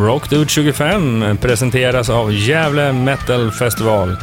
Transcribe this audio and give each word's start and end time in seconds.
Rockdude 0.00 0.48
25 0.48 1.36
presenteras 1.40 2.10
av 2.10 2.32
Gävle 2.32 2.92
Metal 2.92 3.52
Festival, 3.52 4.16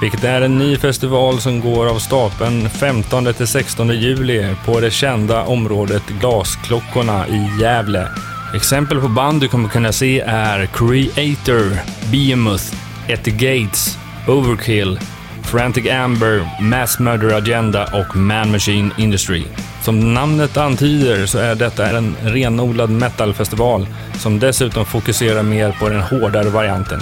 vilket 0.00 0.24
är 0.24 0.40
en 0.40 0.58
ny 0.58 0.76
festival 0.76 1.40
som 1.40 1.60
går 1.60 1.86
av 1.86 1.98
stapeln 1.98 2.70
15 2.70 3.34
till 3.34 3.46
16 3.46 3.88
juli 3.88 4.54
på 4.64 4.80
det 4.80 4.90
kända 4.90 5.42
området 5.42 6.02
Glasklockorna 6.20 7.28
i 7.28 7.50
Gävle. 7.60 8.08
Exempel 8.54 9.00
på 9.00 9.08
band 9.08 9.40
du 9.40 9.48
kommer 9.48 9.68
kunna 9.68 9.92
se 9.92 10.20
är 10.20 10.66
Creator, 10.66 11.78
Behemoth, 12.12 12.64
At 13.12 13.24
the 13.24 13.30
Gates, 13.30 13.98
Overkill, 14.28 14.98
Frantic 15.42 15.90
Amber, 15.90 16.62
Mass 16.62 16.98
Murder 16.98 17.34
Agenda 17.34 17.84
och 17.84 18.16
Man 18.16 18.50
Machine 18.50 18.92
Industry. 18.98 19.44
Som 19.82 20.14
namnet 20.14 20.56
antyder 20.56 21.26
så 21.26 21.38
är 21.38 21.54
detta 21.54 21.86
en 21.86 22.16
renodlad 22.22 22.90
metalfestival 22.90 23.86
som 24.18 24.38
dessutom 24.38 24.86
fokuserar 24.86 25.42
mer 25.42 25.76
på 25.80 25.88
den 25.88 26.00
hårdare 26.00 26.48
varianten. 26.48 27.00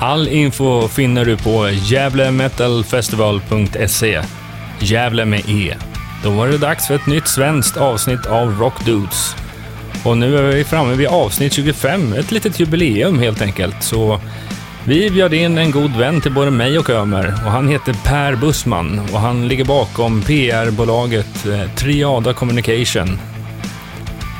All 0.00 0.28
info 0.28 0.88
finner 0.88 1.24
du 1.24 1.36
på 1.36 1.70
gävlemetalfestival.se. 1.70 4.22
Gävle 4.80 5.24
med 5.24 5.48
E. 5.48 5.74
Då 6.22 6.30
var 6.30 6.48
det 6.48 6.58
dags 6.58 6.86
för 6.86 6.94
ett 6.94 7.06
nytt 7.06 7.28
svenskt 7.28 7.76
avsnitt 7.76 8.26
av 8.26 8.58
Rock 8.58 8.84
Dudes. 8.84 9.36
Och 10.04 10.18
nu 10.18 10.38
är 10.38 10.42
vi 10.42 10.64
framme 10.64 10.94
vid 10.94 11.08
avsnitt 11.08 11.52
25, 11.52 12.12
ett 12.12 12.30
litet 12.30 12.60
jubileum 12.60 13.18
helt 13.18 13.42
enkelt. 13.42 13.82
Så 13.82 14.20
vi 14.90 15.10
bjöd 15.10 15.34
in 15.34 15.58
en 15.58 15.70
god 15.70 15.96
vän 15.96 16.20
till 16.20 16.32
både 16.32 16.50
mig 16.50 16.78
och 16.78 16.90
Ömer 16.90 17.34
och 17.44 17.50
han 17.50 17.68
heter 17.68 17.96
Per 18.04 18.36
Bussman 18.36 19.00
och 19.12 19.20
han 19.20 19.48
ligger 19.48 19.64
bakom 19.64 20.22
PR-bolaget 20.22 21.46
eh, 21.46 21.74
Triada 21.74 22.32
Communication. 22.32 23.18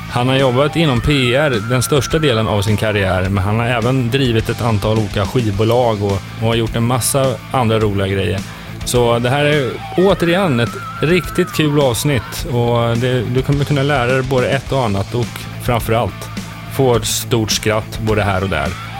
Han 0.09 0.27
har 0.27 0.35
jobbat 0.35 0.75
inom 0.75 1.01
PR 1.01 1.69
den 1.69 1.83
största 1.83 2.19
delen 2.19 2.47
av 2.47 2.61
sin 2.61 2.77
karriär, 2.77 3.29
men 3.29 3.43
han 3.43 3.59
har 3.59 3.65
även 3.65 4.09
drivit 4.09 4.49
ett 4.49 4.61
antal 4.61 4.97
olika 4.97 5.25
skivbolag 5.25 6.03
och, 6.03 6.11
och 6.41 6.47
har 6.47 6.55
gjort 6.55 6.75
en 6.75 6.83
massa 6.83 7.35
andra 7.51 7.79
roliga 7.79 8.07
grejer. 8.07 8.39
Så 8.85 9.19
det 9.19 9.29
här 9.29 9.45
är 9.45 9.71
återigen 9.97 10.59
ett 10.59 10.75
riktigt 11.01 11.53
kul 11.53 11.79
avsnitt 11.79 12.47
och 12.51 12.97
det, 12.97 13.23
du 13.33 13.41
kommer 13.41 13.65
kunna 13.65 13.83
lära 13.83 14.13
dig 14.13 14.23
både 14.23 14.49
ett 14.49 14.71
och 14.71 14.85
annat 14.85 15.15
och 15.15 15.39
framförallt 15.63 16.29
få 16.73 16.95
ett 16.95 17.05
stort 17.05 17.51
skratt 17.51 17.99
både 17.99 18.23
här 18.23 18.43
och 18.43 18.49
där. 18.49 18.90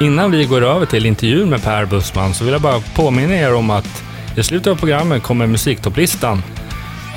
Innan 0.00 0.30
vi 0.30 0.44
går 0.44 0.62
över 0.62 0.86
till 0.86 1.06
intervjun 1.06 1.50
med 1.50 1.62
Per 1.62 1.84
Bussman 1.84 2.34
så 2.34 2.44
vill 2.44 2.52
jag 2.52 2.62
bara 2.62 2.80
påminna 2.94 3.34
er 3.34 3.54
om 3.54 3.70
att 3.70 4.02
i 4.36 4.42
slutet 4.42 4.70
av 4.70 4.76
programmet 4.76 5.22
kommer 5.22 5.46
musiktopplistan. 5.46 6.42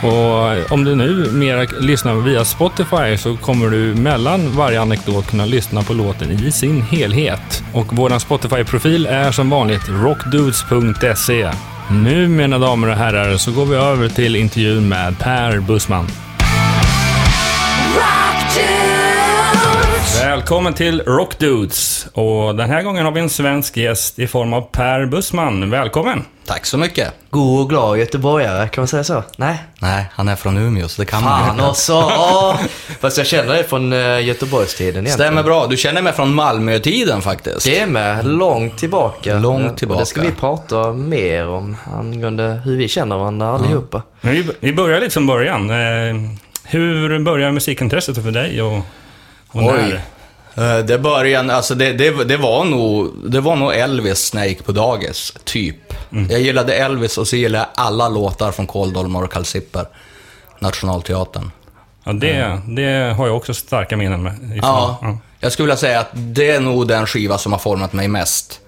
Och 0.03 0.71
om 0.71 0.83
du 0.83 0.95
nu 0.95 1.31
mera 1.31 1.67
lyssnar 1.79 2.15
via 2.15 2.45
Spotify 2.45 3.17
så 3.17 3.37
kommer 3.37 3.69
du 3.69 3.95
mellan 3.95 4.55
varje 4.55 4.81
anekdot 4.81 5.27
kunna 5.27 5.45
lyssna 5.45 5.83
på 5.83 5.93
låten 5.93 6.31
i 6.31 6.51
sin 6.51 6.81
helhet. 6.81 7.63
Och 7.73 7.87
vår 7.97 8.19
Spotify-profil 8.19 9.07
är 9.07 9.31
som 9.31 9.49
vanligt 9.49 9.89
rockdudes.se. 9.89 11.49
Nu 11.91 12.27
mina 12.27 12.57
damer 12.57 12.87
och 12.87 12.95
herrar 12.95 13.37
så 13.37 13.51
går 13.51 13.65
vi 13.65 13.75
över 13.75 14.09
till 14.09 14.35
intervjun 14.35 14.89
med 14.89 15.19
Per 15.19 15.59
Bussman. 15.59 16.07
Välkommen 20.43 20.73
till 20.73 21.01
Rockdudes. 21.01 22.07
Och 22.13 22.55
den 22.55 22.69
här 22.69 22.83
gången 22.83 23.05
har 23.05 23.11
vi 23.11 23.19
en 23.21 23.29
svensk 23.29 23.77
gäst 23.77 24.19
i 24.19 24.27
form 24.27 24.53
av 24.53 24.61
Per 24.61 25.05
Bussman. 25.05 25.69
Välkommen! 25.69 26.25
Tack 26.45 26.65
så 26.65 26.77
mycket. 26.77 27.13
God 27.29 27.61
och 27.61 27.69
glad 27.69 27.97
göteborgare, 27.99 28.69
kan 28.69 28.81
man 28.81 28.87
säga 28.87 29.03
så? 29.03 29.23
Nej? 29.37 29.63
Nej, 29.79 30.05
han 30.11 30.27
är 30.27 30.35
från 30.35 30.57
Umeå 30.57 30.87
så 30.87 31.01
det 31.01 31.05
kan 31.05 31.23
man 31.23 31.45
Fan 31.47 31.57
ju. 31.57 31.63
också! 31.63 31.93
Åh! 31.93 32.55
Fast 32.99 33.17
jag 33.17 33.27
känner 33.27 33.53
det 33.53 33.63
från 33.63 33.93
uh, 33.93 34.21
Göteborgstiden 34.21 34.89
egentligen. 34.89 35.17
Stämmer 35.17 35.43
bra. 35.43 35.67
Du 35.67 35.77
känner 35.77 36.01
mig 36.01 36.13
från 36.13 36.33
Malmötiden 36.33 37.21
faktiskt. 37.21 37.65
Det 37.65 37.79
är 37.79 37.87
med, 37.87 38.25
långt 38.25 38.77
tillbaka. 38.77 39.39
Långt 39.39 39.71
Och 39.71 39.77
tillbaka. 39.77 39.99
Det 39.99 40.05
ska 40.05 40.21
vi 40.21 40.31
prata 40.31 40.93
mer 40.93 41.47
om 41.47 41.77
angående 41.93 42.61
hur 42.65 42.77
vi 42.77 42.87
känner 42.87 43.17
varandra 43.17 43.49
allihopa. 43.49 44.01
Men 44.21 44.33
vi, 44.33 44.49
vi 44.59 44.73
börjar 44.73 44.99
lite 44.99 45.13
från 45.13 45.27
början. 45.27 45.69
Eh, 45.69 45.75
hur 46.63 47.19
börjar 47.19 47.51
musikintresset 47.51 48.23
för 48.23 48.31
dig 48.31 48.61
och, 48.61 48.77
och 49.47 49.63
när? 49.63 50.01
Eh, 50.57 50.77
Det 50.77 50.99
började, 50.99 51.55
alltså 51.55 51.75
det, 51.75 51.93
det, 51.93 52.23
det, 52.23 52.37
var 52.37 52.65
nog, 52.65 53.11
det 53.31 53.39
var 53.41 53.55
nog 53.55 53.73
Elvis 53.75 54.33
när 54.33 54.41
jag 54.41 54.49
gick 54.49 54.65
på 54.65 54.71
dagis, 54.71 55.33
typ. 55.43 55.93
Jag 56.29 56.41
gillade 56.41 56.73
Elvis 56.73 57.17
och 57.17 57.27
så 57.27 57.35
gillade 57.35 57.65
jag 57.75 57.85
alla 57.85 58.09
låtar 58.09 58.51
från 58.51 58.67
Kåldolmar 58.67 59.23
och 59.23 59.31
Carl 59.31 59.43
Zipper. 59.45 59.85
Nationalteatern. 60.59 61.51
Ja, 62.03 62.13
det, 62.13 62.61
det 62.67 63.13
har 63.17 63.27
jag 63.27 63.35
också 63.37 63.53
starka 63.53 63.97
minnen 63.97 64.23
med. 64.23 64.33
ifrån. 64.33 64.59
Ja, 64.61 65.17
jag 65.39 65.51
skulle 65.51 65.65
vilja 65.65 65.77
säga 65.77 65.99
att 65.99 66.09
det 66.13 66.49
är 66.51 66.59
nog 66.59 66.87
den 66.87 67.05
skiva 67.07 67.37
som 67.37 67.51
har 67.51 67.59
format 67.59 67.93
mig 67.93 68.07
mest. 68.07 68.59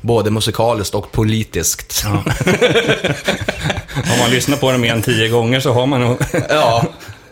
Både 0.00 0.30
musikaliskt 0.30 0.94
och 0.94 1.12
politiskt. 1.12 2.04
Om 3.96 4.18
man 4.20 4.30
lyssnar 4.30 4.56
på 4.56 4.70
den 4.72 4.80
mer 4.80 4.92
än 4.92 5.02
tio 5.02 5.28
gånger 5.28 5.60
så 5.60 5.72
har 5.72 5.86
man 5.86 6.00
nog... 6.00 6.16
Ja. 6.48 6.84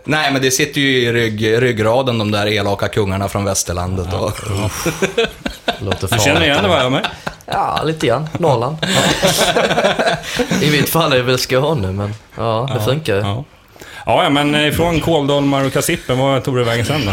Nej, 0.05 0.33
men 0.33 0.43
det 0.43 0.51
sitter 0.51 0.81
ju 0.81 1.03
i 1.03 1.13
rygg, 1.13 1.63
ryggraden, 1.63 2.19
de 2.19 2.31
där 2.31 2.47
elaka 2.47 2.89
kungarna 2.89 3.29
från 3.29 3.45
västerlandet. 3.45 4.13
Och, 4.13 4.33
Låter 5.79 6.09
Du 6.17 6.19
känner 6.25 6.43
igen 6.45 6.63
det 6.63 6.69
va, 6.69 6.81
Ömer? 6.83 7.07
Ja, 7.47 7.83
lite 7.85 8.07
grann. 8.07 8.29
Norrland. 8.39 8.77
I 10.63 10.71
mitt 10.71 10.89
fall 10.89 11.13
är 11.13 11.17
det 11.17 11.23
väl 11.23 11.39
Skåne, 11.39 11.93
men 11.93 12.15
ja, 12.37 12.71
det 12.75 12.81
funkar 12.85 13.15
ju. 13.15 13.21
Ja. 13.21 13.45
Ja, 14.07 14.23
ja, 14.23 14.31
men 14.31 14.55
ifrån 14.55 15.01
Kåldolmar 15.01 15.65
och 15.65 15.73
Kassippen, 15.73 16.19
vad 16.19 16.45
tog 16.45 16.57
du 16.57 16.65
vägen 16.65 16.87
sen 16.87 17.07
då? 17.07 17.13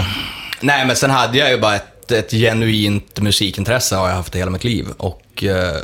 Nej, 0.62 0.86
men 0.86 0.96
sen 0.96 1.10
hade 1.10 1.38
jag 1.38 1.52
ju 1.52 1.58
bara 1.58 1.76
ett, 1.76 2.12
ett 2.12 2.32
genuint 2.32 3.20
musikintresse 3.20 3.96
har 3.96 4.08
jag 4.10 4.16
haft 4.16 4.36
hela 4.36 4.52
mitt 4.52 4.64
liv. 4.64 4.88
Och 4.98 5.44
eh, 5.44 5.76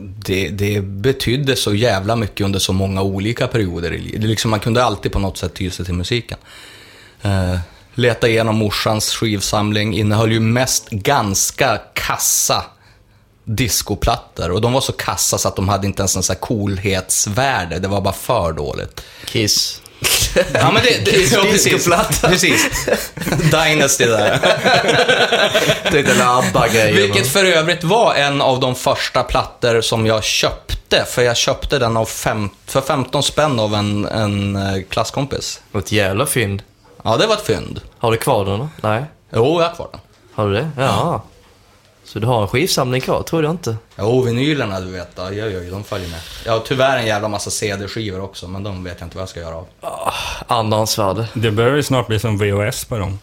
det, 0.00 0.48
det 0.48 0.80
betydde 0.80 1.56
så 1.56 1.74
jävla 1.74 2.16
mycket 2.16 2.44
under 2.44 2.58
så 2.58 2.72
många 2.72 3.02
olika 3.02 3.46
perioder 3.46 3.92
i 3.92 3.98
livet. 3.98 4.22
Liksom, 4.22 4.50
man 4.50 4.60
kunde 4.60 4.84
alltid 4.84 5.12
på 5.12 5.18
något 5.18 5.38
sätt 5.38 5.54
ty 5.54 5.70
sig 5.70 5.84
till 5.84 5.94
musiken. 5.94 6.38
Eh, 7.22 7.58
leta 7.94 8.28
igenom 8.28 8.56
morsans 8.56 9.14
skivsamling, 9.14 9.94
innehöll 9.94 10.32
ju 10.32 10.40
mest 10.40 10.90
ganska 10.90 11.80
kassa 11.94 12.64
discoplattor. 13.44 14.50
Och 14.50 14.60
de 14.60 14.72
var 14.72 14.80
så 14.80 14.92
kassa 14.92 15.38
så 15.38 15.48
att 15.48 15.56
de 15.56 15.68
hade 15.68 15.86
inte 15.86 16.02
ens 16.02 16.16
en 16.16 16.22
sån 16.22 16.34
här 16.34 16.40
coolhetsvärde, 16.40 17.78
det 17.78 17.88
var 17.88 18.00
bara 18.00 18.14
för 18.14 18.52
dåligt. 18.52 19.00
Kiss. 19.24 19.82
Ja, 20.54 20.70
men 20.72 20.82
det, 20.82 21.04
det, 21.04 21.32
ja. 21.32 21.42
Discoplatta. 21.42 22.28
precis. 22.28 22.86
Dynasty 23.50 24.04
där. 24.04 24.38
Tänkte 25.90 26.12
en 26.12 26.20
ABBA-grej. 26.22 26.92
Vilket 26.92 27.28
för 27.32 27.44
övrigt 27.44 27.84
var 27.84 28.14
en 28.14 28.40
av 28.42 28.60
de 28.60 28.74
första 28.74 29.22
plattor 29.22 29.80
som 29.80 30.06
jag 30.06 30.24
köpte. 30.24 31.04
För 31.04 31.22
jag 31.22 31.36
köpte 31.36 31.78
den 31.78 31.96
av 31.96 32.04
fem, 32.06 32.50
för 32.66 32.80
15 32.80 33.22
spänn 33.22 33.60
av 33.60 33.74
en, 33.74 34.04
en 34.04 34.56
eh, 34.56 34.82
klasskompis. 34.88 35.60
Ett 35.78 35.92
jävla 35.92 36.26
fynd. 36.26 36.62
Ja, 37.04 37.16
det 37.16 37.26
var 37.26 37.34
ett 37.34 37.46
fynd. 37.46 37.80
Har 37.98 38.10
du 38.10 38.16
kvar 38.16 38.44
den 38.44 38.58
då? 38.58 38.68
Nej. 38.80 39.04
Jo, 39.34 39.60
jag 39.60 39.68
har 39.68 39.74
kvar 39.74 39.88
den. 39.92 40.00
Har 40.34 40.48
du 40.48 40.54
det? 40.54 40.70
Ja. 40.76 41.22
Så 42.12 42.18
du 42.18 42.26
har 42.26 42.42
en 42.42 42.48
skivsamling 42.48 43.00
kvar, 43.00 43.22
tror 43.22 43.42
jag 43.42 43.50
inte. 43.50 43.76
Jo, 43.98 44.22
vinylerna 44.22 44.80
du 44.80 44.90
vet, 44.90 45.18
oj, 45.18 45.44
oj, 45.44 45.68
de 45.70 45.84
följer 45.84 46.08
med. 46.08 46.18
Jag 46.46 46.52
har 46.52 46.60
tyvärr 46.60 46.98
en 46.98 47.06
jävla 47.06 47.28
massa 47.28 47.50
CD-skivor 47.50 48.20
också, 48.20 48.48
men 48.48 48.62
de 48.62 48.84
vet 48.84 48.96
jag 48.98 49.06
inte 49.06 49.16
vad 49.16 49.22
jag 49.22 49.28
ska 49.28 49.40
göra 49.40 49.54
av. 49.54 49.66
Andrahandsvärde. 50.46 51.28
Det 51.34 51.50
börjar 51.50 51.76
ju 51.76 51.82
snart 51.82 52.06
bli 52.06 52.18
som 52.18 52.38
VHS 52.38 52.84
på 52.84 52.98
dem. 52.98 53.18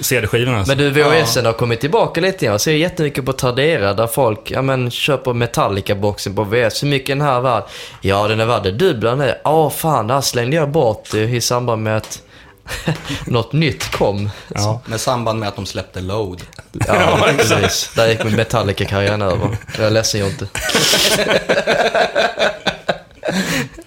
CD-skivorna 0.00 0.58
alltså. 0.58 0.76
Men 0.76 0.78
du, 0.78 0.90
VHSen 0.90 1.46
har 1.46 1.52
kommit 1.52 1.80
tillbaka 1.80 2.20
lite 2.20 2.44
grann. 2.44 2.52
Jag 2.52 2.60
ser 2.60 2.72
jättemycket 2.72 3.24
på 3.26 3.32
Tradera 3.32 3.94
där 3.94 4.06
folk, 4.06 4.50
ja 4.50 4.62
men, 4.62 4.90
köper 4.90 5.32
Metallica-boxen 5.32 6.34
på 6.34 6.44
VHS. 6.44 6.82
Hur 6.82 6.88
mycket 6.88 7.10
är 7.10 7.14
den 7.14 7.26
här 7.26 7.40
värd? 7.40 7.64
Ja, 8.00 8.28
den 8.28 8.40
är 8.40 8.46
värd 8.46 8.62
det 8.62 8.72
dubbla 8.72 9.14
nu. 9.14 9.34
Ja, 9.44 9.70
fan, 9.70 10.06
det 10.06 10.14
här 10.14 10.20
slängde 10.20 10.56
jag 10.56 10.70
bort 10.70 11.14
i 11.14 11.40
samband 11.40 11.82
med 11.82 11.96
att 11.96 12.22
något 13.26 13.52
nytt 13.52 13.90
kom. 13.92 14.30
Ja. 14.54 14.80
Med 14.86 15.00
samband 15.00 15.38
med 15.38 15.48
att 15.48 15.56
de 15.56 15.66
släppte 15.66 16.00
Load. 16.00 16.42
Ja, 16.88 17.28
precis. 17.36 17.90
Där 17.96 18.08
gick 18.08 18.24
min 18.24 18.36
Metallica-karriären 18.36 19.22
över. 19.22 19.56
Jag 19.76 19.86
är 19.86 19.90
ledsen 19.90 20.20
Jonte. 20.20 20.46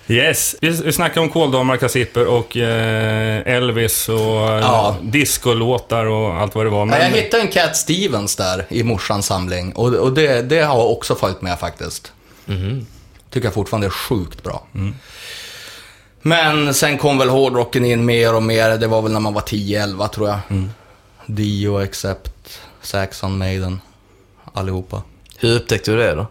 Yes, 0.08 0.56
vi, 0.62 0.70
vi 0.70 0.92
snackar 0.94 1.22
om 1.22 1.30
Kåldolmar, 1.30 1.78
Kassipper 1.78 2.26
och 2.28 2.58
eh, 2.58 3.42
Elvis 3.56 4.10
och 4.10 4.18
eh, 4.52 4.60
Ja. 4.60 4.96
discolåtar 5.02 6.06
och 6.06 6.34
allt 6.34 6.56
vad 6.56 6.66
det 6.66 6.70
var. 6.70 6.86
Men, 6.86 7.02
jag 7.02 7.10
hittade 7.22 7.44
en 7.44 7.50
Cat 7.52 7.78
Stevens 7.78 8.36
där 8.36 8.66
i 8.70 8.84
morsans 8.84 9.26
samling 9.26 9.74
och, 9.74 9.94
och 9.94 10.14
det, 10.14 10.42
det 10.42 10.62
har 10.62 10.86
också 10.88 11.16
följt 11.16 11.42
med 11.42 11.60
faktiskt. 11.60 12.12
Tycker 13.30 13.48
jag 13.48 13.54
fortfarande 13.54 13.88
är 13.88 13.92
sjukt 13.92 14.44
bra. 14.44 14.64
Men 16.28 16.74
sen 16.74 16.98
kom 16.98 17.18
väl 17.18 17.30
hårdrocken 17.30 17.86
in 17.86 18.06
mer 18.06 18.36
och 18.36 18.44
mer. 18.44 18.78
Det 18.78 18.88
var 18.88 19.02
väl 19.02 19.12
när 19.12 19.20
man 19.20 19.34
var 19.34 19.42
10-11 19.42 20.08
tror 20.08 20.30
jag. 20.30 20.40
Dio, 21.26 21.78
Accept, 21.84 22.60
Saxon, 22.82 23.38
Maiden. 23.38 23.82
Allihopa. 24.54 25.02
Hur 25.38 25.56
upptäckte 25.56 25.92
du 25.92 25.98
det 25.98 26.16
då? 26.16 26.28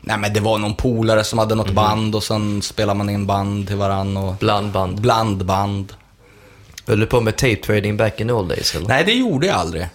Nej 0.00 0.18
men 0.18 0.32
det 0.32 0.40
var 0.40 0.58
någon 0.58 0.74
polare 0.74 1.24
som 1.24 1.38
hade 1.38 1.54
något 1.54 1.70
band 1.70 2.14
och 2.14 2.22
sen 2.22 2.62
spelade 2.62 2.98
man 2.98 3.10
in 3.10 3.26
band 3.26 3.66
till 3.66 3.76
varann 3.76 4.16
och 4.16 4.34
Blandband. 4.34 5.00
blandband. 5.00 5.92
Höll 6.86 7.00
du 7.00 7.06
på 7.06 7.20
med 7.20 7.36
tape 7.36 7.56
trading 7.56 7.96
back 7.96 8.20
in 8.20 8.30
old 8.30 8.48
days 8.48 8.74
eller? 8.74 8.88
Nej, 8.88 9.04
det 9.04 9.12
gjorde 9.12 9.46
jag 9.46 9.56
aldrig. 9.56 9.88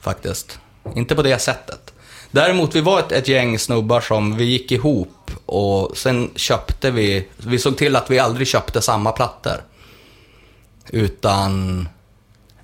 Faktiskt. 0.00 0.58
Inte 0.94 1.14
på 1.14 1.22
det 1.22 1.38
sättet. 1.38 1.91
Däremot, 2.32 2.74
vi 2.74 2.80
var 2.80 2.98
ett, 2.98 3.12
ett 3.12 3.28
gäng 3.28 3.58
snubbar 3.58 4.00
som 4.00 4.36
vi 4.36 4.44
gick 4.44 4.72
ihop 4.72 5.30
och 5.46 5.96
sen 5.96 6.30
köpte 6.36 6.90
vi, 6.90 7.28
vi 7.36 7.58
såg 7.58 7.76
till 7.76 7.96
att 7.96 8.10
vi 8.10 8.18
aldrig 8.18 8.46
köpte 8.46 8.82
samma 8.82 9.12
plattor. 9.12 9.62
Utan 10.90 11.88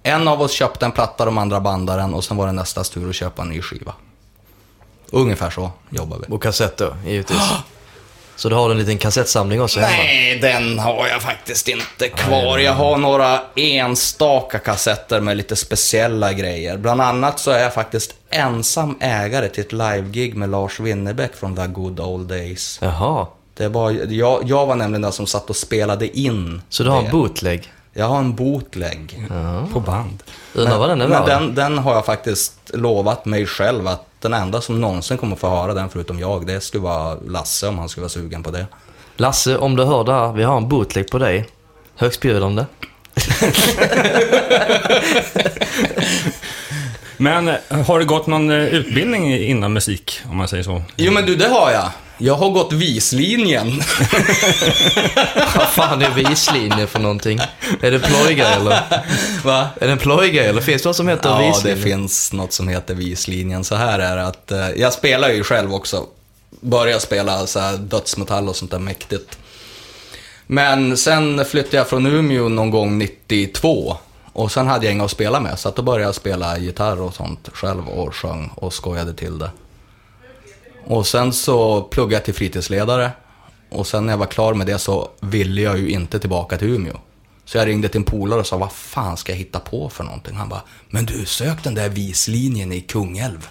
en 0.02 0.28
av 0.28 0.42
oss 0.42 0.52
köpte 0.52 0.84
en 0.84 0.92
platta, 0.92 1.24
de 1.24 1.38
andra 1.38 1.60
bandade 1.60 2.02
den 2.02 2.14
och 2.14 2.24
sen 2.24 2.36
var 2.36 2.46
det 2.46 2.52
nästas 2.52 2.90
tur 2.90 3.08
att 3.08 3.14
köpa 3.14 3.42
en 3.42 3.48
ny 3.48 3.62
skiva. 3.62 3.94
Ungefär 5.10 5.50
så 5.50 5.70
jobbar 5.90 6.18
vi. 6.18 6.34
Och 6.34 6.42
kassett 6.42 6.76
då, 6.76 6.96
givetvis. 7.06 7.38
Så 8.38 8.48
du 8.48 8.54
har 8.54 8.70
en 8.70 8.78
liten 8.78 8.98
kassettsamling 8.98 9.62
också 9.62 9.80
hemma? 9.80 9.96
Nej, 9.96 10.38
den 10.38 10.78
har 10.78 11.08
jag 11.08 11.22
faktiskt 11.22 11.68
inte 11.68 12.08
kvar. 12.08 12.58
Jag 12.58 12.72
har 12.72 12.96
några 12.96 13.40
enstaka 13.56 14.58
kassetter 14.58 15.20
med 15.20 15.36
lite 15.36 15.56
speciella 15.56 16.32
grejer. 16.32 16.76
Bland 16.76 17.00
annat 17.00 17.38
så 17.38 17.50
är 17.50 17.62
jag 17.62 17.74
faktiskt 17.74 18.14
ensam 18.30 18.96
ägare 19.00 19.48
till 19.48 19.64
ett 19.64 19.72
livegig 19.72 20.36
med 20.36 20.48
Lars 20.48 20.80
Winnerbäck 20.80 21.34
från 21.34 21.56
The 21.56 21.66
Good 21.66 22.00
Old 22.00 22.28
Days. 22.28 22.78
Jaha. 22.82 23.26
Det 23.56 23.68
var, 23.68 23.90
jag, 24.12 24.42
jag 24.46 24.66
var 24.66 24.74
nämligen 24.74 25.02
den 25.02 25.12
som 25.12 25.26
satt 25.26 25.50
och 25.50 25.56
spelade 25.56 26.18
in 26.18 26.62
Så 26.68 26.82
du 26.82 26.90
har 26.90 27.02
en 27.02 27.10
bootleg? 27.10 27.72
Jag 27.92 28.06
har 28.06 28.18
en 28.18 28.34
bootleg. 28.34 29.28
På 29.72 29.80
band. 29.80 30.22
Undrar 30.54 30.78
vad 30.78 30.88
den 30.88 31.00
är 31.00 31.08
Men 31.08 31.26
den, 31.26 31.54
den 31.54 31.78
har 31.78 31.94
jag 31.94 32.06
faktiskt 32.06 32.54
lovat 32.74 33.24
mig 33.24 33.46
själv 33.46 33.88
att 33.88 34.07
den 34.20 34.34
enda 34.34 34.60
som 34.60 34.80
någonsin 34.80 35.18
kommer 35.18 35.36
få 35.36 35.48
höra 35.48 35.74
den 35.74 35.88
förutom 35.88 36.18
jag, 36.18 36.46
det 36.46 36.60
skulle 36.60 36.82
vara 36.82 37.14
Lasse 37.14 37.68
om 37.68 37.78
han 37.78 37.88
skulle 37.88 38.02
vara 38.02 38.08
sugen 38.08 38.42
på 38.42 38.50
det. 38.50 38.66
Lasse, 39.16 39.58
om 39.58 39.76
du 39.76 39.84
hör 39.84 40.04
det 40.04 40.12
här, 40.12 40.32
vi 40.32 40.42
har 40.42 40.56
en 40.56 40.68
bootleg 40.68 41.10
på 41.10 41.18
dig. 41.18 41.48
Högstbjudande. 41.96 42.64
Men 47.18 47.48
eh, 47.48 47.54
har 47.86 47.98
du 47.98 48.04
gått 48.04 48.26
någon 48.26 48.50
eh, 48.50 48.56
utbildning 48.66 49.34
inom 49.36 49.72
musik, 49.72 50.20
om 50.30 50.36
man 50.36 50.48
säger 50.48 50.62
så? 50.62 50.82
Jo 50.96 51.12
men 51.12 51.26
du, 51.26 51.36
det 51.36 51.48
har 51.48 51.70
jag. 51.70 51.90
Jag 52.20 52.34
har 52.34 52.50
gått 52.50 52.72
vislinjen. 52.72 53.66
Vad 55.56 55.68
fan 55.68 56.02
är 56.02 56.10
vislinje 56.10 56.86
för 56.86 56.98
någonting? 56.98 57.38
Är 57.82 57.90
det 57.90 57.98
plojgrej 57.98 58.52
eller? 58.52 58.82
Va? 59.44 59.68
Är 59.80 59.86
det 59.86 59.92
en 59.92 59.98
plojgrej 59.98 60.46
eller? 60.46 60.60
Finns 60.60 60.82
det 60.82 60.88
något 60.88 60.96
som 60.96 61.08
heter 61.08 61.28
Ja, 61.28 61.48
vislinje? 61.48 61.76
det 61.76 61.82
finns 61.82 62.32
något 62.32 62.52
som 62.52 62.68
heter 62.68 62.94
vislinjen. 62.94 63.64
Så 63.64 63.74
här 63.74 63.98
är 63.98 64.16
det 64.16 64.26
att, 64.26 64.50
eh, 64.52 64.70
jag 64.70 64.92
spelar 64.92 65.28
ju 65.28 65.44
själv 65.44 65.74
också. 65.74 66.06
Började 66.60 67.00
spela 67.00 67.46
så 67.46 67.60
här 67.60 67.76
dödsmetall 67.76 68.48
och 68.48 68.56
sånt 68.56 68.70
där 68.70 68.78
mäktigt. 68.78 69.38
Men 70.46 70.96
sen 70.96 71.44
flyttade 71.44 71.76
jag 71.76 71.88
från 71.88 72.06
Umeå 72.06 72.48
någon 72.48 72.70
gång 72.70 72.98
92. 72.98 73.96
Och 74.38 74.52
sen 74.52 74.66
hade 74.66 74.86
jag 74.86 74.94
inga 74.94 75.04
att 75.04 75.10
spela 75.10 75.40
med, 75.40 75.58
så 75.58 75.68
att 75.68 75.76
då 75.76 75.82
började 75.82 76.04
jag 76.04 76.14
spela 76.14 76.58
gitarr 76.58 77.00
och 77.00 77.14
sånt 77.14 77.48
själv 77.52 77.88
och 77.88 78.14
sjöng 78.14 78.50
och 78.54 78.72
skojade 78.72 79.14
till 79.14 79.38
det. 79.38 79.50
Och 80.84 81.06
sen 81.06 81.32
så 81.32 81.82
pluggade 81.82 82.14
jag 82.14 82.24
till 82.24 82.34
fritidsledare. 82.34 83.10
Och 83.70 83.86
sen 83.86 84.06
när 84.06 84.12
jag 84.12 84.18
var 84.18 84.26
klar 84.26 84.54
med 84.54 84.66
det 84.66 84.78
så 84.78 85.08
ville 85.20 85.60
jag 85.60 85.78
ju 85.78 85.90
inte 85.90 86.18
tillbaka 86.18 86.58
till 86.58 86.68
Umeå. 86.68 86.96
Så 87.44 87.58
jag 87.58 87.66
ringde 87.66 87.88
till 87.88 87.98
en 87.98 88.04
polare 88.04 88.40
och 88.40 88.46
sa, 88.46 88.56
vad 88.56 88.72
fan 88.72 89.16
ska 89.16 89.32
jag 89.32 89.38
hitta 89.38 89.60
på 89.60 89.88
för 89.88 90.04
någonting? 90.04 90.34
Han 90.34 90.48
bara, 90.48 90.62
men 90.90 91.06
du 91.06 91.24
sök 91.26 91.64
den 91.64 91.74
där 91.74 91.88
vislinjen 91.88 92.72
i 92.72 92.80
Kungälv. 92.80 93.48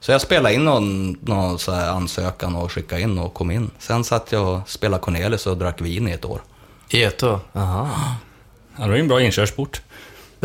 Så 0.00 0.12
jag 0.12 0.20
spelade 0.20 0.54
in 0.54 0.64
någon, 0.64 1.12
någon 1.12 1.58
så 1.58 1.72
här 1.72 1.90
ansökan 1.90 2.56
och 2.56 2.72
skickade 2.72 3.00
in 3.02 3.18
och 3.18 3.34
kom 3.34 3.50
in. 3.50 3.70
Sen 3.78 4.04
satt 4.04 4.32
jag 4.32 4.54
och 4.54 4.68
spelade 4.68 5.02
Cornelis 5.02 5.46
och 5.46 5.56
drack 5.56 5.80
vin 5.80 6.08
i 6.08 6.12
ett 6.12 6.24
år. 6.24 6.40
I 6.88 7.02
ett 7.02 7.22
år? 7.22 7.40
Aha. 7.52 7.90
Ja, 8.76 8.82
det 8.82 8.88
var 8.88 8.96
ju 8.96 9.00
en 9.00 9.08
bra 9.08 9.20
inkörsport. 9.20 9.82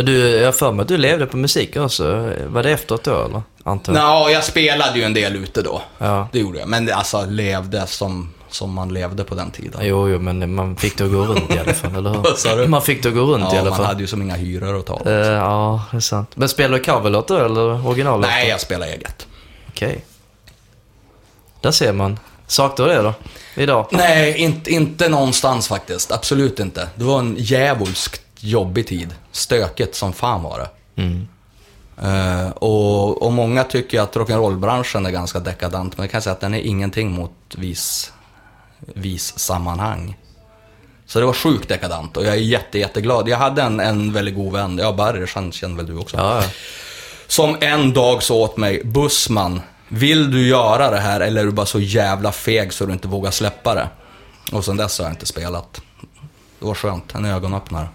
Men 0.02 0.06
du, 0.06 0.30
jag 0.30 0.46
har 0.48 0.52
för 0.52 0.72
mig 0.72 0.82
att 0.82 0.88
du 0.88 0.98
levde 0.98 1.26
på 1.26 1.38
musik 1.38 1.78
också. 1.78 2.34
Var 2.48 2.64
det 2.64 2.72
efteråt 2.72 3.04
då 3.04 3.26
eller? 3.26 3.42
Antar 3.64 3.94
jag. 3.94 4.32
Jag 4.32 4.44
spelade 4.44 5.00
ju 5.00 5.04
en 5.06 5.14
del 5.14 5.36
ute 5.36 5.62
då. 5.62 5.82
Ja. 5.98 6.28
Det 6.32 6.40
gjorde 6.40 6.60
jag. 6.60 6.68
Men 6.68 6.94
alltså 6.94 7.26
levde 7.26 7.88
som, 7.88 8.34
som 8.50 8.74
man 8.74 8.94
levde 8.94 9.24
på 9.24 9.36
den 9.36 9.52
tiden. 9.52 9.80
Jo, 9.84 10.10
jo, 10.10 10.20
men 10.20 10.54
man 10.56 10.76
fick 10.76 10.98
det 10.98 11.04
att 11.04 11.12
gå 11.12 11.24
runt 11.26 11.56
i 11.56 11.60
alla 11.60 11.74
fall, 11.74 11.96
eller 11.98 12.10
hur? 12.10 12.24
Sa 12.38 12.56
du? 12.56 12.68
Man 12.68 12.82
fick 12.82 13.04
det 13.04 13.10
att 13.10 13.16
gå 13.16 13.22
runt 13.22 13.44
i 13.54 13.56
Ja, 13.56 13.60
alla 13.62 13.70
man 13.70 13.78
fall. 13.78 13.86
hade 13.86 14.02
ju 14.02 14.08
som 14.08 14.22
inga 14.22 14.36
hyror 14.36 14.80
att 14.80 14.86
ta. 14.86 15.02
Eh, 15.06 15.12
ja, 15.16 15.82
det 15.92 15.98
är 15.98 16.02
sant. 16.02 16.30
Men 16.36 16.50
spelar 16.50 16.78
du 16.78 16.84
coverlåtar 16.84 17.46
eller 17.46 17.88
originallåtar? 17.88 18.30
Nej, 18.30 18.48
jag 18.50 18.62
spelar 18.62 18.88
eget. 18.88 19.28
Okej. 19.70 20.06
Där 21.62 21.72
ser 21.72 21.94
man. 21.94 22.20
Saknar 22.48 22.88
du 22.88 22.94
det 22.94 23.02
då? 23.02 23.14
Idag? 23.56 23.88
Nej, 23.92 24.38
inte, 24.38 24.72
inte 24.72 25.10
någonstans 25.10 25.68
faktiskt. 25.68 26.12
Absolut 26.12 26.60
inte. 26.60 26.88
Det 26.96 27.04
var 27.04 27.20
en 27.20 27.36
djävulskt 27.40 28.22
jobbig 28.44 28.88
tid. 28.88 29.16
Stökigt 29.32 29.96
som 29.96 30.14
fan 30.14 30.44
var 30.44 30.60
det. 30.60 31.02
Mm. 31.02 31.28
Eh, 32.02 32.50
och, 32.50 33.22
och 33.22 33.32
många 33.32 33.64
tycker 33.64 34.02
att 34.02 34.16
rock'n'roll-branschen 34.16 35.08
är 35.08 35.12
ganska 35.12 35.40
dekadent, 35.40 35.98
men 35.98 36.04
jag 36.04 36.12
kan 36.12 36.22
säga 36.22 36.34
att 36.34 36.42
den 36.42 36.54
är 36.54 36.60
ingenting 36.60 37.12
mot 37.12 37.32
vis, 37.56 38.14
vis 38.80 39.40
sammanhang. 39.40 40.18
Så 41.06 41.20
det 41.20 41.26
var 41.26 41.34
sjukt 41.34 41.70
dekadent 41.70 42.18
och 42.18 42.26
jag 42.26 42.34
är 42.34 42.40
jätte, 42.40 42.80
jätteglad. 42.80 43.30
Jag 43.30 43.38
hade 43.38 43.62
en, 43.62 43.80
en 43.80 44.14
väldigt 44.14 44.36
god 44.36 44.54
vän, 44.54 44.78
ja 44.78 44.92
Barry, 44.94 45.28
han 45.36 45.52
känner 45.52 45.76
väl 45.76 45.86
du 45.86 45.98
också? 45.98 46.18
Ja. 46.18 46.44
Som 47.28 47.58
en 47.62 47.94
dag 47.94 48.24
sa 48.24 48.34
åt 48.34 48.58
mig, 48.58 48.84
Bussman, 48.84 49.62
vill 49.88 50.32
du 50.32 50.48
göra 50.48 50.92
det 50.92 51.00
här 51.00 51.20
eller 51.20 51.42
är 51.42 51.46
du 51.46 51.52
bara 51.52 51.66
så 51.66 51.80
jävla 51.80 52.32
feg 52.32 52.74
så 52.74 52.86
du 52.86 52.94
inte 52.94 53.08
vågar 53.08 53.32
släppa 53.32 53.76
det? 53.76 53.90
Och 54.52 54.66
sen 54.66 54.78
dess 54.78 55.00
har 55.00 55.06
jag 55.06 55.14
inte 55.14 55.26
spelat. 55.26 55.82
Det 56.60 56.66
var 56.66 56.76
skönt, 56.76 57.16
en 57.16 57.26
ögonöppnare. 57.26 57.88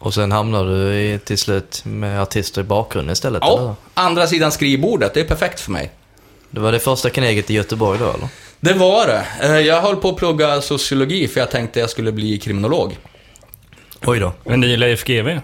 Och 0.00 0.14
sen 0.14 0.32
hamnar 0.32 0.64
du 0.64 0.94
i, 0.94 1.18
till 1.24 1.38
slut 1.38 1.82
med 1.84 2.22
artister 2.22 2.60
i 2.60 2.64
bakgrunden 2.64 3.12
istället, 3.12 3.42
eller? 3.42 3.52
Ja, 3.62 3.76
andra 3.94 4.26
sidan 4.26 4.52
skrivbordet, 4.52 5.14
det 5.14 5.20
är 5.20 5.24
perfekt 5.24 5.60
för 5.60 5.70
mig. 5.72 5.90
Det 6.50 6.60
var 6.60 6.72
det 6.72 6.78
första 6.78 7.10
kneget 7.10 7.50
i 7.50 7.54
Göteborg 7.54 7.98
då, 7.98 8.04
eller? 8.12 8.28
Det 8.60 8.72
var 8.72 9.06
det. 9.06 9.26
Eh, 9.42 9.60
Jag 9.60 9.80
höll 9.82 9.96
på 9.96 10.08
att 10.08 10.16
plugga 10.16 10.60
sociologi 10.60 11.28
för 11.28 11.40
jag 11.40 11.50
tänkte 11.50 11.80
jag 11.80 11.90
skulle 11.90 12.12
bli 12.12 12.38
kriminolog. 12.38 12.98
Oj 14.06 14.18
då. 14.20 14.32
En 14.44 14.60
ny 14.60 14.76
Leif 14.76 15.04
GW. 15.04 15.40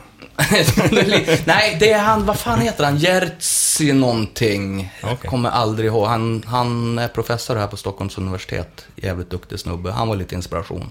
Nej, 1.44 1.76
det 1.80 1.92
är 1.92 1.98
han, 1.98 2.26
vad 2.26 2.38
fan 2.38 2.60
heter 2.60 2.84
han? 2.84 2.96
Jerzy 2.96 3.92
någonting. 3.92 4.92
Jag 5.02 5.12
Okej. 5.12 5.30
kommer 5.30 5.50
aldrig 5.50 5.86
ihåg. 5.86 6.06
Han, 6.06 6.42
han 6.46 6.98
är 6.98 7.08
professor 7.08 7.56
här 7.56 7.66
på 7.66 7.76
Stockholms 7.76 8.18
universitet. 8.18 8.86
Jävligt 8.96 9.30
duktig 9.30 9.60
snubbe. 9.60 9.90
Han 9.90 10.08
var 10.08 10.16
lite 10.16 10.34
inspiration. 10.34 10.90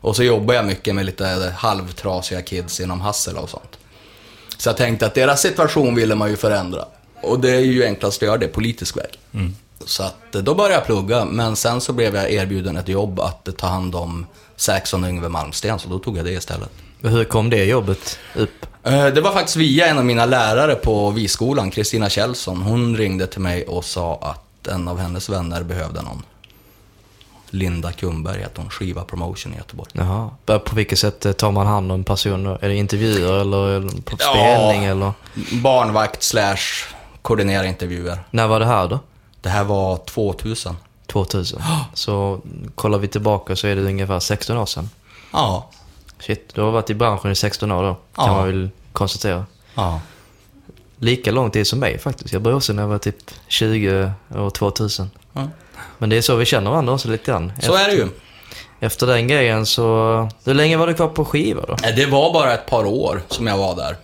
Och 0.00 0.16
så 0.16 0.22
jobbar 0.22 0.54
jag 0.54 0.66
mycket 0.66 0.94
med 0.94 1.06
lite 1.06 1.54
halvtrasiga 1.56 2.42
kids 2.42 2.80
inom 2.80 3.00
Hassela 3.00 3.40
och 3.40 3.50
sånt. 3.50 3.78
Så 4.58 4.68
jag 4.68 4.76
tänkte 4.76 5.06
att 5.06 5.14
deras 5.14 5.40
situation 5.40 5.94
ville 5.94 6.14
man 6.14 6.30
ju 6.30 6.36
förändra. 6.36 6.84
Och 7.22 7.40
det 7.40 7.50
är 7.50 7.60
ju 7.60 7.84
enklast 7.84 8.22
att 8.22 8.26
göra 8.26 8.36
det 8.38 8.48
politisk 8.48 8.96
väg. 8.96 9.18
Så 9.84 10.02
att 10.02 10.34
eh, 10.34 10.42
då 10.42 10.54
började 10.54 10.74
jag 10.74 10.86
plugga, 10.86 11.24
men 11.24 11.56
sen 11.56 11.80
så 11.80 11.92
blev 11.92 12.14
jag 12.16 12.30
erbjuden 12.32 12.76
ett 12.76 12.88
jobb 12.88 13.20
att 13.20 13.56
ta 13.56 13.66
hand 13.66 13.94
om 13.94 14.26
Saxon 14.56 15.04
och 15.04 15.10
Yngve 15.10 15.28
Malmsten, 15.28 15.78
så 15.78 15.88
då 15.88 15.98
tog 15.98 16.18
jag 16.18 16.24
det 16.24 16.32
istället. 16.32 16.68
Hur 17.02 17.24
kom 17.24 17.50
det 17.50 17.64
jobbet 17.64 18.18
upp? 18.36 18.66
Eh, 18.82 19.06
Det 19.06 19.20
var 19.20 19.32
faktiskt 19.32 19.56
via 19.56 19.86
en 19.86 19.98
av 19.98 20.04
mina 20.04 20.26
lärare 20.26 20.74
på 20.74 21.10
Viskolan, 21.10 21.70
Kristina 21.70 22.08
Kjellson. 22.10 22.62
Hon 22.62 22.96
ringde 22.96 23.26
till 23.26 23.40
mig 23.40 23.64
och 23.66 23.84
sa 23.84 24.18
att 24.22 24.66
en 24.68 24.88
av 24.88 24.98
hennes 24.98 25.28
vänner 25.28 25.62
behövde 25.62 26.02
någon. 26.02 26.22
Linda 27.50 27.92
Kumberg 27.92 28.40
heter 28.40 28.62
hon, 28.62 28.70
Skiva 28.70 29.04
Promotion 29.04 29.54
i 29.54 29.56
Göteborg. 29.56 29.90
Jaha. 29.92 30.30
På 30.46 30.74
vilket 30.76 30.98
sätt 30.98 31.26
eh, 31.26 31.32
tar 31.32 31.50
man 31.52 31.66
hand 31.66 31.92
om 31.92 31.98
en 31.98 32.04
person 32.04 32.44
då? 32.44 32.50
Är 32.62 32.68
det 32.68 32.74
intervjuer 32.76 33.40
eller 33.40 34.00
på 34.02 34.16
Ja. 34.20 34.32
spelning 34.32 34.84
eller? 34.84 35.12
Barnvakt 35.62 36.22
slash 36.22 36.56
koordinera 37.22 37.66
intervjuer. 37.66 38.18
När 38.30 38.46
var 38.46 38.60
det 38.60 38.66
här 38.66 38.88
då? 38.88 38.98
Det 39.40 39.48
här 39.48 39.64
var 39.64 39.96
2000. 39.96 40.76
2000. 41.06 41.62
Så 41.94 42.40
kollar 42.74 42.98
vi 42.98 43.08
tillbaka 43.08 43.56
så 43.56 43.66
är 43.66 43.76
det 43.76 43.82
ungefär 43.82 44.20
16 44.20 44.56
år 44.56 44.66
sedan. 44.66 44.90
Ja. 45.32 45.70
Shit, 46.20 46.54
du 46.54 46.60
har 46.60 46.70
varit 46.70 46.90
i 46.90 46.94
branschen 46.94 47.30
i 47.32 47.34
16 47.34 47.72
år 47.72 47.82
då, 47.82 47.94
kan 47.94 48.26
Ja. 48.26 48.32
man 48.36 48.46
väl 48.46 48.70
konstatera. 48.92 49.46
Ja. 49.74 50.00
Lika 51.00 51.30
lång 51.30 51.50
tid 51.50 51.66
som 51.66 51.78
mig 51.78 51.98
faktiskt. 51.98 52.32
Jag 52.32 52.42
började 52.42 52.56
också 52.56 52.72
när 52.72 52.82
jag 52.82 52.88
var 52.88 52.98
typ 52.98 53.16
20 53.48 54.12
år 54.34 54.50
2000. 54.50 55.10
Ja. 55.32 55.48
Men 55.98 56.10
det 56.10 56.16
är 56.16 56.20
så 56.22 56.36
vi 56.36 56.44
känner 56.44 56.70
varandra 56.70 56.92
också 56.92 57.08
lite 57.08 57.24
grann. 57.30 57.52
Så 57.60 57.74
är 57.74 57.86
det 57.88 57.94
ju. 57.94 58.08
Efter 58.80 59.06
den 59.06 59.28
grejen 59.28 59.66
så... 59.66 59.82
Hur 60.44 60.54
länge 60.54 60.76
var 60.76 60.86
du 60.86 60.94
kvar 60.94 61.08
på 61.08 61.24
skiva 61.24 61.62
då? 61.66 61.72
Eh, 61.72 61.94
Det 61.96 62.06
var 62.06 62.32
bara 62.32 62.54
ett 62.54 62.66
par 62.66 62.84
år 62.84 63.22
som 63.28 63.46
jag 63.46 63.58
var 63.58 63.76
där. 63.76 63.96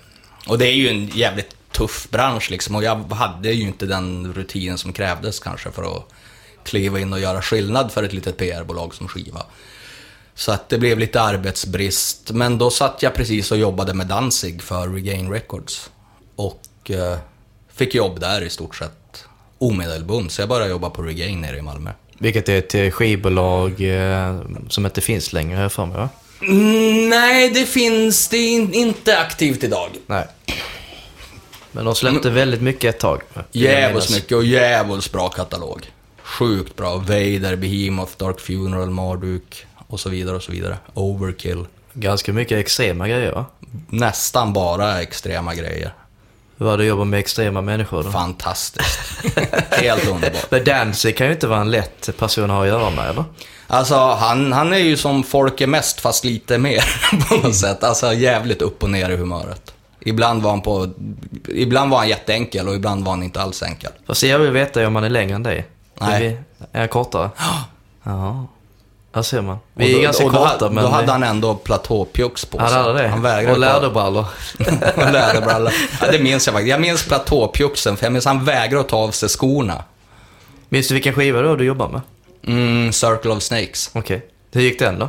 Och 0.48 0.58
det 0.58 0.66
är 0.68 0.72
ju 0.72 0.88
en 0.88 1.06
jävligt 1.06 1.56
tuff 1.72 2.08
bransch 2.10 2.50
liksom. 2.50 2.74
Och 2.74 2.84
jag 2.84 3.12
hade 3.12 3.50
ju 3.52 3.62
inte 3.68 3.86
den 3.86 4.32
rutinen 4.34 4.78
som 4.78 4.92
krävdes 4.92 5.38
kanske 5.40 5.70
för 5.70 5.96
att 5.96 6.04
kliva 6.64 7.00
in 7.00 7.12
och 7.12 7.20
göra 7.20 7.42
skillnad 7.42 7.92
för 7.92 8.02
ett 8.02 8.12
litet 8.12 8.36
PR-bolag 8.36 8.94
som 8.94 9.08
skiva. 9.08 9.42
Så 10.34 10.52
att 10.52 10.68
det 10.68 10.78
blev 10.78 10.98
lite 10.98 11.20
arbetsbrist. 11.20 12.30
Men 12.30 12.58
då 12.58 12.70
satt 12.70 13.02
jag 13.02 13.14
precis 13.14 13.52
och 13.52 13.58
jobbade 13.58 13.94
med 13.94 14.06
Danzig 14.06 14.62
för 14.62 14.88
Regain 14.88 15.30
Records. 15.30 15.90
Och 16.36 16.90
eh, 16.90 17.18
fick 17.74 17.94
jobb 17.94 18.20
där 18.20 18.42
i 18.42 18.50
stort 18.50 18.76
sett 18.76 19.24
omedelbart. 19.58 20.30
Så 20.30 20.42
jag 20.42 20.48
började 20.48 20.70
jobba 20.70 20.90
på 20.90 21.02
Regain 21.02 21.40
nere 21.40 21.58
i 21.58 21.62
Malmö. 21.62 21.90
Vilket 22.18 22.48
är 22.48 22.58
ett 22.58 22.74
eh, 22.74 22.90
skivbolag 22.90 23.80
eh, 23.80 24.40
som 24.68 24.86
inte 24.86 25.00
finns 25.00 25.32
längre, 25.32 25.60
jag 25.60 25.72
för 25.72 25.86
mig 25.86 25.96
va? 25.96 26.08
Mm, 26.42 27.08
nej, 27.08 27.50
det 27.50 27.66
finns 27.66 28.28
det 28.28 28.36
är 28.36 28.54
in, 28.54 28.74
inte 28.74 29.18
aktivt 29.18 29.64
idag. 29.64 29.90
Nej. 30.06 30.26
Men 31.72 31.84
de 31.84 31.94
släppte 31.94 32.30
väldigt 32.30 32.62
mycket 32.62 32.94
ett 32.94 33.00
tag. 33.00 33.22
minnas. 33.52 34.10
mycket 34.10 34.36
och 34.36 34.44
jävligt 34.44 35.12
bra 35.12 35.28
katalog. 35.28 35.86
Sjukt 36.22 36.76
bra. 36.76 36.96
Vader, 36.96 37.56
Behemoth, 37.56 38.12
Dark 38.16 38.40
Funeral, 38.40 38.90
Marduk 38.90 39.66
och 39.94 40.00
så 40.00 40.08
vidare 40.08 40.36
och 40.36 40.42
så 40.42 40.52
vidare. 40.52 40.78
Overkill. 40.94 41.66
Ganska 41.92 42.32
mycket 42.32 42.58
extrema 42.58 43.08
grejer 43.08 43.32
va? 43.32 43.44
Nästan 43.88 44.52
bara 44.52 45.02
extrema 45.02 45.54
grejer. 45.54 45.92
Hur 46.58 46.66
var 46.66 46.76
det 46.76 46.82
att 46.82 46.88
jobba 46.88 47.04
med 47.04 47.20
extrema 47.20 47.60
människor 47.60 48.02
då? 48.02 48.10
Fantastiskt. 48.10 49.00
Helt 49.70 50.08
underbart. 50.08 50.50
Men 50.50 50.64
Danzig 50.64 51.16
kan 51.16 51.26
ju 51.26 51.32
inte 51.32 51.46
vara 51.46 51.60
en 51.60 51.70
lätt 51.70 52.18
person 52.18 52.44
att 52.44 52.50
ha 52.50 52.62
att 52.62 52.68
göra 52.68 52.90
med 52.90 53.10
eller? 53.10 53.24
Alltså, 53.66 53.94
han, 53.96 54.52
han 54.52 54.72
är 54.72 54.78
ju 54.78 54.96
som 54.96 55.22
folk 55.22 55.60
är 55.60 55.66
mest, 55.66 56.00
fast 56.00 56.24
lite 56.24 56.58
mer 56.58 56.84
på 57.28 57.34
något 57.34 57.56
sätt. 57.56 57.84
Alltså, 57.84 58.12
jävligt 58.12 58.62
upp 58.62 58.82
och 58.82 58.90
ner 58.90 59.10
i 59.10 59.16
humöret. 59.16 59.74
Ibland 60.00 60.42
var 60.42 60.50
han 60.50 60.60
på... 60.60 60.88
Ibland 61.48 61.90
var 61.90 61.98
han 61.98 62.08
jätteenkel 62.08 62.68
och 62.68 62.74
ibland 62.74 63.04
var 63.04 63.12
han 63.12 63.22
inte 63.22 63.42
alls 63.42 63.62
enkel. 63.62 63.90
Fast 64.06 64.22
jag 64.22 64.38
vill 64.38 64.50
veta 64.50 64.86
om 64.86 64.94
han 64.94 65.04
är 65.04 65.10
längre 65.10 65.34
än 65.34 65.42
dig. 65.42 65.66
Nej. 66.00 66.26
Är, 66.26 66.30
vi, 66.30 66.38
är 66.72 66.80
han 66.80 66.88
kortare? 66.88 67.30
Ja. 68.06 68.46
Där 69.14 69.22
ser 69.22 69.42
man. 69.42 69.58
Vi 69.74 69.92
är 69.92 69.96
då, 69.96 70.02
ganska 70.02 70.28
korta 70.28 70.70
men... 70.70 70.84
Då 70.84 70.90
hade 70.90 71.12
han 71.12 71.22
ändå 71.22 71.54
platåpjux 71.54 72.44
på 72.44 72.58
han 72.58 72.68
sig. 72.68 72.78
hade 72.78 73.02
det? 73.02 73.08
Han 73.08 73.22
vägrade 73.22 73.52
och 73.52 73.58
läderbrallor. 73.58 74.24
och 74.96 75.12
läderbrallor. 75.12 75.72
Ja, 76.00 76.10
det 76.10 76.18
minns 76.18 76.46
jag 76.46 76.54
faktiskt. 76.54 76.70
Jag 76.70 76.80
minns 76.80 77.04
platåpjuxen, 77.06 77.96
för 77.96 78.06
jag 78.06 78.12
minns 78.12 78.24
han 78.24 78.44
vägrade 78.44 78.80
att 78.80 78.88
ta 78.88 78.96
av 78.96 79.10
sig 79.10 79.28
skorna. 79.28 79.84
Minns 80.68 80.88
du 80.88 80.94
vilken 80.94 81.14
skiva 81.14 81.42
då 81.42 81.56
du 81.56 81.64
jobbar 81.64 81.88
med? 81.88 82.00
Mm, 82.46 82.92
Circle 82.92 83.30
of 83.30 83.42
Snakes. 83.42 83.90
Okej. 83.92 84.26
Hur 84.52 84.60
gick 84.60 84.78
den 84.78 84.98
då? 84.98 85.08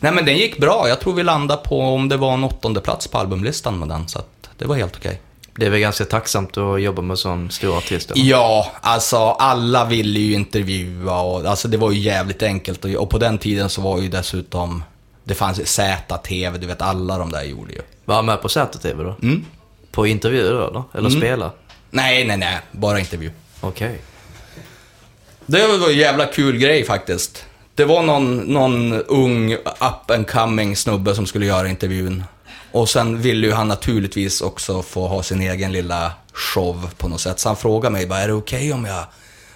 Nej 0.00 0.12
men 0.12 0.24
den 0.24 0.36
gick 0.36 0.58
bra. 0.58 0.88
Jag 0.88 1.00
tror 1.00 1.12
vi 1.14 1.22
landade 1.22 1.62
på 1.62 1.80
om 1.80 2.08
det 2.08 2.16
var 2.16 2.34
en 2.34 2.44
åttonde 2.44 2.80
plats 2.80 3.08
på 3.08 3.18
albumlistan 3.18 3.78
med 3.78 3.88
den, 3.88 4.08
så 4.08 4.18
att 4.18 4.48
det 4.58 4.64
var 4.64 4.76
helt 4.76 4.96
okej. 4.96 5.20
Det 5.56 5.66
är 5.66 5.70
väl 5.70 5.80
ganska 5.80 6.04
tacksamt 6.04 6.56
att 6.56 6.82
jobba 6.82 7.02
med 7.02 7.18
sån 7.18 7.50
stor 7.50 7.78
artist? 7.78 8.10
eller? 8.10 8.24
Ja, 8.24 8.72
alltså 8.80 9.16
alla 9.16 9.84
ville 9.84 10.20
ju 10.20 10.34
intervjua 10.34 11.20
och 11.20 11.46
alltså 11.46 11.68
det 11.68 11.76
var 11.76 11.90
ju 11.90 12.00
jävligt 12.00 12.42
enkelt 12.42 12.84
och, 12.84 12.90
och 12.90 13.10
på 13.10 13.18
den 13.18 13.38
tiden 13.38 13.68
så 13.68 13.80
var 13.80 14.00
ju 14.00 14.08
dessutom, 14.08 14.84
det 15.24 15.34
fanns 15.34 15.66
ZTV, 15.66 16.58
du 16.58 16.66
vet 16.66 16.82
alla 16.82 17.18
de 17.18 17.32
där 17.32 17.42
gjorde 17.42 17.72
ju. 17.72 17.80
Var 18.04 18.14
han 18.14 18.26
med 18.26 18.42
på 18.42 18.48
ZTV 18.48 19.02
då? 19.02 19.16
Mm. 19.22 19.44
På 19.90 20.06
intervjuer 20.06 20.52
då 20.52 20.68
eller? 20.68 20.82
Eller 20.94 21.10
spela? 21.10 21.50
Nej, 21.90 22.24
nej, 22.24 22.36
nej, 22.36 22.60
bara 22.72 23.00
intervju. 23.00 23.30
Okej. 23.60 24.00
Det 25.46 25.66
var 25.66 25.90
en 25.90 25.96
jävla 25.96 26.26
kul 26.26 26.58
grej 26.58 26.84
faktiskt. 26.84 27.44
Det 27.74 27.84
var 27.84 28.02
någon, 28.02 28.36
någon 28.36 28.92
ung 28.92 29.52
up 29.54 30.10
and 30.10 30.28
coming 30.28 30.76
snubbe 30.76 31.14
som 31.14 31.26
skulle 31.26 31.46
göra 31.46 31.68
intervjun. 31.68 32.24
Och 32.76 32.88
sen 32.88 33.22
ville 33.22 33.46
ju 33.46 33.52
han 33.52 33.68
naturligtvis 33.68 34.40
också 34.40 34.82
få 34.82 35.08
ha 35.08 35.22
sin 35.22 35.40
egen 35.40 35.72
lilla 35.72 36.12
show 36.32 36.90
på 36.96 37.08
något 37.08 37.20
sätt. 37.20 37.40
Så 37.40 37.48
han 37.48 37.56
frågade 37.56 37.92
mig 37.92 38.06
bara, 38.06 38.20
är 38.20 38.28
det 38.28 38.34
okej 38.34 38.72
om, 38.72 38.84
jag, 38.84 39.04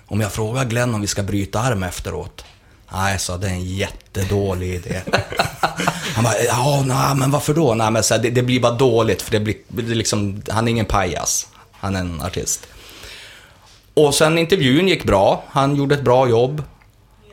om 0.07 0.21
jag 0.21 0.33
frågar 0.33 0.65
Glenn 0.65 0.95
om 0.95 1.01
vi 1.01 1.07
ska 1.07 1.23
bryta 1.23 1.61
arm 1.61 1.83
efteråt? 1.83 2.45
Nej, 2.93 3.13
jag 3.13 3.21
sa, 3.21 3.37
det 3.37 3.47
är 3.47 3.51
en 3.51 3.65
jättedålig 3.65 4.75
idé. 4.75 5.01
Han 6.15 6.25
bara, 6.25 6.43
ja, 6.47 6.83
nej, 6.87 7.17
men 7.17 7.31
varför 7.31 7.55
då? 7.55 7.75
Nej, 7.75 7.91
men 7.91 8.03
så 8.03 8.15
här, 8.15 8.23
det, 8.23 8.31
det 8.31 8.43
blir 8.43 8.61
bara 8.61 8.75
dåligt 8.75 9.23
för 9.23 9.33
det 9.33 9.41
blir, 9.41 9.57
det 9.69 9.83
liksom, 9.83 10.43
han 10.49 10.69
är 10.69 10.73
ingen 10.73 10.87
pajas. 10.87 11.49
Han 11.73 11.97
är 11.97 12.01
en 12.01 12.21
artist. 12.21 12.67
Och 13.95 14.15
sen 14.15 14.39
intervjun 14.39 14.89
gick 14.89 15.05
bra, 15.05 15.45
han 15.49 15.77
gjorde 15.77 15.95
ett 15.95 16.05
bra 16.05 16.29
jobb. 16.29 16.63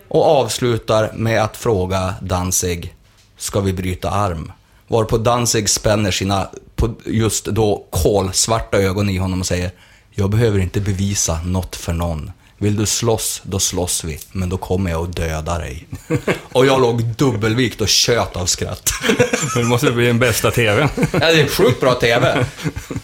Och 0.07 0.25
avslutar 0.25 1.11
med 1.13 1.43
att 1.43 1.57
fråga 1.57 2.13
Danzig, 2.21 2.95
ska 3.37 3.59
vi 3.59 3.73
bryta 3.73 4.09
arm? 4.09 4.51
Varpå 4.87 5.17
Danzig 5.17 5.69
spänner 5.69 6.11
sina, 6.11 6.49
på 6.75 6.93
just 7.05 7.45
då, 7.45 7.85
kolsvarta 7.89 8.77
ögon 8.77 9.09
i 9.09 9.17
honom 9.17 9.39
och 9.39 9.45
säger, 9.45 9.71
jag 10.11 10.29
behöver 10.29 10.59
inte 10.59 10.79
bevisa 10.79 11.39
något 11.43 11.75
för 11.75 11.93
någon. 11.93 12.31
Vill 12.59 12.75
du 12.75 12.85
slåss, 12.85 13.41
då 13.43 13.59
slåss 13.59 14.03
vi, 14.03 14.19
men 14.31 14.49
då 14.49 14.57
kommer 14.57 14.91
jag 14.91 15.03
att 15.03 15.15
döda 15.15 15.57
dig. 15.57 15.87
Och 16.51 16.65
jag 16.65 16.81
låg 16.81 17.03
dubbelvikt 17.03 17.81
och 17.81 17.87
tjöt 17.87 18.35
av 18.35 18.45
skratt. 18.45 18.89
Det 19.55 19.63
måste 19.63 19.91
bli 19.91 20.05
den 20.05 20.19
bästa 20.19 20.51
TVn. 20.51 20.89
Ja, 20.95 21.19
det 21.19 21.41
är 21.41 21.47
sjukt 21.47 21.79
bra 21.79 21.93
TV. 21.93 22.45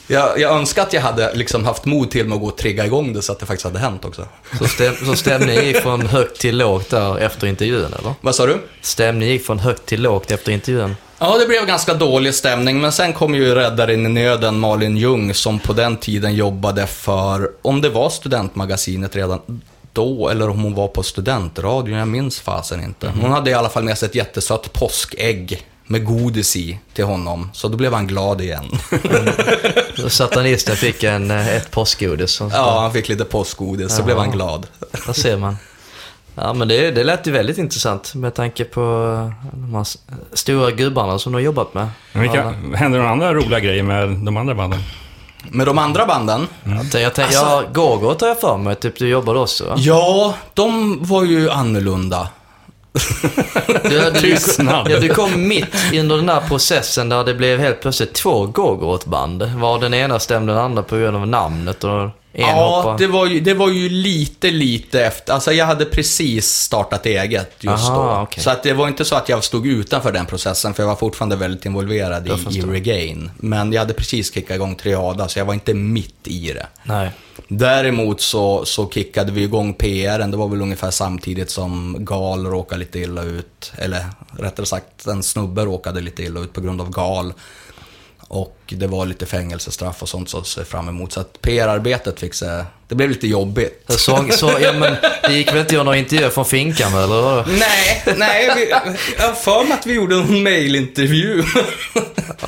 Jag, 0.08 0.40
jag 0.40 0.58
önskar 0.58 0.82
att 0.82 0.94
jag 0.94 1.02
hade 1.02 1.36
liksom 1.36 1.66
haft 1.66 1.86
mod 1.86 2.12
till 2.12 2.28
mig 2.28 2.36
att 2.36 2.42
gå 2.42 2.48
och 2.48 2.58
trigga 2.58 2.86
igång 2.86 3.14
det 3.14 3.22
så 3.22 3.32
att 3.32 3.40
det 3.40 3.46
faktiskt 3.46 3.66
hade 3.66 3.80
hänt 3.80 4.06
också. 4.06 4.28
Så, 4.58 4.68
stäm, 4.68 4.96
så 5.06 5.16
stämningen 5.16 5.66
gick 5.66 5.78
från 5.78 6.06
högt 6.08 6.40
till 6.40 6.58
lågt 6.58 6.90
där 6.90 7.18
efter 7.18 7.48
intervjun 7.48 7.94
eller? 8.00 8.14
Vad 8.22 8.36
sa 8.36 8.46
du? 8.46 8.58
Stämningen 8.82 9.34
gick 9.34 9.46
från 9.46 9.60
högt 9.60 9.86
till 9.86 10.02
lågt 10.02 10.32
efter 10.32 10.52
intervjun. 10.52 10.96
Ja, 11.20 11.38
det 11.38 11.46
blev 11.46 11.66
ganska 11.66 11.94
dålig 11.94 12.36
stämning, 12.36 12.82
men 12.82 12.92
sen 12.92 13.14
kom 13.14 13.36
ju 13.36 13.56
räddaren 13.56 14.06
i 14.06 14.10
nöden, 14.10 14.60
Malin 14.60 14.98
Ljung, 14.98 15.34
som 15.34 15.60
på 15.60 15.74
den 15.74 15.98
tiden 15.98 16.36
jobbade 16.36 16.88
för, 16.88 17.52
om 17.62 17.82
det 17.82 17.90
var 17.90 18.10
studentmagasinet 18.10 19.16
redan 19.16 19.40
då, 19.94 20.30
eller 20.30 20.50
om 20.50 20.64
hon 20.64 20.74
var 20.76 20.88
på 20.88 21.04
studentradion, 21.04 21.98
jag 21.98 22.08
minns 22.08 22.40
fasen 22.40 22.84
inte. 22.84 23.12
Hon 23.22 23.32
hade 23.32 23.50
i 23.50 23.54
alla 23.54 23.70
fall 23.70 23.84
med 23.84 23.98
sig 23.98 24.10
ett 24.10 24.16
jättesött 24.16 24.74
påskägg 24.74 25.68
med 25.86 26.06
godis 26.06 26.56
i 26.56 26.80
till 26.94 27.06
honom, 27.06 27.50
så 27.54 27.68
då 27.68 27.78
blev 27.78 27.94
han 27.94 28.08
glad 28.08 28.42
igen. 28.42 28.66
Så 29.98 30.10
Satanisten 30.10 30.76
fick 30.76 31.04
en, 31.04 31.32
eh, 31.32 31.56
ett 31.56 31.72
påskgodis. 31.72 32.40
ja, 32.52 32.80
han 32.82 32.94
fick 32.94 33.10
lite 33.10 33.26
påskgodis, 33.26 33.92
så 33.92 34.00
Jaha. 34.00 34.06
blev 34.06 34.18
han 34.18 34.32
glad. 34.32 34.68
Där 35.06 35.14
ser 35.14 35.38
man. 35.38 35.58
Ja, 36.36 36.54
men 36.54 36.68
det, 36.68 36.92
det 36.92 37.04
lät 37.04 37.28
ju 37.28 37.32
väldigt 37.32 37.58
intressant 37.58 38.16
med 38.16 38.34
tanke 38.34 38.64
på 38.64 38.82
eh, 38.82 39.50
de 39.54 39.76
här 39.76 39.88
stora 40.34 40.72
gubbarna 40.72 41.20
som 41.20 41.32
du 41.32 41.36
har 41.36 41.44
jobbat 41.44 41.74
med. 41.74 41.88
Men 42.14 42.22
vilka, 42.22 42.44
händer 42.76 43.00
det 43.00 43.04
några 43.04 43.10
andra 43.10 43.34
roliga 43.34 43.60
grejer 43.60 43.84
med 43.84 44.10
de 44.10 44.38
andra 44.38 44.56
banden? 44.56 44.80
Med 45.50 45.68
de 45.68 45.78
andra 45.78 46.06
banden, 46.06 46.48
Jag, 46.64 47.02
jag 47.02 47.14
tänkte, 47.14 47.36
ja, 47.36 47.64
Gorgot 47.74 48.22
har 48.22 48.28
jag 48.28 48.40
för 48.42 48.58
mig, 48.58 48.76
typ 48.76 49.00
du 49.00 49.08
jobbade 49.08 49.40
också 49.40 49.66
va? 49.66 49.76
ja, 49.78 50.36
de 50.54 50.98
var 51.04 51.24
ju 51.24 51.50
annorlunda. 51.50 52.28
Du, 53.84 54.12
du, 54.12 54.12
Tystnad. 54.20 54.92
ja, 54.92 55.00
du 55.00 55.10
kom 55.10 55.48
mitt 55.48 55.76
under 55.94 56.16
den 56.18 56.30
här 56.30 56.42
processen 56.42 57.10
där 57.10 57.24
det 57.24 57.34
blev 57.34 57.60
helt 57.60 57.82
plötsligt 57.82 58.14
två 58.14 58.46
Gorgot-band. 58.46 59.44
Var 59.44 59.80
den 59.80 59.94
ena 59.94 60.20
stämde 60.20 60.54
den 60.54 60.62
andra 60.62 60.84
på 60.84 60.96
grund 60.96 61.18
av 61.18 61.28
namnet 61.28 61.84
och 61.84 62.10
en 62.36 62.42
Ja, 62.42 62.96
det 63.00 63.08
var, 63.08 63.26
ju, 63.26 63.40
det 63.40 63.54
var 63.54 63.70
ju 63.70 63.90
lite, 63.90 64.52
lite 64.52 65.06
efter. 65.06 65.34
Alltså 65.34 65.52
jag 65.52 65.66
hade 65.66 65.86
precis 65.86 66.48
startat 66.48 67.06
eget 67.06 67.52
just 67.60 67.90
Aha, 67.90 68.18
då. 68.18 68.24
okej. 68.24 68.44
Så 68.44 68.50
att 68.50 68.64
det 68.64 68.74
var 68.74 68.88
inte 68.88 69.06
så 69.06 69.16
att 69.16 69.30
jag 69.30 69.44
stod 69.44 69.68
utanför 69.68 70.12
den 70.12 70.26
processen, 70.26 70.74
för 70.74 70.84
jag 70.84 70.88
var 70.88 70.96
fortfarande 70.96 71.36
väldigt 71.36 71.66
involverad 71.66 72.28
i, 72.28 72.58
i. 72.58 72.62
Regain. 72.62 73.32
Men 73.38 73.74
jag 73.74 73.80
hade 73.80 73.94
precis 73.94 74.34
kickat 74.34 74.56
igång 74.56 74.76
Triada, 74.76 75.28
så 75.28 75.40
jag 75.40 75.46
var 75.46 75.54
inte 75.54 75.74
mitt 75.74 76.28
i 76.28 76.54
det. 76.54 76.68
Nej. 76.84 77.12
Däremot 77.48 78.22
så, 78.22 78.66
så 78.66 78.90
kickade 78.90 79.32
vi 79.32 79.44
igång 79.44 79.74
PRn, 79.74 80.32
det 80.32 80.38
var 80.38 80.48
väl 80.48 80.62
ungefär 80.62 80.92
samtidigt 80.92 81.52
som 81.52 81.98
Gal 82.00 82.46
råkade 82.46 82.80
lite 82.80 83.00
illa 83.00 83.24
ut. 83.24 83.72
Eller 83.78 84.06
rättare 84.40 84.66
sagt, 84.66 85.08
en 85.08 85.24
snubbe 85.24 85.66
råkade 85.66 86.02
lite 86.02 86.24
illa 86.24 86.40
ut 86.40 86.54
på 86.54 86.62
grund 86.62 86.82
av 86.82 86.90
Gal. 86.90 87.34
Och 88.34 88.58
det 88.68 88.88
var 88.88 89.06
lite 89.06 89.26
fängelsestraff 89.26 90.02
och 90.02 90.10
sånt 90.10 90.30
som 90.30 90.44
ser 90.44 90.64
fram 90.64 90.90
emot. 90.90 91.12
Så 91.12 91.20
att 91.20 91.42
PR-arbetet 91.42 92.20
fick 92.20 92.34
se, 92.34 92.64
det 92.88 92.96
blev 92.96 93.10
lite 93.10 93.28
jobbigt. 93.28 93.86
Så, 93.88 94.26
så, 94.32 94.52
ja, 94.62 94.74
men 94.74 94.96
det 95.28 95.34
gick 95.34 95.48
väl 95.48 95.58
inte 95.58 95.68
att 95.68 95.72
göra 95.72 95.84
några 95.84 95.98
intervjuer 95.98 96.30
från 96.30 96.46
finkan 96.46 96.94
eller? 96.94 97.46
Nej, 97.46 98.04
nej, 98.18 98.52
vi, 98.56 98.70
jag 99.18 99.28
har 99.28 99.34
för 99.34 99.64
mig 99.64 99.74
att 99.74 99.86
vi 99.86 99.94
gjorde 99.94 100.16
en 100.16 100.44
mailintervju. 100.44 101.44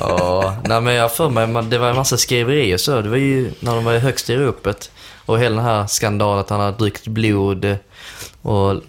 Ja, 0.00 0.56
nej 0.64 0.80
men 0.80 0.94
jag 0.94 1.14
för 1.14 1.28
mig, 1.28 1.64
det 1.64 1.78
var 1.78 1.90
en 1.90 1.96
massa 1.96 2.16
skriverier 2.16 2.76
så. 2.76 3.02
Det 3.02 3.08
var 3.08 3.16
ju 3.16 3.52
när 3.60 3.74
de 3.74 3.84
var 3.84 3.98
högst 3.98 4.30
i 4.30 4.36
ropet. 4.36 4.90
Och 5.26 5.40
hela 5.40 5.56
den 5.56 5.64
här 5.64 5.86
skandalen 5.86 6.40
att 6.40 6.50
han 6.50 6.60
hade 6.60 6.78
druckit 6.78 7.06
blod 7.06 7.76
och 8.42 8.82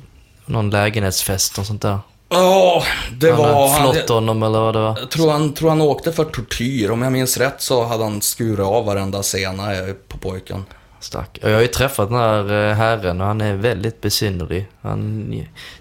någon 0.45 0.69
lägenhetsfest 0.69 1.57
och 1.57 1.65
sånt 1.65 1.81
där. 1.81 1.99
Ja, 2.29 2.83
det 3.11 3.31
han 3.31 3.37
var... 3.37 3.67
Han, 3.69 3.93
flott 3.93 4.09
honom 4.09 4.43
eller 4.43 4.59
vad 4.59 4.75
det 4.75 4.79
var. 4.79 4.97
jag 4.99 5.11
tror 5.11 5.31
han, 5.31 5.53
tror 5.53 5.69
han 5.69 5.81
åkte 5.81 6.11
för 6.11 6.23
tortyr. 6.23 6.91
Om 6.91 7.01
jag 7.01 7.11
minns 7.11 7.37
rätt 7.37 7.61
så 7.61 7.85
hade 7.85 8.03
han 8.03 8.21
skurit 8.21 8.59
av 8.59 8.85
varenda 8.85 9.23
sena 9.23 9.67
på 10.07 10.17
pojken. 10.17 10.65
Stack. 10.99 11.39
Och 11.43 11.49
jag 11.49 11.55
har 11.55 11.61
ju 11.61 11.67
träffat 11.67 12.09
den 12.09 12.17
här 12.17 12.69
eh, 12.69 12.75
herren 12.75 13.21
och 13.21 13.27
han 13.27 13.41
är 13.41 13.53
väldigt 13.53 14.01
besynnerlig. 14.01 14.67
Han 14.81 15.33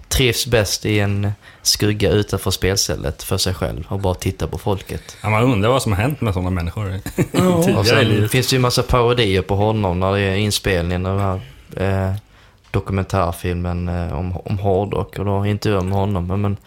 trivs 0.07 0.47
bäst 0.47 0.85
i 0.85 0.99
en 0.99 1.31
skugga 1.61 2.11
utanför 2.11 2.51
spelstället 2.51 3.23
för 3.23 3.37
sig 3.37 3.53
själv 3.53 3.83
och 3.89 3.99
bara 3.99 4.13
tittar 4.13 4.47
på 4.47 4.57
folket. 4.57 5.17
Ja, 5.23 5.29
man 5.29 5.43
undrar 5.43 5.69
vad 5.69 5.81
som 5.81 5.91
har 5.93 6.01
hänt 6.01 6.21
med 6.21 6.33
sådana 6.33 6.49
människor 6.49 6.99
Och 7.55 7.65
tidigare 7.65 7.81
i 7.83 7.85
sen 7.85 8.07
livet. 8.07 8.31
finns 8.31 8.47
det 8.47 8.55
ju 8.55 8.59
massa 8.59 8.83
parodier 8.83 9.41
på 9.41 9.55
honom 9.55 9.99
när 9.99 10.11
det 10.13 10.19
är 10.21 10.35
inspelningen 10.35 11.03
den 11.03 11.19
här 11.19 11.41
eh, 11.77 12.13
dokumentärfilmen 12.79 13.89
eh, 13.89 14.13
om, 14.19 14.37
om 14.45 14.59
hårdrock. 14.59 15.19
Och 15.19 15.25
då 15.25 15.45
intervjuar 15.45 15.81
med 15.81 15.97
honom. 15.97 16.27
Men, 16.27 16.41
men 16.41 16.57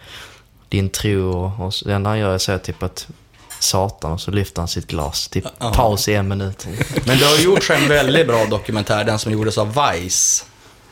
din 0.69 0.89
tro 0.89 1.29
och, 1.31 1.65
och 1.65 1.73
det 1.85 1.93
enda 1.93 2.09
han 2.09 2.19
gör 2.19 2.31
är 2.31 2.35
att 2.35 2.41
säga 2.41 2.59
typ 2.59 2.83
att 2.83 3.07
satan 3.59 4.11
och 4.11 4.21
så 4.21 4.31
lyfter 4.31 4.61
han 4.61 4.67
sitt 4.67 4.87
glas. 4.87 5.27
Typ 5.27 5.45
Ja. 5.59 5.73
paus 5.73 6.07
i 6.07 6.13
en 6.13 6.27
minut. 6.27 6.67
Men 7.05 7.17
det 7.17 7.25
har 7.25 7.37
gjorts 7.37 7.69
en 7.69 7.87
väldigt 7.87 8.27
bra 8.27 8.45
dokumentär, 8.45 9.03
den 9.03 9.19
som 9.19 9.31
gjordes 9.31 9.57
av 9.57 9.67
Vice. 9.93 10.45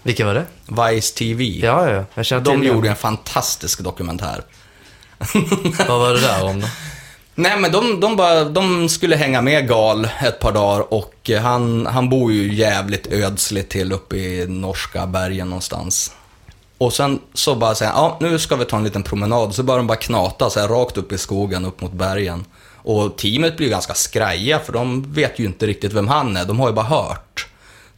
Vilken 0.04 0.28
var 0.28 0.34
det? 0.34 0.46
Vice 0.68 1.16
TV. 1.16 1.44
Ja, 1.44 1.90
ja, 1.92 2.06
jag 2.14 2.26
känner 2.26 2.46
De 2.46 2.64
gjorde 2.64 2.90
en 2.90 2.96
fantastisk 2.96 3.80
dokumentär. 3.84 4.44
Vad 5.88 6.00
var 6.00 6.14
det 6.14 6.20
där 6.22 6.44
om 6.46 6.62
då? 6.62 6.68
Nej 7.40 7.60
men 7.60 7.72
de, 7.72 8.00
de, 8.00 8.16
bara, 8.16 8.44
de 8.44 8.90
skulle 8.90 9.16
hänga 9.16 9.42
med 9.42 9.68
Gal 9.68 10.10
ett 10.22 10.40
par 10.40 10.52
dagar 10.52 10.94
och 10.94 11.30
han, 11.42 11.86
han 11.86 12.10
bor 12.10 12.32
ju 12.32 12.54
jävligt 12.54 13.08
ödsligt 13.08 13.70
till 13.70 13.92
uppe 13.92 14.16
i 14.18 14.48
norska 14.48 15.08
bergen 15.08 15.50
någonstans. 15.50 16.12
Och 16.78 16.94
sen 16.94 17.20
så 17.34 17.56
bara 17.56 17.76
säger 17.76 17.92
ja 17.92 18.18
nu 18.20 18.40
ska 18.40 18.56
vi 18.56 18.66
ta 18.66 18.78
en 18.78 18.84
liten 18.84 19.04
promenad. 19.04 19.56
Så 19.56 19.64
börjar 19.64 19.78
de 19.78 19.88
bara 19.88 19.98
knata 19.98 20.50
så 20.50 20.60
här 20.60 20.68
rakt 20.68 20.98
upp 20.98 21.12
i 21.12 21.18
skogen 21.18 21.66
upp 21.66 21.82
mot 21.82 21.92
bergen. 21.92 22.46
Och 22.76 23.18
teamet 23.18 23.58
blir 23.58 23.70
ganska 23.70 23.94
skraja 23.94 24.60
för 24.60 24.74
de 24.74 25.14
vet 25.14 25.40
ju 25.40 25.46
inte 25.46 25.68
riktigt 25.68 25.94
vem 25.94 26.08
han 26.08 26.38
är, 26.38 26.46
de 26.46 26.60
har 26.60 26.68
ju 26.68 26.74
bara 26.74 26.86
hört. 26.86 27.48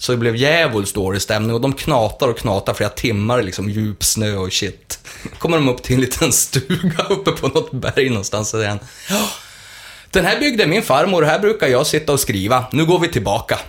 Så 0.02 0.12
det 0.12 0.18
blev 0.18 0.36
djävulskt 0.36 0.96
dålig 0.96 1.22
stämning 1.22 1.54
och 1.54 1.62
de 1.62 1.74
knatar 1.74 2.28
och 2.28 2.38
knatar 2.38 2.74
flera 2.74 2.90
timmar, 2.90 3.42
liksom 3.42 3.70
djup 3.70 4.04
snö 4.04 4.36
och 4.36 4.54
shit. 4.54 5.00
Kommer 5.40 5.58
de 5.58 5.70
upp 5.70 5.84
till 5.84 5.96
en 5.96 6.02
liten 6.02 6.32
stuga 6.32 7.04
uppe 7.10 7.32
på 7.32 7.48
något 7.48 7.72
berg 7.72 8.10
någonstans 8.10 8.54
och 8.54 8.60
säger 8.60 8.70
han, 8.70 8.80
den 10.12 10.26
här 10.26 10.40
byggde 10.40 10.68
min 10.68 10.84
farmor, 10.84 11.22
här 11.24 11.40
brukar 11.40 11.68
jag 11.68 11.88
sitta 11.88 12.14
och 12.14 12.20
skriva. 12.20 12.66
Nu 12.72 12.86
går 12.86 13.00
vi 13.00 13.08
tillbaka. 13.08 13.60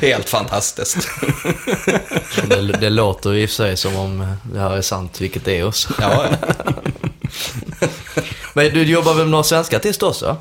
Helt 0.00 0.28
fantastiskt. 0.28 1.08
Det, 2.48 2.62
det 2.62 2.90
låter 2.90 3.34
i 3.34 3.46
och 3.46 3.50
för 3.50 3.54
sig 3.54 3.76
som 3.76 3.96
om 3.96 4.36
det 4.52 4.60
här 4.60 4.76
är 4.76 4.82
sant, 4.82 5.20
vilket 5.20 5.44
det 5.44 5.58
är 5.58 5.66
också. 5.66 5.94
Ja, 6.00 6.26
Men 8.52 8.74
du 8.74 8.82
jobbar 8.82 9.14
väl 9.14 9.22
med 9.22 9.30
några 9.30 9.44
svenska 9.44 9.76
artister 9.76 10.08
också? 10.08 10.36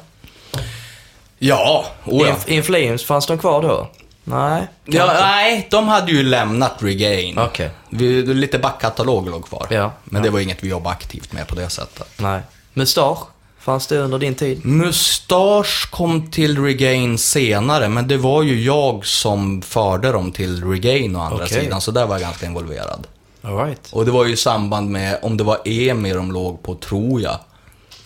Ja, 1.39 1.85
oh 2.05 2.27
ja. 2.27 2.35
In, 2.47 2.53
In 2.53 2.63
Flames, 2.63 3.05
fanns 3.05 3.25
de 3.27 3.37
kvar 3.37 3.61
då? 3.61 3.87
Nej? 4.23 4.67
ja. 4.85 5.05
Nej, 5.05 5.67
de 5.71 5.87
hade 5.87 6.11
ju 6.11 6.23
lämnat 6.23 6.73
Regain. 6.79 7.39
Okej. 7.39 7.69
Vi, 7.89 8.21
lite 8.25 8.59
backkatalog 8.59 9.29
låg 9.29 9.45
kvar. 9.45 9.67
Ja, 9.69 9.91
Men 10.03 10.23
det 10.23 10.29
var 10.29 10.39
inget 10.39 10.63
vi 10.63 10.69
jobbade 10.69 10.95
aktivt 10.95 11.31
med 11.33 11.47
på 11.47 11.55
det 11.55 11.69
sättet. 11.69 12.07
Nej. 12.17 12.41
Mustasch, 12.73 13.19
fanns 13.59 13.87
det 13.87 13.97
under 13.97 14.19
din 14.19 14.35
tid? 14.35 14.65
Mustasch 14.65 15.89
kom 15.91 16.31
till 16.31 16.63
Regain 16.63 17.17
senare, 17.17 17.89
men 17.89 18.07
det 18.07 18.17
var 18.17 18.43
ju 18.43 18.61
jag 18.63 19.05
som 19.05 19.61
förde 19.61 20.11
dem 20.11 20.31
till 20.31 20.63
Regain 20.71 21.15
å 21.15 21.19
andra 21.19 21.43
Okej. 21.45 21.61
sidan, 21.61 21.81
så 21.81 21.91
där 21.91 22.05
var 22.05 22.15
jag 22.15 22.21
ganska 22.21 22.45
involverad. 22.45 23.07
All 23.41 23.57
right. 23.57 23.89
Och 23.91 24.05
det 24.05 24.11
var 24.11 24.25
ju 24.25 24.33
i 24.33 24.37
samband 24.37 24.89
med, 24.89 25.19
om 25.21 25.37
det 25.37 25.43
var 25.43 25.57
EMI 25.65 26.13
de 26.13 26.31
låg 26.31 26.63
på, 26.63 26.75
tror 26.75 27.21
jag. 27.21 27.37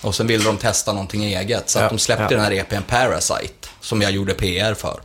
Och 0.03 0.15
sen 0.15 0.27
ville 0.27 0.43
de 0.43 0.57
testa 0.57 0.93
någonting 0.93 1.23
eget, 1.23 1.69
så 1.69 1.79
Ja, 1.79 1.83
att 1.83 1.89
de 1.89 1.99
släppte 1.99 2.23
ja. 2.23 2.29
den 2.29 2.39
här 2.39 2.51
EPn 2.51 2.81
Parasite, 2.87 3.67
som 3.79 4.01
jag 4.01 4.11
gjorde 4.11 4.33
PR 4.33 4.73
för. 4.73 4.99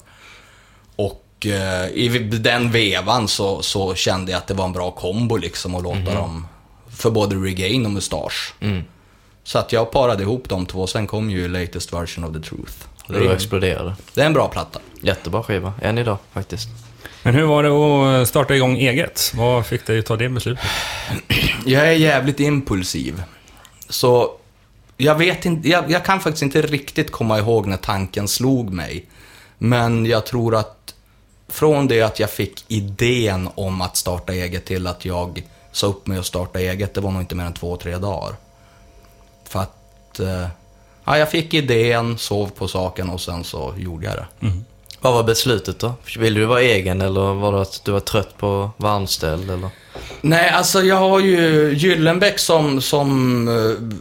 Och 0.97 1.47
eh, 1.47 1.89
i 1.89 2.09
den 2.33 2.71
vevan 2.71 3.29
så, 3.29 3.63
så 3.63 3.95
kände 3.95 4.33
jag 4.33 4.39
att 4.39 4.47
det 4.47 4.55
var 4.55 4.65
en 4.65 4.73
bra 4.73 4.91
kombo 4.91 5.37
liksom 5.37 5.75
att 5.75 5.83
låta 5.83 6.15
dem, 6.15 6.47
för 6.97 7.11
både 7.11 7.37
Regain 7.37 7.85
och 7.87 7.93
Mustache. 7.93 8.53
Så 9.45 9.59
att 9.59 9.73
jag 9.73 9.91
parade 9.91 10.23
ihop 10.23 10.49
de 10.49 10.67
två, 10.67 10.87
sen 10.87 11.07
kom 11.07 11.31
ju 11.31 11.49
latest 11.49 11.93
version 11.93 12.25
of 12.25 12.33
the 12.33 12.41
truth. 12.49 12.73
Och 13.07 13.13
Det 13.15 13.33
exploderade. 13.33 13.95
det 14.15 14.21
är 14.23 14.27
en 14.27 14.33
bra 14.33 14.49
platta. 14.49 14.79
Jättebra 15.03 15.43
skiva, 15.43 15.73
än 15.83 15.99
idag 15.99 16.19
faktiskt. 16.33 16.69
Men 17.23 17.35
hur 17.35 17.43
var 17.43 17.63
det 17.63 17.71
att 18.23 18.29
starta 18.29 18.55
igång 18.57 18.77
eget? 18.77 19.33
Vad 19.35 19.67
fick 19.67 19.87
dig 19.87 19.99
att 19.99 20.07
ta 20.07 20.17
det 20.17 20.29
beslutet? 20.29 20.65
Jag 21.67 21.89
är 21.89 21.93
jävligt 21.93 22.41
impulsiv. 22.41 23.23
Så 23.89 24.31
jag 25.01 25.15
vet 25.15 25.45
inte, 25.45 25.69
jag, 25.69 25.91
jag 25.91 26.05
kan 26.05 26.21
faktiskt 26.21 26.43
inte 26.43 26.63
riktigt 26.63 27.11
komma 27.11 27.39
ihåg 27.39 27.67
när 27.67 27.77
tanken 27.77 28.29
slog 28.29 28.73
mig. 28.73 29.07
Men 29.59 30.07
jag 30.07 30.27
tror 30.27 30.57
att 30.57 30.95
från 31.49 31.87
det 31.87 32.03
att 32.03 32.21
jag 32.21 32.31
fick 32.31 32.65
idén 32.69 33.49
om 33.55 33.81
att 33.81 33.97
starta 33.97 34.33
eget 34.33 34.65
till 34.65 34.87
att 34.87 35.05
jag 35.05 35.43
sa 35.73 35.87
upp 35.87 36.07
mig 36.07 36.19
och 36.19 36.27
starta 36.27 36.61
eget, 36.61 36.95
det 36.95 37.01
var 37.01 37.11
nog 37.11 37.23
inte 37.23 37.35
mer 37.35 37.45
än 37.45 37.53
två, 37.53 37.77
tre 37.77 37.97
dagar. 37.99 38.35
För 39.49 39.61
att, 39.61 40.21
eh, 40.21 40.47
ja, 41.05 41.19
jag 41.19 41.31
fick 41.31 41.55
idén, 41.55 42.19
sov 42.19 42.51
på 42.51 42.69
saken 42.69 43.11
och 43.11 43.21
sen 43.21 43.45
så 43.45 43.75
gjorde 43.77 44.07
jag 44.07 44.15
det. 44.15 44.53
Vad 45.01 45.15
var 45.15 45.23
beslutet 45.23 45.79
då? 45.79 45.95
Ville 46.19 46.41
du 46.41 46.47
vara 46.47 46.63
egen 46.63 47.01
eller 47.01 47.35
var 47.35 47.53
det 47.53 47.61
att 47.61 47.85
du 47.85 47.93
var 47.93 48.01
trött 48.01 48.39
på 48.39 48.71
anställd 48.79 49.51
eller? 49.51 49.71
Nej, 50.21 50.51
alltså 50.51 50.83
jag 50.83 50.97
har 50.97 51.21
ju 51.21 51.73
Gyllenbäck 51.75 52.39
som, 52.39 52.81
som 52.81 53.49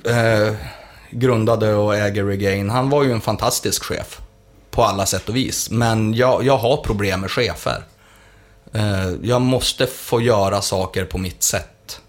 eh, 0.05 0.53
grundade 1.11 1.73
och 1.73 1.95
äger 1.95 2.25
Regain. 2.25 2.69
Han 2.69 2.89
var 2.89 3.03
ju 3.03 3.11
en 3.11 3.21
fantastisk 3.21 3.83
chef. 3.83 4.21
På 4.71 4.83
alla 4.83 5.05
sätt 5.05 5.29
och 5.29 5.35
vis. 5.35 5.69
Men 5.69 6.13
jag, 6.13 6.43
jag 6.43 6.57
har 6.57 6.77
problem 6.77 7.21
med 7.21 7.31
chefer. 7.31 7.83
Eh, 8.73 9.09
jag 9.21 9.41
måste 9.41 9.87
få 9.87 10.21
göra 10.21 10.61
saker 10.61 11.05
på 11.05 11.17
mitt 11.17 11.43
sätt. 11.43 12.01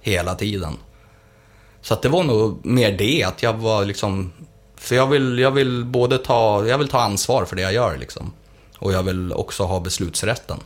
Hela 0.00 0.34
tiden. 0.34 0.76
Så 1.80 1.94
att 1.94 2.02
det 2.02 2.08
var 2.08 2.22
nog 2.22 2.66
mer 2.66 2.92
det, 2.92 3.22
att 3.22 3.42
jag 3.42 3.52
var 3.52 3.84
liksom... 3.84 4.32
För 4.76 4.96
jag 4.96 5.06
vill, 5.06 5.38
jag 5.38 5.50
vill 5.50 5.84
både 5.84 6.18
ta, 6.18 6.66
jag 6.66 6.78
vill 6.78 6.88
ta 6.88 7.00
ansvar 7.00 7.44
för 7.44 7.56
det 7.56 7.62
jag 7.62 7.72
gör 7.72 7.96
liksom. 7.96 8.32
Och 8.78 8.92
jag 8.92 9.02
vill 9.02 9.32
också 9.32 9.64
ha 9.64 9.80
beslutsrätten. 9.80 10.58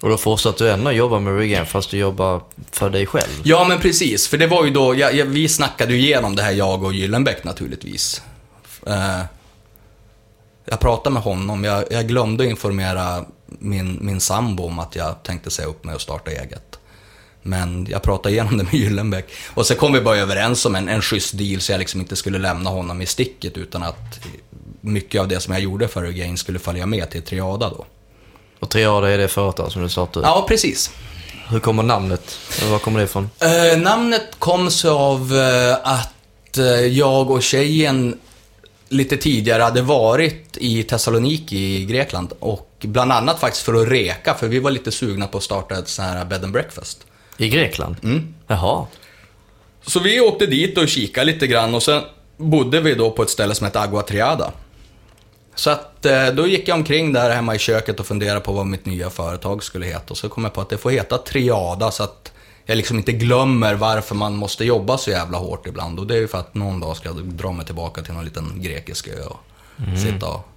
Och 0.00 0.08
då 0.08 0.16
fortsatte 0.16 0.64
du 0.64 0.70
ändå 0.70 0.92
jobba 0.92 1.18
med 1.18 1.38
Regain 1.38 1.66
fast 1.66 1.90
du 1.90 1.96
jobbar 1.96 2.42
för 2.70 2.90
dig 2.90 3.06
själv? 3.06 3.40
Ja, 3.42 3.64
men 3.68 3.78
precis. 3.78 4.28
För 4.28 4.38
det 4.38 4.46
var 4.46 4.64
ju 4.64 4.70
då, 4.70 4.94
jag, 4.94 5.14
jag, 5.14 5.26
vi 5.26 5.48
snackade 5.48 5.94
ju 5.94 6.00
igenom 6.00 6.36
det 6.36 6.42
här, 6.42 6.52
jag 6.52 6.84
och 6.84 6.94
Gyllenbäck 6.94 7.44
naturligtvis. 7.44 8.22
Eh, 8.86 9.20
jag 10.64 10.80
pratade 10.80 11.14
med 11.14 11.22
honom, 11.22 11.64
jag, 11.64 11.84
jag 11.90 12.08
glömde 12.08 12.46
informera 12.46 13.24
min, 13.46 13.98
min 14.00 14.20
sambo 14.20 14.64
om 14.64 14.78
att 14.78 14.96
jag 14.96 15.22
tänkte 15.22 15.50
säga 15.50 15.68
upp 15.68 15.84
mig 15.84 15.94
och 15.94 16.00
starta 16.00 16.30
eget. 16.30 16.78
Men 17.42 17.86
jag 17.90 18.02
pratade 18.02 18.34
igenom 18.34 18.58
det 18.58 18.64
med 18.64 18.74
Gyllenbäck. 18.74 19.30
Och 19.54 19.66
så 19.66 19.74
kom 19.74 19.92
vi 19.92 20.00
bara 20.00 20.16
överens 20.16 20.66
om 20.66 20.74
en, 20.74 20.88
en 20.88 21.02
schysst 21.02 21.38
deal 21.38 21.60
så 21.60 21.72
jag 21.72 21.78
liksom 21.78 22.00
inte 22.00 22.16
skulle 22.16 22.38
lämna 22.38 22.70
honom 22.70 23.02
i 23.02 23.06
sticket 23.06 23.56
utan 23.56 23.82
att 23.82 24.20
mycket 24.80 25.20
av 25.20 25.28
det 25.28 25.40
som 25.40 25.54
jag 25.54 25.62
gjorde 25.62 25.88
för 25.88 26.02
Regain 26.02 26.38
skulle 26.38 26.58
följa 26.58 26.86
med 26.86 27.10
till 27.10 27.22
Triada 27.22 27.70
då. 27.70 27.86
Och 28.60 28.70
Triada 28.70 29.10
är 29.10 29.18
det 29.18 29.28
företag 29.28 29.72
som 29.72 29.82
du 29.82 29.88
startade? 29.88 30.26
Ja, 30.26 30.44
precis. 30.48 30.90
Hur 31.48 31.60
kommer 31.60 31.82
namnet? 31.82 32.38
Var 32.70 32.78
kommer 32.78 32.98
det 32.98 33.04
ifrån? 33.04 33.30
Eh, 33.40 33.78
namnet 33.78 34.26
kom 34.38 34.70
sig 34.70 34.90
av 34.90 35.36
eh, 35.36 35.74
att 35.82 36.58
eh, 36.58 36.64
jag 36.86 37.30
och 37.30 37.42
tjejen 37.42 38.18
lite 38.88 39.16
tidigare 39.16 39.62
hade 39.62 39.82
varit 39.82 40.56
i 40.56 40.82
Thessaloniki 40.82 41.56
i 41.56 41.84
Grekland 41.84 42.32
och 42.40 42.70
bland 42.80 43.12
annat 43.12 43.40
faktiskt 43.40 43.64
för 43.64 43.82
att 43.82 43.88
reka, 43.88 44.34
för 44.34 44.48
vi 44.48 44.58
var 44.58 44.70
lite 44.70 44.92
sugna 44.92 45.26
på 45.26 45.38
att 45.38 45.44
starta 45.44 45.78
ett 45.78 45.88
sånt 45.88 46.08
här 46.08 46.24
bed 46.24 46.44
and 46.44 46.52
breakfast. 46.52 47.06
I 47.36 47.48
Grekland? 47.48 47.96
Mm. 48.02 48.34
Jaha. 48.46 48.86
Så 49.86 50.00
vi 50.00 50.20
åkte 50.20 50.46
dit 50.46 50.78
och 50.78 50.88
kikade 50.88 51.26
lite 51.26 51.46
grann 51.46 51.74
och 51.74 51.82
sen 51.82 52.02
bodde 52.36 52.80
vi 52.80 52.94
då 52.94 53.10
på 53.10 53.22
ett 53.22 53.30
ställe 53.30 53.54
som 53.54 53.64
heter 53.64 53.80
Agua 53.80 54.02
Triada. 54.02 54.52
Så 55.58 55.70
att 55.70 56.06
eh, 56.06 56.26
då 56.26 56.46
gick 56.46 56.68
jag 56.68 56.74
omkring 56.74 57.12
där 57.12 57.30
hemma 57.30 57.54
i 57.54 57.58
köket 57.58 58.00
och 58.00 58.06
funderade 58.06 58.40
på 58.40 58.52
vad 58.52 58.66
mitt 58.66 58.86
nya 58.86 59.10
företag 59.10 59.64
skulle 59.64 59.86
heta. 59.86 60.04
Och 60.10 60.16
så 60.16 60.28
kom 60.28 60.44
jag 60.44 60.52
på 60.52 60.60
att 60.60 60.68
det 60.68 60.78
får 60.78 60.90
heta 60.90 61.18
Triada 61.18 61.90
så 61.90 62.02
att 62.02 62.32
jag 62.66 62.76
liksom 62.76 62.98
inte 62.98 63.12
glömmer 63.12 63.74
varför 63.74 64.14
man 64.14 64.36
måste 64.36 64.64
jobba 64.64 64.98
så 64.98 65.10
jävla 65.10 65.38
hårt 65.38 65.66
ibland. 65.66 65.98
Och 65.98 66.06
det 66.06 66.14
är 66.14 66.18
ju 66.18 66.28
för 66.28 66.38
att 66.38 66.54
någon 66.54 66.80
dag 66.80 66.96
ska 66.96 67.08
jag 67.08 67.16
dra 67.16 67.52
mig 67.52 67.66
tillbaka 67.66 68.02
till 68.02 68.14
någon 68.14 68.24
liten 68.24 68.62
grekisk 68.62 69.08
ö 69.08 69.22
och 69.22 69.98
sitta 69.98 70.28
och... 70.28 70.48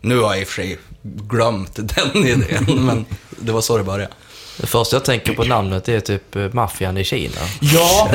Nu 0.00 0.18
har 0.18 0.32
jag 0.32 0.40
i 0.40 0.44
och 0.44 0.48
för 0.48 0.54
sig 0.54 0.78
glömt 1.02 1.74
den 1.74 2.26
idén, 2.26 2.84
men 2.86 3.04
det 3.30 3.52
var 3.52 3.60
så 3.60 3.78
det 3.78 3.84
började. 3.84 4.12
Det 4.56 4.66
första 4.66 4.96
jag 4.96 5.04
tänker 5.04 5.32
på 5.32 5.44
namnet 5.44 5.88
är 5.88 6.00
typ 6.00 6.36
eh, 6.36 6.42
maffian 6.52 6.96
i 6.98 7.04
Kina. 7.04 7.34
Ja, 7.60 8.10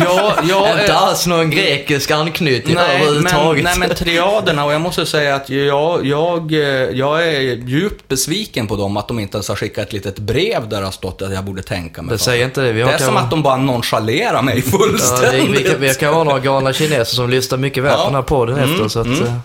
ja, 0.00 0.34
ja. 0.48 0.70
Inte 0.80 0.92
eh, 0.92 1.02
alls 1.02 1.26
någon 1.26 1.50
grekisk 1.50 2.10
anknytning 2.10 2.74
Nej 2.74 2.84
men, 2.98 3.02
överhuvudtaget. 3.06 3.64
nej, 3.64 3.74
men 3.78 3.88
triaderna, 3.94 4.64
och 4.64 4.72
jag 4.72 4.80
måste 4.80 5.06
säga 5.06 5.34
att 5.34 5.50
jag, 5.50 6.06
jag, 6.06 6.52
eh, 6.52 6.60
jag 6.90 7.26
är 7.28 7.40
djupt 7.40 8.08
besviken 8.08 8.66
på 8.66 8.76
dem, 8.76 8.96
att 8.96 9.08
de 9.08 9.18
inte 9.18 9.36
ens 9.36 9.48
har 9.48 9.56
skickat 9.56 9.86
ett 9.86 9.92
litet 9.92 10.18
brev 10.18 10.68
där 10.68 10.78
det 10.80 10.84
har 10.86 10.92
stått 10.92 11.22
att 11.22 11.32
jag 11.34 11.44
borde 11.44 11.62
tänka 11.62 12.02
mig 12.02 12.12
Det 12.12 12.18
säger 12.18 12.44
inte 12.44 12.60
det. 12.60 12.72
Vi 12.72 12.82
har 12.82 12.88
Det 12.88 12.94
är 12.94 12.98
som 12.98 13.06
kanske- 13.06 13.24
att 13.24 13.30
de 13.30 13.42
bara 13.42 13.56
nonchalerar 13.56 14.42
mig 14.42 14.54
Ja, 14.58 14.62
det, 14.64 14.78
fullständigt. 14.78 15.60
vi, 15.60 15.68
kan, 15.70 15.80
vi 15.80 15.94
kan 15.94 16.14
vara 16.14 16.24
några 16.24 16.38
galna 16.40 16.72
kineser 16.72 17.14
som 17.16 17.30
lyssnar 17.30 17.58
mycket 17.58 17.82
väl 17.84 17.92
Ja. 17.92 17.98
på 17.98 18.06
den 18.06 18.14
här 18.14 18.22
podden 18.22 18.58
Mm, 18.58 18.72
efter, 18.72 18.88
så 18.88 19.00
att... 19.00 19.06
mm. 19.06 19.40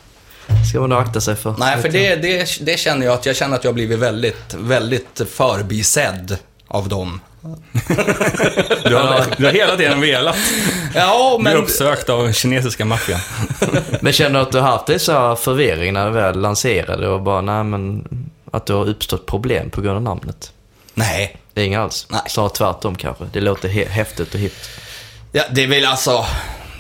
Ska 0.69 0.79
man 0.79 0.89
nog 0.89 0.99
akta 0.99 1.21
sig 1.21 1.36
för. 1.36 1.55
Nej, 1.57 1.81
för 1.81 1.89
det, 1.89 2.15
det, 2.15 2.47
det 2.62 2.79
känner 2.79 3.05
jag 3.05 3.13
att 3.13 3.25
jag 3.25 3.36
känner 3.36 3.55
att 3.55 3.63
jag 3.63 3.71
har 3.71 3.73
blivit 3.73 3.99
väldigt, 3.99 4.53
väldigt 4.53 5.21
förbisedd 5.31 6.38
av 6.67 6.89
dem. 6.89 7.21
Du 8.83 8.95
har, 8.95 9.25
du 9.38 9.45
har 9.45 9.53
hela 9.53 9.77
tiden 9.77 10.01
velat 10.01 10.36
Ja, 10.95 11.38
men... 11.41 11.57
uppsökt 11.57 12.10
av 12.10 12.31
kinesiska 12.31 12.86
maffian. 12.86 13.19
Men 14.01 14.13
känner 14.13 14.39
du 14.39 14.45
att 14.45 14.51
du 14.51 14.60
har 14.60 14.71
haft 14.71 14.86
dessa 14.86 15.36
förvirring 15.36 15.93
när 15.93 16.05
du 16.05 16.12
väl 16.12 16.39
lanserade 16.39 17.07
och 17.07 17.21
bara, 17.21 17.41
nej 17.41 17.63
men... 17.63 18.07
Att 18.51 18.65
du 18.65 18.73
har 18.73 18.89
uppstått 18.89 19.25
problem 19.25 19.69
på 19.69 19.81
grund 19.81 19.95
av 19.95 20.01
namnet? 20.01 20.51
Nej. 20.93 21.38
Det 21.53 21.62
är 21.62 21.65
inget 21.65 21.79
alls? 21.79 22.07
Nej. 22.10 22.21
Snarare 22.27 22.49
tvärtom 22.49 22.95
kanske. 22.95 23.23
Det 23.33 23.39
låter 23.39 23.69
häftigt 23.69 24.33
och 24.33 24.39
hippt. 24.39 24.69
Ja, 25.31 25.43
det 25.51 25.63
är 25.63 25.67
väl 25.67 25.86
alltså... 25.86 26.25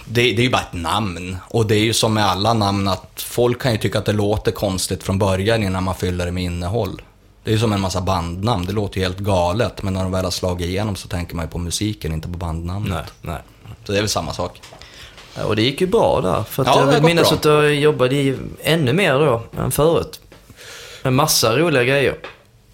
Det, 0.09 0.21
det 0.21 0.41
är 0.41 0.43
ju 0.43 0.49
bara 0.49 0.61
ett 0.61 0.73
namn. 0.73 1.37
Och 1.49 1.65
det 1.65 1.75
är 1.75 1.79
ju 1.79 1.93
som 1.93 2.13
med 2.13 2.25
alla 2.25 2.53
namn 2.53 2.87
att 2.87 3.11
folk 3.21 3.61
kan 3.61 3.71
ju 3.71 3.77
tycka 3.77 3.99
att 3.99 4.05
det 4.05 4.13
låter 4.13 4.51
konstigt 4.51 5.03
från 5.03 5.19
början 5.19 5.63
innan 5.63 5.83
man 5.83 5.95
fyller 5.95 6.25
det 6.25 6.31
med 6.31 6.43
innehåll. 6.43 7.01
Det 7.43 7.49
är 7.49 7.53
ju 7.53 7.59
som 7.59 7.73
en 7.73 7.81
massa 7.81 8.01
bandnamn, 8.01 8.65
det 8.65 8.73
låter 8.73 8.97
ju 8.97 9.03
helt 9.03 9.17
galet. 9.17 9.83
Men 9.83 9.93
när 9.93 10.03
de 10.03 10.11
väl 10.11 10.23
har 10.23 10.31
slagit 10.31 10.67
igenom 10.67 10.95
så 10.95 11.07
tänker 11.07 11.35
man 11.35 11.45
ju 11.45 11.51
på 11.51 11.57
musiken, 11.57 12.13
inte 12.13 12.27
på 12.27 12.37
bandnamnet. 12.37 12.91
Nej, 12.93 13.03
nej. 13.33 13.41
Så 13.85 13.91
det 13.91 13.97
är 13.97 14.01
väl 14.01 14.09
samma 14.09 14.33
sak. 14.33 14.61
Ja, 15.35 15.43
Och 15.45 15.55
det 15.55 15.61
gick 15.61 15.81
ju 15.81 15.87
bra 15.87 16.21
där. 16.21 16.43
För 16.43 16.61
att 16.63 16.67
Ja, 16.67 16.79
jag 16.79 16.85
vill 16.93 17.03
minnas 17.03 17.29
bra. 17.29 17.35
att 17.35 17.43
du 17.43 17.73
jobbade 17.73 18.37
ännu 18.63 18.93
mer 18.93 19.13
då 19.13 19.41
än 19.59 19.71
förut. 19.71 20.21
Med 21.03 21.13
massa 21.13 21.57
roliga 21.57 21.83
grejer. 21.83 22.15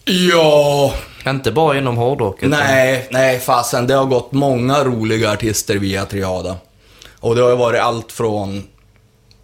Ja, 0.05 0.93
Inte 1.27 1.51
bara 1.51 1.77
inom 1.77 1.97
hårdrock. 1.97 2.41
Nej, 2.41 3.07
nej 3.11 3.39
fasen. 3.39 3.87
Det 3.87 3.93
har 3.93 4.05
gått 4.05 4.31
många 4.31 4.83
roliga 4.83 5.31
artister 5.31 5.75
via 5.75 6.05
Triada. 6.05 6.55
Och 7.23 7.35
det 7.35 7.41
har 7.41 7.49
ju 7.49 7.55
varit 7.55 7.81
allt 7.81 8.11
från 8.11 8.63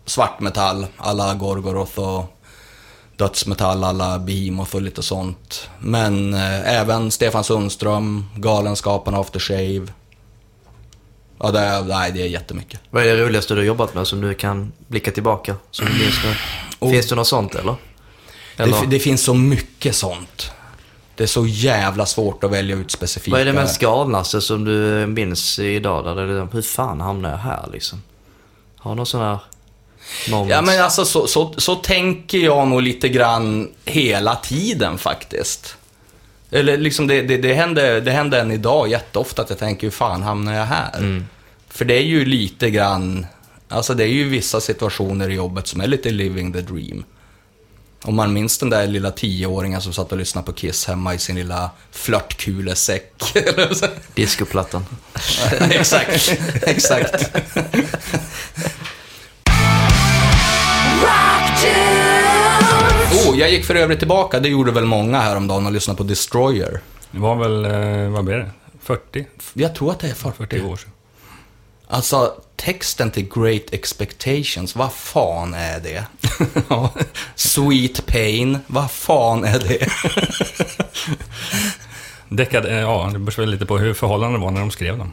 svartmetall, 0.05 0.85
alla 0.97 1.33
Gorgoroth 1.33 1.99
och 1.99 2.39
dödsmetall, 3.17 3.83
alla 3.83 4.19
Behemoth 4.19 4.75
och 4.75 4.81
lite 4.81 5.03
sånt. 5.03 5.69
Men 5.79 6.33
eh, 6.33 6.79
även 6.79 7.11
Stefan 7.11 7.43
Sundström, 7.43 8.25
Galenskaparna 8.35 9.17
After 9.17 9.39
Shave. 9.39 9.87
Ja, 11.39 11.51
det 11.51 11.59
är, 11.59 11.83
nej, 11.83 12.11
det 12.11 12.21
är 12.21 12.27
jättemycket. 12.27 12.79
Vad 12.89 13.03
är 13.03 13.17
det 13.17 13.25
roligaste 13.25 13.53
du 13.53 13.59
har 13.59 13.65
jobbat 13.65 13.95
med 13.95 14.07
som 14.07 14.21
du 14.21 14.33
kan 14.33 14.71
blicka 14.87 15.11
tillbaka? 15.11 15.55
Som 15.71 15.85
du 15.85 15.91
minns 15.91 16.23
nu? 16.23 16.35
Oh. 16.79 16.91
Finns 16.91 17.07
det 17.07 17.15
något 17.15 17.27
sånt 17.27 17.55
eller? 17.55 17.75
eller? 18.57 18.81
Det, 18.81 18.87
det 18.87 18.99
finns 18.99 19.23
så 19.23 19.33
mycket 19.33 19.95
sånt. 19.95 20.51
Det 21.19 21.25
är 21.25 21.27
så 21.27 21.45
jävla 21.45 22.05
svårt 22.05 22.43
att 22.43 22.51
välja 22.51 22.75
ut 22.75 22.91
specifika. 22.91 23.31
Vad 23.31 23.41
är 23.41 23.45
det 23.45 23.53
mest 23.53 23.79
galnaste 23.79 24.41
som 24.41 24.65
du 24.65 25.07
minns 25.07 25.59
idag? 25.59 26.05
Där 26.05 26.15
det 26.15 26.33
är 26.33 26.47
hur 26.51 26.61
fan 26.61 27.01
hamnade 27.01 27.33
jag 27.33 27.39
här 27.39 27.69
liksom? 27.73 28.01
Har 28.77 28.91
du 28.91 28.95
någon 28.95 29.05
sån 29.05 29.21
här 29.21 29.39
moments? 30.29 30.51
Ja, 30.51 30.61
men 30.61 30.81
alltså 30.81 31.05
så, 31.05 31.27
så, 31.27 31.53
så 31.57 31.75
tänker 31.75 32.37
jag 32.37 32.67
nog 32.67 32.81
lite 32.81 33.09
grann 33.09 33.69
hela 33.85 34.35
tiden 34.35 34.97
faktiskt. 34.97 35.77
Eller 36.51 36.77
liksom 36.77 37.07
det, 37.07 37.21
det, 37.21 37.37
det, 37.37 37.53
händer, 37.53 38.01
det 38.01 38.11
händer 38.11 38.41
än 38.41 38.51
idag 38.51 38.89
jätteofta 38.89 39.41
att 39.41 39.49
jag 39.49 39.59
tänker, 39.59 39.87
hur 39.87 39.91
fan 39.91 40.23
hamnar 40.23 40.53
jag 40.53 40.65
här? 40.65 41.23
För 41.69 41.85
det 41.85 41.93
är 41.93 42.05
ju 42.05 42.25
lite 42.25 42.69
grann, 42.69 43.25
alltså 43.69 43.93
det 43.93 44.03
är 44.03 44.07
ju 44.07 44.29
vissa 44.29 44.61
situationer 44.61 45.29
i 45.29 45.33
jobbet 45.33 45.67
som 45.67 45.81
är 45.81 45.87
lite 45.87 46.09
living 46.09 46.53
the 46.53 46.61
dream. 46.61 47.03
Om 48.03 48.15
man 48.15 48.33
minns 48.33 48.57
den 48.57 48.69
där 48.69 48.87
lilla 48.87 49.11
tioåringen 49.11 49.81
som 49.81 49.93
satt 49.93 50.11
och 50.11 50.17
lyssnade 50.17 50.45
på 50.45 50.53
Kiss 50.53 50.85
hemma 50.87 51.13
i 51.13 51.17
sin 51.17 51.35
lilla 51.35 51.71
flörtkulesäck. 51.91 53.13
Discoplattan. 54.15 54.85
exakt, 55.69 56.39
exakt. 56.61 57.31
Oh, 63.11 63.39
jag 63.39 63.51
gick 63.51 63.65
för 63.65 63.75
övrigt 63.75 63.99
tillbaka, 63.99 64.39
det 64.39 64.49
gjorde 64.49 64.71
väl 64.71 64.85
många 64.85 65.19
häromdagen 65.19 65.65
och 65.65 65.71
lyssnade 65.71 65.97
på 65.97 66.03
Destroyer. 66.03 66.81
Det 67.11 67.19
var 67.19 67.35
väl, 67.35 67.65
eh, 67.65 68.09
vad 68.09 68.25
blir 68.25 68.35
det? 68.35 68.49
40? 68.81 69.27
Jag 69.53 69.75
tror 69.75 69.91
att 69.91 69.99
det 69.99 70.07
är 70.07 70.13
40. 70.13 70.37
40 70.37 70.61
år 70.61 70.77
sedan. 70.77 70.91
Alltså, 71.87 72.33
texten 72.59 73.11
till 73.11 73.27
Great 73.35 73.73
Expectations, 73.73 74.75
vad 74.75 74.93
fan 74.93 75.53
är 75.53 75.79
det? 75.79 76.05
Sweet 77.35 78.05
Pain, 78.05 78.57
vad 78.67 78.91
fan 78.91 79.43
är 79.43 79.59
det? 79.59 79.87
Däckad, 82.29 82.65
eh, 82.65 82.79
ja, 82.79 83.09
det 83.13 83.19
beror 83.19 83.41
väl 83.41 83.49
lite 83.49 83.65
på 83.65 83.77
hur 83.77 83.93
förhållandena 83.93 84.43
var 84.43 84.51
när 84.51 84.59
de 84.59 84.71
skrev 84.71 84.97
dem. 84.97 85.11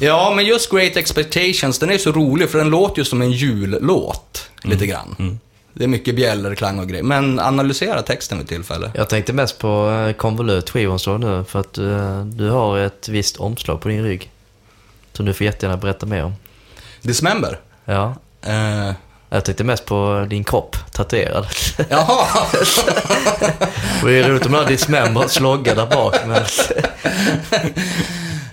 Ja, 0.00 0.32
men 0.36 0.44
just 0.44 0.70
Great 0.70 0.96
Expectations, 0.96 1.78
den 1.78 1.90
är 1.90 1.98
så 1.98 2.12
rolig 2.12 2.50
för 2.50 2.58
den 2.58 2.70
låter 2.70 2.98
ju 2.98 3.04
som 3.04 3.22
en 3.22 3.32
jullåt, 3.32 4.50
lite 4.62 4.86
grann. 4.86 5.38
Det 5.72 5.84
är 5.84 5.88
mycket 5.88 6.16
bjällerklang 6.16 6.78
och 6.78 6.88
grejer. 6.88 7.02
Men 7.02 7.40
analysera 7.40 8.02
texten 8.02 8.38
vid 8.38 8.48
tillfälle. 8.48 8.90
Jag 8.94 9.08
tänkte 9.08 9.32
mest 9.32 9.58
på 9.58 9.90
eh, 10.08 10.16
Convolut 10.16 10.70
skivan 10.70 10.98
står 10.98 11.18
nu 11.18 11.44
för 11.44 11.60
att 11.60 11.78
eh, 11.78 12.24
du 12.24 12.50
har 12.50 12.78
ett 12.78 13.08
visst 13.08 13.36
omslag 13.36 13.80
på 13.80 13.88
din 13.88 14.02
rygg. 14.02 14.30
Som 15.12 15.26
du 15.26 15.34
får 15.34 15.44
jättegärna 15.44 15.76
berätta 15.76 16.06
mer 16.06 16.24
om. 16.24 16.32
Dismember? 17.06 17.60
Ja. 17.84 18.14
Eh, 18.42 18.92
Jag 19.28 19.44
tänkte 19.44 19.64
mest 19.64 19.84
på 19.84 20.26
din 20.30 20.44
kropp 20.44 20.76
tatuerad. 20.92 21.46
jaha! 21.88 22.26
Det 24.04 24.18
är 24.18 24.28
roligt 24.28 24.46
om 24.46 24.52
du 24.52 24.58
har 24.58 24.66
Dismember 24.66 25.28
slogga 25.28 25.74
där 25.74 25.86
bak. 25.86 26.16
Men... 26.26 26.42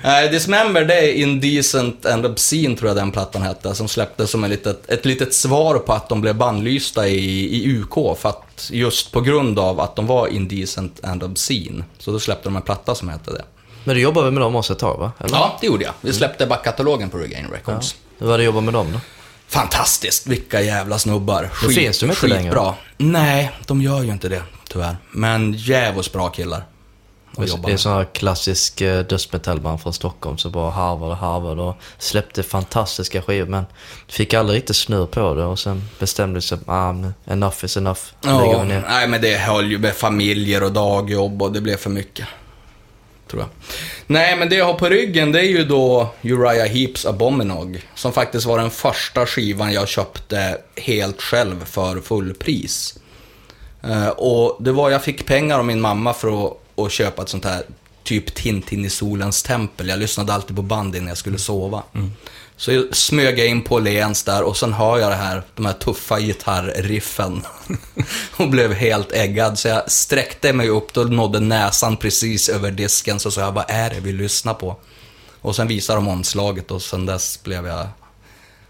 Nej, 0.04 0.30
Dismember 0.30 0.86
det 0.86 0.94
är 0.94 1.14
Indecent 1.14 2.06
and 2.06 2.26
Obscene 2.26 2.76
tror 2.78 2.90
jag 2.90 2.98
den 2.98 3.12
plattan 3.12 3.42
hette, 3.42 3.76
som 3.76 3.88
släpptes 3.88 4.30
som 4.32 4.44
ett 4.44 4.50
litet, 4.50 4.90
ett 4.90 5.06
litet 5.06 5.34
svar 5.34 5.80
på 5.80 5.94
att 5.94 6.10
de 6.10 6.22
blev 6.22 6.36
bannlysta 6.36 7.08
i, 7.08 7.56
i 7.56 7.78
UK, 7.82 8.18
för 8.20 8.30
att 8.30 8.70
just 8.72 9.12
på 9.12 9.22
grund 9.22 9.60
av 9.60 9.80
att 9.80 9.96
de 9.96 10.08
var 10.08 10.28
Indecent 10.28 11.00
and 11.06 11.24
Obscene. 11.24 11.84
Så 12.00 12.12
då 12.12 12.20
släppte 12.20 12.50
de 12.50 12.56
en 12.56 12.62
platta 12.62 12.96
som 12.96 13.10
hette 13.10 13.32
det. 13.32 13.44
Men 13.84 13.96
du 13.96 14.02
jobbade 14.02 14.32
med 14.32 14.42
dem 14.42 14.56
också 14.56 14.74
ett 14.74 14.80
tag 14.80 14.98
va? 14.98 15.12
Eller? 15.20 15.38
Ja, 15.38 15.58
det 15.62 15.68
gjorde 15.68 15.84
jag. 15.84 15.94
Vi 16.02 16.14
släppte 16.14 16.46
backkatalogen 16.46 17.10
på 17.10 17.18
Regain 17.18 17.48
Records. 17.52 17.96
Hur 18.18 18.28
var 18.28 18.38
det 18.38 18.42
att 18.42 18.46
jobba 18.46 18.62
med 18.62 18.74
dem 18.74 18.92
då? 18.94 19.00
Fantastiskt, 19.48 20.28
vilka 20.28 20.62
jävla 20.62 21.00
snubbar. 21.00 21.50
Då 21.64 21.70
finns 21.70 22.00
de 22.00 22.10
inte 22.10 22.28
längre. 22.28 22.74
Nej, 22.98 23.52
de 23.68 23.82
gör 23.82 24.04
ju 24.04 24.12
inte 24.12 24.30
det, 24.30 24.44
tyvärr. 24.70 24.98
Men 25.12 25.54
jävligt 25.54 26.14
bra 26.14 26.30
killar. 26.30 26.66
att 27.38 27.64
Det 27.66 27.72
är 27.72 27.78
sån 27.78 27.92
här 27.92 28.08
klassisk 28.14 28.82
eh, 28.82 29.06
dödsmetallband 29.06 29.82
från 29.82 29.94
Stockholm 29.94 30.38
som 30.38 30.52
bara 30.52 30.72
harvade 30.72 31.12
och 31.12 31.18
harvade 31.18 31.62
och 31.62 31.76
släppte 31.98 32.44
fantastiska 32.44 33.22
skivor 33.22 33.48
men 33.48 33.66
fick 34.08 34.34
aldrig 34.34 34.58
riktigt 34.58 34.76
snurr 34.76 35.06
på 35.06 35.34
det 35.34 35.44
och 35.46 35.60
sen 35.60 35.90
bestämde 36.00 36.42
sig 36.42 36.58
ah, 36.66 36.92
men 36.92 37.14
enough 37.26 37.66
is 37.66 37.78
enough. 37.78 38.02
Ja, 38.22 38.64
nej 38.64 39.08
men 39.08 39.22
det 39.22 39.38
höll 39.38 39.72
ju 39.72 39.78
med 39.78 39.96
familjer 39.96 40.64
och 40.64 40.72
dagjobb 40.72 41.42
och 41.42 41.52
det 41.52 41.62
blev 41.62 41.78
för 41.78 41.90
mycket. 41.90 42.28
Tror 43.34 43.44
jag. 43.44 43.50
Nej, 44.08 44.38
men 44.38 44.50
det 44.50 44.56
jag 44.56 44.66
har 44.66 44.74
på 44.74 44.90
ryggen 44.90 45.32
det 45.32 45.40
är 45.40 45.50
ju 45.50 45.66
då 45.66 46.10
Uriah 46.22 46.68
Heeps 46.68 47.06
Abominog. 47.06 47.82
Som 47.96 48.14
faktiskt 48.14 48.46
var 48.46 48.58
den 48.58 48.72
första 48.72 49.26
skivan 49.26 49.74
jag 49.74 49.88
köpte 49.88 50.58
helt 50.76 51.22
själv 51.22 51.66
för 51.66 52.00
fullpris. 52.00 53.00
Eh, 53.84 54.08
och 54.08 54.64
det 54.64 54.72
var, 54.72 54.90
jag 54.90 55.04
fick 55.04 55.26
pengar 55.26 55.60
av 55.60 55.66
min 55.66 55.82
mamma 55.82 56.14
för 56.14 56.46
att, 56.46 56.58
att 56.76 56.92
köpa 56.92 57.22
ett 57.22 57.30
sånt 57.30 57.46
här 57.46 57.64
typ 58.04 58.36
Tintin 58.36 58.86
i 58.86 58.90
solens 58.90 59.44
tempel. 59.44 59.90
Jag 59.90 60.00
lyssnade 60.00 60.34
alltid 60.34 60.56
på 60.56 60.62
band 60.62 60.96
innan 60.96 61.08
jag 61.08 61.18
skulle 61.18 61.40
sova. 61.40 61.84
Mm. 61.94 62.12
Så 62.58 62.86
smög 62.92 63.40
jag 63.40 63.48
in 63.48 63.62
på 63.62 63.80
Lens 63.80 64.24
där 64.24 64.44
och 64.44 64.58
sen 64.58 64.74
hör 64.74 64.98
jag 65.00 65.12
det 65.12 65.16
här, 65.16 65.44
de 65.56 65.66
här 65.66 65.74
tuffa 65.74 66.20
gitarrriffen. 66.20 67.46
och 68.38 68.50
blev 68.50 68.74
helt 68.74 69.12
äggad. 69.12 69.60
Så 69.60 69.68
jag 69.68 69.92
sträckte 69.92 70.54
mig 70.54 70.70
upp, 70.70 70.94
då 70.94 71.02
nådde 71.02 71.40
näsan 71.40 71.98
precis 71.98 72.50
över 72.50 72.72
disken. 72.72 73.20
Så 73.20 73.32
sa 73.32 73.42
jag, 73.42 73.52
vad 73.52 73.66
är 73.68 73.90
det 73.90 74.00
vi 74.00 74.14
lyssnar 74.14 74.54
på? 74.54 74.76
Och 75.42 75.56
sen 75.56 75.68
visade 75.68 75.98
de 75.98 76.08
omslaget 76.08 76.72
och 76.72 76.82
sen 76.82 77.06
dess 77.06 77.44
blev 77.44 77.68
jag... 77.68 77.88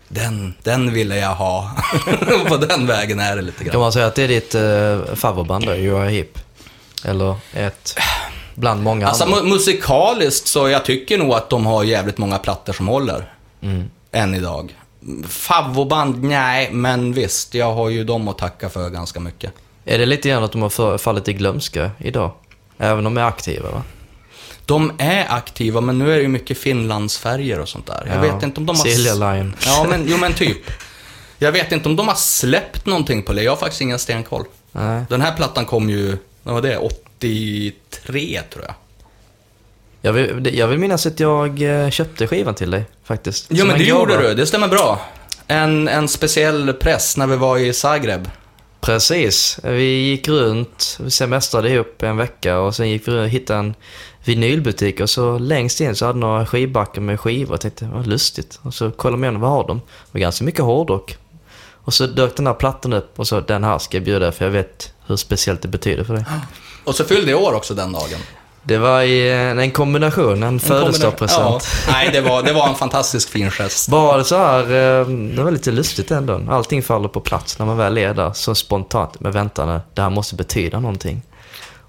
Den, 0.08 0.54
den 0.63 0.93
ville 0.93 1.17
jag 1.17 1.36
ha. 1.36 1.72
på 2.48 2.58
den 2.58 2.88
vägen 2.88 3.19
är 3.19 3.36
det 3.36 3.41
lite 3.41 3.58
Kan 3.63 3.67
grann. 3.72 3.82
man 3.82 3.93
säga 3.93 4.06
att 4.06 4.15
det 4.15 4.24
är 4.24 4.28
ditt 4.28 4.56
uh, 4.56 5.15
favoritband 5.15 5.65
då, 5.65 5.72
Uriah 5.72 6.10
Heep? 6.10 6.39
Eller 7.06 7.36
ett 7.54 7.98
bland 8.56 8.84
många 8.84 9.08
Alltså 9.08 9.24
andra? 9.24 9.38
mu- 9.38 9.50
musikaliskt 9.50 10.48
så 10.48 10.69
jag 10.69 10.86
tycker 10.86 11.17
nog 11.17 11.34
att 11.34 11.50
de 11.50 11.65
har 11.65 11.84
jävligt 11.84 12.17
många 12.17 12.38
plattor 12.39 12.74
som 12.74 12.88
håller. 12.88 13.33
Mm. 13.63 13.84
Än 14.12 14.36
idag. 14.36 14.76
Favoband, 15.28 16.23
nej, 16.23 16.69
men 16.71 17.13
visst. 17.13 17.54
Jag 17.54 17.73
har 17.73 17.89
ju 17.89 18.04
dem 18.04 18.28
att 18.28 18.38
tacka 18.38 18.69
för 18.69 18.89
ganska 18.89 19.19
mycket. 19.19 19.54
Är 19.86 19.97
det 19.97 20.06
lite 20.06 20.30
grann 20.30 20.43
att 20.43 20.52
de 20.52 20.62
har 20.62 20.97
fallit 20.97 21.28
i 21.28 21.34
glömska 21.34 21.91
idag? 21.97 22.32
Även 22.78 23.06
om 23.06 23.13
de 23.13 23.21
är 23.21 23.26
aktiva 23.26 23.71
va? 23.71 23.84
De 24.65 24.91
är 24.97 25.26
aktiva, 25.30 25.82
men 25.82 25.97
nu 25.97 26.12
är 26.12 26.15
det 26.15 26.21
ju 26.21 26.28
mycket 26.28 26.58
Finlandsfärger 26.58 27.60
och 27.60 27.69
sånt 27.69 27.88
där. 27.88 28.04
Jag 28.08 28.26
Ja, 28.26 28.34
vet 28.34 28.43
inte 28.43 28.60
om 28.60 28.65
de 28.65 28.78
har... 28.78 28.86
Silja 28.86 29.13
Line. 29.13 29.56
Ja, 29.65 29.86
men, 29.89 30.06
jo 30.08 30.17
men 30.17 30.34
typ. 30.34 30.58
Jag 31.38 31.52
vet 31.52 31.71
inte 31.71 31.89
om 31.89 31.95
de 31.95 32.08
har 32.08 32.15
släppt 32.15 32.86
någonting 32.86 33.23
på 33.23 33.34
det. 33.34 33.43
Jag 33.43 33.52
har 33.52 33.58
faktiskt 33.58 33.82
ingen 33.82 33.99
stenkoll. 33.99 34.43
Nej. 34.71 35.04
Den 35.10 35.21
här 35.21 35.36
plattan 35.36 35.65
kom 35.65 35.89
ju, 35.89 36.17
vad 36.43 36.54
var 36.54 36.62
det, 36.62 36.78
83 36.78 38.41
tror 38.54 38.65
jag. 38.65 38.73
Jag 40.06 40.13
vill, 40.13 40.58
jag 40.58 40.68
vill 40.68 40.80
minnas 40.80 41.06
att 41.06 41.20
jag 41.20 41.62
eh, 41.62 41.89
köpte 41.89 42.28
skivan 42.28 42.56
till 42.56 42.72
dig 42.72 42.86
faktiskt. 43.04 43.46
Jo 43.50 43.58
Som 43.58 43.68
men 43.68 43.76
en 43.76 43.82
det 43.82 43.88
gjorde 43.88 44.18
du, 44.18 44.34
det 44.34 44.46
stämmer 44.46 44.68
bra. 44.68 45.06
En, 45.48 45.88
en 45.88 46.08
speciell 46.08 46.74
press 46.74 47.18
när 47.18 47.28
vi 47.28 47.36
var 47.36 47.58
i 47.58 47.74
Zagreb. 47.74 48.30
Precis. 48.82 49.60
Vi 49.63 49.84
gick 49.84 50.28
runt, 50.28 50.98
vi 51.04 51.12
semestrade 51.12 51.70
ihop 51.70 52.04
en 52.04 52.18
vecka 52.18 52.60
och 52.60 52.76
sen 52.76 52.89
gick 52.89 53.08
vi 53.08 53.12
runt 53.12 53.26
och 53.26 53.30
hittade 53.30 53.60
en 53.60 53.76
vinylbutik 54.26 55.00
och 55.00 55.10
så 55.10 55.38
längst 55.39 55.82
in 55.82 55.96
så 55.96 56.06
hade 56.06 56.20
några 56.20 56.46
skivbackar 56.46 57.02
med 57.02 57.20
skivor. 57.20 57.54
Jag 57.54 57.62
tänkte, 57.62 57.89
vad 57.94 58.08
lustigt. 58.08 58.60
Och 58.62 58.74
så 58.74 58.92
kollade 58.92 59.18
man 59.18 59.24
igenom, 59.24 59.42
vad 59.42 59.52
har 59.52 59.68
de? 59.68 59.78
Det 59.78 60.12
var 60.12 60.20
ganska 60.20 60.46
mycket 60.46 60.62
hårdrock. 60.62 61.18
Och 61.84 61.94
så 61.94 62.08
dök 62.08 62.36
den 62.36 62.48
här 62.48 62.54
plattan 62.54 62.94
upp 62.94 63.20
och 63.20 63.28
så, 63.28 63.39
den 63.39 63.63
här 63.63 63.80
ska 63.80 63.98
jag 63.98 64.04
bjuda 64.04 64.32
för 64.32 64.46
jag 64.46 64.52
vet 64.52 64.94
hur 65.08 65.16
speciellt 65.16 65.62
det 65.62 65.68
betyder 65.68 66.04
för 66.04 66.13
dig. 66.13 66.26
Och 66.84 66.96
så 66.96 67.04
fyllde 67.04 67.32
jag 67.32 67.42
år 67.42 67.54
också 67.54 67.74
den 67.74 67.92
dagen. 67.92 68.20
Det 68.65 68.78
var 68.78 69.02
i 69.02 69.32
en, 69.32 69.60
en 69.60 69.71
kombination, 69.71 70.43
en 70.43 70.60
födelsedagspresent. 70.60 71.67
Ja, 71.88 71.91
nej, 71.91 72.10
det 72.13 72.21
var, 72.21 72.43
det 72.43 72.54
var 72.54 72.67
en 72.69 72.76
fantastisk 72.76 73.30
fin 73.30 73.52
gest. 73.52 73.89
Bara 73.89 74.23
så 74.23 74.38
här, 74.38 74.62
eh, 74.62 75.08
det 75.08 75.43
var 75.43 75.52
lite 75.52 75.71
lustigt 75.71 76.12
ändå. 76.12 76.41
Allting 76.49 76.84
faller 76.84 77.08
på 77.08 77.19
plats 77.19 77.60
när 77.60 77.65
man 77.65 77.78
väl 77.78 77.97
är 77.97 78.13
där 78.13 78.32
så 78.34 78.56
spontant. 78.56 79.19
Men 79.19 79.32
vänta 79.32 79.65
nu, 79.65 79.82
det 79.93 80.02
här 80.02 80.10
måste 80.10 80.36
betyda 80.36 80.80
någonting. 80.80 81.21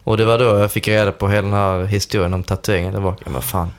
Och 0.04 0.16
det 0.16 0.24
var 0.24 0.38
då 0.38 0.44
jag 0.44 0.72
fick 0.72 0.88
reda 0.88 1.12
på 1.12 1.28
hela 1.28 1.42
den 1.42 1.52
här 1.52 1.84
historien 1.84 2.34
om 2.34 2.42
tatueringen. 2.42 2.92
Det 2.94 3.00
var, 3.00 3.14
ja 3.24 3.30
men 3.30 3.42
fan. 3.42 3.70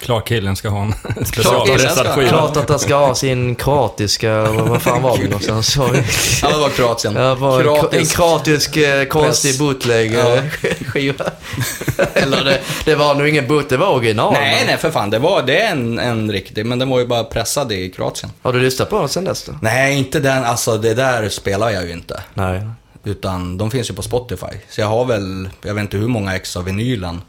Klart 0.00 0.28
killen 0.28 0.56
ska 0.56 0.68
ha 0.68 0.82
en 0.82 0.94
specialpressad 1.26 2.06
skiva. 2.06 2.28
Klart 2.28 2.56
att 2.56 2.68
han 2.68 2.78
ska 2.78 2.96
ha 2.96 3.14
sin 3.14 3.54
kroatiska, 3.54 4.42
vad 4.42 4.82
fan 4.82 5.02
var 5.02 5.18
det 5.18 5.24
någonstans? 5.24 5.72
Sorry. 5.72 6.02
Ja, 6.42 6.48
det 6.50 6.58
var 6.58 6.68
Kroatien. 6.68 7.14
Ja, 7.16 7.34
var 7.34 7.60
en, 7.60 7.66
Kroatisk- 7.66 7.96
en 8.00 8.06
kroatisk 8.06 8.76
eh, 8.76 9.04
konstig 9.04 9.50
Press. 9.50 9.58
bootleg 9.58 10.12
Ja. 10.14 10.34
eh, 10.36 10.42
skiva. 10.86 11.24
Eller 12.14 12.44
det, 12.44 12.60
det 12.84 12.94
var 12.94 13.14
nog 13.14 13.28
ingen 13.28 13.46
boot, 13.48 13.68
det 13.68 13.76
var 13.76 13.88
original. 13.88 14.32
Nej, 14.32 14.56
men- 14.58 14.66
nej 14.66 14.76
för 14.76 14.90
fan. 14.90 15.10
Det, 15.10 15.18
var, 15.18 15.42
det 15.42 15.60
är 15.60 15.70
en, 15.72 15.98
en 15.98 16.32
riktig, 16.32 16.66
men 16.66 16.78
den 16.78 16.88
var 16.90 16.98
ju 16.98 17.06
bara 17.06 17.24
pressad 17.24 17.72
i 17.72 17.90
Kroatien. 17.90 18.32
Har 18.42 18.52
du 18.52 18.60
lyssnat 18.60 18.90
på 18.90 18.98
den 18.98 19.08
sen 19.08 19.24
dess 19.24 19.42
då? 19.44 19.52
Nej, 19.62 19.98
inte 19.98 20.20
den. 20.20 20.44
Alltså 20.44 20.76
det 20.78 20.94
där 20.94 21.28
spelar 21.28 21.70
jag 21.70 21.84
ju 21.86 21.92
inte. 21.92 22.20
Nej. 22.34 22.62
Utan 23.04 23.58
de 23.58 23.70
finns 23.70 23.90
ju 23.90 23.94
på 23.94 24.02
Spotify. 24.02 24.46
Så 24.70 24.80
jag 24.80 24.86
har 24.88 25.04
väl, 25.04 25.48
jag 25.62 25.74
vet 25.74 25.80
inte 25.82 25.96
hur 25.96 26.08
många 26.08 26.36
ex 26.36 26.56
av 26.56 26.64
vinylen. 26.64 27.20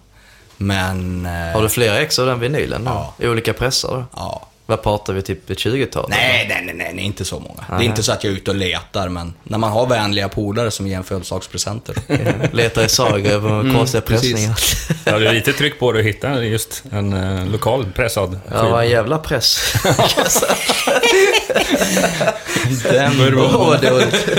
Men... 0.61 1.25
eh, 1.25 1.53
Har 1.55 1.61
du 1.61 1.69
flera 1.69 1.99
ex 1.99 2.19
av 2.19 2.25
den 2.25 2.39
vinylen? 2.39 2.81
Ja. 2.85 3.13
I 3.19 3.27
olika 3.27 3.53
pressar 3.53 3.89
då? 3.89 4.05
Ja. 4.15 4.47
Vad 4.65 4.83
pratar 4.83 5.13
vi, 5.13 5.21
typ 5.21 5.49
ett 5.49 5.57
20-tal? 5.57 6.05
Nej, 6.09 6.45
nej, 6.49 6.73
nej, 6.75 6.91
nej, 6.95 7.05
inte 7.05 7.25
så 7.25 7.39
många. 7.39 7.61
Det 7.69 7.75
Nej. 7.75 7.85
är 7.85 7.89
inte 7.89 8.03
så 8.03 8.11
att 8.11 8.23
jag 8.23 8.33
är 8.33 8.37
ute 8.37 8.51
och 8.51 8.57
letar, 8.57 9.09
men 9.09 9.33
när 9.43 9.57
man 9.57 9.71
har 9.71 9.87
vänliga 9.87 10.29
polare 10.29 10.71
som 10.71 10.87
ger 10.87 10.97
en 10.97 11.03
födelsedagspresenter. 11.03 11.95
Letar 12.55 12.83
i 12.85 12.89
saga 12.89 13.31
över 13.31 13.59
Mm, 13.59 13.75
konstiga 13.77 14.01
precis. 14.01 14.31
pressningar. 14.31 14.57
Ja, 15.05 15.19
det 15.19 15.27
är 15.29 15.33
lite 15.33 15.53
tryck 15.53 15.79
på 15.79 15.91
det 15.91 15.99
att 15.99 16.05
hitta 16.05 16.43
just 16.43 16.83
en 16.91 17.13
eh, 17.13 17.45
lokal 17.51 17.85
pressad 17.95 18.39
Ja, 18.51 18.55
det 18.55 18.57
var 18.57 18.63
skiva. 18.69 18.83
en 18.83 18.89
jävla 18.89 19.17
press. 19.17 19.73
Den 22.83 23.37
Åh, 23.37 23.67
vad 23.67 23.81
dåligt. 23.81 24.29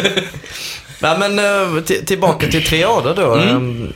Nej, 0.99 1.19
men 1.19 1.39
eh, 1.39 1.83
till- 1.85 2.07
tillbaka 2.07 2.47
till 2.47 2.67
triader 2.67 3.15
då. 3.15 3.35
Mm. 3.35 3.93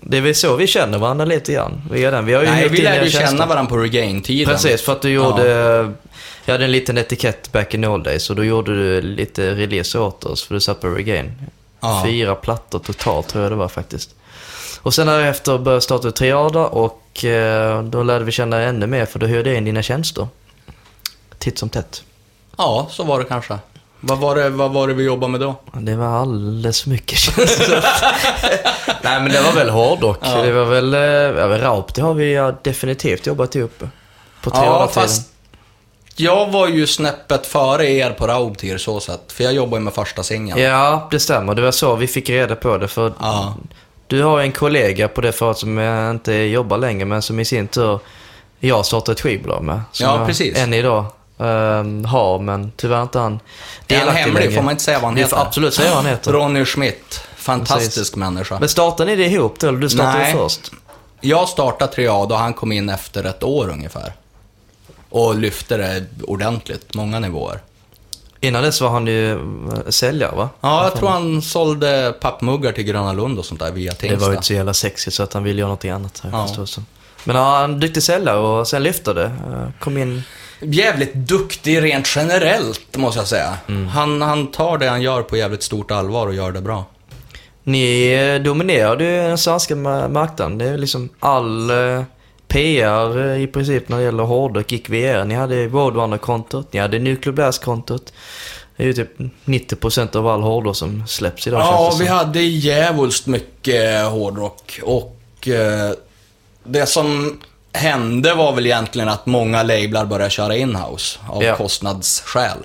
Det 0.00 0.16
är 0.16 0.20
väl 0.20 0.34
så 0.34 0.56
vi 0.56 0.66
känner 0.66 0.98
varandra 0.98 1.24
lite 1.24 1.52
grann. 1.52 1.82
Via 1.90 2.10
den. 2.10 2.26
Vi 2.26 2.34
har 2.34 2.42
ju 2.42 2.48
Nej, 2.48 2.68
vi 2.68 2.82
lärde 2.82 3.04
ju 3.04 3.10
känna 3.10 3.46
varandra 3.46 3.70
på 3.70 3.76
Regain-tiden. 3.76 4.54
Precis, 4.54 4.82
för 4.82 4.92
att 4.92 5.02
du 5.02 5.10
gjorde... 5.10 5.44
Jag 6.44 6.54
hade 6.54 6.64
en 6.64 6.72
liten 6.72 6.98
etikett 6.98 7.52
back 7.52 7.74
in 7.74 7.84
old 7.84 8.04
days 8.04 8.30
och 8.30 8.36
då 8.36 8.44
gjorde 8.44 8.74
du 8.74 9.00
lite 9.00 9.54
release 9.54 9.98
åt 9.98 10.24
oss 10.24 10.44
för 10.44 10.54
du 10.54 10.60
satt 10.60 10.80
på 10.80 10.88
Regain. 10.88 11.32
Ja. 11.80 12.02
Fyra 12.06 12.34
plattor 12.34 12.78
totalt 12.78 13.28
tror 13.28 13.42
jag 13.42 13.52
det 13.52 13.56
var 13.56 13.68
faktiskt. 13.68 14.14
Och 14.82 14.94
sen 14.94 15.06
därefter 15.06 15.58
började 15.58 15.80
starta 15.80 16.10
triader 16.10 16.74
och 16.74 17.24
eh, 17.24 17.82
då 17.82 18.02
lärde 18.02 18.24
vi 18.24 18.32
känna 18.32 18.60
ännu 18.60 18.86
mer 18.86 19.06
för 19.06 19.18
då 19.18 19.26
hyrde 19.26 19.50
jag 19.50 19.56
in 19.56 19.64
dina 19.64 19.82
tjänster. 19.82 20.28
Titt 21.38 21.58
som 21.58 21.68
tätt. 21.68 22.02
Ja, 22.56 22.86
så 22.90 23.04
var 23.04 23.18
det 23.18 23.24
kanske. 23.24 23.58
Vad 24.00 24.18
var 24.18 24.34
det, 24.36 24.48
vad 24.50 24.70
var 24.70 24.88
det 24.88 24.94
vi 24.94 25.04
jobbade 25.04 25.30
med 25.30 25.40
då? 25.40 25.54
Det 25.72 25.96
var 25.96 26.06
alldeles 26.06 26.82
för 26.82 26.90
mycket 26.90 27.18
känns 27.18 27.56
det. 27.56 27.82
Nej 29.02 29.20
men 29.22 29.32
det 29.32 29.40
var 29.42 29.52
väl 29.52 29.70
hårdrock. 29.70 30.18
Ja. 30.22 30.42
Det 30.42 30.52
var 30.52 30.64
väl, 30.64 30.94
eh, 30.94 31.00
ja, 31.00 31.58
Raup 31.58 31.94
det 31.94 32.02
har 32.02 32.14
vi 32.14 32.52
definitivt 32.62 33.26
jobbat 33.26 33.54
ihop. 33.54 33.78
På 34.42 34.50
Ja, 34.54 34.88
fast 34.92 35.28
jag 36.16 36.50
var 36.50 36.68
ju 36.68 36.86
snäppet 36.86 37.46
före 37.46 37.86
er 37.90 38.10
på 38.10 38.26
Raubtir 38.26 38.78
så 38.78 39.00
sett. 39.00 39.32
För 39.32 39.44
jag 39.44 39.52
jobbar 39.52 39.78
ju 39.78 39.84
med 39.84 39.92
första 39.94 40.22
singeln. 40.22 40.60
Ja, 40.60 41.08
det 41.10 41.20
stämmer. 41.20 41.54
Det 41.54 41.62
var 41.62 41.70
så 41.70 41.96
vi 41.96 42.06
fick 42.06 42.30
reda 42.30 42.56
på 42.56 42.78
det. 42.78 42.88
För 42.88 43.12
Ja. 43.20 43.54
Du 44.06 44.22
har 44.22 44.40
en 44.40 44.52
kollega 44.52 45.08
på 45.08 45.20
det 45.20 45.32
förut 45.32 45.58
som 45.58 45.78
jag 45.78 46.10
inte 46.10 46.32
jobbar 46.32 46.78
längre 46.78 47.04
men 47.04 47.22
som 47.22 47.40
i 47.40 47.44
sin 47.44 47.68
tur 47.68 48.00
jag 48.60 48.86
startade 48.86 49.12
ett 49.12 49.20
skivbolag 49.20 49.62
med. 49.64 49.80
Som 49.92 50.06
Ja, 50.06 50.26
precis. 50.26 50.58
än 50.58 50.74
idag 50.74 51.04
ehm, 51.40 52.04
har, 52.04 52.38
men 52.38 52.72
tyvärr 52.76 53.02
inte 53.02 53.18
han 53.18 53.40
Är 53.88 53.98
han 53.98 54.16
hemlig? 54.16 54.54
Får 54.54 54.62
man 54.62 54.70
inte 54.70 54.82
säga 54.84 54.98
vad 54.98 55.04
han 55.08 55.16
heter? 55.16 55.36
får 55.36 55.42
absolut 55.42 55.74
säga 55.74 55.88
vad 55.88 55.96
han 55.96 56.06
heter. 56.06 56.32
Ronny 56.32 56.64
Schmidt. 56.64 57.20
Fantastisk 57.36 57.96
Precis. 57.96 58.16
människa. 58.16 58.58
Men 58.60 58.68
startade 58.68 59.10
ni 59.10 59.16
det 59.16 59.26
ihop 59.26 59.58
då, 59.58 59.68
eller 59.68 59.78
du 59.78 59.88
startade 59.90 60.18
Nej. 60.18 60.32
först? 60.32 60.72
Jag 61.20 61.48
startade 61.48 61.92
Triad 61.92 62.32
och 62.32 62.38
han 62.38 62.54
kom 62.54 62.72
in 62.72 62.88
efter 62.90 63.24
ett 63.24 63.42
år 63.42 63.68
ungefär. 63.68 64.12
Och 65.10 65.34
lyfte 65.34 65.76
det 65.76 66.04
ordentligt, 66.22 66.94
många 66.94 67.18
nivåer. 67.20 67.60
Innan 68.40 68.62
dess 68.62 68.80
var 68.80 68.88
han 68.90 69.06
ju 69.06 69.32
eh, 69.32 69.38
säljare 69.88 70.36
va? 70.36 70.48
Ja, 70.60 70.84
jag 70.84 70.94
tror 70.94 71.08
han 71.08 71.42
sålde 71.42 72.14
pappmuggar 72.20 72.72
till 72.72 72.84
Gröna 72.84 73.12
Lund 73.12 73.38
och 73.38 73.44
sånt 73.44 73.60
där 73.60 73.72
via 73.72 73.90
Det 73.90 73.96
Tingsta. 73.96 74.18
var 74.20 74.26
ju 74.28 74.32
inte 74.34 74.46
så 74.46 74.54
jävla 74.54 74.74
sexigt 74.74 75.16
så 75.16 75.22
att 75.22 75.32
han 75.32 75.44
ville 75.44 75.60
göra 75.60 75.70
något 75.70 75.84
annat. 75.84 76.20
Jag 76.24 76.32
Ja. 76.32 76.66
Men 77.24 77.36
ja, 77.36 77.58
han 77.58 77.80
duktig 77.80 78.02
säljare 78.02 78.38
och 78.38 78.68
sen 78.68 78.82
lyfte 78.82 79.12
det. 79.12 79.24
Eh, 79.24 79.68
Kom 79.80 79.96
in 79.96 80.22
Jävligt 80.60 81.14
duktig 81.14 81.82
rent 81.82 82.08
generellt, 82.16 82.96
måste 82.96 83.20
jag 83.20 83.28
säga. 83.28 83.58
Mm. 83.68 83.86
Han, 83.86 84.22
han 84.22 84.46
tar 84.46 84.78
det 84.78 84.88
han 84.88 85.02
gör 85.02 85.22
på 85.22 85.36
jävligt 85.36 85.62
stort 85.62 85.90
allvar 85.90 86.26
och 86.26 86.34
gör 86.34 86.52
det 86.52 86.60
bra. 86.60 86.84
Ni 87.62 88.12
eh, 88.12 88.42
dominerade 88.42 89.04
ju 89.04 89.16
den 89.16 89.38
svenska 89.38 89.74
ma- 89.74 90.08
marknaden. 90.08 90.58
Det 90.58 90.64
är 90.68 90.78
liksom 90.78 91.08
all 91.20 91.70
eh, 91.70 92.02
PR 92.48 93.28
eh, 93.30 93.42
i 93.42 93.46
princip 93.46 93.88
när 93.88 93.96
det 93.98 94.02
gäller 94.02 94.22
hårdrock 94.22 94.72
gick 94.72 94.88
via 94.88 95.20
er. 95.20 95.24
Ni 95.24 95.34
hade 95.34 95.66
Roadrunner-kontot, 95.66 96.72
ni 96.72 96.80
hade 96.80 96.98
Nuclear 96.98 97.34
Blast-kontot. 97.34 98.12
Det 98.76 98.82
är 98.82 98.86
ju 98.86 98.92
typ 98.92 99.18
90% 99.44 100.16
av 100.16 100.26
all 100.28 100.42
hårdrock 100.42 100.76
som 100.76 101.06
släpps 101.06 101.46
idag 101.46 101.60
Ja, 101.60 101.96
vi 101.98 102.06
hade 102.06 102.40
djävulskt 102.42 103.26
mycket 103.26 104.06
hårdrock 104.06 104.80
och 104.82 105.16
det 106.64 106.86
som 106.86 107.38
hände 107.72 108.34
var 108.34 108.52
väl 108.52 108.66
egentligen 108.66 109.08
att 109.08 109.26
många 109.26 109.62
lablar 109.62 110.04
började 110.06 110.30
köra 110.30 110.56
inhouse 110.56 111.18
av 111.28 111.42
Ja. 111.44 111.56
kostnadsskäl. 111.56 112.58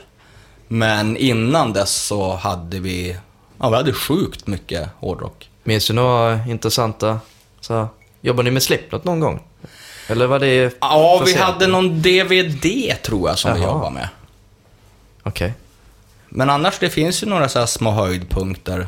Men 0.67 1.17
innan 1.17 1.73
dess 1.73 1.95
så 1.95 2.35
hade 2.35 2.79
vi, 2.79 3.17
ja 3.59 3.69
vi 3.69 3.75
hade 3.75 3.93
sjukt 3.93 4.47
mycket 4.47 4.89
hårdrock. 4.99 5.49
Minns 5.63 5.87
du 5.87 5.93
några 5.93 6.39
intressanta, 6.47 7.19
så 7.61 7.73
här, 7.73 7.87
jobbade 8.21 8.43
ni 8.43 8.51
med 8.51 8.63
Slipknot 8.63 9.03
någon 9.03 9.19
gång? 9.19 9.43
Eller 10.07 10.27
var 10.27 10.39
det 10.39 10.77
Ja, 10.81 11.21
vi 11.25 11.33
hade 11.35 11.67
någon 11.67 12.01
DVD 12.01 12.93
tror 13.03 13.29
jag 13.29 13.39
som 13.39 13.53
vi 13.53 13.59
Jaha. 13.61 13.67
jobbade 13.71 13.91
med. 13.93 14.09
Okej. 15.23 15.53
Men 16.29 16.49
annars, 16.49 16.79
det 16.79 16.89
finns 16.89 17.23
ju 17.23 17.27
några 17.27 17.49
så 17.49 17.67
små 17.67 17.91
höjdpunkter. 17.91 18.87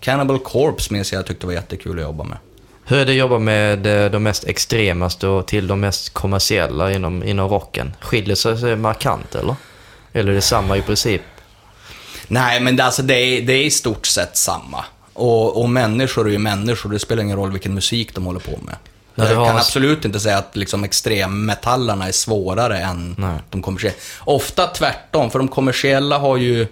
Cannibal 0.00 0.38
Corpse 0.38 0.92
minns 0.92 1.12
jag, 1.12 1.18
jag 1.18 1.26
tyckte 1.26 1.46
var 1.46 1.52
jättekul 1.52 1.98
att 1.98 2.02
jobba 2.04 2.24
med. 2.24 2.38
Hur 2.90 2.98
är 2.98 3.04
det 3.04 3.12
att 3.12 3.18
jobba 3.18 3.38
med 3.38 3.86
eh, 3.86 4.10
de 4.10 4.22
mest 4.22 4.44
extremaste 4.44 5.26
och 5.26 5.46
till 5.46 5.66
de 5.66 5.80
mest 5.80 6.14
kommersiella 6.14 6.92
inom, 6.92 7.22
inom 7.22 7.48
rocken? 7.48 7.96
Skiljer 8.00 8.36
sig 8.36 8.58
sig 8.58 8.76
markant 8.76 9.34
eller? 9.34 9.54
Eller 10.12 10.30
är 10.30 10.34
det 10.34 10.40
samma 10.40 10.76
i 10.76 10.82
princip? 10.82 11.22
Nej, 12.28 12.60
men 12.60 12.76
det, 12.76 12.84
alltså, 12.84 13.02
det, 13.02 13.14
är, 13.14 13.42
det 13.42 13.52
är 13.52 13.64
i 13.64 13.70
stort 13.70 14.06
sett 14.06 14.36
samma. 14.36 14.84
Och, 15.12 15.60
och 15.62 15.68
människor 15.70 16.28
är 16.28 16.32
ju 16.32 16.38
människor, 16.38 16.90
det 16.90 16.98
spelar 16.98 17.22
ingen 17.22 17.36
roll 17.36 17.52
vilken 17.52 17.74
musik 17.74 18.14
de 18.14 18.24
håller 18.26 18.40
på 18.40 18.58
med. 18.62 18.76
Jag 19.14 19.36
har- 19.36 19.46
kan 19.46 19.56
absolut 19.56 20.04
inte 20.04 20.20
säga 20.20 20.38
att 20.38 20.56
liksom, 20.56 20.84
extremmetallarna 20.84 22.08
är 22.08 22.12
svårare 22.12 22.78
än 22.78 23.14
Nej. 23.18 23.38
de 23.50 23.62
kommersiella. 23.62 23.96
Ofta 24.20 24.66
tvärtom, 24.66 25.30
för 25.30 25.38
de 25.38 25.48
kommersiella 25.48 26.18
har 26.18 26.36
ju... 26.36 26.66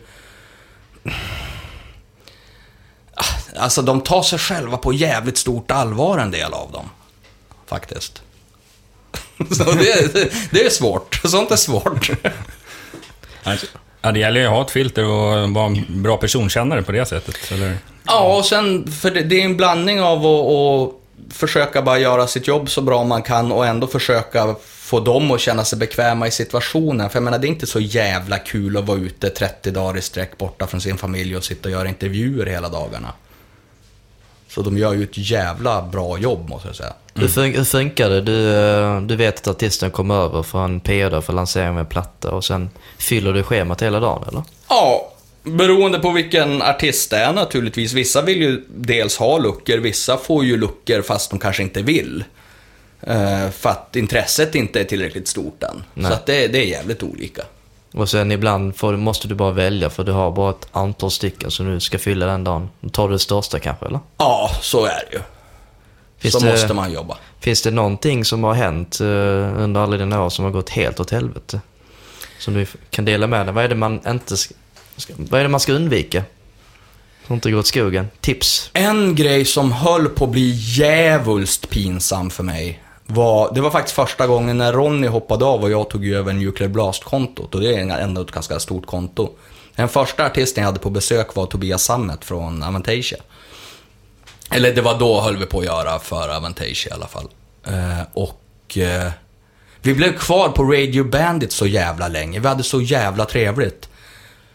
Alltså, 3.57 3.83
de 3.83 4.01
tar 4.01 4.23
sig 4.23 4.39
själva 4.39 4.77
på 4.77 4.93
jävligt 4.93 5.39
stort 5.39 5.71
allvar, 5.71 6.19
en 6.19 6.31
del 6.31 6.53
av 6.53 6.73
dem. 6.73 6.91
Faktiskt. 7.67 8.23
Så 9.51 9.73
det, 9.73 10.15
det, 10.15 10.33
det 10.51 10.67
är 10.67 10.71
svårt. 10.71 11.21
Sånt 11.25 11.51
är 11.51 11.57
svårt. 11.57 12.11
Ja, 14.01 14.13
det 14.13 14.19
gäller 14.19 14.41
ju 14.41 14.47
att 14.47 14.53
ha 14.53 14.63
ett 14.63 14.71
filter 14.71 15.05
och 15.05 15.51
vara 15.51 15.67
en 15.67 16.03
bra 16.03 16.17
personkännare 16.17 16.83
på 16.83 16.93
det 16.93 17.07
sättet. 17.07 17.53
Eller? 17.53 17.79
Ja, 18.05 18.37
och 18.37 18.45
sen, 18.45 18.93
för 18.93 19.11
det, 19.11 19.23
det 19.23 19.41
är 19.41 19.45
en 19.45 19.57
blandning 19.57 20.03
av 20.03 20.27
att, 20.27 20.47
att 20.47 20.95
försöka 21.35 21.83
bara 21.83 21.99
göra 21.99 22.27
sitt 22.27 22.47
jobb 22.47 22.71
så 22.71 22.81
bra 22.81 23.05
man 23.05 23.23
kan 23.23 23.53
och 23.53 23.67
ändå 23.67 23.87
försöka 23.87 24.55
få 24.89 25.01
dem 25.01 25.31
att 25.31 25.41
känna 25.41 25.65
sig 25.65 25.79
bekväma 25.79 26.27
i 26.27 26.31
situationen. 26.31 27.11
För 27.11 27.17
jag 27.17 27.23
menar, 27.25 27.39
det 27.39 27.47
är 27.47 27.49
inte 27.49 27.67
så 27.67 27.81
jävla 27.81 28.39
kul 28.39 28.77
att 28.77 28.85
vara 28.85 28.99
ute 28.99 29.31
30 29.31 29.71
dagar 29.71 29.99
i 29.99 30.03
sträck 30.03 30.39
borta 30.39 30.67
från 30.67 30.81
sin 30.81 30.99
familj 30.99 31.37
och 31.37 31.45
sitta 31.45 31.69
och 31.69 31.73
göra 31.73 31.89
intervjuer 31.89 32.47
hela 32.47 32.69
dagarna. 32.69 33.13
Så 34.49 34.63
de 34.63 34.79
gör 34.79 34.93
ju 34.93 35.03
ett 35.03 35.19
jävla 35.31 35.83
bra 35.83 36.19
jobb, 36.19 36.49
måste 36.49 36.69
jag 36.69 36.77
säga. 36.77 36.93
Hur, 37.15 37.29
fun- 37.29 37.57
hur 37.57 37.65
funkar 37.65 38.11
det? 38.11 38.21
Du, 38.21 38.55
eh, 38.57 39.01
du 39.01 39.17
vet 39.17 39.39
att 39.41 39.49
artisten 39.49 39.91
kommer 39.91 40.15
över 40.15 40.65
en 40.65 40.81
PR 40.81 41.21
för 41.21 41.33
lansering 41.33 41.69
av 41.69 41.79
en 41.79 41.87
platta 41.87 42.31
och 42.31 42.45
sen 42.45 42.71
fyller 42.99 43.33
du 43.33 43.43
schemat 43.43 43.83
hela 43.83 44.01
dagen 44.01 44.25
eller? 44.29 44.43
Ja, 44.69 45.13
beroende 45.43 45.99
på 45.99 46.11
vilken 46.11 46.63
artist 46.63 47.11
det 47.11 47.17
är 47.17 47.33
naturligtvis. 47.33 47.93
Vissa 47.93 48.23
vill 48.23 48.43
ju 48.43 48.65
dels 48.69 49.17
ha 49.17 49.39
luckor, 49.39 49.79
vissa 49.79 50.17
får 50.17 50.45
ju 50.45 50.57
luckor 50.57 51.03
fast 51.03 51.31
de 51.31 51.39
kanske 51.39 51.63
inte 51.63 51.83
vill. 51.83 52.25
Eh, 53.01 53.51
för 53.51 53.71
att 53.71 53.97
intresset 53.97 54.55
inte 54.55 54.81
är 54.81 54.85
tillräckligt 54.85 55.29
stort 55.29 55.63
än. 55.63 55.85
Nej. 55.95 56.07
Så 56.11 56.13
att 56.15 56.27
det, 56.27 56.49
det 56.49 56.59
är 56.59 56.67
jävligt 56.67 57.03
olika. 57.03 57.43
Och 57.95 58.09
sen 58.11 58.33
ibland 58.33 58.77
får, 58.77 58.97
måste 58.97 59.29
du 59.29 59.35
bara 59.35 59.53
välja 59.53 59.91
för 59.91 60.05
du 60.05 60.13
har 60.13 60.31
bara 60.31 60.51
ett 60.51 60.69
antal 60.73 61.11
stycken 61.11 61.51
som 61.51 61.75
du 61.75 61.81
ska 61.81 61.99
fylla 61.99 62.27
den 62.27 62.45
dagen. 62.45 62.69
Då 62.81 62.89
tar 62.89 63.09
du 63.09 63.13
det 63.15 63.19
största 63.19 63.59
kanske 63.59 63.87
eller? 63.87 64.01
Ja, 64.17 64.51
så 64.63 64.85
är 64.85 65.03
det 65.11 65.17
ju. 65.17 65.23
Finns 66.19 66.35
så 66.35 66.41
det- 66.41 66.51
måste 66.51 66.75
man 66.75 66.93
jobba. 66.93 67.19
Finns 67.41 67.63
det 67.63 67.71
någonting 67.71 68.25
som 68.25 68.45
har 68.45 68.55
hänt 68.55 69.01
eh, 69.01 69.07
under 69.63 69.81
alla 69.81 69.97
dina 69.97 70.23
år 70.25 70.31
som 70.31 70.45
har 70.45 70.53
gått 70.53 70.71
helt 70.71 71.01
åt 71.01 71.11
helvete? 71.11 71.61
Som 72.39 72.55
du 72.55 72.67
kan 72.91 73.05
dela 73.05 73.27
med 73.27 73.47
dig? 73.47 73.55
Vad 73.55 73.65
är 73.65 73.69
det 73.69 73.75
man 73.75 74.01
inte 74.09 74.37
ska, 74.37 74.55
vad 75.17 75.41
är 75.41 75.43
det 75.45 75.49
man 75.49 75.61
ska 75.61 75.73
undvika? 75.73 76.23
Så 77.27 77.35
inte 77.35 77.51
gå 77.51 77.59
åt 77.59 77.67
skogen. 77.67 78.09
Tips. 78.21 78.71
En 78.73 79.15
grej 79.15 79.45
som 79.45 79.73
höll 79.73 80.09
på 80.09 80.25
att 80.25 80.31
bli 80.31 80.51
djävulskt 80.51 81.71
pinsam 81.71 82.31
för 82.31 82.43
mig 82.43 82.83
var, 83.11 83.55
det 83.55 83.61
var 83.61 83.71
faktiskt 83.71 83.95
första 83.95 84.27
gången 84.27 84.59
när 84.59 84.73
Ronny 84.73 85.07
hoppade 85.07 85.45
av 85.45 85.63
och 85.63 85.71
jag 85.71 85.91
tog 85.91 86.07
över 86.07 86.33
Nuclear 86.33 86.69
Blast-kontot 86.69 87.55
och 87.55 87.61
det 87.61 87.75
är 87.75 87.99
ändå 87.99 88.21
ett 88.21 88.31
ganska 88.31 88.61
stort 88.61 88.87
konto. 88.87 89.31
Den 89.77 89.89
första 89.89 90.27
artisten 90.27 90.63
jag 90.63 90.67
hade 90.69 90.79
på 90.79 90.91
besök 90.91 91.35
var 91.35 91.47
Tobias 91.47 91.85
Sammet 91.85 92.25
från 92.25 92.63
Avantasia. 92.63 93.19
Eller 94.51 94.75
det 94.75 94.83
var 94.83 94.99
då 94.99 95.21
höll 95.21 95.37
vi 95.37 95.47
på 95.47 95.59
att 95.59 95.65
göra 95.65 95.99
för 95.99 96.37
Avantasia 96.37 96.91
i 96.91 96.95
alla 96.95 97.07
fall. 97.07 97.29
Eh, 97.65 98.03
och 98.13 98.79
eh, 98.79 99.11
vi 99.83 99.95
blev 99.95 100.19
kvar 100.19 100.49
på 100.49 100.65
Radio 100.65 101.05
Bandit 101.05 101.53
så 101.53 101.67
jävla 101.67 102.09
länge. 102.09 102.41
Vi 102.41 102.49
hade 102.49 102.63
så 102.63 102.81
jävla 102.81 103.25
trevligt. 103.25 103.89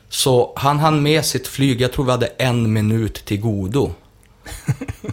Så 0.10 0.54
han 0.56 0.80
hann 0.80 1.04
med 1.04 1.26
sitt 1.26 1.48
flyg, 1.48 1.82
jag 1.82 1.94
tror 1.94 2.06
vi 2.06 2.12
hade 2.12 2.28
en 2.28 2.74
minut 2.74 3.26
till 3.26 3.42
godo. 3.42 3.92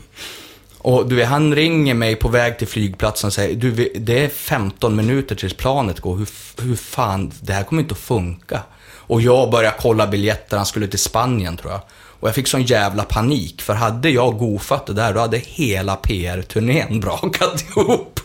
och 0.82 1.08
du 1.08 1.16
vet, 1.16 1.28
han 1.28 1.54
ringer 1.54 1.94
mig 1.94 2.16
på 2.16 2.28
väg 2.28 2.58
till 2.58 2.68
flygplatsen 2.68 3.28
och 3.28 3.34
säger, 3.34 3.56
du 3.56 3.92
det 3.94 4.24
är 4.24 4.28
15 4.28 4.96
minuter 4.96 5.34
tills 5.34 5.54
planet 5.54 6.00
går, 6.00 6.16
hur, 6.16 6.28
hur 6.62 6.76
fan, 6.76 7.32
det 7.40 7.52
här 7.52 7.64
kommer 7.64 7.82
inte 7.82 7.92
att 7.92 7.98
funka. 7.98 8.62
Och 8.92 9.22
jag 9.22 9.50
började 9.50 9.76
kolla 9.80 10.06
biljetter, 10.06 10.56
han 10.56 10.66
skulle 10.66 10.86
till 10.86 10.98
Spanien 10.98 11.56
tror 11.56 11.72
jag. 11.72 11.80
Och 11.92 12.28
jag 12.28 12.34
fick 12.34 12.48
sån 12.48 12.62
jävla 12.62 13.04
panik, 13.04 13.62
för 13.62 13.74
hade 13.74 14.10
jag 14.10 14.38
goofat 14.38 14.86
det 14.86 14.92
där, 14.92 15.14
då 15.14 15.20
hade 15.20 15.38
hela 15.38 15.96
PR-turnén 15.96 17.00
brakat 17.00 17.64
ihop. 17.68 18.20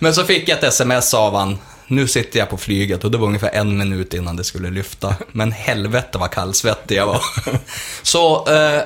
Men 0.00 0.14
så 0.14 0.24
fick 0.24 0.48
jag 0.48 0.58
ett 0.58 0.64
sms 0.64 1.14
av 1.14 1.34
han. 1.34 1.58
Nu 1.86 2.08
sitter 2.08 2.38
jag 2.38 2.50
på 2.50 2.56
flyget 2.56 3.04
och 3.04 3.10
det 3.10 3.18
var 3.18 3.26
ungefär 3.26 3.50
en 3.50 3.78
minut 3.78 4.14
innan 4.14 4.36
det 4.36 4.44
skulle 4.44 4.70
lyfta. 4.70 5.14
Men 5.32 5.52
helvete 5.52 6.18
vad 6.18 6.30
kallsvettig 6.30 6.96
jag 6.96 7.06
var. 7.06 7.22
Så, 8.02 8.48
eh, 8.48 8.82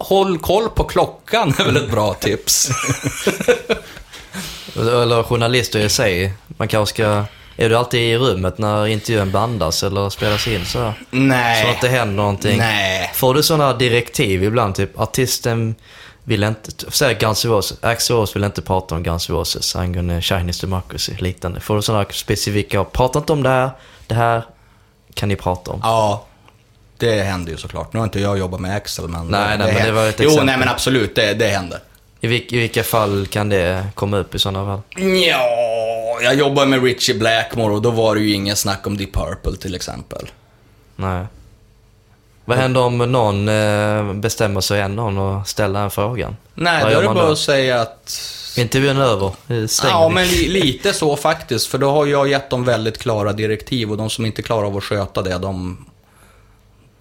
håll 0.00 0.38
koll 0.38 0.68
på 0.68 0.84
klockan 0.84 1.54
är 1.58 1.64
väl 1.64 1.76
ett 1.76 1.90
bra 1.90 2.14
tips. 2.14 2.70
Eller 4.76 5.22
journalister 5.22 5.78
i 5.78 5.88
sig. 5.88 6.32
Man 6.46 6.68
kanske 6.68 6.94
ska... 6.94 7.24
Är 7.56 7.68
du 7.68 7.76
alltid 7.76 8.00
i 8.00 8.16
rummet 8.16 8.58
när 8.58 8.86
intervjun 8.86 9.32
bandas 9.32 9.82
eller 9.82 10.10
spelas 10.10 10.48
in 10.48 10.66
så? 10.66 10.92
Nej. 11.10 11.64
Så 11.64 11.70
att 11.70 11.80
det 11.80 11.88
händer 11.88 12.14
någonting. 12.14 12.58
Nej. 12.58 13.10
Får 13.14 13.34
du 13.34 13.42
sådana 13.42 13.72
direktiv 13.72 14.44
ibland? 14.44 14.74
Typ 14.74 15.00
artisten 15.00 15.74
vill 16.24 16.42
inte... 16.42 16.70
Säg 16.88 17.14
Guns 17.14 17.44
N' 17.44 17.50
Roses. 17.50 17.84
Axl 17.84 18.12
Rose 18.12 18.34
vill 18.34 18.44
inte 18.44 18.62
prata 18.62 18.94
om 18.94 19.02
Guns 19.02 19.28
N' 19.28 19.36
Roses 19.36 19.76
angående 19.76 20.22
Chinese 20.22 20.66
Democracy, 20.66 21.12
liknande. 21.18 21.60
Får 21.60 21.76
du 21.76 21.82
sådana 21.82 22.04
specifika... 22.10 22.84
Prata 22.84 23.18
inte 23.18 23.32
om 23.32 23.42
det 23.42 23.48
här. 23.48 23.70
Det 24.06 24.14
här 24.14 24.42
kan 25.14 25.28
ni 25.28 25.36
prata 25.36 25.70
om. 25.70 25.80
Ja, 25.82 26.26
det 27.00 27.22
händer 27.22 27.52
ju 27.52 27.58
såklart. 27.58 27.92
Nu 27.92 27.98
har 27.98 28.04
inte 28.04 28.20
jag 28.20 28.38
jobbat 28.38 28.60
med 28.60 28.76
Axel, 28.76 29.08
men... 29.08 29.26
Nej, 29.26 29.58
nej, 29.58 29.74
men 29.74 29.86
det 29.86 29.92
var 29.92 30.08
ett 30.08 30.14
Jo, 30.18 30.24
exempel. 30.24 30.46
nej 30.46 30.56
men 30.58 30.68
absolut, 30.68 31.14
det, 31.14 31.34
det 31.34 31.46
händer. 31.48 31.78
I, 32.20 32.26
vilk, 32.26 32.52
I 32.52 32.58
vilka 32.58 32.82
fall 32.84 33.26
kan 33.26 33.48
det 33.48 33.86
komma 33.94 34.16
upp 34.18 34.34
i 34.34 34.38
sådana 34.38 34.64
fall? 34.66 35.02
Ja, 35.28 36.18
jag 36.22 36.34
jobbar 36.34 36.66
med 36.66 36.82
Richie 36.84 37.18
Blackmore 37.18 37.74
och 37.74 37.82
då 37.82 37.90
var 37.90 38.14
det 38.14 38.20
ju 38.20 38.32
ingen 38.34 38.56
snack 38.56 38.86
om 38.86 38.96
Deep 38.96 39.12
Purple 39.12 39.56
till 39.56 39.74
exempel. 39.74 40.26
Nej. 40.96 41.24
Vad 42.44 42.58
händer 42.58 42.80
om 42.80 42.98
någon 42.98 43.48
eh, 43.48 44.12
bestämmer 44.14 44.60
sig 44.60 44.80
en 44.80 44.96
någon 44.96 45.18
och 45.18 45.48
ställer 45.48 45.80
en 45.80 45.90
frågan? 45.90 46.36
Nej, 46.54 46.82
Vad 46.84 46.92
då 46.92 46.98
är 46.98 47.02
det 47.02 47.08
bara 47.08 47.26
då? 47.26 47.32
att 47.32 47.38
säga 47.38 47.80
att... 47.80 48.20
Intervjun 48.56 48.96
är 48.96 49.02
över. 49.02 49.32
Eh, 49.48 49.66
Stäng. 49.66 49.90
Ja, 49.90 50.08
men 50.08 50.26
li, 50.28 50.48
lite 50.48 50.92
så 50.92 51.16
faktiskt. 51.16 51.66
För 51.66 51.78
då 51.78 51.90
har 51.90 52.06
jag 52.06 52.28
gett 52.28 52.50
dem 52.50 52.64
väldigt 52.64 52.98
klara 52.98 53.32
direktiv 53.32 53.90
och 53.90 53.96
de 53.96 54.10
som 54.10 54.26
inte 54.26 54.42
klarar 54.42 54.66
av 54.66 54.76
att 54.76 54.84
sköta 54.84 55.22
det, 55.22 55.38
de, 55.38 55.84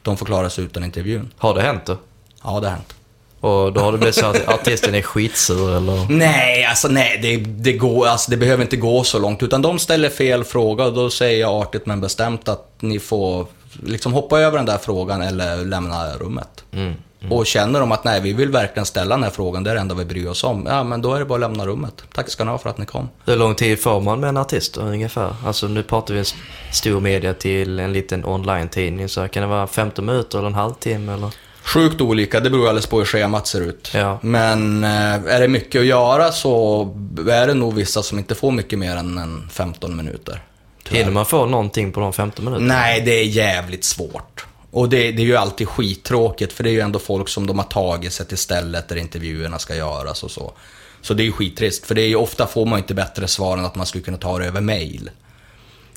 de 0.10 0.18
får 0.18 0.26
klara 0.26 0.50
sig 0.50 0.64
utan 0.64 0.84
intervjun. 0.84 1.30
Har 1.38 1.54
det 1.54 1.62
hänt 1.62 1.86
då? 1.86 1.98
Ja, 2.44 2.60
det 2.60 2.68
har 2.68 2.76
hänt. 2.76 2.96
Och 3.40 3.74
då 3.74 3.82
har 3.82 3.92
det 3.92 3.98
blivit 3.98 4.16
så 4.16 4.26
att 4.26 4.48
artisten 4.48 4.96
är 4.96 5.02
skitsur 5.02 5.78
eller? 5.78 6.10
Nej, 6.10 6.66
alltså 6.66 6.88
nej, 6.88 7.20
det, 7.22 7.38
det, 7.38 7.74
går, 7.74 8.08
alltså, 8.08 8.32
det 8.32 8.38
behöver 8.38 8.64
inte 8.64 8.78
gå 8.78 9.04
så 9.04 9.20
långt. 9.20 9.44
Utan 9.44 9.62
de 9.62 9.80
ställer 9.80 10.10
fel 10.10 10.44
fråga 10.44 10.86
och 10.86 10.94
då 10.94 11.10
säger 11.10 11.40
jag 11.40 11.62
artigt 11.62 11.86
men 11.86 12.02
bestämt 12.02 12.50
att 12.50 12.72
ni 12.80 13.00
får 13.00 13.48
liksom 13.84 14.14
hoppa 14.14 14.40
över 14.40 14.58
den 14.58 14.66
där 14.66 14.78
frågan 14.78 15.22
eller 15.22 15.66
lämna 15.66 16.14
rummet. 16.14 16.64
Mm. 16.72 16.94
Och 17.30 17.46
känner 17.46 17.80
de 17.80 17.92
att 17.92 18.04
nej, 18.04 18.22
vi 18.22 18.34
vill 18.34 18.50
verkligen 18.50 18.86
ställa 18.86 19.16
den 19.16 19.24
här 19.24 19.32
frågan, 19.32 19.64
det 19.64 19.72
är 19.72 19.76
det 19.76 19.82
enda 19.82 19.96
vi 19.96 20.06
bryr 20.06 20.28
oss 20.28 20.44
om. 20.44 20.66
Ja, 20.66 20.84
men 20.84 21.02
då 21.02 21.14
är 21.14 21.20
det 21.20 21.26
bara 21.26 21.36
att 21.36 21.52
lämna 21.52 21.66
rummet. 21.66 22.04
Tack 22.14 22.30
ska 22.30 22.44
ni 22.44 22.52
ha 22.52 22.58
för 22.58 22.70
att 22.70 22.78
ni 22.78 22.86
kom. 22.86 23.10
Hur 23.26 23.36
lång 23.36 23.56
tid 23.56 23.82
får 23.82 24.02
man 24.02 24.20
med 24.20 24.28
en 24.28 24.38
artist 24.38 24.74
då, 24.74 24.82
ungefär? 24.82 25.36
Alltså 25.46 25.68
nu 25.68 25.84
pratar 25.84 26.14
vi 26.14 26.20
en 26.20 26.26
stor 26.72 27.02
media 27.02 27.34
till 27.34 27.80
en 27.80 27.94
liten 27.94 28.26
online-tidning. 28.26 29.10
Så 29.10 29.28
kan 29.28 29.44
det 29.44 29.50
vara 29.50 29.68
15 29.68 30.06
minuter 30.06 30.38
eller 30.38 30.48
en 30.48 30.54
halvtimme 30.54 31.14
eller? 31.14 31.30
Sjukt 31.64 32.02
olika, 32.02 32.40
det 32.40 32.50
beror 32.50 32.68
alldeles 32.68 32.88
på 32.88 32.98
hur 32.98 33.06
schemat 33.06 33.48
ser 33.48 33.62
ut. 33.62 33.92
Ja. 33.94 34.20
Men 34.22 34.84
eh, 34.84 35.14
är 35.14 35.40
det 35.40 35.48
mycket 35.48 35.80
att 35.80 35.86
göra 35.86 36.32
så 36.32 36.84
är 37.30 37.48
det 37.48 37.54
nog 37.54 37.74
vissa 37.74 38.04
som 38.04 38.18
inte 38.18 38.36
får 38.36 38.52
mycket 38.52 38.80
mer 38.80 38.96
än 38.96 39.18
en 39.18 39.50
15 39.52 39.96
minuter. 39.98 40.42
Hinner 40.90 41.12
man 41.12 41.26
få 41.26 41.46
någonting 41.46 41.92
på 41.92 42.00
de 42.00 42.14
15 42.14 42.46
minuterna? 42.46 42.74
Nej, 42.74 43.02
det 43.02 43.12
är 43.12 43.24
jävligt 43.24 43.84
svårt. 43.84 44.46
Och 44.72 44.90
det, 44.90 45.12
det 45.12 45.22
är 45.22 45.26
ju 45.26 45.36
alltid 45.36 45.68
skittråkigt, 45.70 46.54
för 46.54 46.64
det 46.64 46.70
är 46.70 46.72
ju 46.74 46.80
ändå 46.80 47.00
folk 47.00 47.30
som 47.30 47.48
de 47.48 47.60
har 47.60 47.66
tagit 47.66 48.14
sig 48.14 48.26
till 48.26 48.38
stället 48.38 48.88
där 48.88 48.96
intervjuerna 48.96 49.60
ska 49.60 49.76
göras 49.76 50.24
och 50.24 50.32
så. 50.32 50.54
Så 51.02 51.14
det 51.14 51.24
är 51.24 51.26
ju 51.26 51.32
skittrist, 51.32 51.86
för 51.86 51.96
det 51.96 52.02
är 52.02 52.08
ju 52.08 52.16
ofta 52.16 52.48
får 52.48 52.66
man 52.66 52.80
inte 52.80 52.94
bättre 52.94 53.28
svar 53.28 53.58
än 53.58 53.66
att 53.66 53.76
man 53.76 53.86
skulle 53.86 54.04
kunna 54.04 54.18
ta 54.18 54.38
det 54.40 54.46
över 54.46 54.62
mail. 54.62 55.10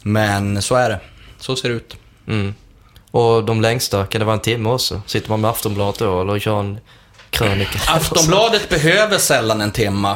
Men 0.02 0.62
så 0.62 0.74
är 0.74 0.90
det. 0.90 1.00
Så 1.40 1.56
ser 1.56 1.68
det 1.68 1.74
ut. 1.74 1.96
Mm. 2.28 2.54
Och 3.11 3.44
de 3.44 3.61
längsta, 3.61 4.06
kan 4.06 4.18
det 4.18 4.24
vara 4.24 4.35
en 4.35 4.40
timme 4.40 4.68
också? 4.68 5.02
Sitter 5.06 5.30
man 5.30 5.40
med 5.40 5.50
Aftonbladet 5.50 5.98
då 5.98 6.20
eller 6.20 6.38
kör 6.38 6.61
en 6.61 6.78
krönika? 7.30 7.78
Aftonbladet 7.88 8.68
behöver 8.68 9.18
sällan 9.18 9.61
en 9.61 9.70
timma. 9.72 10.11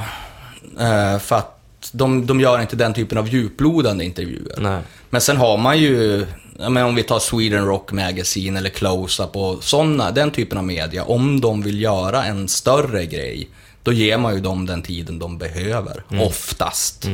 eh, 0.81 1.19
För 1.19 1.37
att 1.37 1.53
de, 1.92 2.27
de 2.27 2.40
gör 2.40 2.61
inte 2.61 2.77
den 2.77 2.95
typen 2.95 3.19
av 3.19 3.29
djuplodande 3.29 4.05
intervjuer. 4.05 4.55
Nej. 4.59 4.83
Men 5.11 5.21
sen 5.21 5.37
har 5.37 5.57
man 5.57 5.79
ju, 5.79 6.27
ja, 6.59 6.69
men 6.69 6.85
om 6.85 6.95
vi 6.95 7.03
tar 7.03 7.19
Sweden 7.19 7.66
Rock 7.66 7.92
Magazine 7.92 8.59
eller 8.59 8.71
Close-Up 8.71 9.37
och 9.37 9.64
sådana, 9.64 10.11
den 10.11 10.31
typen 10.31 10.59
av 10.59 10.64
media. 10.64 11.05
Om 11.05 11.40
de 11.40 11.62
vill 11.62 11.83
göra 11.83 12.25
en 12.25 12.49
större 12.49 13.07
grej, 13.07 13.49
då 13.83 13.92
ger 13.92 14.19
man 14.19 14.35
ju 14.35 14.40
dem 14.40 14.66
den 14.66 14.83
tiden 14.83 15.19
de 15.19 15.38
behöver. 15.38 16.03
Oftast. 16.21 17.09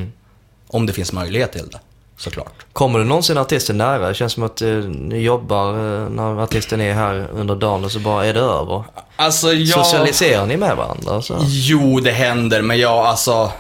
Om 0.69 0.87
det 0.87 0.93
finns 0.93 1.13
möjlighet 1.13 1.53
till 1.53 1.69
det, 1.73 1.81
såklart. 2.17 2.67
Kommer 2.73 2.99
det 2.99 3.05
någonsin 3.05 3.39
artisten 3.39 3.79
nära? 3.79 4.09
Det 4.09 4.15
känns 4.15 4.33
som 4.33 4.43
att 4.43 4.63
eh, 4.63 4.69
ni 4.69 5.19
jobbar 5.19 5.69
eh, 5.69 6.09
när 6.09 6.43
artisten 6.43 6.81
är 6.81 6.95
här 6.95 7.29
under 7.33 7.55
dagen 7.55 7.85
och 7.85 7.93
så 7.93 7.99
bara 7.99 8.27
är 8.27 8.35
det 8.35 8.41
över. 8.41 8.85
Alltså 9.17 9.53
jag... 9.53 9.87
Socialiserar 9.87 10.47
ni 10.47 10.57
med 10.57 10.77
varandra? 10.77 11.23
Så? 11.23 11.37
Jo, 11.47 12.01
det 12.01 12.11
händer, 12.11 12.63
men 12.63 12.79
jag 12.79 13.07
alltså... 13.07 13.53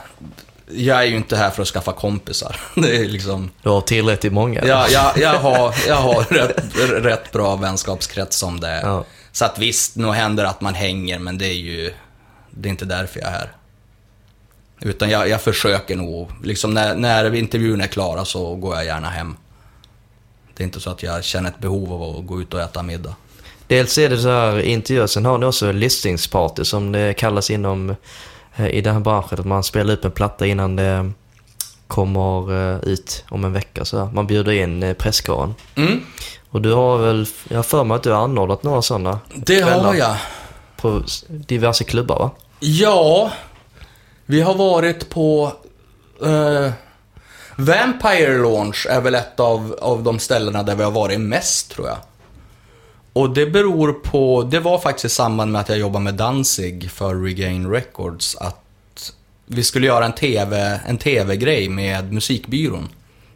Jag 0.74 0.98
är 0.98 1.04
ju 1.04 1.16
inte 1.16 1.36
här 1.36 1.50
för 1.50 1.62
att 1.62 1.68
skaffa 1.68 1.92
kompisar. 1.92 2.56
Det 2.74 2.96
är 2.96 3.08
liksom... 3.08 3.50
Du 3.62 3.68
har 3.68 3.80
tillräckligt 3.80 4.32
många? 4.32 4.64
Jag, 4.66 4.90
jag, 4.90 5.18
jag 5.18 5.38
har, 5.38 5.74
jag 5.88 5.96
har 5.96 6.22
rätt, 6.22 7.04
rätt 7.04 7.32
bra 7.32 7.56
vänskapskrets 7.56 8.36
som 8.36 8.60
det 8.60 8.68
är. 8.68 8.82
Ja. 8.82 9.04
Så 9.32 9.44
att 9.44 9.58
visst, 9.58 9.96
nog 9.96 10.14
händer 10.14 10.44
att 10.44 10.60
man 10.60 10.74
hänger, 10.74 11.18
men 11.18 11.38
det 11.38 11.46
är 11.46 11.58
ju... 11.58 11.92
Det 12.50 12.68
är 12.68 12.70
inte 12.70 12.84
därför 12.84 13.20
jag 13.20 13.28
är 13.28 13.32
här. 13.32 13.52
Utan 14.80 15.10
jag, 15.10 15.28
jag 15.28 15.40
försöker 15.40 15.96
nog, 15.96 16.30
liksom 16.42 16.74
när, 16.74 16.94
när 16.94 17.34
intervjun 17.34 17.80
är 17.80 17.86
klara 17.86 18.24
så 18.24 18.54
går 18.54 18.74
jag 18.74 18.84
gärna 18.84 19.10
hem. 19.10 19.36
Det 20.54 20.62
är 20.62 20.64
inte 20.64 20.80
så 20.80 20.90
att 20.90 21.02
jag 21.02 21.24
känner 21.24 21.50
ett 21.50 21.58
behov 21.58 21.92
av 21.92 22.16
att 22.18 22.26
gå 22.26 22.40
ut 22.40 22.54
och 22.54 22.60
äta 22.60 22.82
middag. 22.82 23.14
Dels 23.66 23.98
är 23.98 24.08
det 24.08 24.18
så 24.18 24.28
här 24.28 24.60
intervjuer, 24.60 25.06
sen 25.06 25.24
har 25.24 25.38
ni 25.38 25.46
också 25.46 25.72
listningsparty 25.72 26.64
som 26.64 26.92
det 26.92 27.14
kallas 27.14 27.50
inom 27.50 27.96
i 28.56 28.80
den 28.80 28.94
här 28.94 29.00
branschen. 29.00 29.40
Att 29.40 29.46
man 29.46 29.62
spelar 29.64 29.94
upp 29.94 30.04
en 30.04 30.10
platta 30.10 30.46
innan 30.46 30.76
det 30.76 31.10
kommer 31.88 32.52
eh, 32.74 32.78
ut 32.88 33.24
om 33.28 33.44
en 33.44 33.52
vecka. 33.52 33.84
Så. 33.84 34.10
Man 34.14 34.26
bjuder 34.26 34.52
in 34.52 34.82
eh, 34.82 34.94
presskåren. 34.94 35.54
Mm, 35.74 36.00
Och 36.50 36.62
du 36.62 36.72
har 36.72 36.98
väl, 36.98 37.26
jag 37.48 37.58
har 37.58 37.62
för 37.62 37.84
mig 37.84 37.94
att 37.94 38.02
du 38.02 38.10
har 38.12 38.24
anordnat 38.24 38.62
några 38.62 38.82
sådana 38.82 39.18
det 39.34 39.60
har 39.60 39.94
jag. 39.94 40.16
på 40.76 41.02
diverse 41.28 41.84
klubbar 41.84 42.18
va? 42.18 42.30
Ja, 42.60 43.30
vi 44.26 44.40
har 44.40 44.54
varit 44.54 45.10
på... 45.10 45.52
eh, 46.24 46.70
Vampire 47.56 48.38
Launch 48.38 48.86
är 48.90 49.00
väl 49.00 49.14
ett 49.14 49.40
av, 49.40 49.76
av 49.82 50.02
de 50.02 50.18
ställena 50.18 50.62
där 50.62 50.74
vi 50.74 50.82
har 50.84 50.90
varit 50.90 51.20
mest, 51.20 51.70
tror 51.70 51.88
jag. 51.88 51.96
Och 53.12 53.30
det 53.30 53.46
beror 53.46 53.92
på... 53.92 54.42
Det 54.42 54.60
var 54.60 54.78
faktiskt 54.78 55.04
i 55.04 55.08
samband 55.08 55.52
med 55.52 55.60
att 55.60 55.68
jag 55.68 55.78
jobbade 55.78 56.04
med 56.04 56.14
Danzig 56.14 56.90
för 56.90 57.14
Regain 57.14 57.70
Records, 57.70 58.36
att 58.36 58.62
vi 59.46 59.64
skulle 59.64 59.86
göra 59.86 60.04
en 60.04 60.12
TV, 60.12 60.80
en 60.86 60.98
TV-grej 60.98 61.68
med 61.68 62.12
musikbyrån. 62.12 62.88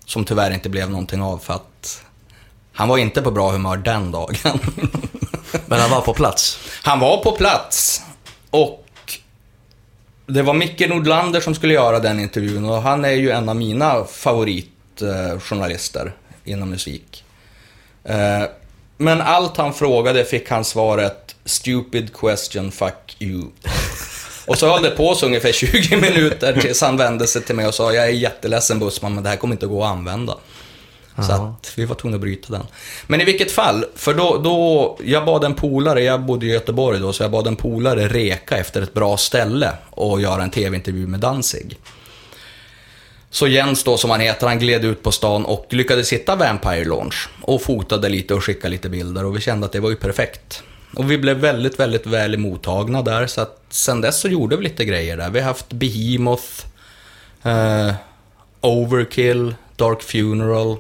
Som 0.04 0.24
tyvärr 0.24 0.50
inte 0.50 0.68
blev 0.68 0.90
någonting 0.90 1.22
av 1.22 1.38
för 1.38 1.54
att 1.54 2.02
han 2.72 2.88
var 2.88 2.98
inte 2.98 3.22
på 3.22 3.30
bra 3.30 3.50
humör 3.50 3.76
den 3.76 4.10
dagen. 4.10 4.36
Men 5.66 5.80
han 5.80 5.90
var 5.90 6.00
på 6.00 6.14
plats. 6.14 6.58
Han 6.82 7.00
var 7.00 7.22
på 7.22 7.32
plats 7.32 8.02
och 8.50 8.86
det 10.26 10.42
var 10.42 10.54
Micke 10.54 10.88
Nordlander 10.88 11.40
som 11.40 11.54
skulle 11.54 11.74
göra 11.74 12.00
den 12.00 12.20
intervjun 12.20 12.64
och 12.64 12.82
han 12.82 13.04
är 13.04 13.12
ju 13.12 13.30
en 13.30 13.48
av 13.48 13.56
mina 13.56 14.04
favoritjournalister 14.04 16.12
inom 16.44 16.70
musik. 16.70 17.24
Men 18.96 19.20
allt 19.20 19.56
han 19.56 19.74
frågade 19.74 20.24
fick 20.24 20.50
han 20.50 20.64
svaret 20.64 21.36
“Stupid 21.44 22.16
question, 22.16 22.72
fuck 22.72 23.16
you”. 23.18 23.44
Och 24.46 24.58
så 24.58 24.68
höll 24.68 24.82
det 24.82 24.90
på 24.90 25.14
så 25.14 25.26
ungefär 25.26 25.52
20 25.52 25.96
minuter 26.00 26.60
tills 26.60 26.80
han 26.80 26.96
vände 26.96 27.26
sig 27.26 27.42
till 27.42 27.54
mig 27.54 27.66
och 27.66 27.74
sa 27.74 27.92
“Jag 27.92 28.04
är 28.04 28.10
jätteledsen 28.10 28.78
bussman, 28.78 29.14
men 29.14 29.24
det 29.24 29.30
här 29.30 29.36
kommer 29.36 29.54
inte 29.54 29.66
att 29.66 29.72
gå 29.72 29.84
att 29.84 29.90
använda”. 29.90 30.36
Så 31.22 31.32
att 31.32 31.72
vi 31.76 31.84
var 31.84 31.94
tvungna 31.94 32.14
att 32.14 32.20
bryta 32.20 32.52
den. 32.52 32.66
Men 33.06 33.20
i 33.20 33.24
vilket 33.24 33.50
fall, 33.50 33.84
för 33.94 34.14
då, 34.14 34.38
då 34.38 34.98
jag 35.04 35.24
bad 35.24 35.44
en 35.44 35.54
polare, 35.54 36.02
jag 36.02 36.22
bodde 36.22 36.46
i 36.46 36.48
Göteborg 36.48 37.00
då, 37.00 37.12
så 37.12 37.22
jag 37.22 37.30
bad 37.30 37.46
en 37.46 37.56
polare 37.56 38.08
reka 38.08 38.56
efter 38.56 38.82
ett 38.82 38.94
bra 38.94 39.16
ställe 39.16 39.72
och 39.90 40.20
göra 40.20 40.42
en 40.42 40.50
tv-intervju 40.50 41.06
med 41.06 41.20
Danzig. 41.20 41.78
Så 43.30 43.46
Jens 43.46 43.84
då, 43.84 43.96
som 43.96 44.10
han 44.10 44.20
heter, 44.20 44.46
han 44.46 44.58
gled 44.58 44.84
ut 44.84 45.02
på 45.02 45.12
stan 45.12 45.44
och 45.44 45.66
lyckades 45.70 46.12
hitta 46.12 46.36
Vampire 46.36 46.84
Launch 46.84 47.28
och 47.42 47.62
fotade 47.62 48.08
lite 48.08 48.34
och 48.34 48.44
skickade 48.44 48.68
lite 48.68 48.88
bilder 48.88 49.24
och 49.24 49.36
vi 49.36 49.40
kände 49.40 49.66
att 49.66 49.72
det 49.72 49.80
var 49.80 49.90
ju 49.90 49.96
perfekt. 49.96 50.62
Och 50.96 51.10
vi 51.10 51.18
blev 51.18 51.36
väldigt, 51.36 51.80
väldigt 51.80 52.06
väl 52.06 52.38
mottagna 52.38 53.02
där, 53.02 53.26
så 53.26 53.40
att 53.40 53.60
sen 53.68 54.00
dess 54.00 54.20
så 54.20 54.28
gjorde 54.28 54.56
vi 54.56 54.62
lite 54.62 54.84
grejer 54.84 55.16
där. 55.16 55.30
Vi 55.30 55.40
har 55.40 55.46
haft 55.46 55.72
Behemoth, 55.72 56.66
eh, 57.42 57.94
Overkill, 58.60 59.54
Dark 59.76 60.02
Funeral. 60.02 60.76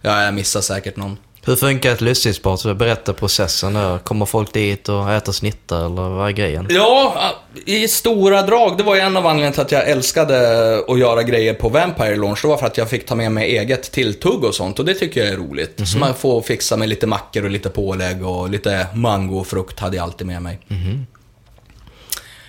Ja, 0.00 0.22
jag 0.24 0.34
missar 0.34 0.60
säkert 0.60 0.96
någon. 0.96 1.18
Hur 1.46 1.56
funkar 1.56 1.92
ett? 1.92 2.60
Så 2.60 2.74
berätta 2.74 3.12
processen 3.12 3.74
där. 3.74 3.98
Kommer 3.98 4.26
folk 4.26 4.52
dit 4.52 4.88
och 4.88 5.12
äter 5.12 5.32
snittar 5.32 5.86
eller 5.86 6.08
vad 6.08 6.28
är 6.28 6.32
grejen? 6.32 6.66
Ja, 6.70 7.14
i 7.66 7.88
stora 7.88 8.42
drag. 8.42 8.76
Det 8.78 8.82
var 8.82 8.94
ju 8.94 9.00
en 9.00 9.16
av 9.16 9.26
anledningarna 9.26 9.52
till 9.52 9.62
att 9.62 9.72
jag 9.72 9.88
älskade 9.88 10.36
att 10.88 10.98
göra 10.98 11.22
grejer 11.22 11.54
på 11.54 11.68
Vampire 11.68 12.16
Launch. 12.16 12.42
Det 12.42 12.48
var 12.48 12.56
för 12.56 12.66
att 12.66 12.78
jag 12.78 12.90
fick 12.90 13.06
ta 13.06 13.14
med 13.14 13.32
mig 13.32 13.56
eget 13.58 13.92
tilltugg 13.92 14.44
och 14.44 14.54
sånt 14.54 14.78
och 14.78 14.84
det 14.84 14.94
tycker 14.94 15.20
jag 15.24 15.28
är 15.32 15.36
roligt. 15.36 15.88
Så 15.88 15.98
man 15.98 16.14
får 16.14 16.42
fixa 16.42 16.76
med 16.76 16.88
lite 16.88 17.06
mackor 17.06 17.44
och 17.44 17.50
lite 17.50 17.70
pålägg 17.70 18.26
och 18.26 18.50
lite 18.50 18.86
mango 18.94 19.38
och 19.38 19.46
frukt 19.46 19.80
hade 19.80 19.96
jag 19.96 20.02
alltid 20.02 20.26
med 20.26 20.42
mig. 20.42 20.58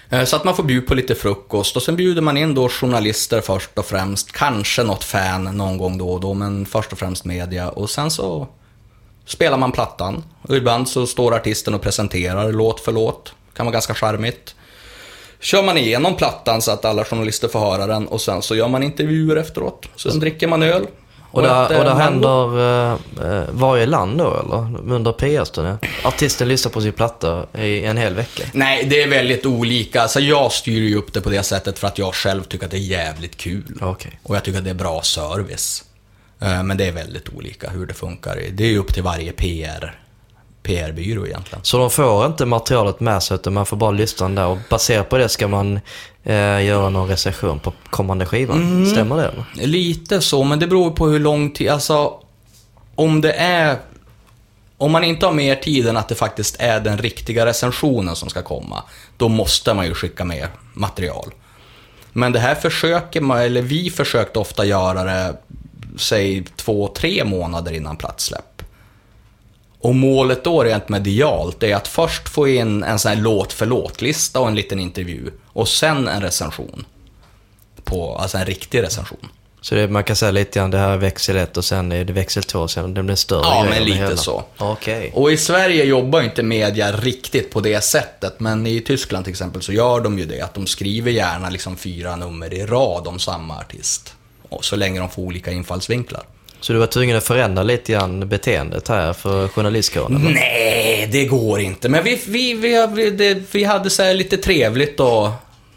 Eh, 0.10 0.24
Så 0.24 0.36
att 0.36 0.44
man 0.44 0.56
får 0.56 0.64
bjuda 0.64 0.88
på 0.88 0.96
lite 0.96 1.16
frukost 1.16 1.76
och 1.76 1.84
sen 1.84 1.96
bjuder 1.96 2.22
man 2.22 2.38
in 2.38 2.56
då 2.56 2.70
journalister 2.70 3.42
först 3.42 3.70
och 3.78 3.86
främst. 3.86 4.32
Kanske 4.32 4.84
något 4.84 5.04
fan 5.04 5.44
någon 5.44 5.78
gång 5.78 5.98
då 5.98 6.10
och 6.10 6.22
då, 6.22 6.34
men 6.34 6.66
först 6.66 6.92
och 6.92 7.00
främst 7.00 7.26
media. 7.26 7.70
Och 7.70 7.90
sen 7.90 8.12
så 8.12 8.48
spelar 9.28 9.58
man 9.58 9.72
plattan. 9.72 10.24
Och 10.42 10.56
ibland 10.56 10.90
så 10.90 11.08
står 11.08 11.36
artisten 11.36 11.74
och 11.74 11.82
presenterar 11.82 12.52
låt 12.52 12.80
för 12.80 12.92
låt. 12.92 13.34
Kan 13.54 13.66
vara 13.66 13.74
ganska 13.74 13.94
charmigt. 13.94 14.56
Kör 15.40 15.64
man 15.64 15.78
igenom 15.78 16.16
plattan 16.16 16.62
så 16.62 16.72
att 16.72 16.86
alla 16.86 17.06
journalister 17.06 17.48
får 17.48 17.60
höra 17.60 17.88
den 17.88 18.08
och 18.08 18.22
sen 18.22 18.42
så 18.42 18.56
gör 18.56 18.68
man 18.68 18.84
intervjuer 18.84 19.36
efteråt. 19.36 19.86
Sen 19.96 20.20
dricker 20.20 20.48
man 20.48 20.64
öl. 20.64 20.88
Och 21.32 21.42
det, 21.42 21.50
äter 21.50 21.78
och 21.80 21.84
det 21.84 21.94
händer 21.94 22.60
eh, 22.60 22.94
eh, 23.32 23.44
varje 23.52 23.86
land 23.86 24.18
då 24.18 24.40
eller? 24.46 24.94
Under 24.94 25.12
PS-turné? 25.12 25.78
Artisten 26.04 26.48
lyssnar 26.48 26.72
på 26.72 26.82
sin 26.82 26.94
platta 26.94 27.46
i 27.58 27.86
en 27.86 27.98
hel 27.98 28.14
vecka? 28.14 28.44
Nej, 28.54 28.86
det 28.90 29.02
är 29.02 29.08
väldigt 29.08 29.46
olika. 29.46 30.02
Alltså 30.02 30.20
jag 30.20 30.52
styr 30.52 30.82
ju 30.82 30.96
upp 30.96 31.14
det 31.14 31.22
på 31.22 31.30
det 31.30 31.44
sättet 31.44 31.80
för 31.80 31.88
att 31.88 31.98
jag 31.98 32.16
själv 32.16 32.44
tycker 32.44 32.66
att 32.66 32.72
det 32.72 32.78
är 32.78 32.80
jävligt 32.80 33.38
kul. 33.38 33.80
Okej. 33.82 34.20
Och 34.24 34.36
jag 34.36 34.44
tycker 34.44 34.58
att 34.58 34.64
det 34.64 34.70
är 34.70 34.74
bra 34.74 35.02
service. 35.02 35.84
Eh, 36.40 36.64
Men 36.64 36.78
det 36.78 36.86
är 36.86 36.92
väldigt 36.92 37.30
olika 37.30 37.70
hur 37.70 37.86
det 37.86 37.94
funkar. 37.94 38.40
Det 38.52 38.64
är 38.64 38.68
ju 38.68 38.78
upp 38.78 38.94
till 38.94 39.04
varje 39.04 39.32
PR, 39.32 40.00
PR-byrå 40.64 41.28
egentligen. 41.28 41.64
Så 41.64 41.78
de 41.78 41.90
får 41.90 42.26
inte 42.26 42.46
materialet 42.46 43.00
med 43.00 43.24
sig 43.24 43.36
utan 43.36 43.54
man 43.54 43.66
får 43.66 43.78
bara 43.78 43.92
lyssna 43.92 44.30
där 44.30 44.48
och 44.48 44.58
baserat 44.70 45.10
på 45.10 45.18
det 45.18 45.30
ska 45.30 45.48
man 45.48 45.80
eh, 46.24 46.66
göra 46.66 46.90
någon 46.90 47.08
recension 47.08 47.60
på 47.60 47.74
kommande 47.90 48.26
skivan. 48.26 48.62
Mm. 48.62 48.86
Stämmer 48.86 49.18
det 49.18 49.28
eller? 49.28 49.68
Lite 49.68 50.22
så, 50.22 50.44
men 50.44 50.60
det 50.60 50.68
beror 50.68 50.92
på 50.92 51.08
hur 51.08 51.20
lång 51.20 51.52
tid, 51.52 51.70
alltså 51.70 52.14
om 52.96 53.22
det 53.22 53.32
är 53.34 53.78
om 54.78 54.92
man 54.92 55.04
inte 55.04 55.26
har 55.26 55.34
mer 55.34 55.56
tid 55.56 55.88
än 55.88 55.98
att 55.98 56.08
det 56.08 56.16
faktiskt 56.16 56.56
är 56.60 56.80
den 56.80 56.98
riktiga 56.98 57.46
recensionen 57.46 58.16
som 58.16 58.30
ska 58.30 58.42
komma, 58.42 58.84
då 59.18 59.30
måste 59.30 59.74
man 59.74 59.86
ju 59.86 59.94
skicka 59.94 60.26
med 60.26 60.48
material. 60.74 61.32
Men 62.14 62.32
det 62.32 62.40
här 62.40 62.56
försöker 62.56 63.22
man, 63.22 63.38
eller 63.38 63.62
vi 63.62 63.90
försökte 63.90 64.40
ofta 64.40 64.66
göra 64.66 65.04
det, 65.04 65.38
säg 65.98 66.44
två, 66.56 66.88
tre 66.88 67.24
månader 67.24 67.72
innan 67.72 67.98
platssläpp. 67.98 68.62
Och 69.80 69.96
målet 69.96 70.44
då 70.44 70.64
rent 70.64 70.90
medialt 70.90 71.64
är 71.64 71.76
att 71.76 71.88
först 71.88 72.30
få 72.30 72.48
in 72.48 72.84
en 72.84 73.00
sån 73.00 73.10
här 73.10 73.22
låt 73.22 73.54
för 73.54 73.66
låt-lista 73.66 74.40
och 74.40 74.48
en 74.48 74.56
liten 74.56 74.80
intervju. 74.80 75.32
Och 75.46 75.68
sen 75.68 76.08
en 76.08 76.22
recension. 76.22 76.86
På, 77.84 78.16
alltså 78.16 78.38
en 78.38 78.46
riktig 78.46 78.84
recension. 78.84 79.30
Så 79.62 79.76
det, 79.76 79.88
man 79.88 80.04
kan 80.04 80.16
säga 80.16 80.32
lite 80.32 80.60
grann 80.60 80.72
det 80.72 80.78
här 80.78 80.90
är 80.90 80.98
växel 80.98 81.38
1 81.38 81.58
och 81.58 81.66
sen 81.66 81.92
är 81.92 82.06
det 82.06 82.14
växel 82.14 82.44
2 82.44 82.60
och 82.60 82.72
sen 82.72 82.94
det 82.94 83.04
blir 83.04 83.16
större 83.16 83.42
Ja, 83.42 83.66
men 83.70 83.84
lite 83.84 83.98
hela. 83.98 84.18
så. 84.18 84.44
Okej. 84.58 85.12
Och 85.16 85.32
i 85.32 85.38
Sverige 85.38 85.84
jobbar 85.84 86.22
inte 86.22 86.44
media 86.44 86.92
riktigt 86.92 87.52
på 87.52 87.60
det 87.60 87.82
sättet, 87.84 88.40
men 88.40 88.68
i 88.68 88.82
Tyskland 88.82 89.26
till 89.26 89.32
exempel 89.32 89.62
så 89.62 89.74
gör 89.74 90.00
de 90.00 90.20
ju 90.20 90.26
det, 90.26 90.42
att 90.42 90.54
de 90.54 90.68
skriver 90.68 91.12
gärna 91.12 91.50
liksom 91.50 91.78
fyra 91.78 92.16
nummer 92.16 92.54
i 92.54 92.66
rad 92.66 93.08
om 93.08 93.20
samma 93.20 93.58
artist. 93.60 94.14
Och 94.50 94.66
så 94.66 94.76
länge 94.76 95.00
de 95.00 95.10
får 95.10 95.22
olika 95.22 95.52
infallsvinklar. 95.52 96.24
Så 96.60 96.74
du 96.74 96.80
var 96.80 96.88
tvungen 96.88 97.18
att 97.18 97.24
förändra 97.24 97.64
lite 97.64 97.92
grann 97.92 98.28
beteendet 98.30 98.88
här 98.88 99.14
för 99.14 99.48
journalistkåren? 99.48 100.16
eller? 100.16 100.34
Nej, 100.34 101.10
det 101.12 101.26
går 101.26 101.60
inte. 101.60 101.90
Men 101.90 102.04
vi, 102.04 102.22
vi, 102.28 102.54
vi, 102.54 102.88
vi, 102.94 103.10
det, 103.10 103.44
vi 103.52 103.64
hade 103.64 103.90
så 103.90 104.04
här 104.04 104.14
lite 104.14 104.38
trevligt 104.38 105.00
och 105.00 105.30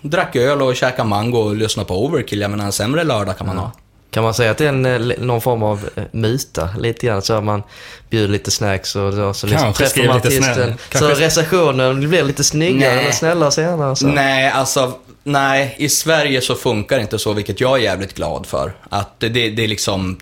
drack 0.03 0.37
öl 0.37 0.63
och 0.63 0.77
käkade 0.77 1.09
mango 1.09 1.39
och 1.39 1.57
lyssnade 1.57 1.87
på 1.87 2.05
Overkill. 2.05 2.41
Jag 2.41 2.51
menar, 2.51 2.65
en 2.65 2.73
sämre 2.73 3.05
lördag 3.05 3.39
kan 3.39 3.47
man 3.47 3.59
ha. 3.59 3.73
Kan 4.11 4.25
man 4.25 4.35
säga 4.35 4.51
att 4.51 4.59
det 4.59 4.65
är 4.65 4.69
en, 4.69 4.87
eh, 4.87 5.19
någon 5.19 5.41
form 5.41 5.63
av 5.63 5.89
eh, 5.97 6.03
muta? 6.13 6.69
Lite 6.79 7.07
grann 7.07 7.23
så 7.23 7.35
att 7.35 7.45
man 7.45 7.63
bjuder 8.11 8.29
lite 8.29 8.51
snacks 8.51 8.97
och 8.97 9.13
så, 9.13 9.35
så 9.35 9.47
liksom 9.47 9.73
träffar 9.73 10.07
man 10.07 10.17
artisten. 10.17 10.75
Så 10.95 11.09
recensionen 11.09 12.09
blir 12.09 12.23
lite 12.23 12.45
snyggare 12.45 13.01
eller 13.01 13.13
snällare 13.13 13.51
senare. 13.51 13.97
Så. 13.97 14.07
Nej, 14.07 14.51
alltså, 14.51 14.95
nej, 15.23 15.75
i 15.79 15.89
Sverige 15.89 16.41
så 16.41 16.55
funkar 16.55 16.97
det 16.97 17.03
inte 17.03 17.19
så, 17.19 17.33
vilket 17.33 17.61
jag 17.61 17.79
är 17.79 17.83
jävligt 17.83 18.15
glad 18.15 18.47
för. 18.47 18.73
Att 18.89 19.21
det, 19.21 19.29
det, 19.29 19.65
är 19.65 19.69
liksom, 19.69 20.19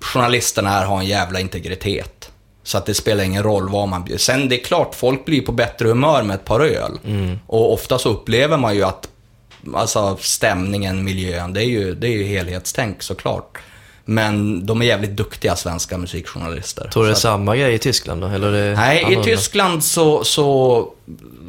journalisterna 0.00 0.70
här 0.70 0.84
har 0.84 0.98
en 0.98 1.06
jävla 1.06 1.40
integritet. 1.40 2.30
Så 2.62 2.78
att 2.78 2.86
det 2.86 2.94
spelar 2.94 3.24
ingen 3.24 3.42
roll 3.42 3.68
vad 3.68 3.88
man 3.88 4.04
blir. 4.04 4.18
Sen 4.18 4.48
det 4.48 4.60
är 4.60 4.64
klart, 4.64 4.94
folk 4.94 5.24
blir 5.24 5.40
på 5.40 5.52
bättre 5.52 5.88
humör 5.88 6.22
med 6.22 6.34
ett 6.34 6.44
par 6.44 6.60
öl. 6.60 6.98
Och 7.46 7.72
ofta 7.72 7.98
så 7.98 8.08
upplever 8.08 8.56
man 8.56 8.74
ju 8.74 8.82
att, 8.84 9.08
alltså 9.74 10.16
stämningen, 10.20 11.04
miljön, 11.04 11.52
det 11.52 11.60
är 11.60 11.68
ju, 11.68 11.94
det 11.94 12.06
är 12.06 12.12
ju 12.12 12.24
helhetstänk 12.24 13.02
såklart. 13.02 13.58
Men 14.04 14.66
de 14.66 14.82
är 14.82 14.86
jävligt 14.86 15.16
duktiga 15.16 15.56
svenska 15.56 15.98
musikjournalister. 15.98 16.88
Tror 16.92 17.02
du 17.02 17.08
det 17.08 17.14
är 17.14 17.18
samma 17.18 17.56
grej 17.56 17.74
i 17.74 17.78
Tyskland 17.78 18.20
då? 18.20 18.26
Eller 18.26 18.52
det 18.52 18.76
Nej, 18.76 19.00
i 19.00 19.04
annorlunda? 19.04 19.24
Tyskland 19.24 19.84
så, 19.84 20.24
så, 20.24 20.88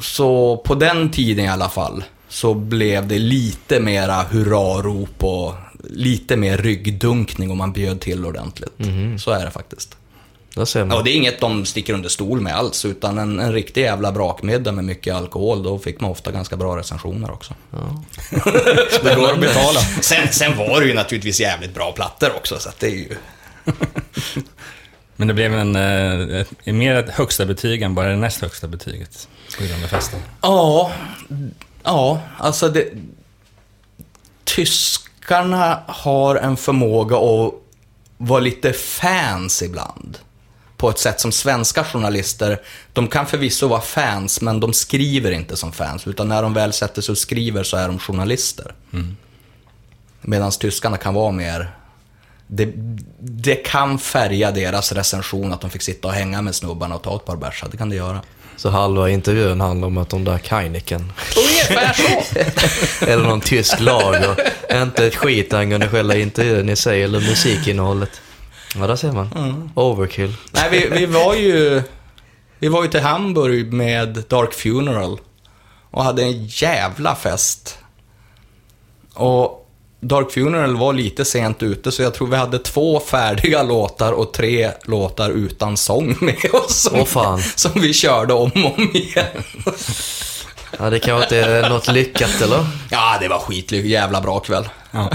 så 0.01 0.57
på 0.57 0.75
den 0.75 1.11
tiden 1.11 1.45
i 1.45 1.49
alla 1.49 1.69
fall, 1.69 2.03
så 2.35 2.53
blev 2.53 3.07
det 3.07 3.19
lite 3.19 3.79
mera 3.79 4.23
hurrarop 4.23 5.23
och 5.23 5.53
lite 5.83 6.35
mer 6.35 6.57
ryggdunkning 6.57 7.51
om 7.51 7.57
man 7.57 7.73
bjöd 7.73 8.01
till 8.01 8.25
ordentligt. 8.25 8.73
Så 9.19 9.31
är 9.31 9.45
det 9.45 9.51
faktiskt. 9.51 9.97
Ja, 10.55 11.01
det 11.03 11.11
är 11.11 11.15
inget 11.15 11.39
de 11.39 11.65
sticker 11.65 11.93
under 11.93 12.09
stol 12.09 12.41
med 12.41 12.55
alls, 12.55 12.85
utan 12.85 13.17
en, 13.17 13.39
en 13.39 13.53
riktig 13.53 13.81
jävla 13.81 14.11
brakmiddag 14.11 14.71
med 14.71 14.83
mycket 14.83 15.15
alkohol, 15.15 15.63
då 15.63 15.79
fick 15.79 15.99
man 16.01 16.11
ofta 16.11 16.31
ganska 16.31 16.57
bra 16.57 16.77
recensioner 16.77 17.31
också. 17.31 17.53
Det 19.03 19.15
går 19.15 19.33
att 19.33 19.39
betala. 19.39 19.79
Sen, 20.01 20.27
sen 20.31 20.57
var 20.57 20.81
det 20.81 20.87
ju 20.87 20.93
naturligtvis 20.93 21.39
jävligt 21.39 21.73
bra 21.73 21.91
plattor 21.91 22.35
också, 22.35 22.59
så 22.59 22.69
att 22.69 22.79
det 22.79 22.87
är 22.87 22.95
ju... 22.95 23.15
Men 25.15 25.27
det 25.27 25.33
blev 25.33 25.53
en, 25.53 25.75
eh, 25.75 26.73
mer 26.73 26.95
ett 26.95 27.09
högsta 27.09 27.45
betyg 27.45 27.81
än 27.81 27.95
bara 27.95 28.09
det 28.09 28.15
näst 28.15 28.41
högsta 28.41 28.67
betyget 28.67 29.27
på 29.57 29.63
av 29.63 29.87
festen. 29.87 30.19
Ja, 30.41 30.91
ja, 31.85 32.21
alltså 32.37 32.69
det... 32.69 32.89
Tyskarna 34.43 35.83
har 35.87 36.35
en 36.35 36.57
förmåga 36.57 37.17
att 37.17 37.53
vara 38.17 38.39
lite 38.39 38.73
fans 38.73 39.61
ibland. 39.61 40.17
På 40.77 40.89
ett 40.89 40.99
sätt 40.99 41.19
som 41.19 41.31
svenska 41.31 41.83
journalister, 41.83 42.61
de 42.93 43.07
kan 43.07 43.25
förvisso 43.25 43.67
vara 43.67 43.81
fans, 43.81 44.41
men 44.41 44.59
de 44.59 44.73
skriver 44.73 45.31
inte 45.31 45.57
som 45.57 45.71
fans. 45.71 46.07
Utan 46.07 46.27
när 46.27 46.41
de 46.41 46.53
väl 46.53 46.73
sätter 46.73 47.01
sig 47.01 47.11
och 47.11 47.17
skriver 47.17 47.63
så 47.63 47.77
är 47.77 47.87
de 47.87 47.99
journalister. 47.99 48.73
Medan 50.21 50.51
tyskarna 50.51 50.97
kan 50.97 51.13
vara 51.13 51.31
mer... 51.31 51.75
Det, 52.47 52.73
det 53.19 53.55
kan 53.55 53.99
färga 53.99 54.51
deras 54.51 54.91
recension 54.91 55.53
att 55.53 55.61
de 55.61 55.69
fick 55.69 55.81
sitta 55.81 56.07
och 56.07 56.13
hänga 56.13 56.41
med 56.41 56.55
snubbarna 56.55 56.95
och 56.95 57.03
ta 57.03 57.15
ett 57.15 57.25
par 57.25 57.35
bärsar. 57.35 57.69
Det 57.71 57.77
kan 57.77 57.89
det 57.89 57.95
göra. 57.95 58.21
Så 58.57 58.69
halva 58.69 59.09
intervjun 59.09 59.61
handlar 59.61 59.87
om 59.87 59.97
att 59.97 60.09
de 60.09 60.23
där 60.23 60.39
Heineken 60.49 61.11
Ungefär 61.37 61.93
så. 61.93 63.05
eller 63.05 63.23
någon 63.23 63.41
tysk 63.41 63.79
lager. 63.79 64.35
Inte 64.81 65.05
ett 65.05 65.15
skit 65.15 65.53
angående 65.53 65.89
själva 65.89 66.15
intervjun 66.15 66.69
i 66.69 66.75
sig 66.75 67.03
eller 67.03 67.19
musikinnehållet. 67.19 68.21
Ja, 68.75 68.87
där 68.87 68.95
ser 68.95 69.11
man. 69.11 69.29
Mm. 69.35 69.69
Overkill. 69.75 70.35
Nej, 70.51 70.69
vi, 70.71 70.99
vi 70.99 71.05
var 71.05 71.35
ju... 71.35 71.83
Vi 72.59 72.67
var 72.67 72.83
ju 72.83 72.89
till 72.89 72.99
Hamburg 72.99 73.73
med 73.73 74.23
Dark 74.27 74.53
Funeral 74.53 75.19
och 75.91 76.03
hade 76.03 76.23
en 76.23 76.45
jävla 76.45 77.15
fest. 77.15 77.77
Och 79.13 79.64
Dark 80.07 80.31
Funeral 80.31 80.75
var 80.75 80.93
lite 80.93 81.25
sent 81.25 81.63
ute, 81.63 81.91
så 81.91 82.01
jag 82.01 82.13
tror 82.13 82.27
vi 82.27 82.35
hade 82.35 82.59
två 82.59 82.99
färdiga 82.99 83.63
låtar 83.63 84.11
och 84.11 84.33
tre 84.33 84.71
låtar 84.83 85.29
utan 85.29 85.77
sång 85.77 86.15
med 86.21 86.37
oss. 86.53 86.75
Som, 86.81 86.99
Åh, 86.99 87.05
fan. 87.05 87.41
som 87.55 87.71
vi 87.75 87.93
körde 87.93 88.33
om 88.33 88.51
och 88.65 88.77
om 88.79 88.91
igen. 88.93 89.25
Ja, 90.79 90.89
det 90.89 90.99
kanske 90.99 91.23
inte 91.23 91.37
är 91.51 91.69
något 91.69 91.87
lyckat 91.87 92.41
eller? 92.41 92.65
Ja, 92.89 93.17
det 93.21 93.27
var 93.27 93.39
skitlyckligt. 93.39 93.91
Jävla 93.91 94.21
bra 94.21 94.39
kväll. 94.39 94.69
Ja. 94.91 95.09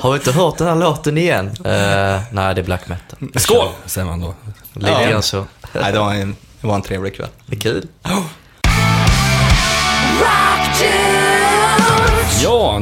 Har, 0.00 0.10
vi 0.12 0.16
inte 0.18 0.32
hört 0.32 0.58
den 0.58 0.66
här 0.66 0.76
låten 0.76 1.18
igen? 1.18 1.46
Eh, 1.64 2.20
nej, 2.32 2.54
det 2.54 2.60
är 2.60 2.62
black 2.62 2.88
metal. 2.88 3.40
Skål! 3.40 3.68
Säger 3.86 4.06
man 4.06 4.20
då. 4.20 4.34
Lite 4.74 4.90
Ja. 4.90 5.10
grann 5.10 5.22
så. 5.22 5.44
Nej, 5.72 5.92
det 5.92 5.98
var 5.98 6.14
en, 6.14 6.36
det 6.60 6.66
var 6.66 6.74
en 6.74 6.82
trevlig 6.82 7.16
kväll. 7.16 7.28
Det 7.46 7.56
är 7.56 7.60
kul. 7.60 7.86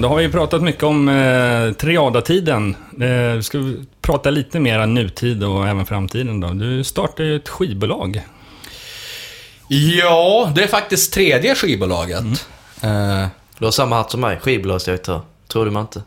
Då 0.00 0.08
har 0.08 0.16
vi 0.16 0.28
pratat 0.28 0.62
mycket 0.62 0.82
om 0.82 1.08
eh, 1.08 1.72
triadatiden. 1.72 2.76
Eh, 3.00 3.40
ska 3.40 3.58
vi 3.58 3.76
prata 4.02 4.30
lite 4.30 4.60
mer 4.60 4.86
nutid 4.86 5.44
och 5.44 5.68
även 5.68 5.86
framtiden 5.86 6.40
då? 6.40 6.48
Du 6.48 6.84
startade 6.84 7.28
ju 7.28 7.36
ett 7.36 7.48
skivbolag. 7.48 8.22
Ja, 9.68 10.52
det 10.54 10.62
är 10.62 10.66
faktiskt 10.66 11.12
tredje 11.12 11.54
skivbolaget. 11.54 12.46
Eh, 12.82 13.26
Du 13.58 13.64
har 13.64 13.70
samma 13.70 13.96
hatt 13.96 14.10
som 14.10 14.20
mig, 14.20 14.38
skivbolagsdirektör. 14.40 15.20
Tror 15.48 15.64
du 15.64 15.70
man 15.70 15.82
inte? 15.82 16.02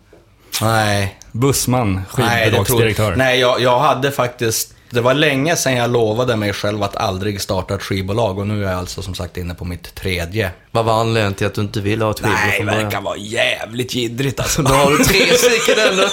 nej. 0.61 1.19
Bussman, 1.31 2.01
skivbolagsdirektör. 2.09 3.15
nej 3.15 3.39
jag, 3.39 3.61
jag 3.61 3.79
hade 3.79 4.11
faktiskt... 4.11 4.72
Det 4.93 5.01
var 5.01 5.13
länge 5.13 5.55
sedan 5.55 5.75
jag 5.75 5.91
lovade 5.91 6.35
mig 6.35 6.53
själv 6.53 6.83
att 6.83 6.95
aldrig 6.95 7.41
starta 7.41 7.75
ett 7.75 7.83
skivbolag 7.83 8.37
och 8.37 8.47
nu 8.47 8.65
är 8.65 8.69
jag 8.69 8.79
alltså 8.79 9.01
som 9.01 9.15
sagt 9.15 9.37
inne 9.37 9.53
på 9.53 9.65
mitt 9.65 9.95
tredje. 9.95 10.51
Vad 10.71 10.85
var 10.85 10.99
anledningen 10.99 11.33
till 11.33 11.47
att 11.47 11.53
du 11.53 11.61
inte 11.61 11.81
ville 11.81 12.03
ha 12.05 12.11
ett 12.11 12.19
skivbolag 12.19 12.65
Nej, 12.65 12.77
det 12.77 12.83
verkar 12.83 13.01
vara 13.01 13.17
jävligt 13.17 13.93
jiddrigt 13.93 14.39
alltså. 14.39 14.61
Då 14.61 14.73
har 14.73 14.91
du 14.91 15.03
tre 15.03 15.37
stycken 15.37 15.89
ändå. 15.91 16.07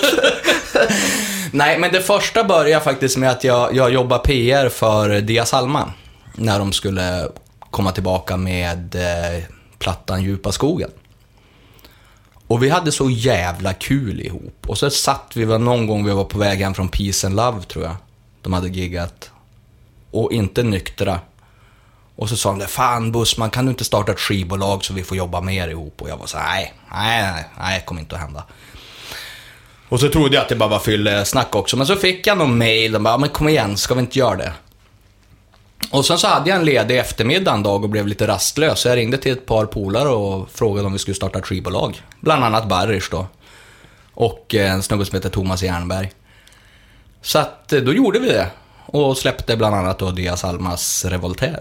Nej, 1.53 1.79
men 1.79 1.93
det 1.93 2.01
första 2.01 2.45
började 2.45 2.85
faktiskt 2.85 3.17
med 3.17 3.31
att 3.31 3.45
jag, 3.45 3.75
jag 3.77 3.93
jobbade 3.93 4.23
PR 4.25 4.69
för 4.69 5.21
Dia 5.21 5.45
Salma. 5.45 5.93
När 6.35 6.59
de 6.59 6.73
skulle 6.73 7.29
komma 7.71 7.93
tillbaka 7.93 8.37
med 8.37 8.95
eh, 8.95 9.43
plattan 9.79 10.23
Djupa 10.23 10.53
skogen. 10.53 10.91
Och 12.47 12.63
vi 12.63 12.69
hade 12.69 12.93
så 12.93 13.11
jävla 13.11 13.73
kul 13.73 14.21
ihop. 14.21 14.65
Och 14.67 14.79
så 14.79 14.91
satt 14.91 15.33
vi, 15.35 15.45
var 15.45 15.59
någon 15.59 15.87
gång 15.87 16.05
vi 16.05 16.13
var 16.13 16.25
på 16.25 16.39
väg 16.39 16.59
hem 16.59 16.75
från 16.75 16.89
Peace 16.89 17.27
and 17.27 17.37
Love 17.37 17.63
tror 17.63 17.85
jag. 17.85 17.97
De 18.43 18.53
hade 18.53 18.69
giggat. 18.69 19.31
Och 20.11 20.33
inte 20.33 20.63
nyktra. 20.63 21.21
Och 22.17 22.29
så 22.29 22.37
sa 22.37 22.51
de 22.51 22.59
det, 22.59 22.67
fan 22.67 23.13
Bussman 23.13 23.51
kan 23.51 23.65
du 23.65 23.71
inte 23.71 23.85
starta 23.85 24.13
ett 24.13 24.21
skivbolag 24.21 24.85
så 24.85 24.95
vi 24.95 25.03
får 25.03 25.17
jobba 25.17 25.41
mer 25.41 25.69
ihop? 25.69 26.03
Och 26.03 26.09
jag 26.09 26.17
var 26.17 26.27
så 26.27 26.39
här, 26.39 26.55
nej, 26.55 26.75
nej, 26.93 27.23
nej, 27.33 27.45
nej, 27.59 27.79
det 27.79 27.87
kommer 27.87 28.01
inte 28.01 28.15
att 28.15 28.21
hända. 28.21 28.45
Och 29.89 30.01
så 30.01 30.09
trodde 30.09 30.35
jag 30.35 30.43
att 30.43 30.49
det 30.49 30.57
bara 30.57 30.69
var 30.69 30.79
fyllesnack 30.79 31.55
också, 31.55 31.77
men 31.77 31.87
så 31.87 31.97
fick 31.97 32.27
jag 32.27 32.39
någon 32.39 32.59
mail, 32.59 32.93
de 32.93 33.03
bara, 33.03 33.19
men 33.19 33.29
kom 33.29 33.49
igen, 33.49 33.77
ska 33.77 33.95
vi 33.95 34.01
inte 34.01 34.19
göra 34.19 34.37
det? 34.37 34.53
Och 35.91 36.07
sen 36.07 36.19
så 36.19 36.27
hade 36.27 36.51
jag 36.51 36.59
en 36.59 36.65
ledig 36.65 36.99
eftermiddag 36.99 37.53
en 37.53 37.63
dag 37.63 37.85
och 37.85 37.91
blev 37.91 38.07
lite 38.07 38.27
rastlös, 38.27 38.81
så 38.81 38.89
jag 38.89 38.97
ringde 38.97 39.19
till 39.19 39.33
ett 39.33 39.47
par 39.47 39.67
polare 39.67 40.09
och 40.09 40.51
frågade 40.51 40.87
om 40.87 40.93
vi 40.93 40.99
skulle 40.99 41.15
starta 41.15 41.39
ett 41.39 41.47
skivbolag. 41.47 42.03
Bland 42.21 42.45
annat 42.45 42.69
Barrish 42.69 43.11
då. 43.11 43.27
Och 44.13 44.55
eh, 44.55 44.73
en 44.73 44.83
snubbe 44.83 45.05
som 45.05 45.17
heter 45.17 45.31
Thomas 45.31 45.63
Jernberg. 45.63 46.13
Så 47.23 47.39
att 47.39 47.73
eh, 47.73 47.81
då 47.81 47.93
gjorde 47.93 48.19
vi 48.19 48.29
det. 48.29 48.47
Och 48.87 49.19
släppte 49.19 49.57
bland 49.57 49.75
annat 49.75 49.99
då 49.99 50.11
Diaz 50.11 50.45
Almas 50.45 51.05
Revoltaire. 51.05 51.61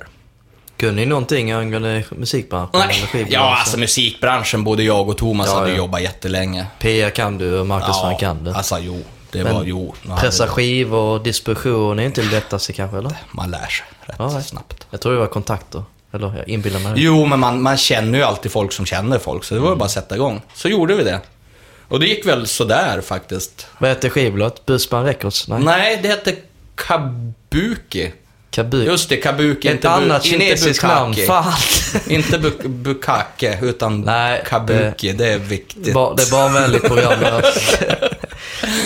Kunde 0.78 0.96
ni 0.96 1.06
någonting 1.06 1.52
angående 1.52 2.04
musikbranschen? 2.12 2.82
Nej, 3.14 3.28
ja 3.30 3.58
alltså 3.60 3.78
musikbranschen, 3.80 4.64
både 4.64 4.84
jag 4.84 5.10
och 5.10 5.18
Thomas 5.18 5.48
Ja, 5.48 5.56
hade 5.60 5.70
ja. 5.70 5.78
jobbat 5.78 6.02
jättelänge. 6.02 6.66
PR 6.80 7.10
kan 7.10 7.38
du 7.38 7.60
och 7.60 7.68
marknadsföring 7.68 8.18
kan 8.18 8.44
du. 8.44 8.52
alltså 8.52 8.78
jo. 8.80 9.02
Det 9.32 9.44
Men 9.44 9.54
var, 9.56 9.64
jo. 9.64 9.94
Pressa 10.20 10.48
skivor 10.48 11.00
och 11.00 11.24
distribution 11.24 12.00
är 12.00 12.04
inte 12.04 12.22
det 12.22 12.32
lättaste 12.32 12.74
kanske, 12.74 12.98
eller? 12.98 13.12
Man 13.32 13.52
lär 13.52 13.68
sig 13.68 13.86
rätt 14.06 14.16
Ja, 14.20 14.42
snabbt. 14.42 14.88
Jag 14.92 15.02
tror 15.02 15.14
det 15.14 15.20
var 15.20 15.28
kontakter. 15.28 15.84
Eller 16.14 16.34
jag 16.38 16.50
inbillar 16.50 16.80
mig. 16.80 16.94
Jo, 16.96 17.26
men 17.26 17.40
man, 17.40 17.62
man 17.62 17.78
känner 17.78 18.18
ju 18.18 18.24
alltid 18.24 18.52
folk 18.52 18.72
som 18.72 18.86
känner 18.86 19.20
folk, 19.20 19.44
så 19.44 19.54
det 19.56 19.60
var 19.60 19.70
ju 19.70 19.76
bara 19.76 19.86
att 19.86 19.92
sätta 19.92 20.16
igång. 20.16 20.42
Så 20.54 20.70
gjorde 20.70 20.96
vi 20.96 21.04
det. 21.04 21.20
Och 21.90 22.00
det 22.00 22.06
gick 22.08 22.26
väl 22.26 22.48
sådär 22.48 23.02
faktiskt. 23.02 23.68
Vad 23.78 23.90
heter 23.90 24.10
skivbolaget? 24.10 24.66
Busman 24.66 25.06
Records? 25.06 25.48
Nej. 25.48 25.60
Nej, 25.64 26.00
det 26.02 26.08
hette 26.08 26.36
Kabuki. 26.76 28.12
Kabu. 28.52 28.84
Just 28.84 29.10
det, 29.10 29.18
Kabuki. 29.18 29.68
Ett 29.68 29.74
inte 29.74 29.90
annat 29.90 30.24
kinesiskt 30.24 30.84
namn. 30.84 31.16
Fan. 31.28 31.54
inte 32.08 32.38
bu- 32.38 32.68
Bukake, 32.68 33.60
utan 33.62 34.02
Nej, 34.02 34.44
Kabuki. 34.48 35.12
Det, 35.14 35.28
är 35.34 35.38
viktigt. 35.40 35.94
Ba, 35.94 36.14
det 36.14 36.24
är 36.24 36.32
barnvänligt 36.32 36.84
program. 36.84 37.20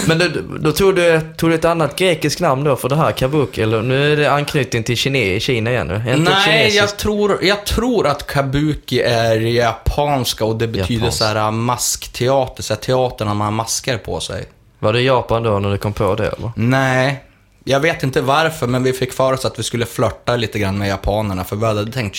Men 0.07 0.19
då, 0.19 0.26
då 0.59 0.71
tog, 0.71 0.95
du, 0.95 1.21
tog 1.38 1.49
du 1.49 1.55
ett 1.55 1.65
annat 1.65 1.95
grekiskt 1.95 2.41
namn 2.41 2.63
då 2.63 2.76
för 2.76 2.89
det 2.89 2.95
här, 2.95 3.11
Kabuki? 3.11 3.61
Eller 3.61 3.82
nu 3.82 4.13
är 4.13 4.17
det 4.17 4.32
anknytning 4.32 4.84
till 4.84 4.97
Kine, 4.97 5.39
Kina 5.39 5.71
igen 5.71 5.88
nu? 5.88 5.95
Inte 5.95 6.32
Nej, 6.32 6.76
jag 6.76 6.97
tror, 6.97 7.43
jag 7.43 7.65
tror 7.65 8.07
att 8.07 8.28
kabuki 8.28 9.01
är 9.01 9.36
japanska 9.36 10.45
och 10.45 10.55
det 10.55 10.67
betyder 10.67 10.93
Japansk. 10.93 11.17
så 11.17 11.26
här 11.26 11.51
maskteater, 11.51 12.63
så 12.63 12.74
här 12.74 12.82
teater 12.82 13.26
när 13.26 13.34
man 13.34 13.45
har 13.45 13.51
masker 13.51 13.97
på 13.97 14.19
sig. 14.19 14.45
Var 14.80 14.93
det 14.93 15.01
Japan 15.01 15.43
då 15.43 15.59
när 15.59 15.71
du 15.71 15.78
kom 15.78 15.93
på 15.93 16.15
det 16.15 16.28
eller? 16.28 16.51
Nej, 16.55 17.24
jag 17.63 17.80
vet 17.80 18.03
inte 18.03 18.21
varför, 18.21 18.67
men 18.67 18.84
vi 18.84 18.93
fick 18.93 19.13
för 19.13 19.34
oss 19.34 19.45
att 19.45 19.59
vi 19.59 19.63
skulle 19.63 19.86
flörta 19.86 20.36
lite 20.36 20.59
grann 20.59 20.78
med 20.78 20.89
japanerna, 20.89 21.43
för 21.43 21.55
vi 21.55 21.65
hade 21.65 21.91
tänkt 21.91 22.17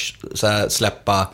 släppa 0.68 1.26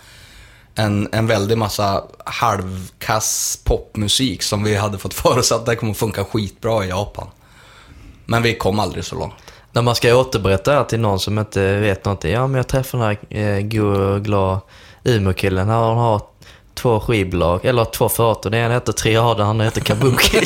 en, 0.81 1.09
en 1.13 1.27
väldig 1.27 1.59
massa 1.59 2.05
halvkass 2.25 3.61
popmusik 3.65 4.43
som 4.43 4.65
vi 4.65 4.77
hade 4.77 4.99
fått 4.99 5.15
för 5.23 5.39
oss 5.39 5.53
att 5.53 5.67
det 5.67 5.77
kommer 5.77 5.95
funka 5.95 6.25
skitbra 6.25 6.85
i 6.85 6.89
Japan. 6.89 7.27
Men 8.27 8.43
vi 8.43 8.55
kom 8.55 8.79
aldrig 8.79 9.05
så 9.05 9.17
långt. 9.17 9.35
När 9.73 9.83
man 9.83 9.95
ska 9.95 10.17
återberätta 10.17 10.75
det 10.75 10.89
till 10.89 11.01
någon 11.01 11.21
som 11.21 11.39
inte 11.39 11.77
vet 11.77 12.05
någonting. 12.05 12.33
Ja, 12.33 12.47
men 12.47 12.57
jag 12.57 12.69
träffade 12.69 13.03
den 13.03 13.17
här 13.31 13.57
eh, 13.57 13.61
god 13.61 13.97
och 13.97 14.25
glad 14.25 14.61
Umeå-killen. 15.05 15.69
Han 15.69 15.97
har 15.97 16.23
två 16.75 17.01
skivbolag, 17.01 17.65
eller 17.65 17.85
två 17.85 18.09
företag. 18.09 18.53
Det 18.53 18.59
ena 18.59 18.75
heter 18.75 18.93
Triad, 18.93 19.37
det 19.37 19.45
andra 19.45 19.65
heter 19.65 19.81
Kabuki. 19.81 20.41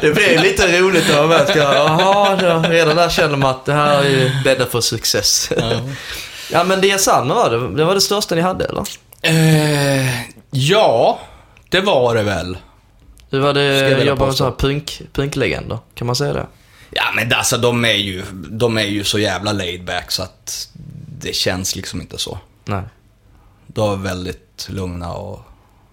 det 0.00 0.10
blir 0.14 0.38
lite 0.38 0.80
roligt 0.80 1.08
när 1.08 1.16
man 1.16 1.28
väl 1.28 1.46
ska, 1.46 1.58
jaha, 1.58 2.36
redan 2.68 2.96
där 2.96 3.08
känner 3.08 3.36
man 3.36 3.50
att 3.50 3.64
det 3.64 3.72
här 3.72 4.04
är 4.04 4.08
ju 4.08 4.30
bäddat 4.44 4.70
för 4.70 4.80
success. 4.80 5.52
ja, 6.52 6.64
men 6.64 6.80
det 6.80 6.90
är 6.90 6.98
sant 6.98 7.30
var 7.30 7.50
det. 7.50 7.76
Det 7.76 7.84
var 7.84 7.94
det 7.94 8.00
största 8.00 8.34
ni 8.34 8.40
hade, 8.40 8.64
eller? 8.64 8.84
Eh, 9.22 10.20
ja, 10.50 11.20
det 11.68 11.80
var 11.80 12.14
det 12.14 12.22
väl. 12.22 12.58
Hur 13.30 13.40
var 13.40 13.46
jag 13.46 13.56
det 13.56 13.88
vilja 13.88 14.04
jobba 14.04 14.26
med 14.26 14.34
sådana 14.34 14.56
punk, 14.56 15.02
punklegender? 15.12 15.78
Kan 15.94 16.06
man 16.06 16.16
säga 16.16 16.32
det? 16.32 16.46
Ja, 16.90 17.02
men 17.16 17.32
alltså 17.32 17.56
de 17.56 17.84
är 17.84 17.92
ju, 17.92 18.24
de 18.32 18.78
är 18.78 18.84
ju 18.84 19.04
så 19.04 19.18
jävla 19.18 19.52
laid 19.52 19.84
back 19.84 20.10
så 20.10 20.22
att 20.22 20.68
det 21.20 21.34
känns 21.34 21.76
liksom 21.76 22.00
inte 22.00 22.18
så. 22.18 22.38
Nej. 22.64 22.82
De 23.66 23.92
är 23.92 23.96
väldigt 23.96 24.66
lugna 24.70 25.12
och... 25.12 25.40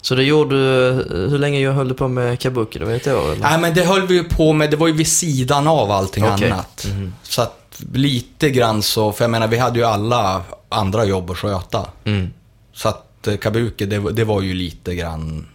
Så 0.02 0.14
det 0.14 0.22
gjorde 0.22 0.56
du, 0.56 1.04
hur 1.30 1.38
länge 1.38 1.70
höll 1.70 1.88
du 1.88 1.94
på 1.94 2.08
med 2.08 2.40
Kabuki? 2.40 2.78
Det 2.78 2.84
var 2.84 2.92
ett 2.92 3.06
år 3.06 3.32
eller? 3.32 3.42
Nej, 3.42 3.60
men 3.60 3.74
det 3.74 3.84
höll 3.84 4.06
vi 4.06 4.14
ju 4.14 4.24
på 4.24 4.52
med, 4.52 4.70
det 4.70 4.76
var 4.76 4.86
ju 4.86 4.92
vid 4.92 5.08
sidan 5.08 5.66
av 5.66 5.90
allting 5.90 6.24
Okej. 6.24 6.50
annat. 6.50 6.86
Så 7.22 7.42
att 7.42 7.67
lite 7.92 8.50
grann 8.50 8.82
så, 8.82 9.12
för 9.12 9.24
jag 9.24 9.30
menar 9.30 9.48
vi 9.48 9.58
hade 9.58 9.78
ju 9.78 9.84
alla 9.84 10.42
andra 10.68 11.04
jobb 11.04 11.30
att 11.30 11.38
sköta. 11.38 11.86
Mm. 12.04 12.30
Så 12.72 12.88
att 12.88 13.26
eh, 13.26 13.36
Kabuki, 13.36 13.86
det, 13.86 13.98
var- 13.98 14.10
det 14.12 14.24
var 14.24 14.42
ju 14.42 14.54
lite 14.54 14.94
grann, 14.94 15.48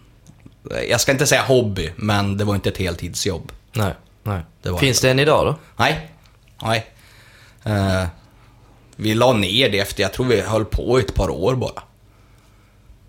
jag 0.89 1.01
ska 1.01 1.11
inte 1.11 1.27
säga 1.27 1.41
hobby, 1.41 1.91
men 1.95 2.37
det 2.37 2.43
var 2.43 2.55
inte 2.55 2.69
ett 2.69 2.77
heltidsjobb. 2.77 3.51
Nej, 3.73 3.93
nej. 4.23 4.41
Det 4.61 4.77
Finns 4.77 5.01
det 5.01 5.11
än 5.11 5.19
idag 5.19 5.45
då? 5.45 5.55
Nej, 5.75 6.09
nej. 6.63 6.85
Eh, 7.63 8.05
vi 8.95 9.13
la 9.13 9.33
ner 9.33 9.69
det 9.69 9.79
efter, 9.79 10.03
jag 10.03 10.13
tror 10.13 10.25
vi 10.25 10.41
höll 10.41 10.65
på 10.65 10.97
ett 10.99 11.13
par 11.15 11.29
år 11.29 11.55
bara. 11.55 11.83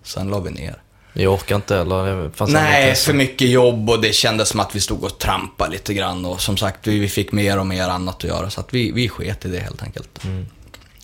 Sen 0.03 0.27
la 0.27 0.39
vi 0.39 0.51
ner. 0.51 0.81
Jag 1.17 1.33
orkar 1.33 1.55
inte 1.55 1.77
eller 1.77 2.23
det 2.23 2.31
fanns 2.31 2.49
andra 2.49 2.61
Nej, 2.61 2.95
för 2.95 3.13
mycket 3.13 3.49
jobb 3.49 3.89
och 3.89 4.01
det 4.01 4.13
kändes 4.13 4.49
som 4.49 4.59
att 4.59 4.75
vi 4.75 4.79
stod 4.79 5.03
och 5.03 5.17
trampade 5.17 5.71
lite 5.71 5.93
grann 5.93 6.25
och 6.25 6.41
som 6.41 6.57
sagt, 6.57 6.87
vi, 6.87 6.99
vi 6.99 7.07
fick 7.07 7.31
mer 7.31 7.59
och 7.59 7.67
mer 7.67 7.87
annat 7.89 8.15
att 8.15 8.23
göra 8.23 8.49
så 8.49 8.59
att 8.59 8.73
vi, 8.73 8.91
vi 8.91 9.09
sket 9.09 9.45
i 9.45 9.47
det 9.47 9.59
helt 9.59 9.83
enkelt. 9.83 10.19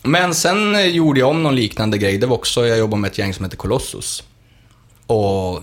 Men 0.04 0.36
sen 0.36 0.76
eh, 0.76 0.86
gjorde 0.86 1.20
jag 1.20 1.30
om 1.30 1.44
någon 1.44 1.56
liknande 1.56 1.98
grej. 1.98 2.18
Det 2.18 2.28
var 2.28 2.36
också, 2.36 2.68
jag 2.68 2.78
jobbade 2.78 3.02
med 3.02 3.12
ett 3.12 3.18
gäng 3.18 3.34
som 3.34 3.46
heter 3.46 3.58
Colossus. 3.58 4.24
Och 5.08 5.62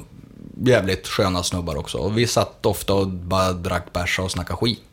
jävligt 0.65 1.09
sköna 1.09 1.43
snubbar 1.43 1.77
också. 1.77 1.99
Och 1.99 2.19
vi 2.19 2.27
satt 2.27 2.67
ofta 2.67 2.95
och 2.95 3.09
bara 3.09 3.53
drack 3.53 3.93
bärsa 3.93 4.23
och 4.23 4.31
snackade 4.31 4.57
skit. 4.57 4.88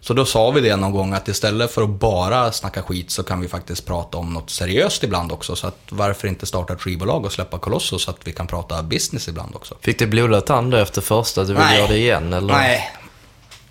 Så 0.00 0.14
då 0.14 0.24
sa 0.24 0.50
vi 0.50 0.60
det 0.60 0.76
någon 0.76 0.92
gång 0.92 1.12
att 1.12 1.28
istället 1.28 1.70
för 1.70 1.82
att 1.82 1.88
bara 1.88 2.52
snacka 2.52 2.82
skit 2.82 3.10
så 3.10 3.22
kan 3.22 3.40
vi 3.40 3.48
faktiskt 3.48 3.86
prata 3.86 4.18
om 4.18 4.34
något 4.34 4.50
seriöst 4.50 5.04
ibland 5.04 5.32
också. 5.32 5.56
Så 5.56 5.66
att 5.66 5.78
varför 5.88 6.28
inte 6.28 6.46
starta 6.46 6.72
ett 6.72 6.80
skivbolag 6.80 7.24
och 7.24 7.32
släppa 7.32 7.58
Colossus 7.58 8.02
så 8.02 8.10
att 8.10 8.18
vi 8.24 8.32
kan 8.32 8.46
prata 8.46 8.82
business 8.82 9.28
ibland 9.28 9.54
också. 9.54 9.74
Fick 9.80 9.98
du 9.98 10.06
blodad 10.06 10.46
tand 10.46 10.74
efter 10.74 11.00
första? 11.00 11.40
Du 11.40 11.46
ville 11.46 11.64
Nej. 11.64 11.78
göra 11.78 11.88
det 11.88 11.98
igen 11.98 12.32
eller? 12.32 12.54
Nej, 12.54 12.90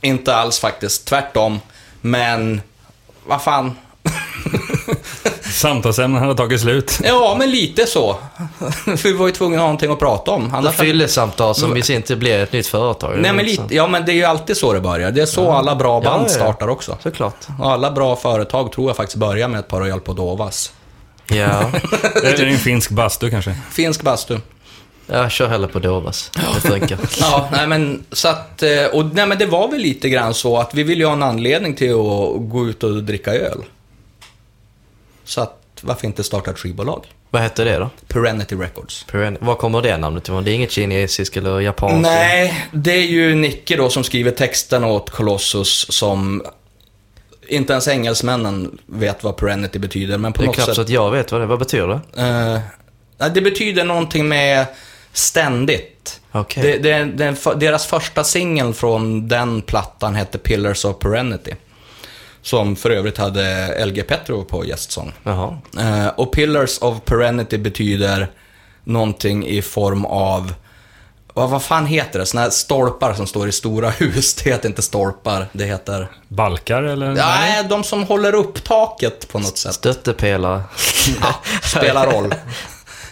inte 0.01 0.35
alls 0.35 0.59
faktiskt. 0.59 1.05
Tvärtom. 1.05 1.59
Men, 2.01 2.61
vad 3.25 3.41
fan. 3.41 3.75
Samtalsämnen 5.59 6.21
hade 6.21 6.35
tagit 6.35 6.61
slut. 6.61 6.99
Ja, 7.03 7.35
men 7.39 7.51
lite 7.51 7.85
så. 7.85 8.15
vi 9.03 9.13
var 9.13 9.27
ju 9.27 9.33
tvungna 9.33 9.55
att 9.57 9.61
ha 9.61 9.67
någonting 9.67 9.91
att 9.91 9.99
prata 9.99 10.31
om. 10.31 10.53
Annars 10.53 10.75
fyllesamtal 10.75 11.55
som 11.55 11.77
i 11.77 11.81
sin 11.81 12.01
tur 12.01 12.15
blir 12.15 12.39
ett 12.39 12.51
nytt 12.53 12.67
företag. 12.67 13.17
Nej, 13.19 13.33
men 13.33 13.45
Liksom. 13.45 13.63
lite, 13.63 13.75
ja, 13.75 13.87
men 13.87 14.05
det 14.05 14.11
är 14.11 14.15
ju 14.15 14.23
alltid 14.23 14.57
så 14.57 14.73
det 14.73 14.79
börjar. 14.81 15.11
Det 15.11 15.21
är 15.21 15.25
så 15.25 15.51
alla 15.51 15.75
bra 15.75 16.01
Ja, 16.03 16.09
band 16.09 16.21
ja, 16.21 16.25
ja. 16.27 16.35
startar 16.35 16.67
också. 16.67 16.97
Såklart. 17.03 17.35
Och 17.59 17.71
alla 17.71 17.91
bra 17.91 18.15
företag 18.15 18.71
tror 18.71 18.89
jag 18.89 18.97
faktiskt 18.97 19.17
börjar 19.17 19.47
med 19.47 19.59
ett 19.59 19.67
par 19.67 19.79
Royal 19.79 19.99
Podovas. 19.99 20.71
Ja, 21.27 21.71
Eller 22.23 22.45
en 22.45 22.57
finsk 22.57 22.89
bastu 22.91 23.29
kanske. 23.29 23.55
Finsk 23.71 24.01
bastu. 24.01 24.37
jag 25.07 25.31
kör 25.31 25.47
hellre 25.47 25.67
på 25.67 25.79
Dovas. 25.79 26.31
Det 26.55 26.69
funkar. 26.69 26.97
Ja, 27.19 27.49
nej 27.51 27.67
men 27.67 28.03
så 28.11 28.27
att, 28.27 28.63
eh, 28.63 28.85
och 28.93 29.05
nej 29.05 29.25
men 29.27 29.37
det 29.37 29.45
var 29.45 29.67
väl 29.71 29.79
lite 29.81 30.09
grann 30.09 30.33
så 30.33 30.57
att 30.57 30.73
vi 30.73 30.83
ville 30.83 31.01
ju 31.01 31.05
ha 31.05 31.13
en 31.13 31.23
anledning 31.23 31.75
till 31.75 31.91
att 31.91 32.49
gå 32.49 32.65
ut 32.69 32.83
och 32.83 33.03
dricka 33.03 33.33
öl. 33.33 33.63
Så 35.29 35.41
att, 35.41 35.57
varför 35.81 36.07
inte 36.07 36.23
starta 36.23 36.51
ett 36.51 36.59
skivbolag? 36.59 37.05
Vad 37.29 37.41
hette 37.41 37.63
det 37.63 37.77
då? 37.77 37.89
Perenity 38.07 38.55
Records. 38.55 39.05
Peren- 39.11 39.37
Var 39.41 39.55
kommer 39.55 39.81
det 39.81 39.97
namnet 39.97 40.23
ifrån? 40.23 40.43
Det 40.43 40.51
är 40.51 40.53
inget 40.55 40.71
kinesiskt 40.71 41.37
eller 41.37 41.59
japanskt? 41.59 42.01
Nej, 42.01 42.67
det 42.71 42.91
är 42.91 43.05
ju 43.05 43.35
Nicke 43.35 43.75
då 43.77 43.89
som 43.89 44.03
skriver 44.03 44.31
texten 44.31 44.83
åt 44.83 45.09
Colossus 45.09 45.85
som 45.91 46.43
inte 47.47 47.73
ens 47.73 47.87
engelsmännen 47.87 48.77
vet 48.85 49.23
vad 49.23 49.37
Perenity 49.37 49.79
betyder, 49.79 50.17
men 50.17 50.33
på 50.33 50.41
Det 50.41 50.45
är 50.45 50.47
något 50.47 50.55
knappt 50.55 50.65
sätt... 50.65 50.75
så 50.75 50.81
att 50.81 50.89
jag 50.89 51.11
vet 51.11 51.31
vad 51.31 51.41
det. 51.41 51.45
Vad 51.47 51.59
betyder 51.59 51.87
det? 51.87 51.99
Nej, 53.17 53.31
det 53.33 53.41
betyder 53.41 53.83
någonting 53.83 54.27
med 54.27 54.65
ständigt. 55.13 56.21
Okej. 56.31 56.63
Det, 56.63 56.77
det, 56.77 57.05
det, 57.05 57.55
deras 57.55 57.85
första 57.85 58.23
singel 58.23 58.73
från 58.73 59.27
den 59.27 59.61
plattan 59.61 60.15
hette 60.15 60.37
Pillars 60.37 60.85
of 60.85 60.99
Perenity. 60.99 61.51
Som 62.41 62.75
för 62.75 62.89
övrigt 62.89 63.17
hade 63.17 63.85
LG 63.85 64.03
Petrov 64.03 64.43
på 64.43 64.65
gästsång. 64.65 65.13
Eh, 65.79 66.07
och 66.15 66.33
Pillars 66.33 66.77
of 66.81 66.97
Perenity 67.05 67.57
betyder 67.57 68.27
någonting 68.83 69.47
i 69.47 69.61
form 69.61 70.05
av, 70.05 70.53
vad, 71.33 71.49
vad 71.49 71.63
fan 71.63 71.85
heter 71.85 72.19
det? 72.19 72.25
Såna 72.25 72.41
här 72.41 72.49
stolpar 72.49 73.13
som 73.13 73.27
står 73.27 73.47
i 73.49 73.51
stora 73.51 73.89
hus. 73.97 74.33
Det 74.35 74.49
heter 74.49 74.69
inte 74.69 74.81
stolpar, 74.81 75.47
det 75.51 75.65
heter... 75.65 76.07
Balkar 76.27 76.83
eller? 76.83 77.13
Nej, 77.13 77.63
de 77.69 77.83
som 77.83 78.03
håller 78.03 78.35
upp 78.35 78.63
taket 78.63 79.27
på 79.31 79.39
något 79.39 79.57
sätt. 79.57 79.73
Stöttepelare. 79.73 80.61
Ja, 81.21 81.35
spelar 81.63 82.11
roll. 82.11 82.35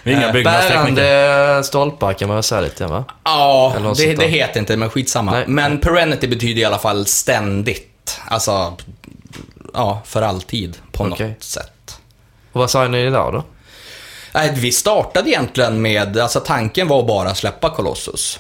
Inga 0.04 0.28
Eh. 0.28 0.44
Bärande 0.44 1.62
stolpar 1.64 2.14
kan 2.14 2.28
man 2.28 2.36
väl 2.38 2.44
säga 2.44 2.62
lite, 2.62 2.86
va? 2.86 3.06
Ja, 3.24 3.74
det, 3.98 4.16
det 4.16 4.28
heter 4.28 4.60
inte, 4.60 4.78
men 4.78 4.90
skitsamma. 4.90 5.32
Nej. 5.32 5.44
Men 5.48 5.80
perenity 5.80 6.28
betyder 6.28 6.62
i 6.62 6.66
alla 6.66 6.78
fall 6.80 7.06
ständigt. 7.06 8.20
Alltså, 8.28 8.78
ja, 9.74 10.02
för 10.06 10.22
alltid 10.22 10.78
på 10.92 11.04
Okej. 11.04 11.30
något 11.30 11.44
sätt. 11.44 12.00
Och 12.52 12.60
vad 12.60 12.70
sa 12.72 12.88
ni 12.88 12.98
idag 13.00 13.34
då? 13.34 13.44
Nej, 14.34 14.54
vi 14.56 14.72
startade 14.72 15.30
egentligen 15.30 15.82
med, 15.82 16.18
alltså 16.18 16.40
tanken 16.40 16.88
var 16.88 17.04
bara 17.04 17.30
att 17.30 17.38
släppa 17.38 17.70
Colossus. 17.70 18.40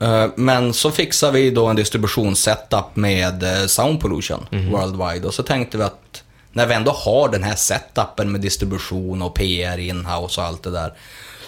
Eh, 0.00 0.26
Men 0.36 0.72
så 0.72 0.90
fixade 0.90 1.32
vi 1.32 1.50
då 1.50 1.66
en 1.66 1.76
distributionssetup 1.76 2.96
med 2.96 3.42
eh, 3.42 3.66
Sound 3.66 4.00
Pollution 4.00 4.46
Worldwide 4.50 5.26
och 5.26 5.34
så 5.34 5.42
tänkte 5.42 5.78
vi 5.78 5.84
att 5.84 6.22
när 6.52 6.66
vi 6.66 6.74
ändå 6.74 6.92
har 6.92 7.28
den 7.28 7.42
här 7.42 7.54
setupen 7.54 8.32
med 8.32 8.40
distribution 8.40 9.22
och 9.22 9.34
PR 9.34 9.78
inhouse 9.78 10.40
och 10.40 10.46
allt 10.46 10.62
det 10.62 10.70
där 10.70 10.92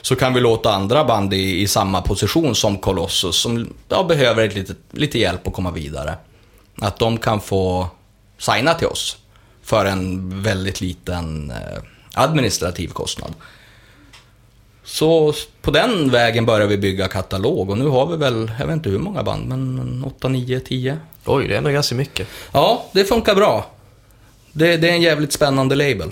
så 0.02 0.16
kan 0.16 0.34
vi 0.34 0.40
låta 0.40 0.74
andra 0.74 1.04
band 1.04 1.34
i, 1.34 1.60
i 1.60 1.68
samma 1.68 2.02
position 2.02 2.54
som 2.54 2.78
Colossus 2.78 3.36
som 3.36 3.74
ja, 3.88 4.04
behöver 4.04 4.44
ett 4.44 4.54
litet, 4.54 4.76
lite 4.90 5.18
hjälp 5.18 5.46
att 5.46 5.54
komma 5.54 5.70
vidare. 5.70 6.16
Att 6.80 6.98
de 6.98 7.18
kan 7.18 7.40
få 7.40 7.88
signa 8.44 8.74
till 8.74 8.86
oss 8.86 9.16
för 9.62 9.84
en 9.84 10.42
väldigt 10.42 10.80
liten 10.80 11.50
eh, 11.50 11.82
administrativ 12.14 12.88
kostnad. 12.88 13.34
Så 14.84 15.34
på 15.62 15.70
den 15.70 16.10
vägen 16.10 16.46
börjar 16.46 16.66
vi 16.66 16.78
bygga 16.78 17.08
katalog 17.08 17.70
och 17.70 17.78
nu 17.78 17.86
har 17.86 18.06
vi 18.06 18.16
väl, 18.16 18.52
jag 18.58 18.66
vet 18.66 18.74
inte 18.74 18.88
hur 18.88 18.98
många 18.98 19.22
band, 19.22 19.48
men 19.48 20.04
8, 20.04 20.28
9, 20.28 20.60
10. 20.60 20.98
Oj, 21.24 21.48
det 21.48 21.54
är 21.54 21.58
ändå 21.58 21.70
ganska 21.70 21.94
mycket. 21.94 22.28
Ja, 22.52 22.84
det 22.92 23.04
funkar 23.04 23.34
bra. 23.34 23.70
Det, 24.52 24.76
det 24.76 24.88
är 24.88 24.92
en 24.92 25.02
jävligt 25.02 25.32
spännande 25.32 25.74
label. 25.74 26.10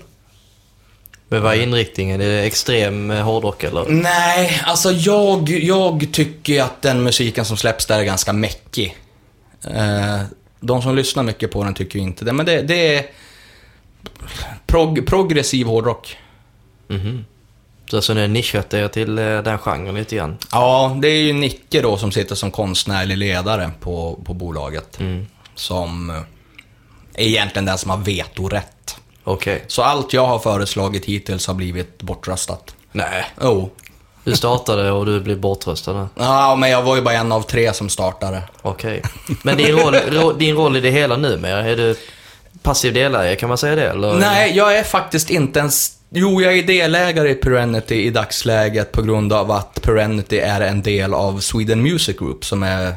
Men 1.28 1.43
vad 1.43 1.55
är 1.55 1.62
inriktningen? 1.62 2.20
Är 2.20 2.28
det 2.28 2.43
extrem 2.43 3.11
eh, 3.11 3.22
hårdrock 3.22 3.64
eller? 3.64 3.85
Nej, 3.89 4.61
alltså 4.64 4.91
jag, 4.93 5.49
jag 5.49 6.09
tycker 6.12 6.62
att 6.62 6.83
den 6.83 7.03
musiken 7.03 7.45
som 7.45 7.57
släpps 7.57 7.87
där 7.87 7.99
är 7.99 8.05
ganska 8.05 8.33
mäckig. 8.33 8.97
Eh, 10.62 10.66
de 10.66 10.82
som 10.82 10.96
lyssnar 10.96 11.22
mycket 11.22 11.50
på 11.50 11.64
den 11.64 11.74
tycker 11.74 11.98
ju 11.98 12.04
inte 12.04 12.24
det, 12.24 12.32
men 12.32 12.46
det, 12.46 12.62
det 12.62 12.96
är 12.96 13.06
prog, 14.66 15.06
progressiv 15.06 15.66
hårdrock. 15.66 16.16
Mhm. 16.88 17.24
Så 17.90 17.96
alltså 17.96 18.14
ni 18.14 18.28
nischat 18.28 18.74
er 18.74 18.88
till 18.88 19.18
eh, 19.18 19.42
den 19.42 19.58
genren 19.58 19.94
lite 19.94 20.16
grann? 20.16 20.38
Ja, 20.52 20.96
det 21.02 21.08
är 21.08 21.22
ju 21.22 21.32
Nicke 21.32 21.82
då 21.82 21.96
som 21.96 22.12
sitter 22.12 22.34
som 22.34 22.50
konstnärlig 22.50 23.16
ledare 23.16 23.70
på, 23.80 24.20
på 24.24 24.34
bolaget. 24.34 24.98
Som 25.54 26.10
eh, 26.10 26.16
är 27.14 27.26
egentligen 27.26 27.64
den 27.64 27.78
som 27.78 27.90
har 27.90 27.98
vetorätt. 27.98 28.96
Okej. 29.24 29.64
Så 29.66 29.82
allt 29.82 30.12
jag 30.12 30.26
har 30.26 30.38
föreslagit 30.38 31.04
hittills 31.04 31.46
har 31.46 31.54
blivit 31.54 32.02
bortröstat. 32.02 32.74
Nej. 32.92 33.24
Jo. 33.42 33.70
Du 34.24 34.36
startade 34.36 34.90
och 34.90 35.06
du 35.06 35.20
blev 35.20 35.40
bortröstad. 35.40 36.08
Ja, 36.14 36.56
men 36.56 36.70
jag 36.70 36.82
var 36.82 36.96
ju 36.96 37.02
bara 37.02 37.14
en 37.14 37.32
av 37.32 37.42
tre 37.42 37.72
som 37.72 37.88
startade. 37.88 38.42
Okej. 38.62 39.02
Men 39.42 39.56
din 39.56 39.76
roll, 39.76 39.94
ro, 39.94 40.32
din 40.32 40.56
roll 40.56 40.76
i 40.76 40.80
det 40.80 40.90
hela 40.90 41.16
numera, 41.16 41.60
är 41.60 41.76
du 41.76 41.96
passiv 42.62 42.94
delägare, 42.94 43.36
kan 43.36 43.48
man 43.48 43.58
säga 43.58 43.74
det? 43.76 43.88
Eller? 43.88 44.14
Nej, 44.14 44.56
jag 44.56 44.78
är 44.78 44.82
faktiskt 44.82 45.30
inte 45.30 45.58
ens... 45.58 45.92
Jo, 46.10 46.42
jag 46.42 46.58
är 46.58 46.62
delägare 46.62 47.30
i 47.30 47.34
Perenity 47.34 47.94
i 47.94 48.10
dagsläget 48.10 48.92
på 48.92 49.02
grund 49.02 49.32
av 49.32 49.50
att 49.50 49.82
Perenity 49.82 50.38
är 50.38 50.60
en 50.60 50.82
del 50.82 51.14
av 51.14 51.40
Sweden 51.40 51.82
Music 51.82 52.18
Group 52.18 52.44
som 52.44 52.62
är 52.62 52.94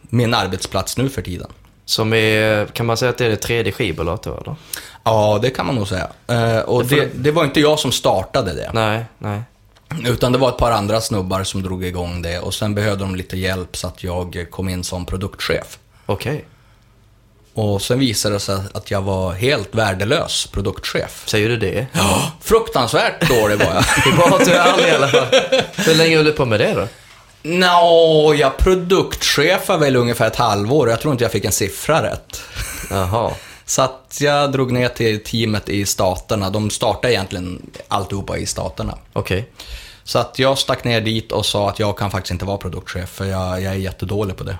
min 0.00 0.34
arbetsplats 0.34 0.96
nu 0.96 1.08
för 1.08 1.22
tiden. 1.22 1.48
Som 1.84 2.12
är, 2.12 2.66
kan 2.66 2.86
man 2.86 2.96
säga 2.96 3.10
att 3.10 3.18
det 3.18 3.26
är 3.26 3.30
det 3.30 3.36
tredje 3.36 3.72
skivbolaget 3.72 4.22
då, 4.22 4.36
eller? 4.36 4.56
Ja, 5.04 5.38
det 5.42 5.50
kan 5.50 5.66
man 5.66 5.74
nog 5.74 5.88
säga. 5.88 6.08
Eh, 6.26 6.58
och 6.58 6.84
det, 6.84 7.08
det 7.14 7.30
var 7.30 7.44
inte 7.44 7.60
jag 7.60 7.78
som 7.78 7.92
startade 7.92 8.54
det. 8.54 8.70
Nej, 8.74 9.04
nej. 9.18 9.40
Utan 10.06 10.32
det 10.32 10.38
var 10.38 10.48
ett 10.48 10.56
par 10.56 10.70
andra 10.70 11.00
snubbar 11.00 11.44
som 11.44 11.62
drog 11.62 11.84
igång 11.84 12.22
det 12.22 12.38
och 12.38 12.54
sen 12.54 12.74
behövde 12.74 13.04
de 13.04 13.16
lite 13.16 13.36
hjälp 13.36 13.76
så 13.76 13.86
att 13.86 14.04
jag 14.04 14.46
kom 14.50 14.68
in 14.68 14.84
som 14.84 15.06
produktchef. 15.06 15.78
Okej. 16.06 16.44
Och 17.54 17.82
sen 17.82 17.98
visade 17.98 18.34
det 18.34 18.40
sig 18.40 18.58
att 18.74 18.90
jag 18.90 19.02
var 19.02 19.32
helt 19.32 19.74
värdelös 19.74 20.46
produktchef. 20.46 21.22
Säger 21.26 21.48
du 21.48 21.56
det? 21.56 21.86
Ja, 21.92 22.32
fruktansvärt 22.40 23.28
dålig 23.28 23.58
var 23.58 23.66
jag. 23.66 23.74
Det 24.28 24.36
att 24.36 24.44
du 24.44 24.52
ärlig 24.52 24.88
i 24.88 24.90
alla 24.90 25.08
fall. 25.08 25.26
Hur 25.76 25.94
länge 25.94 26.16
höll 26.16 26.24
du 26.24 26.32
på 26.32 26.44
med 26.44 26.60
det 26.60 26.74
då? 26.74 26.88
Nå, 27.42 28.34
jag 28.38 28.56
produktchefade 28.56 29.78
väl 29.78 29.96
ungefär 29.96 30.26
ett 30.26 30.36
halvår 30.36 30.86
och 30.86 30.92
jag 30.92 31.00
tror 31.00 31.12
inte 31.12 31.24
jag 31.24 31.32
fick 31.32 31.44
en 31.44 31.52
siffra 31.52 32.02
rätt. 32.02 32.40
Jaha. 32.90 33.32
Så 33.66 33.82
att 33.82 34.18
jag 34.20 34.52
drog 34.52 34.72
ner 34.72 34.88
till 34.88 35.24
teamet 35.24 35.68
i 35.68 35.86
staterna. 35.86 36.50
De 36.50 36.70
startade 36.70 37.14
egentligen 37.14 37.70
alltihopa 37.88 38.38
i 38.38 38.46
staterna. 38.46 38.98
Okej. 39.12 39.50
Så 40.04 40.18
att 40.18 40.38
jag 40.38 40.58
stack 40.58 40.84
ner 40.84 41.00
dit 41.00 41.32
och 41.32 41.46
sa 41.46 41.68
att 41.68 41.78
jag 41.78 41.98
kan 41.98 42.10
faktiskt 42.10 42.30
inte 42.32 42.44
vara 42.44 42.56
produktchef 42.56 43.08
för 43.08 43.24
jag, 43.24 43.62
jag 43.62 43.72
är 43.72 43.78
jättedålig 43.78 44.36
på 44.36 44.44
det. 44.44 44.58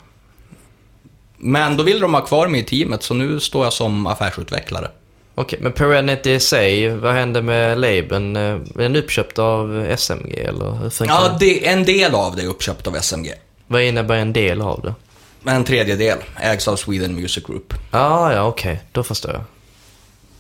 Men 1.36 1.76
då 1.76 1.82
ville 1.82 2.00
de 2.00 2.14
ha 2.14 2.20
kvar 2.20 2.48
mig 2.48 2.60
i 2.60 2.64
teamet 2.64 3.02
så 3.02 3.14
nu 3.14 3.40
står 3.40 3.64
jag 3.64 3.72
som 3.72 4.06
affärsutvecklare. 4.06 4.90
Okej, 5.34 5.58
men 5.62 5.72
Perenity 5.72 6.40
sig, 6.40 6.88
vad 6.88 7.14
hände 7.14 7.42
med 7.42 7.78
labeln? 7.78 8.36
Eh, 8.36 8.42
Är 8.42 8.60
den 8.74 8.96
uppköpt 8.96 9.38
av 9.38 9.86
SMG 9.96 10.34
eller 10.34 10.72
hur 10.72 11.06
Ja, 11.06 11.36
det, 11.40 11.66
en 11.68 11.84
del 11.84 12.14
av 12.14 12.36
det 12.36 12.42
är 12.42 12.46
uppköpt 12.46 12.86
av 12.86 12.94
SMG. 12.94 13.34
Vad 13.66 13.82
innebär 13.82 14.16
en 14.16 14.32
del 14.32 14.62
av 14.62 14.80
det? 14.82 14.94
En 15.48 15.64
tredjedel 15.64 16.18
ägs 16.40 16.68
av 16.68 16.76
Sweden 16.76 17.14
Music 17.14 17.44
Group. 17.46 17.74
Ah, 17.90 18.32
ja, 18.32 18.42
okej. 18.44 18.80
Då 18.92 19.02
förstår 19.02 19.32
jag. 19.32 19.42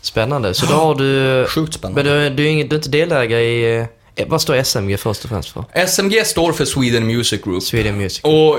Spännande. 0.00 0.54
Så 0.54 0.66
då 0.66 0.72
har 0.74 0.94
du... 0.94 1.46
Sjukt 1.50 1.74
spännande. 1.74 2.02
Men 2.04 2.12
du, 2.12 2.18
du, 2.20 2.26
är 2.26 2.30
du 2.30 2.46
är 2.46 2.74
inte 2.76 2.88
delägare 2.88 3.42
i... 3.42 3.88
eh, 4.16 4.26
Vad 4.28 4.40
står 4.42 4.54
SMG 4.64 4.96
först 4.98 5.24
och 5.24 5.30
främst 5.30 5.48
för? 5.48 5.64
SMG 5.86 6.26
står 6.26 6.52
för 6.52 6.64
Sweden 6.64 7.06
Music 7.06 7.42
Group. 7.42 7.62
Sweden 7.62 7.98
Music. 7.98 8.20
Och 8.24 8.58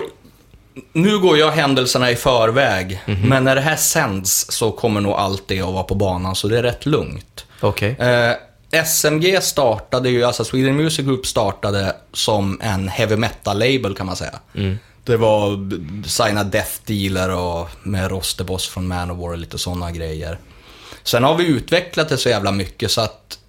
nu 0.94 1.20
går 1.20 1.38
jag 1.38 1.52
händelserna 1.52 2.12
i 2.12 2.16
förväg, 2.16 3.02
men 3.24 3.44
när 3.44 3.56
det 3.56 3.62
här 3.62 3.76
sänds 3.76 4.52
så 4.52 4.72
kommer 4.72 5.02
nog 5.02 5.14
allt 5.14 5.44
det 5.48 5.62
att 5.62 5.74
vara 5.74 5.84
på 5.84 5.96
banan, 5.96 6.36
så 6.36 6.48
det 6.48 6.58
är 6.58 6.64
rätt 6.64 6.86
lugnt. 6.86 7.46
Okej. 7.60 7.96
Eh, 8.00 8.84
SMG 8.86 9.42
startade 9.44 10.10
ju, 10.10 10.24
alltså 10.24 10.44
Sweden 10.44 10.76
Music 10.76 11.06
Group 11.06 11.26
startade 11.28 11.96
som 12.14 12.62
en 12.62 12.88
heavy 12.88 13.16
metal-label 13.16 13.96
kan 13.96 14.06
man 14.06 14.16
säga. 14.16 14.40
Det 15.08 15.18
var 15.18 15.70
signa 16.08 16.44
Death 16.44 16.72
Dealer 16.86 17.30
och 17.30 17.70
med 17.84 18.12
Rosterboss 18.12 18.68
från 18.68 18.88
Manowar 18.88 19.30
och 19.30 19.38
lite 19.38 19.58
sådana 19.58 19.92
grejer. 19.92 20.40
Sen 21.04 21.24
har 21.24 21.36
vi 21.36 21.48
utvecklat 21.48 22.10
det 22.10 22.18
så 22.18 22.30
jävla 22.30 22.52
mycket 22.52 22.92
så 22.92 23.02
att 23.02 23.40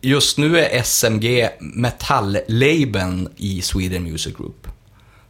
just 0.00 0.38
nu 0.38 0.58
är 0.58 0.82
SMG 0.82 1.48
metall-labeln 1.60 3.28
i 3.36 3.62
Sweden 3.62 4.02
Music 4.02 4.36
Group. 4.36 4.68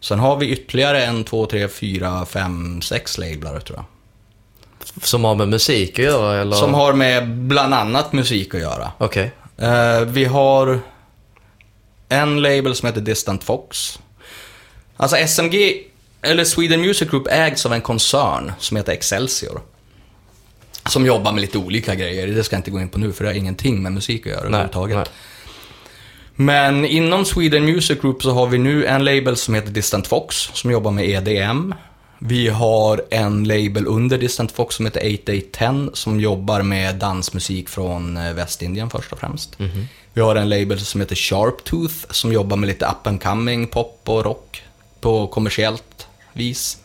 Sen 0.00 0.18
har 0.18 0.36
vi 0.36 0.48
ytterligare 0.48 1.04
en, 1.04 1.24
två, 1.24 1.46
tre, 1.46 1.68
fyra, 1.68 2.26
fem, 2.26 2.82
sex 2.82 3.18
lablar 3.18 3.60
tror 3.60 3.78
jag. 3.78 3.84
Som 5.02 5.24
har 5.24 5.34
med 5.34 5.48
musik 5.48 5.98
att 5.98 6.04
göra 6.04 6.40
eller? 6.40 6.56
Som 6.56 6.74
har 6.74 6.92
med 6.92 7.28
bland 7.30 7.74
annat 7.74 8.12
musik 8.12 8.54
att 8.54 8.60
göra. 8.60 8.92
Okej. 8.98 9.32
Eh, 9.56 10.00
vi 10.00 10.24
har 10.24 10.80
en 12.08 12.42
label 12.42 12.74
som 12.74 12.86
heter 12.86 13.00
Distant 13.00 13.44
Fox. 13.44 13.98
Alltså 14.96 15.16
SMG, 15.16 15.82
eller 16.22 16.44
Sweden 16.44 16.80
Music 16.80 17.10
Group, 17.10 17.26
ägs 17.30 17.66
av 17.66 17.72
en 17.72 17.80
koncern 17.80 18.52
som 18.58 18.76
heter 18.76 18.92
Excelsior. 18.92 19.60
Som 20.88 21.06
jobbar 21.06 21.32
med 21.32 21.40
lite 21.40 21.58
olika 21.58 21.94
grejer. 21.94 22.26
Det 22.26 22.44
ska 22.44 22.56
jag 22.56 22.58
inte 22.58 22.70
gå 22.70 22.80
in 22.80 22.88
på 22.88 22.98
nu, 22.98 23.12
för 23.12 23.24
det 23.24 23.30
har 23.30 23.34
ingenting 23.34 23.82
med 23.82 23.92
musik 23.92 24.26
att 24.26 24.32
göra 24.32 24.46
överhuvudtaget. 24.46 25.10
Men 26.36 26.84
inom 26.84 27.24
Sweden 27.24 27.64
Music 27.64 28.00
Group 28.00 28.22
så 28.22 28.30
har 28.30 28.46
vi 28.46 28.58
nu 28.58 28.86
en 28.86 29.04
label 29.04 29.36
som 29.36 29.54
heter 29.54 29.70
Distant 29.70 30.06
Fox, 30.06 30.36
som 30.36 30.70
jobbar 30.70 30.90
med 30.90 31.08
EDM. 31.08 31.74
Vi 32.18 32.48
har 32.48 33.02
en 33.10 33.44
label 33.44 33.86
under 33.86 34.18
Distant 34.18 34.52
Fox 34.52 34.74
som 34.74 34.86
heter 34.86 35.00
8810, 35.00 35.90
som 35.94 36.20
jobbar 36.20 36.62
med 36.62 36.94
dansmusik 36.94 37.68
från 37.68 38.16
eh, 38.16 38.32
Västindien 38.32 38.90
först 38.90 39.12
och 39.12 39.18
främst. 39.18 39.56
Vi 40.12 40.20
har 40.20 40.36
en 40.36 40.48
label 40.48 40.80
som 40.80 41.00
heter 41.00 41.16
Sharptooth, 41.16 41.94
som 42.10 42.32
jobbar 42.32 42.56
med 42.56 42.66
lite 42.66 42.86
up 42.86 43.06
and 43.06 43.22
coming 43.22 43.66
pop 43.66 44.00
och 44.04 44.24
rock 44.24 44.62
på 45.04 45.26
kommersiellt 45.26 46.06
vis. 46.32 46.78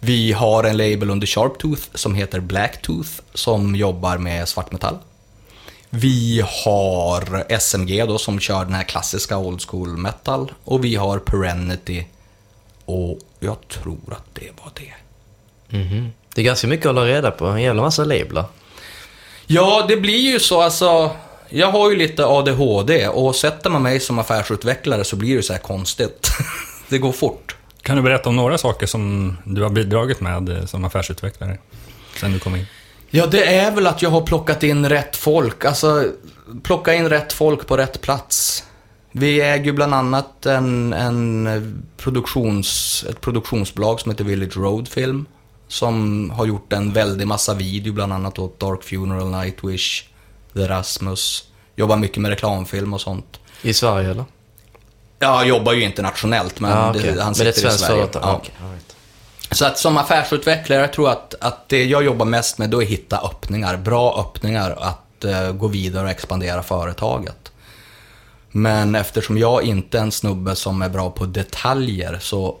Vi 0.00 0.32
har 0.32 0.64
en 0.64 0.76
label 0.76 1.10
under 1.10 1.26
Sharptooth 1.26 1.82
som 1.94 2.14
heter 2.14 2.40
Blacktooth, 2.40 3.10
som 3.34 3.76
jobbar 3.76 4.18
med 4.18 4.48
svartmetall. 4.48 4.98
Vi 5.90 6.44
har 6.64 7.44
SMG 7.58 8.04
då 8.04 8.18
som 8.18 8.40
kör 8.40 8.64
den 8.64 8.74
här 8.74 8.82
klassiska 8.82 9.38
old 9.38 9.62
school 9.62 9.88
metal. 9.88 10.52
Och 10.64 10.84
vi 10.84 10.94
har 10.94 11.18
Perenity. 11.18 12.06
Och 12.84 13.18
jag 13.40 13.68
tror 13.68 14.12
att 14.12 14.34
det 14.34 14.50
var 14.62 14.72
det. 14.74 14.92
Det 16.34 16.40
är 16.40 16.44
ganska 16.44 16.66
mycket 16.66 16.86
att 16.86 16.94
hålla 16.94 17.06
reda 17.06 17.30
på. 17.30 17.46
En 17.46 17.62
jävla 17.62 17.82
massa 17.82 18.04
lablar. 18.04 18.44
Ja, 19.46 19.84
det 19.88 19.96
blir 19.96 20.32
ju 20.32 20.40
så 20.40 20.62
alltså. 20.62 21.10
Jag 21.48 21.72
har 21.72 21.90
ju 21.90 21.96
lite 21.96 22.26
ADHD 22.26 23.08
och 23.08 23.36
sätter 23.36 23.70
man 23.70 23.82
mig 23.82 24.00
som 24.00 24.18
affärsutvecklare 24.18 25.04
så 25.04 25.16
blir 25.16 25.36
det 25.36 25.42
så 25.42 25.52
här 25.52 25.60
konstigt. 25.60 26.28
det 26.88 26.98
går 26.98 27.12
fort. 27.12 27.56
Kan 27.82 27.96
du 27.96 28.02
berätta 28.02 28.28
om 28.28 28.36
några 28.36 28.58
saker 28.58 28.86
som 28.86 29.36
du 29.44 29.62
har 29.62 29.70
bidragit 29.70 30.20
med 30.20 30.48
eh, 30.48 30.64
som 30.64 30.84
affärsutvecklare? 30.84 31.58
Sen 32.20 32.32
du 32.32 32.38
kom 32.38 32.56
in. 32.56 32.66
Ja, 33.10 33.26
det 33.26 33.54
är 33.54 33.70
väl 33.70 33.86
att 33.86 34.02
jag 34.02 34.10
har 34.10 34.20
plockat 34.20 34.62
in 34.62 34.88
rätt 34.88 35.16
folk. 35.16 35.64
Alltså, 35.64 36.04
plocka 36.62 36.94
in 36.94 37.08
rätt 37.08 37.32
folk 37.32 37.66
på 37.66 37.76
rätt 37.76 38.00
plats. 38.00 38.64
Vi 39.12 39.40
äger 39.40 39.64
ju 39.64 39.72
bland 39.72 39.94
annat 39.94 40.46
en, 40.46 40.92
en 40.92 41.82
produktions, 41.96 43.04
ett 43.10 43.20
produktionsbolag 43.20 44.00
som 44.00 44.10
heter 44.10 44.24
Village 44.24 44.56
Road 44.56 44.88
Film. 44.88 45.26
Som 45.68 46.30
har 46.30 46.46
gjort 46.46 46.72
en 46.72 46.92
väldig 46.92 47.26
massa 47.26 47.54
video, 47.54 47.92
bland 47.92 48.12
annat 48.12 48.38
åt 48.38 48.60
Dark 48.60 48.82
Funeral, 48.82 49.30
Nightwish, 49.30 50.04
The 50.54 50.68
Rasmus. 50.68 51.48
Jobbar 51.76 51.96
mycket 51.96 52.18
med 52.18 52.28
reklamfilm 52.28 52.94
och 52.94 53.00
sånt. 53.00 53.40
I 53.62 53.74
Sverige 53.74 54.10
eller? 54.10 54.24
Ja, 55.18 55.44
jobbar 55.44 55.72
ju 55.72 55.82
internationellt, 55.82 56.60
men 56.60 56.70
Ja, 56.70 56.90
okej. 56.90 57.02
det, 57.02 57.22
han 57.22 57.34
Men 57.36 57.46
det 57.46 57.52
sitter 57.52 57.68
är 57.68 57.74
i 57.74 57.78
Sverige. 57.78 58.08
Ja. 58.12 58.40
Right. 58.70 58.96
Så 59.50 59.64
att 59.66 59.78
som 59.78 59.96
affärsutvecklare, 59.96 60.80
jag 60.80 60.92
tror 60.92 61.10
att, 61.10 61.34
att 61.40 61.68
det 61.68 61.84
jag 61.84 62.04
jobbar 62.04 62.26
mest 62.26 62.58
med 62.58 62.70
då 62.70 62.78
är 62.78 62.84
att 62.84 62.90
hitta 62.90 63.18
öppningar, 63.18 63.76
bra 63.76 64.20
öppningar 64.20 64.76
att 64.80 65.24
eh, 65.24 65.52
gå 65.52 65.68
vidare 65.68 66.04
och 66.04 66.10
expandera 66.10 66.62
företaget. 66.62 67.52
Men 68.50 68.94
eftersom 68.94 69.38
jag 69.38 69.62
inte 69.62 69.98
är 69.98 70.02
en 70.02 70.12
snubbe 70.12 70.56
som 70.56 70.82
är 70.82 70.88
bra 70.88 71.10
på 71.10 71.26
detaljer 71.26 72.18
så 72.20 72.56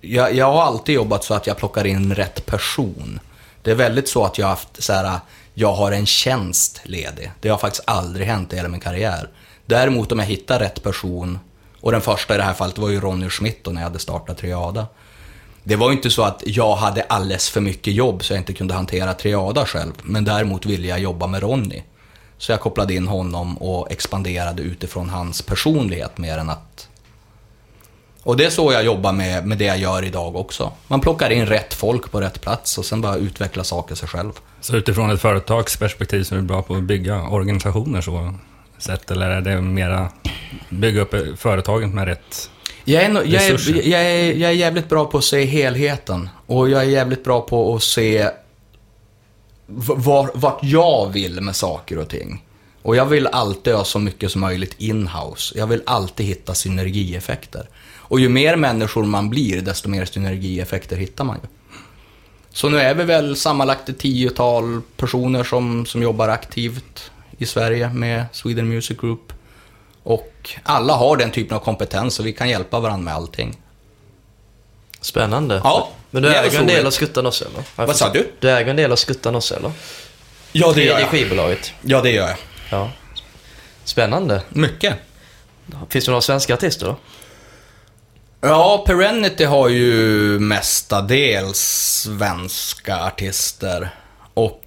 jag, 0.00 0.34
jag 0.34 0.52
har 0.52 0.62
alltid 0.62 0.94
jobbat 0.94 1.24
så 1.24 1.34
att 1.34 1.46
jag 1.46 1.56
plockar 1.56 1.86
in 1.86 2.14
rätt 2.14 2.46
person. 2.46 3.20
Det 3.62 3.70
är 3.70 3.74
väldigt 3.74 4.08
så 4.08 4.24
att 4.24 4.38
jag 4.38 4.46
har 4.46 4.50
haft 4.50 4.82
så 4.82 4.92
här, 4.92 5.20
jag 5.54 5.72
har 5.72 5.92
en 5.92 6.06
tjänst 6.06 6.80
ledig. 6.84 7.32
Det 7.40 7.48
har 7.48 7.58
faktiskt 7.58 7.84
aldrig 7.86 8.26
hänt 8.26 8.52
i 8.52 8.56
hela 8.56 8.68
min 8.68 8.80
karriär. 8.80 9.28
Däremot 9.66 10.12
om 10.12 10.18
jag 10.18 10.26
hittar 10.26 10.58
rätt 10.58 10.82
person, 10.82 11.38
och 11.82 11.92
den 11.92 12.00
första 12.00 12.34
i 12.34 12.36
det 12.36 12.42
här 12.42 12.54
fallet 12.54 12.78
var 12.78 12.88
ju 12.88 13.00
Ronny 13.00 13.30
Schmidt 13.30 13.64
då 13.64 13.70
när 13.70 13.80
jag 13.80 13.88
hade 13.88 13.98
startat 13.98 14.38
Triada. 14.38 14.86
Det 15.64 15.76
var 15.76 15.90
ju 15.90 15.96
inte 15.96 16.10
så 16.10 16.22
att 16.22 16.42
jag 16.46 16.76
hade 16.76 17.02
alldeles 17.02 17.50
för 17.50 17.60
mycket 17.60 17.94
jobb 17.94 18.24
så 18.24 18.32
jag 18.32 18.40
inte 18.40 18.52
kunde 18.52 18.74
hantera 18.74 19.14
Triada 19.14 19.66
själv. 19.66 19.92
Men 20.02 20.24
däremot 20.24 20.66
ville 20.66 20.88
jag 20.88 20.98
jobba 20.98 21.26
med 21.26 21.42
Ronny. 21.42 21.82
Så 22.38 22.52
jag 22.52 22.60
kopplade 22.60 22.94
in 22.94 23.08
honom 23.08 23.58
och 23.58 23.92
expanderade 23.92 24.62
utifrån 24.62 25.10
hans 25.10 25.42
personlighet 25.42 26.18
mer 26.18 26.38
än 26.38 26.50
att... 26.50 26.88
Och 28.22 28.36
det 28.36 28.44
är 28.44 28.50
så 28.50 28.72
jag 28.72 28.84
jobbar 28.84 29.12
med, 29.12 29.46
med 29.46 29.58
det 29.58 29.64
jag 29.64 29.78
gör 29.78 30.04
idag 30.04 30.36
också. 30.36 30.72
Man 30.88 31.00
plockar 31.00 31.30
in 31.30 31.46
rätt 31.46 31.74
folk 31.74 32.10
på 32.10 32.20
rätt 32.20 32.40
plats 32.40 32.78
och 32.78 32.84
sen 32.84 33.00
bara 33.00 33.16
utveckla 33.16 33.64
saker 33.64 33.94
sig 33.94 34.08
själv. 34.08 34.32
Så 34.60 34.76
utifrån 34.76 35.10
ett 35.10 35.20
företagsperspektiv 35.20 36.24
så 36.24 36.34
är 36.34 36.38
du 36.38 36.44
bra 36.44 36.62
på 36.62 36.74
att 36.74 36.82
bygga 36.82 37.22
organisationer 37.22 38.00
så 38.00 38.34
sätt, 38.82 39.10
eller 39.10 39.30
är 39.30 39.40
det 39.40 39.60
mera 39.60 40.08
bygga 40.68 41.00
upp 41.00 41.14
företagen 41.38 41.94
med 41.94 42.04
rätt... 42.04 42.50
Jag 42.84 43.02
är, 43.02 43.08
nog- 43.08 43.26
jag, 43.26 43.46
är, 43.46 43.88
jag, 43.88 44.02
är, 44.02 44.32
jag 44.32 44.50
är 44.50 44.54
jävligt 44.54 44.88
bra 44.88 45.04
på 45.04 45.18
att 45.18 45.24
se 45.24 45.44
helheten. 45.44 46.28
Och 46.46 46.70
jag 46.70 46.80
är 46.82 46.86
jävligt 46.88 47.24
bra 47.24 47.40
på 47.40 47.74
att 47.74 47.82
se 47.82 48.28
var, 49.66 50.30
vart 50.34 50.58
jag 50.62 51.12
vill 51.12 51.40
med 51.40 51.56
saker 51.56 51.98
och 51.98 52.08
ting. 52.08 52.44
Och 52.82 52.96
jag 52.96 53.06
vill 53.06 53.26
alltid 53.26 53.74
ha 53.74 53.84
så 53.84 53.98
mycket 53.98 54.32
som 54.32 54.40
möjligt 54.40 54.74
in-house. 54.78 55.58
Jag 55.58 55.66
vill 55.66 55.82
alltid 55.86 56.26
hitta 56.26 56.54
synergieffekter. 56.54 57.68
Och 57.96 58.20
ju 58.20 58.28
mer 58.28 58.56
människor 58.56 59.04
man 59.04 59.30
blir, 59.30 59.60
desto 59.60 59.88
mer 59.88 60.04
synergieffekter 60.04 60.96
hittar 60.96 61.24
man 61.24 61.38
ju. 61.42 61.48
Så 62.50 62.68
nu 62.68 62.80
är 62.80 62.94
vi 62.94 63.04
väl 63.04 63.36
sammanlagt 63.36 63.88
ett 63.88 63.98
tiotal 63.98 64.80
personer 64.96 65.44
som, 65.44 65.86
som 65.86 66.02
jobbar 66.02 66.28
aktivt 66.28 67.10
i 67.42 67.46
Sverige 67.46 67.88
med 67.88 68.24
Sweden 68.32 68.68
Music 68.68 68.98
Group. 68.98 69.32
Och 70.02 70.50
alla 70.62 70.92
har 70.92 71.16
den 71.16 71.30
typen 71.30 71.56
av 71.56 71.60
kompetens 71.60 72.18
och 72.18 72.26
vi 72.26 72.32
kan 72.32 72.48
hjälpa 72.48 72.80
varandra 72.80 73.04
med 73.04 73.14
allting. 73.14 73.56
Spännande. 75.00 75.60
Ja, 75.64 75.88
Men 76.10 76.22
du 76.22 76.34
äger 76.34 76.60
en 76.60 76.66
del 76.66 76.86
av 76.86 76.90
Skuttan 76.90 77.26
också 77.26 77.44
eller? 77.44 77.64
Jag 77.76 77.86
Vad 77.86 77.96
sa 77.96 78.12
du? 78.12 78.32
Du 78.40 78.50
äger 78.50 78.70
en 78.70 78.76
del 78.76 78.92
av 78.92 78.96
Skuttan 78.96 79.34
också 79.34 79.56
eller? 79.56 79.72
Ja, 80.52 80.72
I 80.76 80.84
det 80.84 81.06
skivbolaget? 81.06 81.72
Ja, 81.82 82.00
det 82.00 82.10
gör 82.10 82.28
jag. 82.28 82.36
Ja. 82.70 82.90
Spännande. 83.84 84.42
Mycket. 84.48 84.94
Finns 85.88 86.04
det 86.04 86.10
några 86.10 86.22
svenska 86.22 86.54
artister 86.54 86.86
då? 86.86 86.96
Ja, 88.40 88.84
Perenity 88.86 89.44
har 89.44 89.68
ju 89.68 90.38
mestadels 90.38 91.58
svenska 91.58 93.04
artister. 93.04 93.90
Och 94.34 94.62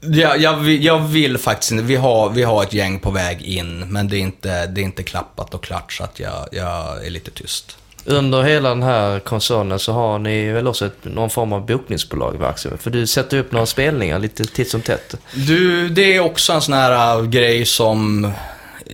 ja, 0.00 0.36
jag, 0.36 0.56
vill- 0.56 0.84
jag 0.84 0.98
vill 0.98 1.38
faktiskt 1.38 1.72
inte, 1.72 1.84
vi 1.84 1.96
har, 1.96 2.30
vi 2.30 2.42
har 2.42 2.62
ett 2.62 2.72
gäng 2.72 2.98
på 3.00 3.10
väg 3.10 3.42
in, 3.42 3.78
men 3.92 4.08
det 4.08 4.16
är 4.16 4.20
inte, 4.20 4.66
det 4.66 4.80
är 4.80 4.84
inte 4.84 5.02
klappat 5.02 5.54
och 5.54 5.64
klart 5.64 5.92
så 5.92 6.04
att 6.04 6.20
jag, 6.20 6.48
jag 6.52 7.06
är 7.06 7.10
lite 7.10 7.30
tyst. 7.30 7.76
Under 8.04 8.42
hela 8.42 8.68
den 8.68 8.82
här 8.82 9.20
koncernen 9.20 9.78
så 9.78 9.92
har 9.92 10.18
ni 10.18 10.48
väl 10.52 10.66
också 10.68 10.86
ett, 10.86 11.04
någon 11.04 11.30
form 11.30 11.52
av 11.52 11.66
bokningsbolag 11.66 12.38
verksamhet? 12.38 12.82
För 12.82 12.90
du 12.90 13.06
sätter 13.06 13.38
upp 13.38 13.52
några 13.52 13.66
spelningar 13.66 14.18
lite 14.18 14.44
titt 14.44 14.70
som 14.70 14.80
tätt. 14.82 15.14
Du, 15.34 15.88
det 15.88 16.16
är 16.16 16.20
också 16.20 16.52
en 16.52 16.60
sån 16.60 16.74
här 16.74 17.18
äh, 17.18 17.24
grej 17.26 17.64
som... 17.66 18.32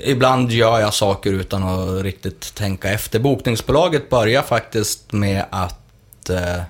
Ibland 0.05 0.51
gör 0.53 0.81
jag 0.81 0.95
saker 0.95 1.33
utan 1.33 1.63
att 1.63 2.03
riktigt 2.05 2.55
tänka 2.55 2.91
efter. 2.91 3.19
Bokningsbolaget 3.19 4.11
börjar 4.11 4.43
faktiskt 4.43 5.13
med 5.13 5.45
att 5.51 6.31
eh, 6.31 6.63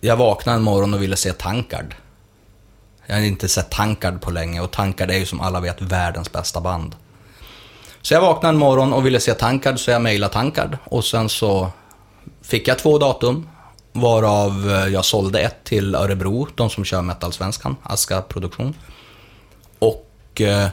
jag 0.00 0.16
vaknade 0.16 0.56
en 0.56 0.62
morgon 0.62 0.94
och 0.94 1.02
ville 1.02 1.16
se 1.16 1.32
Tankard. 1.32 1.94
Jag 3.08 3.14
hade 3.14 3.26
inte 3.26 3.48
sett 3.48 3.70
Tankard 3.70 4.20
på 4.20 4.30
länge 4.30 4.60
och 4.60 4.70
Tankard 4.70 5.10
är 5.10 5.18
ju 5.18 5.26
som 5.26 5.40
alla 5.40 5.60
vet 5.60 5.82
världens 5.82 6.32
bästa 6.32 6.60
band. 6.60 6.96
Så 8.02 8.14
jag 8.14 8.20
vaknade 8.20 8.54
en 8.54 8.58
morgon 8.58 8.92
och 8.92 9.06
ville 9.06 9.20
se 9.20 9.34
Tankard 9.34 9.78
så 9.80 9.90
jag 9.90 10.02
mejlade 10.02 10.32
Tankard 10.32 10.78
och 10.84 11.04
sen 11.04 11.28
så 11.28 11.70
fick 12.42 12.68
jag 12.68 12.78
två 12.78 12.98
datum. 12.98 13.48
Varav 13.92 14.70
jag 14.92 15.04
sålde 15.04 15.40
ett 15.40 15.64
till 15.64 15.94
Örebro, 15.94 16.48
de 16.54 16.70
som 16.70 16.84
kör 16.84 17.02
Metalsvenskan, 17.02 17.76
Aska 17.82 18.22
Produktion. 18.22 18.74
Och 19.78 20.40
eh, 20.40 20.68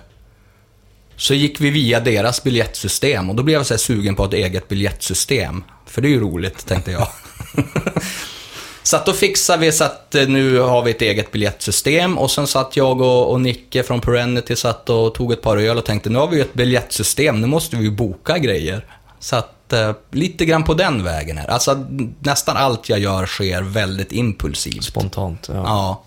så 1.15 1.33
gick 1.33 1.61
vi 1.61 1.69
via 1.69 1.99
deras 1.99 2.43
biljettsystem 2.43 3.29
och 3.29 3.35
då 3.35 3.43
blev 3.43 3.57
jag 3.57 3.65
så 3.65 3.73
här 3.73 3.79
sugen 3.79 4.15
på 4.15 4.25
ett 4.25 4.33
eget 4.33 4.67
biljettsystem. 4.67 5.63
För 5.85 6.01
det 6.01 6.07
är 6.07 6.09
ju 6.09 6.19
roligt, 6.19 6.65
tänkte 6.65 6.91
jag. 6.91 7.07
Så 8.85 8.95
att 8.95 9.05
då 9.05 9.13
fixade 9.13 9.59
vi 9.59 9.71
så 9.71 9.83
att 9.83 10.15
eh, 10.15 10.27
nu 10.27 10.59
har 10.59 10.81
vi 10.81 10.91
ett 10.91 11.01
eget 11.01 11.31
biljettsystem 11.31 12.17
och 12.17 12.31
sen 12.31 12.47
satt 12.47 12.77
jag 12.77 13.01
och, 13.01 13.31
och 13.31 13.41
Nicke 13.41 13.83
från 13.83 14.01
Perenity 14.01 14.55
satt 14.55 14.89
och 14.89 15.13
tog 15.13 15.31
ett 15.31 15.41
par 15.41 15.57
öl 15.57 15.77
och 15.77 15.85
tänkte 15.85 16.09
nu 16.09 16.19
har 16.19 16.27
vi 16.27 16.35
ju 16.35 16.41
ett 16.41 16.53
biljettsystem, 16.53 17.41
nu 17.41 17.47
måste 17.47 17.75
vi 17.75 17.83
ju 17.83 17.91
boka 17.91 18.37
grejer. 18.37 18.85
Så 19.19 19.35
att 19.35 19.73
eh, 19.73 19.91
lite 20.11 20.45
grann 20.45 20.63
på 20.63 20.73
den 20.73 21.03
vägen 21.03 21.37
här. 21.37 21.47
Alltså 21.47 21.85
nästan 22.19 22.57
allt 22.57 22.89
jag 22.89 22.99
gör 22.99 23.25
sker 23.25 23.61
väldigt 23.61 24.11
impulsivt. 24.11 24.83
Spontant. 24.83 25.49
Ja. 25.53 25.55
Ja. 25.55 26.03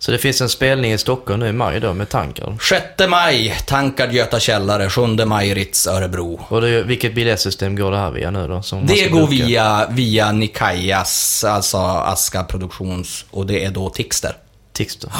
Så 0.00 0.10
det 0.10 0.18
finns 0.18 0.40
en 0.40 0.48
spelning 0.48 0.92
i 0.92 0.98
Stockholm 0.98 1.40
nu 1.40 1.48
i 1.48 1.52
maj 1.52 1.80
då 1.80 1.94
med 1.94 2.08
tankar. 2.08 2.58
6 2.60 2.84
maj, 3.08 3.56
Tankard 3.66 4.12
Göta 4.12 4.40
Källare. 4.40 4.90
7 4.90 5.06
maj, 5.06 5.54
Ritz 5.54 5.86
Örebro. 5.86 6.40
Och 6.48 6.60
det, 6.60 6.82
vilket 6.82 7.14
biljettsystem 7.14 7.76
går 7.76 7.90
det 7.90 7.96
här 7.96 8.10
via 8.10 8.30
nu 8.30 8.48
då? 8.48 8.62
Det 8.82 9.08
går 9.08 9.20
boka? 9.20 9.30
via, 9.30 9.86
via 9.90 10.32
Nikajas, 10.32 11.44
alltså 11.44 11.76
Aska 11.78 12.44
Produktions, 12.44 13.24
och 13.30 13.46
det 13.46 13.64
är 13.64 13.70
då 13.70 13.90
Tixter. 13.90 14.36
Tixter. 14.72 15.12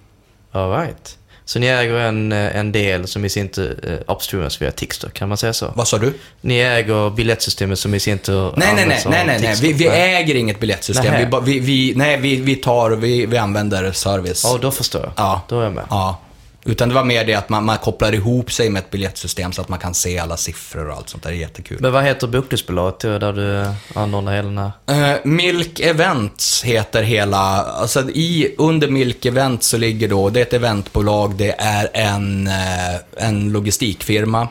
All 0.52 0.70
right. 0.70 1.17
Så 1.48 1.58
ni 1.58 1.66
äger 1.66 1.94
en, 1.94 2.32
eh, 2.32 2.56
en 2.56 2.72
del 2.72 3.06
som 3.06 3.24
i 3.24 3.28
sin 3.28 3.48
tur 3.48 3.78
eh, 3.82 4.14
upstreamas 4.14 4.62
via 4.62 4.70
Tixter, 4.70 5.08
kan 5.08 5.28
man 5.28 5.38
säga 5.38 5.52
så? 5.52 5.72
Vad 5.76 5.88
sa 5.88 5.98
du? 5.98 6.12
Ni 6.40 6.58
äger 6.58 7.10
biljettsystemet 7.10 7.78
som 7.78 7.94
i 7.94 8.00
sin 8.00 8.18
tur 8.18 8.52
Nej, 8.56 8.68
nej, 8.74 8.86
nej, 8.86 9.02
nej, 9.06 9.26
nej, 9.26 9.38
nej. 9.42 9.56
Vi, 9.60 9.72
vi 9.72 9.88
äger 9.88 10.34
inget 10.34 10.60
biljettsystem. 10.60 11.14
Vi, 11.30 11.52
vi, 11.52 11.58
vi, 11.60 11.92
nej, 11.96 12.16
vi, 12.16 12.36
vi 12.36 12.56
tar, 12.56 12.90
vi, 12.90 13.26
vi 13.26 13.36
använder 13.36 13.92
service. 13.92 14.44
Ja, 14.44 14.58
då 14.62 14.70
förstår 14.70 15.00
jag. 15.02 15.12
Ja. 15.16 15.42
Då 15.48 15.60
är 15.60 15.64
jag 15.64 15.72
med. 15.72 15.84
Ja. 15.90 16.18
Utan 16.64 16.88
det 16.88 16.94
var 16.94 17.04
mer 17.04 17.24
det 17.24 17.34
att 17.34 17.48
man, 17.48 17.64
man 17.64 17.78
kopplar 17.78 18.14
ihop 18.14 18.52
sig 18.52 18.70
med 18.70 18.80
ett 18.80 18.90
biljettsystem 18.90 19.52
så 19.52 19.62
att 19.62 19.68
man 19.68 19.78
kan 19.78 19.94
se 19.94 20.18
alla 20.18 20.36
siffror 20.36 20.88
och 20.88 20.96
allt 20.96 21.08
sånt 21.08 21.22
där. 21.22 21.30
Det 21.30 21.36
är 21.36 21.40
jättekul. 21.40 21.78
Men 21.80 21.92
vad 21.92 22.04
heter 22.04 22.26
bokningsbolaget 22.26 23.00
där 23.00 23.32
du 23.32 23.74
anordnar 24.00 24.36
hela 24.36 24.48
den 24.48 24.58
här? 24.58 25.12
Eh, 25.12 25.18
Milk 25.24 25.80
Events 25.80 26.64
heter 26.64 27.02
hela, 27.02 27.38
alltså 27.62 28.10
i, 28.10 28.54
under 28.58 28.88
Milk 28.88 29.24
Events 29.24 29.66
så 29.66 29.76
ligger 29.76 30.08
då, 30.08 30.30
det 30.30 30.40
är 30.40 30.42
ett 30.42 30.52
eventbolag, 30.52 31.34
det 31.34 31.54
är 31.58 31.88
en, 31.94 32.46
eh, 32.46 32.96
en 33.16 33.52
logistikfirma 33.52 34.48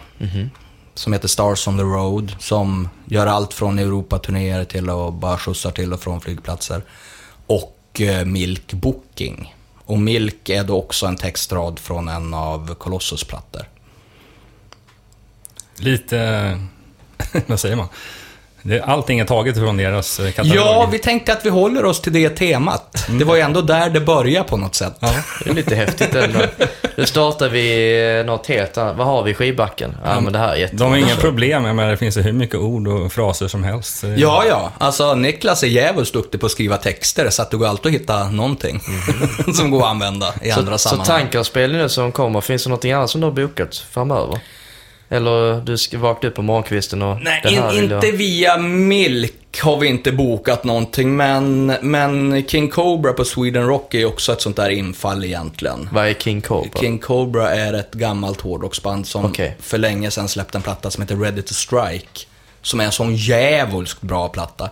som 0.94 1.14
heter 1.14 1.28
Stars 1.28 1.68
on 1.68 1.78
the 1.78 1.84
Road, 1.84 2.36
som 2.40 2.90
gör 3.06 3.28
allt 3.28 3.54
från 3.54 3.80
Europaturnéer 3.80 4.64
till 4.64 4.90
att 4.90 5.14
bara 5.14 5.38
skjutsar 5.38 5.72
till 5.72 5.94
och 5.94 6.00
från 6.00 6.22
flygplatser. 6.22 6.82
Och 7.48 8.02
eh, 8.02 8.26
Milk 8.26 8.74
Booking. 8.74 9.54
Och 9.88 10.00
Milk 10.00 10.50
är 10.50 10.64
då 10.64 10.78
också 10.78 11.06
en 11.06 11.16
textrad 11.16 11.80
från 11.80 12.08
en 12.08 12.34
av 12.34 12.76
Colossus 12.76 13.24
plattor. 13.24 13.70
Lite, 15.78 16.60
vad 17.46 17.60
säger 17.60 17.76
man? 17.76 17.88
Allting 18.84 19.20
är 19.20 19.26
taget 19.26 19.56
från 19.58 19.78
deras 19.78 20.20
eh, 20.20 20.32
katalog. 20.32 20.58
Ja, 20.58 20.90
vi 20.92 21.00
tänkte 21.00 21.34
att 21.34 21.46
vi 21.46 21.50
håller 21.50 21.86
oss 21.86 22.02
till 22.02 22.14
det 22.14 22.30
temat. 22.30 23.06
Det 23.10 23.24
var 23.26 23.36
ju 23.36 23.42
ändå 23.42 23.62
där 23.62 23.90
det 23.90 24.00
började 24.00 24.50
på 24.50 24.58
något 24.58 24.76
sätt. 24.76 24.94
Ja. 25.00 25.14
Det 25.44 25.50
är 25.50 25.54
lite 25.54 25.76
häftigt 25.76 26.16
ändå. 26.16 26.40
Nu 26.96 27.06
startar 27.06 27.50
vi 27.50 28.18
eh, 28.20 28.26
något 28.26 28.48
helt 28.48 28.78
annat. 28.78 28.98
Vad 28.98 29.08
har 29.08 29.24
vi 29.24 29.32
i 29.32 29.34
skivbacken? 29.34 29.98
Ja, 30.06 30.20
men 30.20 30.34
det 30.34 30.40
här 30.40 30.50
är 30.54 30.56
jättebra. 30.56 30.86
De 30.86 30.92
har 30.92 30.98
inga 30.98 31.16
problem, 31.16 31.64
menar, 31.64 31.88
det 31.90 31.98
finns 31.98 32.18
ju 32.18 32.22
hur 32.22 32.34
mycket 32.34 32.56
ord 32.56 32.88
och 32.88 33.12
fraser 33.14 33.48
som 33.48 33.64
helst. 33.64 34.00
Så 34.00 34.08
Ja, 34.18 34.44
ja. 34.50 34.72
Alltså, 34.78 35.16
Niklas 35.16 35.64
är 35.64 35.68
jävligt 35.68 36.14
duktig 36.14 36.40
på 36.40 36.46
att 36.46 36.52
skriva 36.52 36.78
texter, 36.78 37.30
så 37.30 37.42
att 37.42 37.52
det 37.52 37.58
går 37.58 37.68
alltid 37.68 37.96
att 37.96 38.02
hitta 38.02 38.30
någonting 38.30 38.80
som 39.56 39.72
går 39.72 39.80
att 39.84 39.90
använda 39.90 40.34
i 40.42 40.52
andra 40.52 40.78
Så, 40.78 40.90
så 40.90 40.96
sammanhang. 40.96 41.20
tankarspelen 41.22 41.90
som 41.90 42.12
kommer, 42.12 42.42
finns 42.42 42.64
det 42.64 42.70
någonting 42.70 42.92
annat 42.92 43.10
som 43.10 43.22
du 43.22 43.28
har 43.28 43.32
bokat 43.32 43.76
framöver? 43.92 44.40
Eller 45.10 45.62
du 45.62 45.78
ska 45.78 45.98
vakna 45.98 46.30
upp 46.30 46.36
på 46.36 46.42
morgonkvisten 46.42 47.02
och 47.02 47.22
Nej, 47.22 47.42
in, 47.46 47.84
inte 47.84 48.08
jag... 48.08 48.14
via 48.14 48.58
Milk 48.58 49.34
har 49.62 49.78
vi 49.78 49.88
inte 49.88 50.12
bokat 50.12 50.64
någonting, 50.64 51.16
men, 51.16 51.66
men 51.82 52.44
King 52.48 52.70
Cobra 52.70 53.14
på 53.14 53.26
Sweden 53.26 53.68
Rock 53.68 53.94
är 53.94 54.06
också 54.06 54.34
ett 54.34 54.42
sånt 54.42 54.56
där 54.56 54.70
infall 54.70 55.24
egentligen. 55.24 55.90
Vad 55.92 56.08
är 56.08 56.14
King 56.14 56.42
Cobra? 56.42 56.80
King 56.80 57.00
Cobra 57.00 57.50
är 57.50 57.74
ett 57.74 57.94
gammalt 57.94 58.42
hårdrocksband 58.42 59.08
som 59.08 59.26
Okej. 59.26 59.56
för 59.60 59.78
länge 59.78 60.12
sedan 60.12 60.28
släppte 60.28 60.58
en 60.58 60.62
platta 60.62 60.92
som 60.92 61.02
heter 61.02 61.16
Ready 61.16 61.42
to 61.42 61.54
Strike. 61.54 62.26
Som 62.62 62.80
är 62.80 62.86
en 62.86 62.92
sån 62.92 63.16
djävulskt 63.16 64.02
bra 64.02 64.30
platta. 64.30 64.70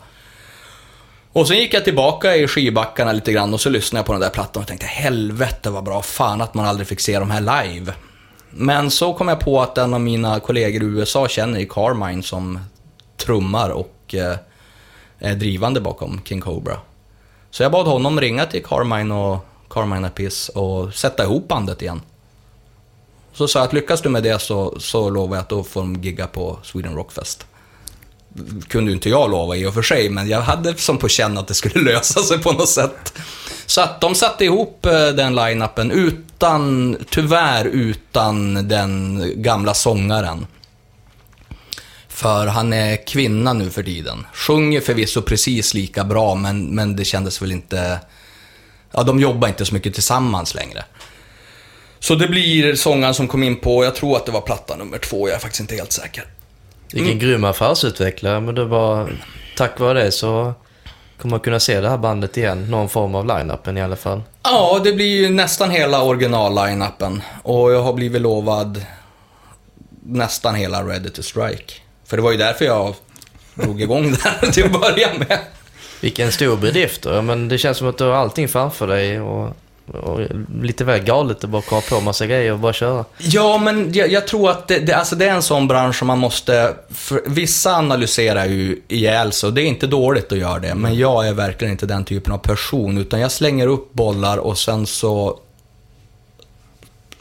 Och 1.31 1.47
sen 1.47 1.57
gick 1.57 1.73
jag 1.73 1.83
tillbaka 1.83 2.35
i 2.35 2.47
skivbackarna 2.47 3.13
lite 3.13 3.31
grann 3.31 3.53
och 3.53 3.61
så 3.61 3.69
lyssnade 3.69 3.99
jag 3.99 4.05
på 4.05 4.11
den 4.11 4.21
där 4.21 4.29
plattan 4.29 4.61
och 4.61 4.67
tänkte 4.67 4.87
helvete 4.87 5.69
vad 5.69 5.83
bra, 5.83 6.01
fan 6.01 6.41
att 6.41 6.53
man 6.53 6.65
aldrig 6.65 6.87
fick 6.87 6.99
se 6.99 7.19
de 7.19 7.31
här 7.31 7.41
live. 7.41 7.93
Men 8.57 8.91
så 8.91 9.13
kom 9.13 9.27
jag 9.27 9.39
på 9.39 9.61
att 9.61 9.77
en 9.77 9.93
av 9.93 10.01
mina 10.01 10.39
kollegor 10.39 10.83
i 10.83 10.85
USA 10.85 11.27
känner 11.27 11.59
ju 11.59 11.65
Carmine 11.65 12.23
som 12.23 12.59
trummar 13.17 13.69
och 13.69 14.15
eh, 14.15 14.35
är 15.19 15.35
drivande 15.35 15.81
bakom 15.81 16.21
King 16.25 16.41
Cobra. 16.41 16.77
Så 17.51 17.63
jag 17.63 17.71
bad 17.71 17.87
honom 17.87 18.19
ringa 18.19 18.45
till 18.45 18.63
Carmine 18.63 19.13
och 19.13 19.45
Carmine 19.69 20.07
Apiss 20.07 20.49
och 20.49 20.93
sätta 20.93 21.23
ihop 21.23 21.47
bandet 21.47 21.81
igen. 21.81 22.01
Så 23.33 23.47
sa 23.47 23.59
jag 23.59 23.67
att 23.67 23.73
lyckas 23.73 24.01
du 24.01 24.09
med 24.09 24.23
det 24.23 24.41
så, 24.41 24.79
så 24.79 25.09
lovar 25.09 25.35
jag 25.35 25.41
att 25.41 25.49
då 25.49 25.63
får 25.63 25.81
de 25.81 25.95
gigga 25.95 26.27
på 26.27 26.59
Sweden 26.63 26.95
Rockfest. 26.95 27.45
Kunde 28.67 28.91
ju 28.91 28.95
inte 28.95 29.09
jag 29.09 29.31
lova 29.31 29.55
i 29.55 29.65
och 29.65 29.73
för 29.73 29.81
sig, 29.81 30.09
men 30.09 30.29
jag 30.29 30.41
hade 30.41 30.77
som 30.77 30.97
på 30.97 31.07
känn 31.07 31.37
att 31.37 31.47
det 31.47 31.53
skulle 31.53 31.81
lösa 31.93 32.21
sig 32.21 32.37
på 32.37 32.51
något 32.51 32.69
sätt. 32.69 33.13
Så 33.65 33.81
att 33.81 34.01
de 34.01 34.15
satte 34.15 34.45
ihop 34.45 34.85
eh, 34.85 35.07
den 35.07 35.35
line-upen 35.35 35.91
utan, 35.91 36.97
tyvärr 37.09 37.65
utan 37.65 38.67
den 38.67 39.23
gamla 39.35 39.73
sångaren. 39.73 40.47
För 42.07 42.47
han 42.47 42.73
är 42.73 43.07
kvinna 43.07 43.53
nu 43.53 43.69
för 43.69 43.83
tiden. 43.83 44.25
Sjunger 44.33 44.81
förvisso 44.81 45.21
precis 45.21 45.73
lika 45.73 46.03
bra, 46.03 46.35
men, 46.35 46.65
men 46.65 46.95
det 46.95 47.05
kändes 47.05 47.41
väl 47.41 47.51
inte... 47.51 47.99
Ja, 48.91 49.03
de 49.03 49.19
jobbar 49.19 49.47
inte 49.47 49.65
så 49.65 49.73
mycket 49.73 49.93
tillsammans 49.93 50.55
längre. 50.55 50.83
Så 51.99 52.15
det 52.15 52.27
blir 52.27 52.75
sångaren 52.75 53.13
som 53.13 53.27
kom 53.27 53.43
in 53.43 53.55
på, 53.55 53.83
jag 53.83 53.95
tror 53.95 54.17
att 54.17 54.25
det 54.25 54.31
var 54.31 54.41
platta 54.41 54.75
nummer 54.75 54.97
två, 54.97 55.29
jag 55.29 55.35
är 55.35 55.39
faktiskt 55.39 55.61
inte 55.61 55.75
helt 55.75 55.91
säker. 55.91 56.25
Vilken 56.91 57.11
Mm. 57.11 57.19
grym 57.19 57.43
affärsutvecklare, 57.43 58.39
men 58.39 58.55
det 58.55 58.65
var... 58.65 59.09
Tack 59.57 59.79
vare 59.79 60.03
det 60.03 60.11
så 60.11 60.53
kommer 61.21 61.31
man 61.31 61.39
kunna 61.39 61.59
se 61.59 61.81
det 61.81 61.89
här 61.89 61.97
bandet 61.97 62.37
igen. 62.37 62.71
Någon 62.71 62.89
form 62.89 63.15
av 63.15 63.25
line-upen 63.25 63.77
i 63.77 63.81
alla 63.81 63.95
fall. 63.95 64.21
Ja, 64.43 64.81
det 64.83 64.93
blir 64.93 65.05
ju 65.21 65.29
nästan 65.29 65.69
hela 65.71 66.03
original-line-upen. 66.03 67.21
Och 67.43 67.71
jag 67.71 67.81
har 67.81 67.93
blivit 67.93 68.21
lovad 68.21 68.85
nästan 70.05 70.55
hela 70.55 70.83
Ready 70.83 71.09
to 71.09 71.21
Strike. 71.23 71.73
För 72.05 72.17
det 72.17 72.23
var 72.23 72.31
ju 72.31 72.37
därför 72.37 72.65
jag 72.65 72.93
drog 73.55 73.81
igång 73.81 74.11
det 74.23 74.23
här 74.23 74.51
till 74.51 74.65
att 74.65 74.81
börja 74.81 75.07
med. 75.19 75.39
Vilken 76.01 76.31
stor 76.31 76.57
bedrift 76.57 77.01
då. 77.01 77.21
Men 77.21 77.47
det 77.47 77.57
känns 77.57 77.77
som 77.77 77.87
att 77.87 77.97
du 77.97 78.03
har 78.03 78.13
allting 78.13 78.47
framför 78.47 78.87
dig 78.87 79.21
och, 79.21 79.55
och 79.93 80.19
lite 80.61 80.83
väl 80.83 80.99
galet 80.99 81.43
att 81.43 81.49
bara 81.49 81.61
komma 81.61 81.81
på 81.89 82.01
massa 82.01 82.25
grejer 82.27 82.51
och 82.51 82.59
bara 82.59 82.73
köra. 82.73 83.05
Ja, 83.17 83.57
men 83.57 83.93
jag, 83.93 84.11
jag 84.11 84.27
tror 84.27 84.49
att 84.49 84.67
det, 84.67 84.79
det, 84.79 84.93
alltså 84.93 85.15
det 85.15 85.25
är 85.25 85.33
en 85.33 85.41
sån 85.41 85.67
bransch 85.67 85.95
som 85.95 86.07
man 86.07 86.19
måste... 86.19 86.75
För 86.89 87.21
vissa 87.25 87.75
analyserar 87.75 88.45
ju 88.45 88.81
ihjäl 88.87 89.31
sig 89.31 89.51
det 89.51 89.61
är 89.61 89.65
inte 89.65 89.87
dåligt 89.87 90.31
att 90.31 90.37
göra 90.37 90.59
det. 90.59 90.75
Men 90.75 90.97
jag 90.97 91.27
är 91.27 91.33
verkligen 91.33 91.71
inte 91.71 91.85
den 91.85 92.05
typen 92.05 92.33
av 92.33 92.37
person. 92.37 92.97
Utan 92.97 93.19
jag 93.19 93.31
slänger 93.31 93.67
upp 93.67 93.93
bollar 93.93 94.37
och 94.37 94.57
sen 94.57 94.85
så 94.85 95.39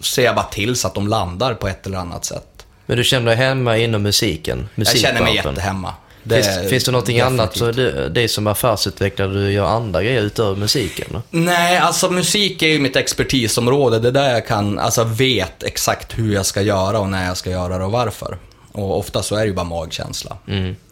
ser 0.01 0.25
jag 0.25 0.35
bara 0.35 0.45
till 0.45 0.77
så 0.77 0.89
att 0.89 0.95
de 0.95 1.09
landar 1.09 1.55
på 1.55 1.69
ett 1.69 1.87
eller 1.87 1.99
annat 1.99 2.25
sätt. 2.25 2.67
Men 2.87 2.97
du 2.97 3.05
känner 3.05 3.27
dig 3.27 3.37
hemma 3.37 3.77
inom 3.77 4.03
musiken? 4.03 4.69
Jag 4.75 4.87
känner 4.87 5.21
mig 5.21 5.33
musikbranschen? 5.33 5.87
Jättehemma. 6.25 6.59
Finns, 6.61 6.71
finns 6.71 6.85
det 6.85 6.93
någonting 6.93 7.21
annat 7.21 7.57
så 7.57 7.67
definitivt. 7.67 7.95
det, 7.95 8.09
det 8.21 8.29
som 8.29 8.47
affärsutvecklare 8.47 9.33
du 9.33 9.53
gör 9.53 9.67
andra 9.67 10.03
grejer 10.03 10.23
utöver 10.23 10.57
musiken? 10.57 11.23
Nej, 11.31 11.79
alltså 11.79 12.11
musik 12.11 12.63
är 12.63 12.69
ju 12.69 12.79
mitt 12.79 12.97
expertisområde. 12.97 13.99
Det 13.99 14.09
är 14.09 14.13
där 14.13 14.33
jag 14.33 14.47
kan, 14.47 14.79
alltså 14.79 15.05
vet 15.05 15.63
exakt 15.63 16.19
hur 16.19 16.35
jag 16.35 16.47
ska 16.47 16.63
göra 16.63 16.99
och 17.01 17.09
när 17.09 17.27
jag 17.27 17.37
ska 17.37 17.51
göra 17.51 17.79
det 17.79 17.85
och 17.85 17.93
varför. 17.93 18.39
Och 18.73 18.99
ofta 18.99 19.23
så 19.23 19.35
är 19.35 19.41
det 19.41 19.47
ju 19.47 19.55
bara 19.55 19.65
magkänsla. 19.65 20.37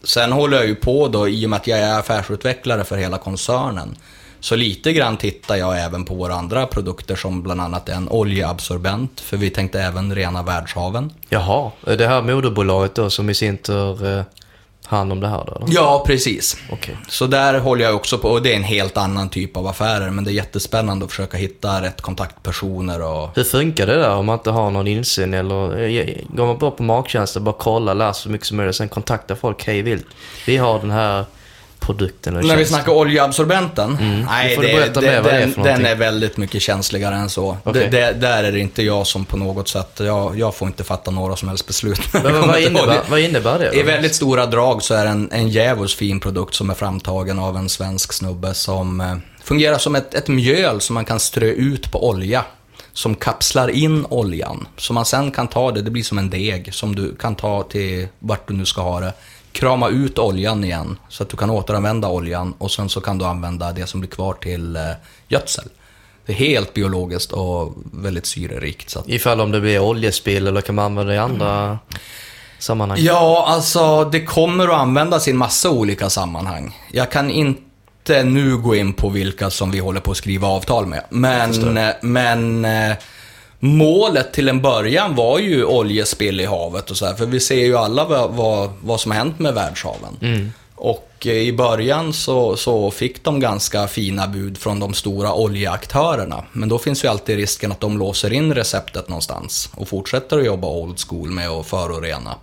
Sen 0.05 0.33
håller 0.33 0.57
jag 0.57 0.67
ju 0.67 0.75
på 0.75 1.09
då, 1.09 1.29
i 1.29 1.47
och 1.47 1.51
med 1.51 1.57
att 1.57 1.67
jag 1.67 1.79
är 1.79 1.99
affärsutvecklare 1.99 2.85
för 2.85 2.97
hela 2.97 3.19
koncernen. 3.19 3.97
Så 4.41 4.57
lite 4.57 4.93
grann 4.93 5.17
tittar 5.17 5.57
jag 5.57 5.85
även 5.85 6.05
på 6.05 6.15
våra 6.15 6.35
andra 6.35 6.67
produkter 6.67 7.17
som 7.17 7.43
bland 7.43 7.61
annat 7.61 7.89
en 7.89 8.09
oljeabsorbent, 8.09 9.21
för 9.21 9.37
vi 9.37 9.51
tänkte 9.51 9.81
även 9.81 10.15
rena 10.15 10.43
världshaven. 10.43 11.13
Jaha, 11.29 11.71
det 11.85 12.07
här 12.07 12.23
moderbolaget 12.23 12.95
då 12.95 13.11
som 13.11 13.31
i 13.31 13.35
sin 13.35 13.59
tur 13.59 14.19
eh, 14.19 14.25
hand 14.87 15.13
om 15.13 15.21
det 15.21 15.29
här 15.29 15.45
då? 15.47 15.55
eller? 15.57 15.75
Ja, 15.75 16.05
precis. 16.07 16.57
Okej. 16.71 16.97
Så 17.09 17.27
där 17.27 17.59
håller 17.59 17.85
jag 17.85 17.97
också 17.97 18.19
på, 18.19 18.29
och 18.29 18.43
det 18.43 18.53
är 18.53 18.57
en 18.57 18.63
helt 18.63 18.97
annan 18.97 19.29
typ 19.29 19.57
av 19.57 19.67
affärer, 19.67 20.11
men 20.11 20.25
det 20.25 20.31
är 20.31 20.33
jättespännande 20.33 21.05
att 21.05 21.11
försöka 21.11 21.39
hitta 21.39 21.83
rätt 21.83 22.01
kontaktpersoner 22.01 23.03
och... 23.03 23.31
Hur 23.35 23.45
funkar 23.45 23.87
det 23.87 23.97
där 23.97 24.15
om 24.15 24.27
man 24.27 24.39
inte 24.39 24.51
har 24.51 24.71
någon 24.71 24.87
insyn 24.87 25.35
eller 25.35 25.83
eh, 25.83 26.15
går 26.29 26.47
man 26.47 26.59
bara 26.59 26.71
på 26.71 26.83
magkänsla, 26.83 27.41
bara 27.41 27.55
kolla, 27.59 27.95
läser 27.95 28.23
så 28.23 28.29
mycket 28.29 28.47
som 28.47 28.57
möjligt, 28.57 28.77
sen 28.77 28.89
kontaktar 28.89 29.35
folk 29.35 29.67
hej 29.67 29.83
vilt. 29.83 30.07
Vi 30.47 30.57
har 30.57 30.79
den 30.79 30.91
här 30.91 31.25
produkten 31.83 32.37
eller 32.37 32.49
När 32.49 32.57
vi 32.57 32.65
snackar 32.65 32.93
oljeabsorbenten? 32.93 33.99
Nej, 34.27 34.55
får 34.55 34.63
du 34.63 34.69
det, 34.69 34.95
det, 34.95 35.01
det 35.01 35.09
är 35.09 35.23
den, 35.23 35.53
för 35.53 35.63
den 35.63 35.87
är 35.87 35.95
väldigt 35.95 36.37
mycket 36.37 36.63
känsligare 36.63 37.15
än 37.15 37.31
så. 37.31 37.57
Det, 37.65 38.21
där 38.21 38.45
är 38.45 38.53
det 38.53 38.59
inte 38.59 38.83
jag 38.83 39.07
som 39.07 39.25
på 39.25 39.37
något 39.37 39.69
sätt, 39.69 39.91
jag, 39.97 40.39
jag 40.39 40.55
får 40.55 40.69
inte 40.69 40.85
fatta 40.85 41.11
några 41.11 41.37
som 41.37 41.49
helst 41.49 41.67
beslut. 41.67 42.01
Men 42.13 42.41
vad, 42.49 42.61
innebär, 42.61 43.01
vad 43.11 43.21
innebär 43.21 43.59
det 43.59 43.71
då? 43.73 43.79
I 43.79 43.83
väldigt 43.83 44.15
stora 44.15 44.47
drag 44.47 44.83
så 44.83 44.95
är 44.95 45.05
det 45.05 45.11
en, 45.11 45.29
en 45.33 45.49
djävulskt 45.49 45.99
fin 45.99 46.21
produkt 46.21 46.55
som 46.55 46.71
är 46.71 46.75
framtagen 46.75 47.39
av 47.39 47.57
en 47.57 47.69
svensk 47.69 48.13
snubbe 48.13 48.55
som 48.55 49.01
eh, 49.01 49.17
fungerar 49.45 49.79
som 49.79 49.95
ett, 49.95 50.15
ett 50.15 50.29
mjöl 50.29 50.81
som 50.81 50.95
man 50.95 51.05
kan 51.05 51.21
strö 51.21 51.47
ut 51.47 51.93
på 51.93 52.09
olja. 52.09 52.45
Som 52.95 53.15
kapslar 53.15 53.69
in 53.69 54.07
oljan. 54.09 54.67
Så 54.77 54.93
man 54.93 55.05
sen 55.05 55.31
kan 55.31 55.49
ta 55.49 55.73
det, 55.73 55.83
det 55.83 55.91
blir 55.91 56.03
som 56.03 56.19
en 56.19 56.31
deg 56.31 56.75
som 56.75 56.95
du 56.95 57.17
kan 57.17 57.35
ta 57.35 57.63
till 57.63 58.09
vart 58.19 58.49
du 58.49 58.55
nu 58.55 58.65
ska 58.65 58.81
ha 58.81 59.01
det. 59.01 59.13
Krama 59.53 59.89
ut 59.89 60.19
oljan 60.19 60.65
igen 60.65 60.99
så 61.09 61.23
att 61.23 61.29
du 61.29 61.37
kan 61.37 61.51
återanvända 61.51 62.09
oljan 62.09 62.55
och 62.59 62.71
sen 62.71 62.89
så 62.89 63.01
kan 63.01 63.19
du 63.19 63.25
använda 63.25 63.73
det 63.73 63.87
som 63.87 64.01
blir 64.01 64.11
kvar 64.11 64.35
till 64.35 64.77
eh, 64.77 64.83
gödsel. 65.29 65.69
Det 66.27 66.33
är 66.33 66.37
helt 66.37 66.75
biologiskt 66.75 67.33
och 67.33 67.75
väldigt 67.93 68.27
syrerikt. 68.27 68.91
Så 68.91 68.99
att 68.99 69.09
Ifall 69.09 69.41
om 69.41 69.51
det 69.53 69.61
blir 69.61 69.79
oljespill 69.79 70.47
eller 70.47 70.61
kan 70.61 70.75
man 70.75 70.85
använda 70.85 71.13
det 71.13 71.17
i 71.17 71.19
andra 71.19 71.79
sammanhang? 72.59 72.99
Ja, 73.01 73.45
alltså 73.49 74.05
det 74.05 74.25
kommer 74.25 74.69
att 74.69 74.81
användas 74.81 75.29
i 75.29 75.31
en 75.31 75.37
massa 75.37 75.71
olika 75.71 76.11
sammanhang. 76.11 76.79
Jag 76.93 77.11
kan 77.11 77.31
inte 77.31 78.23
nu 78.25 78.57
gå 78.57 78.75
in 78.75 78.93
på 78.93 79.09
vilka 79.09 79.51
som 79.51 79.71
vi 79.71 79.79
håller 79.79 80.01
på 80.01 80.11
att 80.11 80.17
skriva 80.17 80.49
avtal 80.49 80.87
med. 80.87 81.05
Men, 81.11 81.77
eh, 81.79 81.95
men, 82.03 82.65
eh, 82.65 82.97
målet 83.65 84.33
till 84.33 84.49
en 84.49 84.63
början 84.63 85.15
var 85.15 85.39
ju 85.39 85.65
oljespill 85.65 86.41
i 86.41 86.45
havet 86.45 86.91
och 86.91 86.97
så 86.97 87.07
här, 87.07 87.15
för 87.15 87.27
vi 87.27 87.41
ser 87.41 87.65
ju 87.65 87.77
alla 87.77 88.05
vad, 88.05 88.31
vad, 88.31 88.71
vad 88.83 89.01
som 89.01 89.11
har 89.11 89.19
hänt 89.19 89.39
med 89.39 89.55
världshaven. 89.55 90.17
Och 90.75 91.27
eh, 91.27 91.33
i 91.33 91.53
början 91.53 92.13
så, 92.13 92.57
så 92.57 92.91
fick 92.91 93.25
de 93.25 93.41
ganska 93.41 93.89
fina 93.89 94.27
bud 94.29 94.59
från 94.59 94.81
de 94.81 94.95
stora 94.95 95.35
oljeaktörerna. 95.35 96.45
Men 96.53 96.69
då 96.69 96.79
finns 96.79 97.05
ju 97.05 97.09
alltid 97.09 97.37
risken 97.37 97.73
att 97.73 97.81
de 97.81 97.99
låser 97.99 98.33
in 98.33 98.55
receptet 98.55 99.09
någonstans 99.09 99.71
och 99.75 99.89
fortsätter 99.89 100.39
att 100.39 100.47
jobba 100.47 100.69
old 100.69 101.01
school 101.09 101.31
med 101.31 101.49
att 101.49 101.67
förorena. 101.67 102.35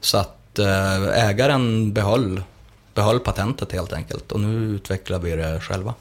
Så 0.00 0.18
att 0.18 0.58
eh, 0.58 1.28
ägaren 1.28 1.92
behöll, 1.92 2.42
behöll 2.94 3.20
patentet 3.20 3.72
helt 3.72 3.92
enkelt 3.92 4.32
och 4.32 4.40
nu 4.40 4.74
utvecklar 4.74 5.18
vi 5.18 5.36
det 5.36 5.60
själva. 5.60 5.94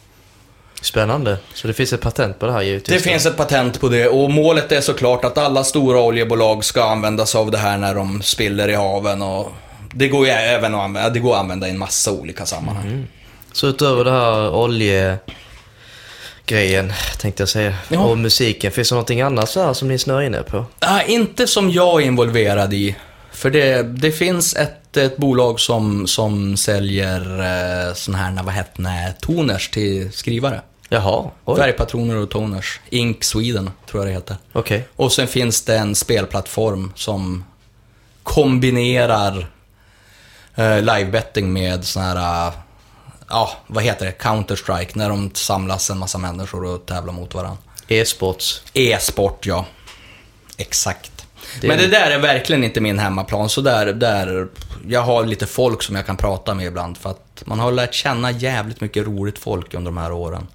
Spännande. 0.86 1.38
Så 1.53 1.67
det 1.67 1.73
finns 1.73 1.93
ett 1.93 2.01
patent 2.01 2.39
på 2.39 2.45
det 2.45 2.51
här 2.51 2.61
givetvis? 2.61 3.03
Det 3.03 3.09
finns 3.09 3.25
ett 3.25 3.38
patent 3.38 3.81
på 3.81 3.89
det 3.89 4.07
och 4.07 4.31
målet 4.31 4.71
är 4.71 4.81
såklart 4.81 5.25
att 5.25 5.38
alla 5.38 5.63
stora 5.63 5.99
oljebolag 6.01 6.65
ska 6.65 6.83
använda 6.83 7.25
sig 7.25 7.39
av 7.39 7.51
det 7.51 7.57
här 7.57 7.77
när 7.77 7.95
de 7.95 8.21
spiller 8.21 8.67
i 8.69 8.75
haven 8.75 9.21
och 9.21 9.51
det 9.93 10.07
går 10.07 10.25
ju 10.25 10.31
även 10.31 10.75
att 10.75 10.81
använda, 10.81 11.09
det 11.09 11.19
går 11.19 11.33
att 11.33 11.39
använda 11.39 11.67
i 11.67 11.69
en 11.69 11.77
massa 11.77 12.11
olika 12.11 12.45
sammanhang. 12.45 13.07
Så 13.53 13.67
utöver 13.67 14.03
det 14.03 14.11
här 14.11 14.55
oljegrejen, 14.55 15.19
tänkte 17.19 17.41
jag 17.41 17.49
säga, 17.49 17.73
Ja. 17.89 17.99
och 17.99 18.17
musiken, 18.17 18.71
finns 18.71 18.89
det 18.89 18.95
någonting 18.95 19.21
annat 19.21 19.49
så 19.49 19.63
här 19.65 19.73
som 19.73 19.88
ni 19.88 19.97
snör 19.97 20.21
inne 20.21 20.43
på? 20.43 20.65
Ah, 20.79 21.01
inte 21.01 21.47
som 21.47 21.71
jag 21.71 22.01
är 22.01 22.05
involverad 22.05 22.73
i. 22.73 22.95
För 23.31 23.49
det, 23.51 23.83
det 23.83 24.11
finns 24.11 24.55
ett, 24.55 24.97
ett 24.97 25.17
bolag 25.17 25.59
som, 25.59 26.07
som 26.07 26.57
säljer 26.57 27.19
eh, 27.39 27.93
sån 27.93 28.15
här, 28.15 28.43
vad 28.43 28.53
heter 28.53 28.83
det, 28.83 29.13
toners 29.21 29.69
till 29.69 30.11
skrivare. 30.11 30.61
Jaha, 30.95 31.29
oj. 31.45 31.57
Färgpatroner 31.57 32.15
och 32.15 32.29
toners. 32.29 32.79
Ink 32.89 33.23
Sweden, 33.23 33.71
tror 33.89 34.03
jag 34.03 34.09
det 34.09 34.13
heter. 34.13 34.37
Okej. 34.53 34.87
Och 34.95 35.11
sen 35.11 35.27
finns 35.27 35.61
det 35.61 35.77
en 35.77 35.95
spelplattform 35.95 36.91
som 36.95 37.43
kombinerar 38.23 39.47
eh, 40.55 40.81
livebetting 40.81 41.53
med 41.53 41.85
sån 41.85 42.03
här, 42.03 42.47
eh, 42.47 42.53
ja, 43.29 43.51
vad 43.67 43.83
heter 43.83 44.05
det, 44.05 44.11
Counter-Strike, 44.11 44.89
när 44.93 45.09
de 45.09 45.31
samlas 45.33 45.89
en 45.89 45.97
massa 45.97 46.17
människor 46.17 46.63
och 46.65 46.85
tävlar 46.85 47.13
mot 47.13 47.33
varandra. 47.33 47.57
E-sports. 47.87 48.61
E-sport, 48.73 49.45
ja. 49.45 49.65
Exakt. 50.57 51.11
Det- 51.61 51.67
Men 51.67 51.77
det 51.77 51.87
där 51.87 52.11
är 52.11 52.19
verkligen 52.19 52.63
inte 52.63 52.81
min 52.81 52.99
hemmaplan, 52.99 53.49
så 53.49 53.61
där, 53.61 53.85
där, 53.93 54.47
jag 54.87 55.01
har 55.01 55.25
lite 55.25 55.45
folk 55.45 55.83
som 55.83 55.95
jag 55.95 56.05
kan 56.05 56.17
prata 56.17 56.53
med 56.53 56.65
ibland, 56.65 56.97
för 56.97 57.09
att 57.09 57.43
man 57.45 57.59
har 57.59 57.71
lärt 57.71 57.93
känna 57.93 58.31
jävligt 58.31 58.81
mycket 58.81 59.05
roligt 59.05 59.39
folk 59.39 59.73
under 59.73 59.91
de 59.91 59.97
här 59.97 60.11
åren. 60.11 60.47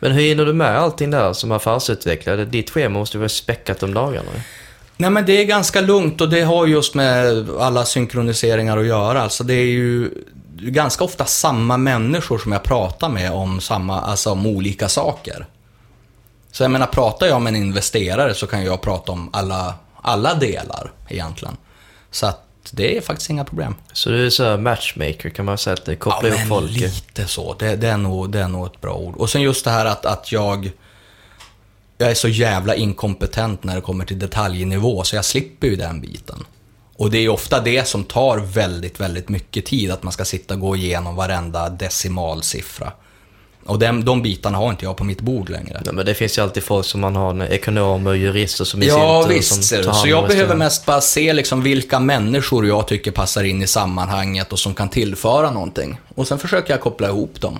Men 0.00 0.12
hur 0.12 0.22
hinner 0.22 0.44
du 0.44 0.52
med 0.52 0.78
allting 0.78 1.10
där 1.10 1.32
som 1.32 1.52
affärsutvecklare? 1.52 2.44
Ditt 2.44 2.70
schema 2.70 2.98
måste 2.98 3.18
vara 3.18 3.28
späckat 3.28 3.82
om 3.82 3.94
dagarna. 3.94 4.30
Nej 4.96 5.10
men 5.10 5.26
det 5.26 5.32
är 5.32 5.44
ganska 5.44 5.80
lugnt 5.80 6.20
och 6.20 6.28
det 6.28 6.40
har 6.40 6.66
just 6.66 6.94
med 6.94 7.50
alla 7.50 7.84
synkroniseringar 7.84 8.78
att 8.78 8.86
göra. 8.86 9.22
Alltså 9.22 9.44
det 9.44 9.54
är 9.54 9.66
ju 9.66 10.10
ganska 10.58 11.04
ofta 11.04 11.24
samma 11.24 11.76
människor 11.76 12.38
som 12.38 12.52
jag 12.52 12.62
pratar 12.62 13.08
med 13.08 13.32
om, 13.32 13.60
samma, 13.60 14.00
alltså 14.00 14.30
om 14.30 14.46
olika 14.46 14.88
saker. 14.88 15.46
Så 16.52 16.62
jag 16.64 16.70
menar, 16.70 16.86
pratar 16.86 17.26
jag 17.26 17.42
med 17.42 17.50
en 17.50 17.56
investerare 17.56 18.34
så 18.34 18.46
kan 18.46 18.64
jag 18.64 18.80
prata 18.80 19.12
om 19.12 19.30
alla, 19.32 19.74
alla 20.02 20.34
delar 20.34 20.92
egentligen. 21.08 21.56
Så 22.10 22.26
att 22.26 22.45
det 22.72 22.96
är 22.96 23.00
faktiskt 23.00 23.30
inga 23.30 23.44
problem. 23.44 23.74
Så 23.92 24.10
du 24.10 24.26
är 24.26 24.30
så 24.30 24.56
matchmaker 24.56 25.30
kan 25.30 25.44
man 25.44 25.58
säga 25.58 25.74
att 25.74 25.84
det 25.84 25.96
kopplar 25.96 26.30
ihop 26.30 26.48
folk. 26.48 26.70
lite 26.70 27.26
så. 27.26 27.54
Det, 27.54 27.76
det, 27.76 27.88
är 27.88 27.96
nog, 27.96 28.30
det 28.30 28.40
är 28.40 28.48
nog 28.48 28.66
ett 28.66 28.80
bra 28.80 28.94
ord. 28.94 29.16
Och 29.16 29.30
sen 29.30 29.42
just 29.42 29.64
det 29.64 29.70
här 29.70 29.86
att, 29.86 30.06
att 30.06 30.32
jag... 30.32 30.70
Jag 31.98 32.10
är 32.10 32.14
så 32.14 32.28
jävla 32.28 32.74
inkompetent 32.74 33.64
när 33.64 33.74
det 33.74 33.80
kommer 33.80 34.04
till 34.04 34.18
detaljnivå, 34.18 35.02
så 35.04 35.16
jag 35.16 35.24
slipper 35.24 35.66
ju 35.66 35.76
den 35.76 36.00
biten. 36.00 36.44
Och 36.96 37.10
det 37.10 37.18
är 37.18 37.22
ju 37.22 37.28
ofta 37.28 37.60
det 37.60 37.88
som 37.88 38.04
tar 38.04 38.38
väldigt, 38.38 39.00
väldigt 39.00 39.28
mycket 39.28 39.66
tid, 39.66 39.90
att 39.90 40.02
man 40.02 40.12
ska 40.12 40.24
sitta 40.24 40.54
och 40.54 40.60
gå 40.60 40.76
igenom 40.76 41.16
varenda 41.16 41.68
decimalsiffra. 41.68 42.92
Och 43.66 43.78
de, 43.78 44.04
de 44.04 44.22
bitarna 44.22 44.58
har 44.58 44.70
inte 44.70 44.84
jag 44.84 44.96
på 44.96 45.04
mitt 45.04 45.20
bord 45.20 45.48
längre. 45.50 45.80
Nej, 45.84 45.94
men 45.94 46.06
det 46.06 46.14
finns 46.14 46.38
ju 46.38 46.42
alltid 46.42 46.62
folk 46.62 46.86
som 46.86 47.00
man 47.00 47.16
har, 47.16 47.44
ekonomer 47.44 48.10
och 48.10 48.16
jurister 48.16 48.64
som 48.64 48.82
i 48.82 48.86
Ja, 48.86 49.22
sin 49.22 49.32
visst. 49.36 49.64
som 49.64 49.82
tar 49.82 49.92
Så 49.92 50.08
jag 50.08 50.28
behöver 50.28 50.56
mest 50.56 50.86
bara 50.86 51.00
se 51.00 51.32
liksom 51.32 51.62
vilka 51.62 52.00
människor 52.00 52.66
jag 52.66 52.86
tycker 52.88 53.10
passar 53.10 53.44
in 53.44 53.62
i 53.62 53.66
sammanhanget 53.66 54.52
och 54.52 54.58
som 54.58 54.74
kan 54.74 54.88
tillföra 54.88 55.50
någonting. 55.50 56.00
Och 56.14 56.28
sen 56.28 56.38
försöker 56.38 56.72
jag 56.72 56.80
koppla 56.80 57.08
ihop 57.08 57.40
dem. 57.40 57.58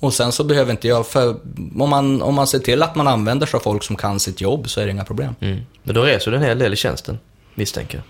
Och 0.00 0.14
sen 0.14 0.32
så 0.32 0.44
behöver 0.44 0.70
inte 0.70 0.88
jag, 0.88 1.06
för 1.06 1.36
om 1.78 1.90
man, 1.90 2.22
om 2.22 2.34
man 2.34 2.46
ser 2.46 2.58
till 2.58 2.82
att 2.82 2.94
man 2.94 3.08
använder 3.08 3.46
sig 3.46 3.58
av 3.58 3.62
folk 3.62 3.82
som 3.82 3.96
kan 3.96 4.20
sitt 4.20 4.40
jobb 4.40 4.70
så 4.70 4.80
är 4.80 4.84
det 4.84 4.90
inga 4.92 5.04
problem. 5.04 5.34
Mm. 5.40 5.60
Men 5.82 5.94
då 5.94 6.02
reser 6.02 6.30
du 6.30 6.36
en 6.36 6.42
hel 6.42 6.58
del 6.58 6.72
i 6.72 6.76
tjänsten, 6.76 7.18
misstänker 7.54 7.98
jag. 7.98 8.04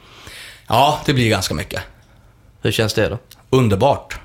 Ja, 0.77 1.01
det 1.07 1.13
blir 1.15 1.29
ganska 1.31 1.55
mycket. 1.55 1.83
Hur 2.63 2.73
känns 2.73 2.95
det 2.95 3.09
då? 3.09 3.19
Underbart. 3.51 4.19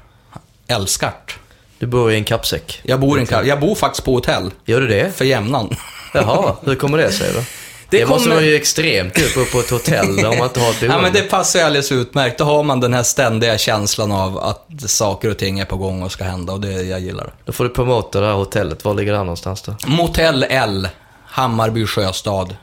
Älskar 0.68 1.14
det. 1.26 1.34
Du 1.80 1.88
bor 1.88 2.12
i 2.12 2.16
en 2.16 2.24
kappsäck. 2.24 2.80
Jag 2.84 3.00
bor, 3.00 3.18
i 3.18 3.22
en, 3.22 3.28
ka- 3.28 3.46
jag 3.46 3.60
bor 3.60 3.76
faktiskt 3.76 4.06
på 4.06 4.14
hotell. 4.14 4.52
Gör 4.66 4.82
du 4.82 4.88
det? 4.88 5.18
För 5.18 5.26
jämnan. 5.26 5.76
Jaha, 6.14 6.56
hur 6.66 6.76
kommer 6.76 6.98
det 6.98 7.12
sig 7.12 7.34
då? 7.34 7.40
Det 7.90 8.00
Det, 8.00 8.06
måste 8.06 8.24
kommer- 8.24 8.36
vara 8.36 8.46
ju 8.46 8.56
extremt 8.56 9.18
att 9.18 9.36
bo 9.36 9.46
på 9.46 9.60
ett 9.60 9.70
hotell 9.70 10.16
där 10.16 10.24
man 10.24 10.44
inte 10.44 10.60
har 10.60 10.70
ett. 10.70 10.82
Ja, 10.82 11.02
men 11.02 11.14
det 11.14 11.22
passar 11.22 11.60
ju 11.60 11.66
alldeles 11.66 11.92
utmärkt. 11.92 12.38
Då 12.38 12.44
har 12.44 12.64
man 12.64 12.80
den 12.80 12.94
här 12.94 13.04
ständiga 13.04 13.58
känslan 13.58 14.12
av 14.12 14.38
att 14.38 14.68
saker 14.86 15.30
och 15.30 15.38
ting 15.38 15.60
är 15.60 15.66
på 15.66 15.78
gång 15.78 16.04
och 16.04 16.12
ska 16.12 16.24
hända 16.24 16.54
och 16.54 16.60
det, 16.62 16.72
jag 16.72 17.00
gillar 17.00 17.24
det. 17.24 17.32
Då 17.46 17.52
får 17.52 17.64
du 17.64 17.70
promota 17.70 18.20
det 18.22 18.28
här 18.28 18.34
hotellet. 18.34 18.86
Var 18.86 18.94
ligger 18.94 19.12
det 19.12 19.18
här 19.18 19.26
någonstans 19.26 19.62
då? 19.62 19.76
Motell 19.86 20.46
L, 20.50 20.88
Hammarby 21.26 21.86
sjöstad. 21.86 22.56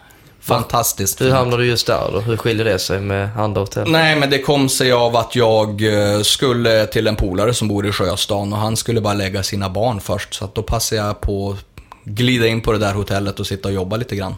Fantastiskt. 0.45 1.21
Hur 1.21 1.31
hamnar 1.31 1.59
du 1.59 1.67
just 1.67 1.87
där 1.87 2.11
då? 2.13 2.21
Hur 2.21 2.37
skiljer 2.37 2.65
det 2.65 2.79
sig 2.79 3.01
med 3.01 3.29
andra 3.37 3.61
hotell? 3.61 3.91
Nej, 3.91 4.17
men 4.17 4.31
det 4.31 4.39
kom 4.39 4.69
sig 4.69 4.93
av 4.93 5.17
att 5.17 5.37
jag 5.37 5.83
eh, 5.83 6.21
skulle 6.23 6.87
till 6.87 7.07
en 7.07 7.17
polare 7.17 7.55
som 7.55 7.69
bor 7.69 7.87
i 7.87 7.93
Sjöstan 7.93 8.53
och 8.53 8.59
han 8.59 8.77
skulle 8.77 9.01
bara 9.01 9.15
lägga 9.15 9.43
sina 9.43 9.71
barn 9.71 10.01
först. 10.01 10.35
Så 10.35 10.45
att 10.45 10.55
då 10.55 10.63
passade 10.63 11.03
jag 11.03 11.21
på 11.21 11.51
att 11.51 11.83
glida 12.05 12.47
in 12.47 12.61
på 12.61 12.73
det 12.73 12.79
där 12.79 12.95
hotellet 12.95 13.41
och 13.41 13.47
sitta 13.47 13.69
och 13.69 13.75
jobba 13.75 13.97
lite 13.97 14.17
grann. 14.17 14.35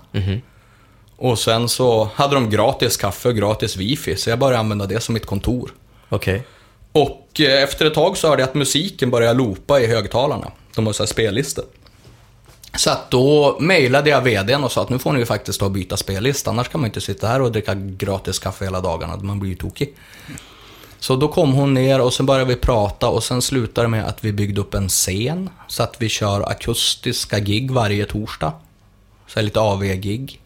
Och 1.16 1.38
sen 1.38 1.68
så 1.68 2.08
hade 2.14 2.34
de 2.34 2.50
gratis 2.50 2.96
kaffe 2.96 3.28
och 3.28 3.36
gratis 3.36 3.76
wifi, 3.76 4.16
så 4.16 4.30
jag 4.30 4.38
började 4.38 4.58
använda 4.58 4.86
det 4.86 5.00
som 5.00 5.12
mitt 5.12 5.26
kontor. 5.26 5.70
Okej. 6.08 6.42
Och 6.92 7.40
eh, 7.40 7.62
efter 7.62 7.86
ett 7.86 7.94
tag 7.94 8.16
så 8.16 8.28
hörde 8.28 8.42
jag 8.42 8.48
att 8.48 8.54
musiken 8.54 9.10
började 9.10 9.38
loopa 9.38 9.80
i 9.80 9.86
högtalarna. 9.86 10.52
De 10.74 10.86
har 10.86 10.92
så 10.92 11.02
här 11.02 11.08
spellistor. 11.08 11.64
Så 12.74 12.90
att 12.90 13.10
då 13.10 13.56
mejlade 13.60 14.10
jag 14.10 14.20
VDn 14.20 14.64
och 14.64 14.72
sa 14.72 14.82
att 14.82 14.88
nu 14.88 14.98
får 14.98 15.12
ni 15.12 15.18
ju 15.18 15.26
faktiskt 15.26 15.60
ta 15.60 15.66
och 15.66 15.72
byta 15.72 15.96
spellista, 15.96 16.50
annars 16.50 16.68
kan 16.68 16.80
man 16.80 16.88
inte 16.88 17.00
sitta 17.00 17.26
här 17.26 17.42
och 17.42 17.52
dricka 17.52 17.74
gratis 17.74 18.38
kaffe 18.38 18.64
hela 18.64 18.80
dagarna, 18.80 19.16
man 19.16 19.40
blir 19.40 19.50
ju 19.50 19.56
tokig. 19.56 19.94
Så 20.98 21.16
då 21.16 21.28
kom 21.28 21.52
hon 21.52 21.74
ner 21.74 22.00
och 22.00 22.12
sen 22.12 22.26
började 22.26 22.54
vi 22.54 22.56
prata 22.56 23.08
och 23.08 23.24
sen 23.24 23.42
slutade 23.42 23.84
det 23.84 23.90
med 23.90 24.06
att 24.06 24.24
vi 24.24 24.32
byggde 24.32 24.60
upp 24.60 24.74
en 24.74 24.88
scen, 24.88 25.50
så 25.68 25.82
att 25.82 26.02
vi 26.02 26.08
kör 26.08 26.50
akustiska 26.50 27.38
gig 27.38 27.70
varje 27.70 28.06
torsdag. 28.06 28.52
Så 29.26 29.38
här 29.38 29.44
lite 29.44 29.60
AV-gig. 29.60 30.40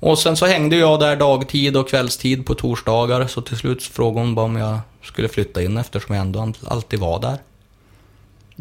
Och 0.00 0.18
sen 0.18 0.36
så 0.36 0.46
hängde 0.46 0.76
jag 0.76 1.00
där 1.00 1.16
dagtid 1.16 1.76
och 1.76 1.88
kvällstid 1.88 2.46
på 2.46 2.54
torsdagar, 2.54 3.26
så 3.26 3.40
till 3.42 3.56
slut 3.56 3.82
frågade 3.82 4.26
hon 4.26 4.34
bara 4.34 4.46
om 4.46 4.56
jag 4.56 4.78
skulle 5.02 5.28
flytta 5.28 5.62
in 5.62 5.76
eftersom 5.76 6.14
jag 6.14 6.22
ändå 6.22 6.52
alltid 6.66 7.00
var 7.00 7.20
där. 7.20 7.38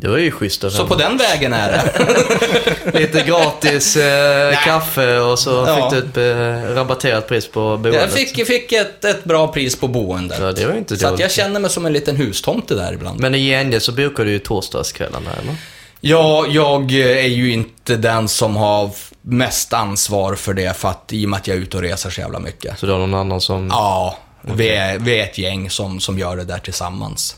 Det 0.01 0.07
var 0.07 0.17
ju 0.17 0.31
schysst 0.31 0.63
av 0.63 0.69
Så 0.69 0.87
på 0.87 0.95
den 0.95 1.17
vägen 1.17 1.53
är 1.53 1.71
det. 1.71 2.99
Lite 2.99 3.21
gratis 3.21 3.95
eh, 3.95 4.63
kaffe 4.63 5.19
och 5.19 5.39
så 5.39 5.49
Ja. 5.67 5.91
fick 5.91 6.13
du 6.13 6.21
ett 6.21 6.67
eh, 6.67 6.75
rabatterat 6.75 7.27
pris 7.27 7.47
på 7.47 7.59
boendet. 7.77 8.01
Jag 8.01 8.11
fick, 8.11 8.47
fick 8.47 8.71
ett, 8.71 9.05
ett 9.05 9.23
bra 9.23 9.47
pris 9.47 9.75
på 9.79 9.87
boendet. 9.87 10.39
Ja, 10.41 10.51
det 10.51 10.65
var 10.65 10.73
inte 10.73 10.97
så 10.97 11.07
att 11.07 11.19
jag 11.19 11.31
känner 11.31 11.59
mig 11.59 11.69
som 11.69 11.85
en 11.85 11.93
liten 11.93 12.15
hustomte 12.15 12.75
där 12.75 12.93
ibland. 12.93 13.19
Men 13.19 13.35
i 13.35 13.49
gengäld 13.49 13.83
så 13.83 13.91
bokar 13.91 14.25
du 14.25 14.31
ju 14.31 14.39
torsdagskvällarna, 14.39 15.29
eller? 15.41 15.55
Ja, 16.01 16.45
jag 16.49 16.91
är 16.91 17.27
ju 17.27 17.51
inte 17.51 17.95
den 17.95 18.27
som 18.27 18.55
har 18.55 18.89
mest 19.21 19.73
ansvar 19.73 20.35
för 20.35 20.53
det, 20.53 20.77
för 20.77 20.89
att 20.89 21.13
i 21.13 21.25
och 21.25 21.29
med 21.29 21.37
att 21.37 21.47
jag 21.47 21.57
är 21.57 21.61
ute 21.61 21.77
och 21.77 21.83
reser 21.83 22.09
så 22.09 22.21
jävla 22.21 22.39
mycket. 22.39 22.79
Så 22.79 22.85
du 22.85 22.91
har 22.91 22.99
någon 22.99 23.13
annan 23.13 23.41
som... 23.41 23.67
Ja, 23.71 24.17
vi, 24.41 24.69
är, 24.69 24.99
vi 24.99 25.19
är 25.19 25.23
ett 25.23 25.37
gäng 25.37 25.69
som, 25.69 25.99
som 25.99 26.19
gör 26.19 26.37
det 26.37 26.43
där 26.43 26.59
tillsammans. 26.59 27.35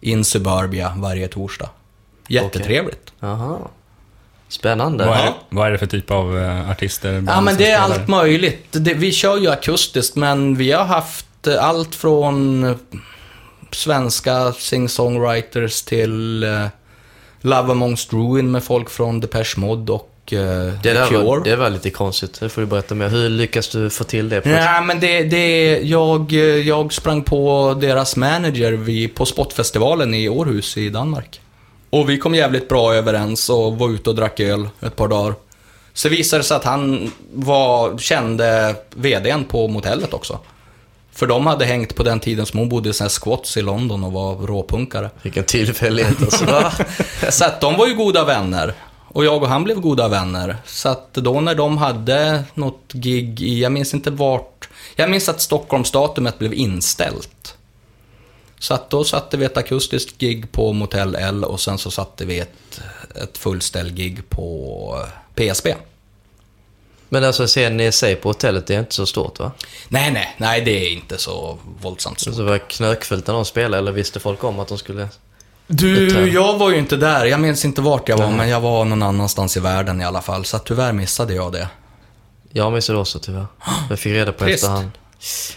In 0.00 0.24
Suburbia 0.24 0.92
varje 0.96 1.28
torsdag. 1.28 1.68
Jättetrevligt. 2.30 3.12
Jaha. 3.20 3.58
Spännande. 4.48 5.06
Vad 5.06 5.16
är, 5.18 5.32
vad 5.48 5.66
är 5.66 5.70
det 5.70 5.78
för 5.78 5.86
typ 5.86 6.10
av 6.10 6.38
eh, 6.38 6.70
artister? 6.70 7.24
Ja, 7.26 7.40
men 7.40 7.56
det 7.56 7.70
är 7.70 7.80
spelar? 7.82 8.00
allt 8.00 8.08
möjligt. 8.08 8.66
Det, 8.70 8.94
vi 8.94 9.12
kör 9.12 9.38
ju 9.38 9.50
akustiskt, 9.50 10.16
men 10.16 10.56
vi 10.56 10.72
har 10.72 10.84
haft 10.84 11.46
eh, 11.46 11.64
allt 11.64 11.94
från 11.94 12.64
eh, 12.64 12.76
svenska 13.72 14.52
sing-songwriters 14.52 15.84
till 15.88 16.44
uh, 16.44 16.66
Love 17.40 17.72
Amongst 17.72 18.12
Ruin 18.12 18.50
med 18.50 18.64
folk 18.64 18.90
från 18.90 19.20
Depeche 19.20 19.54
Mode 19.56 19.92
och 19.92 20.32
uh, 20.32 20.38
Det 20.38 20.78
The 20.82 20.92
där 20.92 21.06
Cure. 21.06 21.24
var, 21.24 21.40
det 21.44 21.56
var 21.56 21.70
lite 21.70 21.90
konstigt. 21.90 22.40
Det 22.40 22.48
får 22.48 22.60
du 22.60 22.66
berätta 22.66 22.94
mer. 22.94 23.08
Hur 23.08 23.28
lyckas 23.28 23.68
du 23.68 23.90
få 23.90 24.04
till 24.04 24.28
det? 24.28 24.44
Nej, 24.44 24.82
men 24.82 25.00
det, 25.00 25.22
det, 25.22 25.78
jag, 25.78 26.32
jag 26.64 26.92
sprang 26.92 27.22
på 27.22 27.74
deras 27.80 28.16
manager 28.16 28.72
vid, 28.72 29.14
på 29.14 29.26
Spotfestivalen 29.26 30.14
i 30.14 30.28
Århus 30.28 30.76
i 30.76 30.88
Danmark. 30.88 31.40
Och 31.90 32.10
vi 32.10 32.18
kom 32.18 32.34
jävligt 32.34 32.68
bra 32.68 32.94
överens 32.94 33.50
och 33.50 33.78
var 33.78 33.90
ute 33.90 34.10
och 34.10 34.16
drack 34.16 34.40
öl 34.40 34.68
ett 34.80 34.96
par 34.96 35.08
dagar. 35.08 35.34
Så 35.92 36.08
visade 36.08 36.40
det 36.40 36.44
sig 36.44 36.56
att 36.56 36.64
han 36.64 37.12
var, 37.32 37.98
kände 37.98 38.74
VDn 38.94 39.44
på 39.44 39.68
motellet 39.68 40.14
också. 40.14 40.38
För 41.12 41.26
de 41.26 41.46
hade 41.46 41.64
hängt 41.64 41.94
på 41.94 42.02
den 42.02 42.20
tiden 42.20 42.46
som 42.46 42.58
hon 42.58 42.68
bodde 42.68 42.88
i 42.88 42.92
här 43.00 43.08
squats 43.08 43.56
i 43.56 43.62
London 43.62 44.04
och 44.04 44.12
var 44.12 44.34
råpunkare. 44.34 45.10
Vilken 45.22 45.44
tillfällighet 45.44 46.22
alltså. 46.22 46.70
Så 47.30 47.44
att 47.44 47.60
de 47.60 47.76
var 47.76 47.86
ju 47.86 47.94
goda 47.94 48.24
vänner. 48.24 48.74
Och 49.08 49.24
jag 49.24 49.42
och 49.42 49.48
han 49.48 49.64
blev 49.64 49.80
goda 49.80 50.08
vänner. 50.08 50.56
Så 50.64 50.88
att 50.88 51.14
då 51.14 51.40
när 51.40 51.54
de 51.54 51.78
hade 51.78 52.44
något 52.54 52.92
gig 52.92 53.42
i, 53.42 53.62
jag 53.62 53.72
minns 53.72 53.94
inte 53.94 54.10
vart, 54.10 54.68
jag 54.96 55.10
minns 55.10 55.28
att 55.28 55.40
Stockholmsdatumet 55.40 56.38
blev 56.38 56.54
inställt. 56.54 57.56
Så 58.60 58.74
att 58.74 58.90
då 58.90 59.04
satte 59.04 59.36
vi 59.36 59.44
ett 59.44 59.56
akustiskt 59.56 60.18
gig 60.18 60.52
på 60.52 60.72
Motell 60.72 61.14
L 61.14 61.44
och 61.44 61.60
sen 61.60 61.78
så 61.78 61.90
satte 61.90 62.24
vi 62.24 62.38
ett, 62.38 62.80
ett 63.22 63.38
fullställ-gig 63.38 64.28
på 64.28 65.06
PSB. 65.34 65.74
Men 67.08 67.24
alltså 67.24 67.46
scenen 67.46 67.80
i 67.80 67.92
sig 67.92 68.16
på 68.16 68.28
hotellet, 68.28 68.66
det 68.66 68.74
är 68.74 68.78
inte 68.78 68.94
så 68.94 69.06
stort 69.06 69.38
va? 69.38 69.52
Nej, 69.88 70.12
nej, 70.12 70.34
nej 70.38 70.60
det 70.60 70.86
är 70.86 70.92
inte 70.92 71.18
så 71.18 71.58
våldsamt 71.80 72.20
stort. 72.20 72.34
Så 72.34 72.42
var 72.42 72.52
det 72.52 72.58
knökfullt 72.58 73.26
när 73.26 73.34
de 73.34 73.44
spelade, 73.44 73.78
eller 73.78 73.92
visste 73.92 74.20
folk 74.20 74.44
om 74.44 74.60
att 74.60 74.68
de 74.68 74.78
skulle... 74.78 75.08
Du, 75.66 76.32
jag 76.32 76.58
var 76.58 76.70
ju 76.70 76.78
inte 76.78 76.96
där. 76.96 77.24
Jag 77.24 77.40
minns 77.40 77.64
inte 77.64 77.80
vart 77.80 78.08
jag 78.08 78.16
var, 78.16 78.30
men 78.30 78.48
jag 78.48 78.60
var 78.60 78.84
någon 78.84 79.02
annanstans 79.02 79.56
i 79.56 79.60
världen 79.60 80.00
i 80.00 80.04
alla 80.04 80.22
fall. 80.22 80.44
Så 80.44 80.58
tyvärr 80.58 80.92
missade 80.92 81.34
jag 81.34 81.52
det. 81.52 81.68
Jag 82.52 82.72
missade 82.72 82.98
också 82.98 83.18
tyvär. 83.18 83.46
Jag 83.90 83.98
fick 83.98 84.12
reda 84.12 84.32
på 84.32 84.44
Trist. 84.44 84.64
efterhand. 84.64 84.90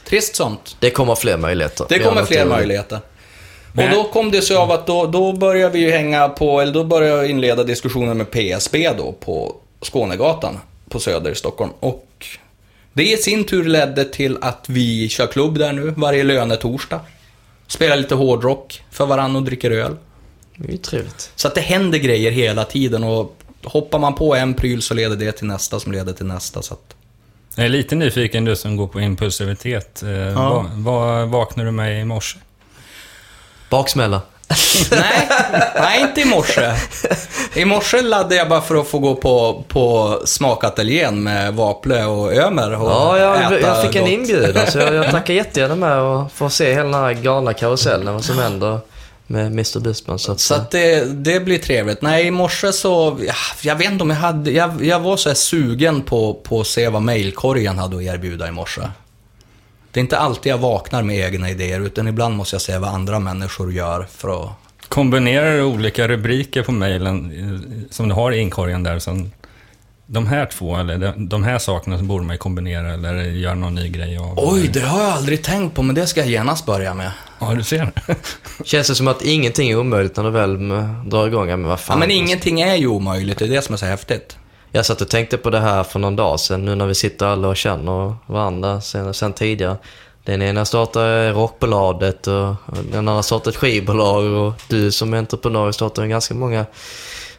Trist 0.05 0.35
sånt. 0.35 0.75
Det 0.79 0.89
kommer 0.89 1.15
fler 1.15 1.37
möjligheter. 1.37 1.85
Det 1.89 1.99
kommer 1.99 2.25
fler 2.25 2.45
möjligheter. 2.45 2.99
Men- 3.73 3.89
Och 3.89 3.95
då 3.95 4.03
kom 4.03 4.31
det 4.31 4.41
sig 4.41 4.55
av 4.57 4.71
att 4.71 4.87
då, 4.87 5.05
då 5.05 5.33
började 5.33 5.73
vi 5.73 5.79
ju 5.79 5.91
hänga 5.91 6.29
på, 6.29 6.61
eller 6.61 6.73
då 6.73 6.83
började 6.83 7.17
jag 7.21 7.29
inleda 7.29 7.63
diskussioner 7.63 8.13
med 8.13 8.31
PSB 8.31 8.89
då 8.97 9.11
på 9.11 9.55
Skånegatan 9.81 10.59
på 10.89 10.99
Söder 10.99 11.31
i 11.31 11.35
Stockholm. 11.35 11.71
Och 11.79 12.07
det 12.93 13.11
i 13.11 13.17
sin 13.17 13.43
tur 13.43 13.63
ledde 13.65 14.05
till 14.05 14.37
att 14.41 14.65
vi 14.67 15.09
kör 15.09 15.27
klubb 15.27 15.57
där 15.59 15.73
nu 15.73 15.93
varje 15.97 16.23
lönetorsdag. 16.23 16.99
Spelar 17.67 17.95
lite 17.97 18.15
hårdrock 18.15 18.83
för 18.91 19.05
varann 19.05 19.35
och 19.35 19.43
dricker 19.43 19.71
öl. 19.71 19.95
Det 20.55 20.67
är 20.67 20.71
ju 20.71 20.77
trevligt. 20.77 21.31
Så 21.35 21.47
att 21.47 21.55
det 21.55 21.61
händer 21.61 21.97
grejer 21.99 22.31
hela 22.31 22.65
tiden 22.65 23.03
och 23.03 23.35
hoppar 23.63 23.99
man 23.99 24.15
på 24.15 24.35
en 24.35 24.53
pryl 24.53 24.81
så 24.81 24.93
leder 24.93 25.15
det 25.15 25.31
till 25.31 25.47
nästa 25.47 25.79
som 25.79 25.91
leder 25.91 26.13
till 26.13 26.25
nästa. 26.25 26.61
Så 26.61 26.73
att... 26.73 26.95
Jag 27.55 27.65
är 27.65 27.69
lite 27.69 27.95
nyfiken 27.95 28.45
du 28.45 28.55
som 28.55 28.77
går 28.77 28.87
på 28.87 29.01
impulsivitet. 29.01 30.03
Eh, 30.03 30.35
vad, 30.49 30.65
vad 30.75 31.27
vaknade 31.27 31.67
du 31.67 31.71
med 31.71 32.01
i 32.01 32.05
morse? 32.05 32.37
Baksmälla. 33.69 34.21
nej, 34.91 35.27
nej, 35.75 36.01
inte 36.01 36.21
i 36.21 36.25
morse. 36.25 36.73
I 37.53 37.65
morse 37.65 38.01
laddade 38.01 38.35
jag 38.35 38.49
bara 38.49 38.61
för 38.61 38.75
att 38.75 38.87
få 38.87 38.99
gå 38.99 39.15
på, 39.15 39.63
på 39.67 40.19
smakateljén 40.25 41.23
med 41.23 41.53
Vaple 41.53 42.03
och 42.05 42.33
Ömer 42.33 42.81
och 42.81 42.89
Ja, 42.89 43.17
jag, 43.17 43.61
jag 43.61 43.81
fick 43.81 43.95
en 43.95 44.01
gott. 44.01 44.11
inbjudan 44.11 44.67
så 44.67 44.77
jag, 44.79 44.93
jag 44.95 45.11
tackar 45.11 45.33
jättegärna 45.33 45.75
med 45.75 45.99
och 45.99 46.31
få 46.31 46.49
se 46.49 46.73
hela 46.73 46.83
den 46.83 46.93
här 46.93 47.13
galna 47.13 47.53
karusellen, 47.53 48.13
vad 48.13 48.23
som 48.23 48.37
händer 48.39 48.79
med 49.27 49.45
Mr. 49.45 49.79
Beastman. 49.79 50.19
Så 50.19 50.31
att, 50.31 50.39
Så 50.39 50.53
att 50.53 50.71
det, 50.71 51.05
det 51.05 51.39
blir 51.39 51.57
trevligt. 51.57 52.01
Nej, 52.01 52.27
i 52.27 52.31
morse 52.31 52.73
så, 52.73 53.17
ja, 53.27 53.33
jag 53.61 53.75
vet 53.75 53.91
inte 53.91 54.03
om 54.03 54.09
jag 54.09 54.17
hade, 54.17 54.51
jag, 54.51 54.85
jag 54.85 54.99
var 54.99 55.17
så 55.17 55.29
här 55.29 55.35
sugen 55.35 56.01
på, 56.01 56.33
på 56.33 56.61
att 56.61 56.67
se 56.67 56.89
vad 56.89 57.01
mailkorgen 57.01 57.77
hade 57.77 57.97
att 57.97 58.03
erbjuda 58.03 58.47
i 58.47 58.51
morse. 58.51 58.81
Det 59.91 59.99
är 59.99 60.01
inte 60.01 60.17
alltid 60.17 60.51
jag 60.51 60.57
vaknar 60.57 61.03
med 61.03 61.19
egna 61.19 61.49
idéer, 61.49 61.79
utan 61.79 62.07
ibland 62.07 62.35
måste 62.35 62.55
jag 62.55 62.61
se 62.61 62.77
vad 62.77 62.89
andra 62.89 63.19
människor 63.19 63.73
gör 63.73 64.07
för 64.11 64.43
att... 64.43 64.49
Kombinerar 64.87 65.57
du 65.57 65.63
olika 65.63 66.07
rubriker 66.07 66.63
på 66.63 66.71
mejlen 66.71 67.31
eh, 67.31 67.91
som 67.91 68.07
du 68.07 68.15
har 68.15 68.31
i 68.31 68.37
inkorgen 68.37 68.83
där? 68.83 68.99
Som 68.99 69.31
de 70.13 70.27
här 70.27 70.45
två, 70.45 70.75
eller 70.75 70.97
de, 70.97 71.29
de 71.29 71.43
här 71.43 71.59
sakerna 71.59 71.97
så 71.97 72.03
borde 72.03 72.25
man 72.25 72.33
ju 72.33 72.37
kombinera 72.37 72.93
eller 72.93 73.13
göra 73.23 73.55
någon 73.55 73.75
ny 73.75 73.89
grej 73.89 74.17
av. 74.17 74.33
Oj, 74.37 74.67
det 74.73 74.79
har 74.79 75.01
jag 75.03 75.11
aldrig 75.11 75.43
tänkt 75.43 75.75
på, 75.75 75.83
men 75.83 75.95
det 75.95 76.07
ska 76.07 76.19
jag 76.19 76.29
genast 76.29 76.65
börja 76.65 76.93
med. 76.93 77.11
Ja, 77.39 77.53
du 77.53 77.63
ser. 77.63 77.91
Känns 78.63 78.87
det 78.87 78.95
som 78.95 79.07
att 79.07 79.21
ingenting 79.21 79.69
är 79.71 79.79
omöjligt 79.79 80.17
när 80.17 80.23
du 80.23 80.29
väl 80.29 80.57
drar 81.09 81.27
igång? 81.27 81.49
Ja, 81.49 81.57
men 81.57 81.63
vad 81.69 81.71
Ja, 81.73 81.77
fan. 81.77 81.99
men 81.99 82.11
ingenting 82.11 82.61
är 82.61 82.75
ju 82.75 82.87
omöjligt, 82.87 83.37
det 83.39 83.45
är 83.45 83.49
det 83.49 83.61
som 83.61 83.73
är 83.73 83.77
så 83.77 83.85
häftigt. 83.85 84.37
Jag 84.71 84.85
satt 84.85 85.01
och 85.01 85.09
tänkte 85.09 85.37
på 85.37 85.49
det 85.49 85.59
här 85.59 85.83
för 85.83 85.99
någon 85.99 86.15
dag 86.15 86.39
sedan, 86.39 86.65
nu 86.65 86.75
när 86.75 86.85
vi 86.85 86.95
sitter 86.95 87.25
alla 87.25 87.47
och 87.47 87.57
känner 87.57 88.15
varandra 88.25 88.81
sen, 88.81 89.13
sen 89.13 89.33
tidigare. 89.33 89.77
Den 90.25 90.41
ena 90.41 90.65
startade 90.65 91.31
rockbolaget 91.31 92.27
och 92.27 92.49
och 92.49 92.77
den 92.91 93.07
andra 93.07 93.23
startade 93.23 93.49
ett 93.49 93.55
skivbolag 93.55 94.25
och 94.25 94.53
du 94.67 94.91
som 94.91 95.13
entreprenör 95.13 95.71
startar 95.71 96.05
ganska 96.05 96.33
många 96.33 96.65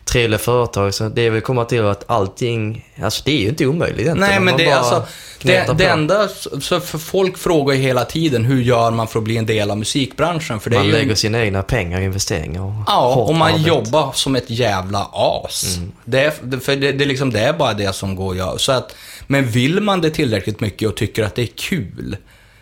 trevliga 0.05 0.39
företag. 0.39 0.95
Så 0.95 1.09
det 1.09 1.31
vill 1.31 1.43
komma 1.43 1.65
till 1.65 1.85
att 1.85 2.05
allting, 2.11 2.85
alltså 3.03 3.23
det 3.25 3.33
är 3.33 3.41
ju 3.41 3.49
inte 3.49 3.67
omöjligt 3.67 4.01
egentligen. 4.01 4.31
Nej, 4.31 4.41
men 4.41 4.57
det, 4.57 4.65
bara 4.65 4.77
alltså, 4.77 5.07
det, 5.43 5.79
det 5.79 5.87
enda, 5.87 6.29
så 6.61 6.81
för 6.81 6.99
folk 6.99 7.39
frågar 7.39 7.75
ju 7.75 7.81
hela 7.83 8.05
tiden, 8.05 8.45
hur 8.45 8.63
gör 8.63 8.91
man 8.91 9.09
för 9.09 9.19
att 9.19 9.25
bli 9.25 9.37
en 9.37 9.47
del 9.47 9.71
av 9.71 9.79
musikbranschen? 9.79 10.61
För 10.61 10.71
det 10.71 10.77
Man 10.77 10.85
är 10.87 10.91
ju, 10.91 10.93
lägger 10.97 11.15
sina 11.15 11.45
egna 11.45 11.63
pengar, 11.63 12.01
investeringar 12.01 12.61
och 12.63 12.73
Ja, 12.87 13.15
och 13.15 13.35
man 13.35 13.49
arbete. 13.53 13.69
jobbar 13.69 14.13
som 14.13 14.37
ett 14.37 14.51
jävla 14.51 15.09
as. 15.13 15.79
Det, 16.05 16.21
är, 16.21 16.61
för 16.61 16.77
det, 16.77 16.93
det, 16.93 17.05
är 17.05 17.09
liksom, 17.09 17.33
det 17.33 17.41
är 17.41 17.53
bara 17.53 17.75
det 17.75 17.93
som 17.93 18.17
går 18.17 18.31
att 18.31 18.37
göra. 18.37 18.59
Så 18.59 18.73
att, 18.73 18.97
men 19.27 19.47
vill 19.47 19.81
man 19.81 20.01
det 20.01 20.11
tillräckligt 20.11 20.61
mycket 20.61 20.89
och 20.89 20.97
tycker 20.97 21.25
att 21.25 21.35
det 21.35 21.43
är 21.43 21.51
kul, 21.57 22.17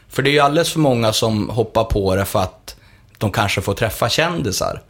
för 0.08 0.22
det 0.22 0.30
är 0.30 0.32
ju 0.32 0.40
alldeles 0.40 0.72
för 0.72 0.80
många 0.80 1.12
som 1.12 1.48
hoppar 1.48 1.84
på 1.84 2.14
det 2.16 2.24
för 2.24 2.38
att 2.38 2.76
de 3.18 3.30
kanske 3.30 3.60
får 3.60 3.74
träffa 3.74 4.08
kändisar. 4.08 4.82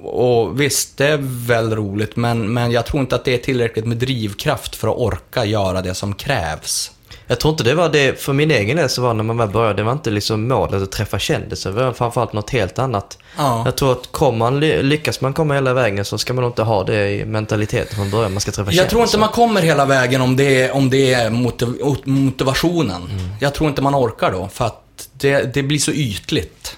Och 0.00 0.60
visst, 0.60 0.96
det 0.96 1.06
är 1.06 1.18
väl 1.46 1.76
roligt, 1.76 2.16
men, 2.16 2.52
men 2.52 2.70
jag 2.70 2.86
tror 2.86 3.00
inte 3.00 3.14
att 3.16 3.24
det 3.24 3.34
är 3.34 3.38
tillräckligt 3.38 3.86
med 3.86 3.96
drivkraft 3.96 4.76
för 4.76 4.88
att 4.88 4.96
orka 4.96 5.44
göra 5.44 5.82
det 5.82 5.94
som 5.94 6.14
krävs. 6.14 6.90
Jag 7.26 7.40
tror 7.40 7.50
inte 7.52 7.64
det 7.64 7.74
var 7.74 7.88
det, 7.88 8.20
för 8.20 8.32
min 8.32 8.50
egen 8.50 8.76
del 8.76 8.88
så 8.88 9.02
var 9.02 9.14
när 9.14 9.24
man 9.24 9.36
väl 9.36 9.48
började, 9.48 9.74
det 9.74 9.82
var 9.82 9.92
inte 9.92 10.10
liksom 10.10 10.48
målet 10.48 10.82
att 10.82 10.92
träffa 10.92 11.18
kändisar, 11.18 11.72
det 11.72 11.84
var 11.84 11.92
framförallt 11.92 12.32
något 12.32 12.50
helt 12.50 12.78
annat. 12.78 13.18
Ja. 13.36 13.62
Jag 13.64 13.76
tror 13.76 13.92
att 13.92 14.34
man, 14.36 14.60
ly- 14.60 14.82
lyckas 14.82 15.20
man 15.20 15.32
komma 15.32 15.54
hela 15.54 15.74
vägen 15.74 16.04
så 16.04 16.18
ska 16.18 16.32
man 16.34 16.42
nog 16.42 16.50
inte 16.50 16.62
ha 16.62 16.84
det 16.84 17.10
i 17.10 17.24
mentaliteten 17.24 17.96
från 17.96 18.10
början, 18.10 18.32
man 18.32 18.40
ska 18.40 18.50
träffa 18.52 18.70
Jag 18.72 18.88
tror 18.90 19.02
inte 19.02 19.12
kändisar. 19.12 19.18
man 19.18 19.28
kommer 19.28 19.62
hela 19.62 19.84
vägen 19.84 20.20
om 20.20 20.36
det 20.36 20.62
är, 20.62 20.72
om 20.72 20.90
det 20.90 21.12
är 21.14 21.30
motiv, 21.30 21.68
motivationen. 22.04 23.02
Jag 23.40 23.54
tror 23.54 23.68
inte 23.70 23.82
man 23.82 23.94
orkar 23.94 24.32
då, 24.32 24.48
för 24.52 24.64
att 24.64 25.08
det, 25.12 25.54
det 25.54 25.62
blir 25.62 25.78
så 25.78 25.90
ytligt. 25.92 26.76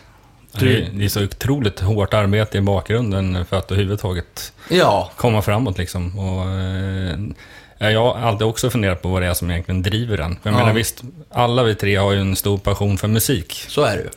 Är, 0.55 0.89
det 0.93 1.05
är 1.05 1.09
så 1.09 1.25
otroligt 1.25 1.81
hårt 1.81 2.15
arbete 2.15 2.59
i 2.59 2.61
bakgrunden 2.61 3.45
för 3.47 3.57
att 3.57 3.71
överhuvudtaget 3.73 4.53
Ja, 4.69 5.11
komma 5.17 5.43
framåt 5.43 5.79
liksom. 5.79 6.19
Och, 6.19 6.51
eh, 6.51 7.93
jag 7.93 8.01
har 8.15 8.19
alltid 8.29 8.47
också 8.47 8.71
funderat 8.71 9.03
på 9.03 9.09
vad 9.09 9.23
det 9.23 9.29
är 9.29 9.35
som 9.35 9.51
egentligen 9.51 9.83
driver 9.83 10.19
en. 10.19 10.39
För 10.43 10.51
jag 10.51 10.55
Ja. 10.55 10.59
menar 10.63 10.73
visst, 10.75 11.03
alla 11.31 11.63
vi 11.63 11.75
tre 11.75 11.97
har 11.97 12.13
ju 12.13 12.21
en 12.21 12.37
stor 12.37 12.59
passion 12.59 12.99
för 12.99 13.09
musik. 13.09 13.65
så 13.69 13.83
är 13.85 13.97
det 13.97 14.03
ju. 14.03 14.09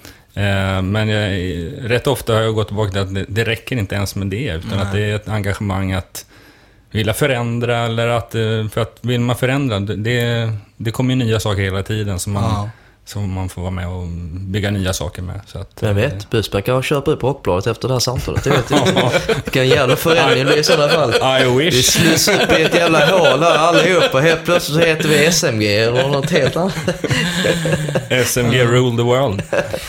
Eh, 0.44 0.82
Men 0.82 1.10
jag, 1.10 1.32
rätt 1.92 2.08
ofta 2.08 2.34
har 2.34 2.42
jag 2.42 2.56
gått 2.56 2.68
tillbaka 2.68 2.92
till 2.92 3.02
att 3.02 3.14
det, 3.16 3.26
det 3.28 3.44
räcker 3.44 3.76
inte 3.78 3.96
ens 3.96 4.16
med 4.16 4.28
det, 4.28 4.52
utan 4.54 4.80
att 4.80 4.92
det 4.92 5.00
är 5.02 5.16
ett 5.16 5.30
engagemang 5.30 5.92
att 5.94 6.26
vilja 6.92 7.14
förändra 7.14 7.78
eller 7.78 8.08
att, 8.08 8.36
eh, 8.36 8.68
för 8.72 8.82
att 8.82 8.98
vill 9.02 9.20
man 9.22 9.36
förändra, 9.36 9.80
det- 9.80 10.52
det, 10.78 10.92
kommer 10.92 11.14
ju 11.16 11.26
nya 11.26 11.40
saker 11.40 11.62
hela 11.62 11.84
tiden 11.84 12.20
som 12.20 12.34
man, 12.34 12.44
Ja. 12.44 12.70
Som 13.06 13.34
man 13.34 13.50
får 13.50 13.62
vara 13.62 13.72
med 13.72 13.88
och 13.88 14.08
bygga 14.40 14.72
nya 14.72 14.94
saker 14.94 15.22
med. 15.22 15.40
Så 15.48 15.60
att, 15.60 15.84
eh, 15.84 15.94
vet, 15.94 16.30
Busberg 16.30 16.62
kan 16.62 16.84
köpa 16.84 17.12
upp 17.12 17.24
Rockbladet 17.24 17.68
efter 17.68 17.88
det 17.88 17.94
här 17.94 18.00
samtalet, 18.00 18.44
det 18.44 18.50
vet 18.50 18.70
jag 18.72 18.80
inte. 18.88 19.20
Vilken 19.44 19.68
jävla 19.68 19.96
förändring 19.96 20.46
det 20.46 20.56
i 20.56 20.64
sådana 20.64 20.90
fall. 20.94 21.14
I 21.42 21.46
Vi 21.50 21.66
wish! 21.66 21.86
slås 21.86 22.28
upp 22.28 22.60
i 22.60 22.62
ett 22.64 22.76
jävla 22.76 23.06
hål 23.06 23.40
här 23.44 23.58
allihopa. 23.58 24.20
Helt 24.20 24.46
plötsligt 24.46 24.80
så 24.82 24.86
heter 24.88 25.10
vi 25.10 25.32
SMG 25.32 25.78
eller 25.78 26.08
något 26.08 26.32
helt 26.32 26.56
annat. 26.56 26.74
SMG 28.26 28.64
rule 28.64 28.98
the 28.98 29.04
world. 29.04 29.42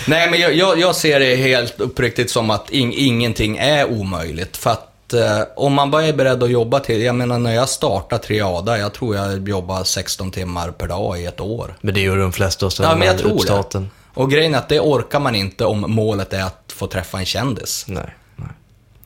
Nej, 0.07 0.31
men 0.31 0.41
jag, 0.41 0.55
jag, 0.55 0.79
jag 0.81 0.97
ser 0.97 1.21
det 1.21 1.37
helt 1.37 1.81
uppriktigt 1.81 2.31
som 2.31 2.51
att 2.51 2.71
ing, 2.71 2.95
ingenting 2.97 3.57
är 3.57 3.85
omöjligt. 3.91 4.57
För 4.57 4.71
att 4.71 4.91
eh, 5.13 5.41
om 5.57 5.73
man 5.73 5.91
bara 5.91 6.05
är 6.05 6.13
beredd 6.13 6.43
att 6.43 6.51
jobba 6.51 6.81
till, 6.81 7.03
jag 7.03 7.15
menar 7.15 7.39
när 7.39 7.55
jag 7.55 7.69
startade 7.69 8.23
Triada, 8.23 8.79
jag 8.79 8.93
tror 8.93 9.17
jag 9.17 9.49
jobbar 9.49 9.85
16 9.85 10.31
timmar 10.31 10.71
per 10.71 10.87
dag 10.87 11.21
i 11.21 11.27
ett 11.27 11.41
år. 11.41 11.75
Men 11.81 11.95
det 11.95 12.01
gör 12.01 12.17
de 12.17 12.33
flesta 12.33 12.67
också. 12.67 12.83
Ja, 12.83 12.97
men 12.97 13.09
jag 13.09 13.19
tror 13.19 13.33
uppstarten. 13.33 13.83
det. 13.83 14.21
Och 14.21 14.31
grejen 14.31 14.55
är 14.55 14.59
att 14.59 14.69
det 14.69 14.81
orkar 14.81 15.21
man 15.21 15.35
inte 15.35 15.65
om 15.65 15.85
målet 15.89 16.33
är 16.33 16.43
att 16.43 16.73
få 16.77 16.87
träffa 16.87 17.19
en 17.19 17.25
kändis. 17.25 17.85
Nej. 17.89 18.15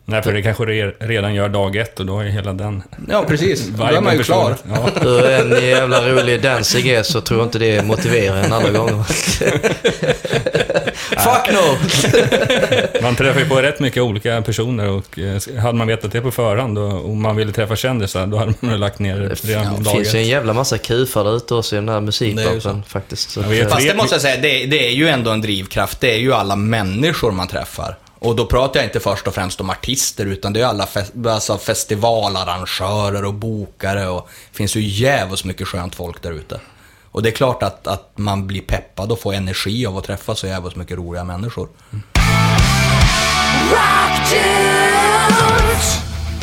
Nej. 0.09 0.23
För 0.23 0.33
det 0.33 0.43
kanske 0.43 0.65
re- 0.65 0.95
redan 0.99 1.35
gör 1.35 1.49
dag 1.49 1.77
ett 1.77 2.01
och 2.01 2.07
då 2.07 2.21
är 2.21 2.25
hela 2.25 2.53
den... 2.53 2.83
Ja, 3.09 3.25
precis. 3.29 3.67
Då 3.79 3.85
är 3.85 4.01
man 4.01 4.17
ju 4.17 4.23
klar. 4.23 4.57
Ja. 4.71 4.89
Hur 5.03 5.27
en 5.31 5.69
jävla 5.69 6.09
rolig 6.09 6.43
dansig 6.43 6.87
är 6.87 7.03
så 7.03 7.21
tror 7.21 7.41
jag 7.41 7.47
inte 7.47 7.59
det 7.59 7.83
motiverar 7.85 8.37
en 8.45 8.53
alla 8.53 8.71
gånger. 8.71 9.05
Fuck 11.19 11.53
no! 11.53 11.79
Man 13.03 13.17
träffar 13.17 13.41
ju 13.41 13.49
på 13.49 13.63
rätt 13.63 13.81
mycket 13.81 14.03
olika 14.03 14.43
personer 14.43 14.89
och 14.89 15.19
eh, 15.19 15.59
hade 15.61 15.79
man 15.79 15.87
vetat 15.87 16.13
det 16.13 16.21
på 16.21 16.31
förhand 16.31 16.79
och 16.79 17.11
om 17.11 17.23
man 17.23 17.37
ville 17.37 17.53
träffa 17.53 17.77
kändisar, 17.77 18.27
då 18.27 18.37
hade 18.37 18.55
man 18.61 18.81
lagt 18.81 18.99
ner 18.99 19.17
det 19.21 19.35
redan 19.35 19.75
Det 19.79 19.85
dag 19.85 19.93
finns 19.95 20.15
ju 20.15 20.19
en 20.19 20.25
ett. 20.25 20.31
jävla 20.31 20.53
massa 20.53 20.79
kufar 20.79 21.25
där 21.25 21.37
ute 21.37 21.55
också 21.55 21.77
i 21.77 21.79
den 21.79 21.89
här 21.89 21.95
Det 21.97 22.01
musikbranschen 22.01 22.61
så. 22.61 22.89
faktiskt. 22.89 23.31
Så 23.31 23.43
Fast 23.43 23.87
det 23.89 23.95
måste 23.97 24.15
jag 24.15 24.23
säga, 24.23 24.37
det, 24.37 24.67
det 24.67 24.87
är 24.87 24.91
ju 24.93 25.09
ändå 25.09 25.31
en 25.31 25.41
drivkraft. 25.41 26.01
Det 26.01 26.15
är 26.15 26.19
ju 26.19 26.33
alla 26.35 26.57
människor 26.57 27.33
man 27.33 27.49
träffar. 27.49 27.97
Och 28.21 28.37
då 28.37 28.47
pratar 28.47 28.81
jag 28.81 28.87
inte 28.87 29.01
först 29.01 29.27
och 29.27 29.35
främst 29.35 29.61
om 29.61 29.71
artister, 29.71 30.27
utan 30.27 30.53
det 30.53 30.61
är 30.61 30.67
alla 30.67 30.85
fe- 30.85 31.29
alltså 31.31 31.59
festivalarrangörer 31.59 33.25
och 33.25 33.35
bokare 33.35 34.09
och 34.09 34.29
det 34.53 34.57
finns 34.57 34.77
ju 34.77 34.81
jävligt 34.81 35.45
mycket 35.45 35.69
skönt 35.69 35.95
folk 35.95 36.23
där 36.23 36.33
ute. 36.33 36.61
Och 37.11 37.23
det 37.23 37.29
är 37.29 37.33
klart 37.33 37.63
att, 37.63 37.87
att 37.87 38.13
man 38.15 38.47
blir 38.47 38.61
peppad 38.61 39.13
och 39.13 39.21
får 39.21 39.35
energi 39.35 39.87
av 39.87 39.99
att 39.99 40.05
träffa 40.05 40.35
så 40.35 40.47
jävligt 40.47 40.77
mycket 40.77 40.97
roliga 40.99 41.25
människor. 41.25 41.69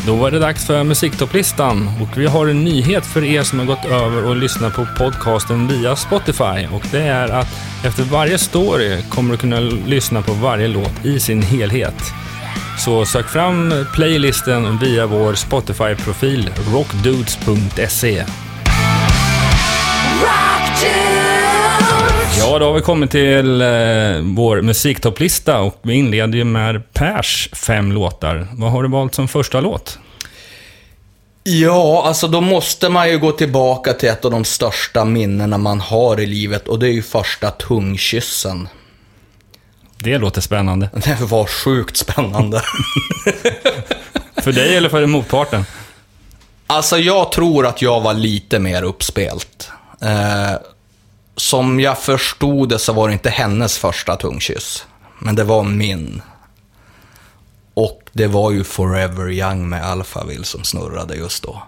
Då 0.06 0.16
var 0.16 0.32
det 0.32 0.40
dags 0.40 0.66
för 0.66 0.84
musiktopplistan 0.84 1.90
och 2.02 2.18
vi 2.18 2.26
har 2.26 2.48
en 2.48 2.64
nyhet 2.64 3.06
för 3.06 3.24
er 3.24 3.44
som 3.44 3.60
har 3.60 3.66
gått 3.66 3.86
över 3.86 4.26
och 4.26 4.36
lyssnat 4.36 4.74
på 4.74 4.88
podcasten 4.98 5.68
via 5.68 5.96
Spotify 5.96 6.68
och 6.74 6.84
det 6.92 7.02
är 7.02 7.28
att 7.28 7.48
efter 7.86 8.04
varje 8.04 8.38
story 8.38 9.02
kommer 9.10 9.32
du 9.32 9.38
kunna 9.38 9.60
lyssna 9.60 10.22
på 10.22 10.34
varje 10.34 10.68
låt 10.68 11.06
i 11.06 11.20
sin 11.20 11.42
helhet. 11.42 12.14
Så 12.78 13.06
sök 13.06 13.28
fram 13.28 13.86
playlisten 13.94 14.78
via 14.78 15.08
vår 15.08 15.34
Spotify-profil 15.34 16.50
rockdudes.se. 16.74 18.26
Ja, 22.48 22.60
då 22.60 22.66
har 22.66 22.74
vi 22.74 22.82
kommit 22.82 23.12
till 23.12 23.62
eh, 23.62 23.68
vår 24.22 24.62
musiktopplista 24.62 25.60
och 25.60 25.80
vi 25.82 25.94
inleder 25.94 26.38
ju 26.38 26.44
med 26.44 26.94
Pers 26.94 27.50
fem 27.54 27.92
låtar. 27.92 28.48
Vad 28.54 28.72
har 28.72 28.84
du 28.84 28.90
valt 28.90 29.16
som 29.16 29.28
första 29.28 29.60
låt? 29.60 30.00
Ja, 31.44 32.04
alltså 32.06 32.28
då 32.28 32.42
måste 32.42 32.90
man 32.90 33.10
ju 33.10 33.20
gå 33.20 33.32
tillbaka 33.32 33.94
till 33.94 34.10
ett 34.10 34.26
av 34.26 34.32
de 34.32 34.46
största 34.46 35.06
minnena 35.06 35.58
man 35.58 35.80
har 35.80 36.20
i 36.20 36.26
livet 36.26 36.68
och 36.68 36.80
det 36.80 36.88
är 36.88 36.92
ju 36.92 37.02
första 37.02 37.52
tungkyssen. 37.52 38.68
Det 39.98 40.18
låter 40.18 40.42
spännande. 40.42 40.90
Det 40.94 41.22
var 41.22 41.46
sjukt 41.46 41.98
spännande. 41.98 42.62
För 44.44 44.52
dig 44.52 44.76
eller 44.78 44.90
för 44.90 45.06
motparten? 45.06 45.66
Alltså 46.68 46.98
jag 46.98 47.32
tror 47.32 47.66
att 47.66 47.82
jag 47.82 48.02
var 48.02 48.14
lite 48.14 48.60
mer 48.60 48.84
uppspelt. 48.84 49.70
Eh, 50.02 50.56
som 51.36 51.80
jag 51.80 52.00
förstod 52.00 52.70
det 52.70 52.80
så 52.80 52.94
var 52.94 53.08
det 53.08 53.14
inte 53.14 53.30
hennes 53.30 53.78
första 53.78 54.16
tungkyss. 54.16 54.86
Men 55.20 55.36
det 55.36 55.44
var 55.44 55.64
min. 55.64 56.22
Och 57.74 58.10
det 58.12 58.28
var 58.28 58.52
ju 58.52 58.64
Forever 58.64 59.32
Young 59.32 59.70
med 59.70 59.86
Alphaville 59.86 60.44
som 60.44 60.64
snurrade 60.64 61.16
just 61.16 61.44
då. 61.44 61.64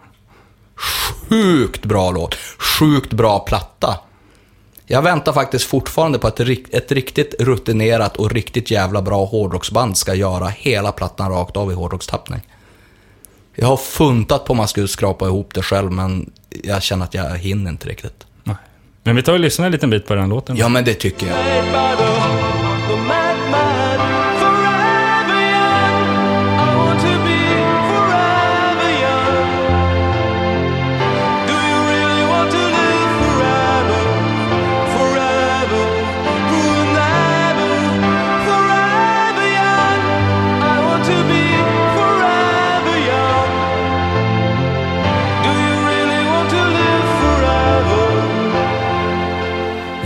Sjukt 0.76 1.85
bra 1.85 2.11
låt. 2.11 2.35
Sjukt 2.80 3.14
bra 3.14 3.39
platta. 3.39 3.99
Jag 4.85 5.02
väntar 5.02 5.34
faktiskt 5.34 5.65
fortfarande 5.65 6.19
på 6.19 6.27
att 6.27 6.39
ett 6.39 6.91
riktigt 6.91 7.35
rutinerat 7.39 8.18
och 8.18 8.31
riktigt 8.31 8.72
jävla 8.72 9.02
bra 9.02 9.26
hårdrocksband 9.26 9.98
ska 9.98 10.14
göra 10.14 10.48
hela 10.48 10.91
plattan 10.91 11.31
rakt 11.31 11.57
av 11.57 11.72
i 11.72 11.76
hårdrockstappning. 11.76 12.41
Jag 13.56 13.68
har 13.68 13.77
funtat 13.77 14.45
på 14.45 14.52
om 14.52 14.57
man 14.57 14.68
skulle 14.68 14.88
skrapa 14.88 15.26
ihop 15.26 15.53
det 15.53 15.61
själv, 15.61 15.91
men 15.91 16.31
jag 16.64 16.84
känner 16.84 17.06
att 17.06 17.14
jag 17.14 17.38
hinner 17.38 17.72
inte 17.72 17.89
riktigt. 17.89 18.27
Men 19.07 19.15
vi 19.15 19.23
tar 19.23 19.34
och 19.34 19.39
lyssnar 19.39 19.65
en 19.65 19.71
liten 19.71 19.89
bit 19.89 20.05
på 20.05 20.15
den 20.15 20.29
låten. 20.29 20.57
Ja, 20.57 20.69
men 20.69 20.84
det 20.84 20.93
tycker 20.93 21.27
jag. 21.27 22.66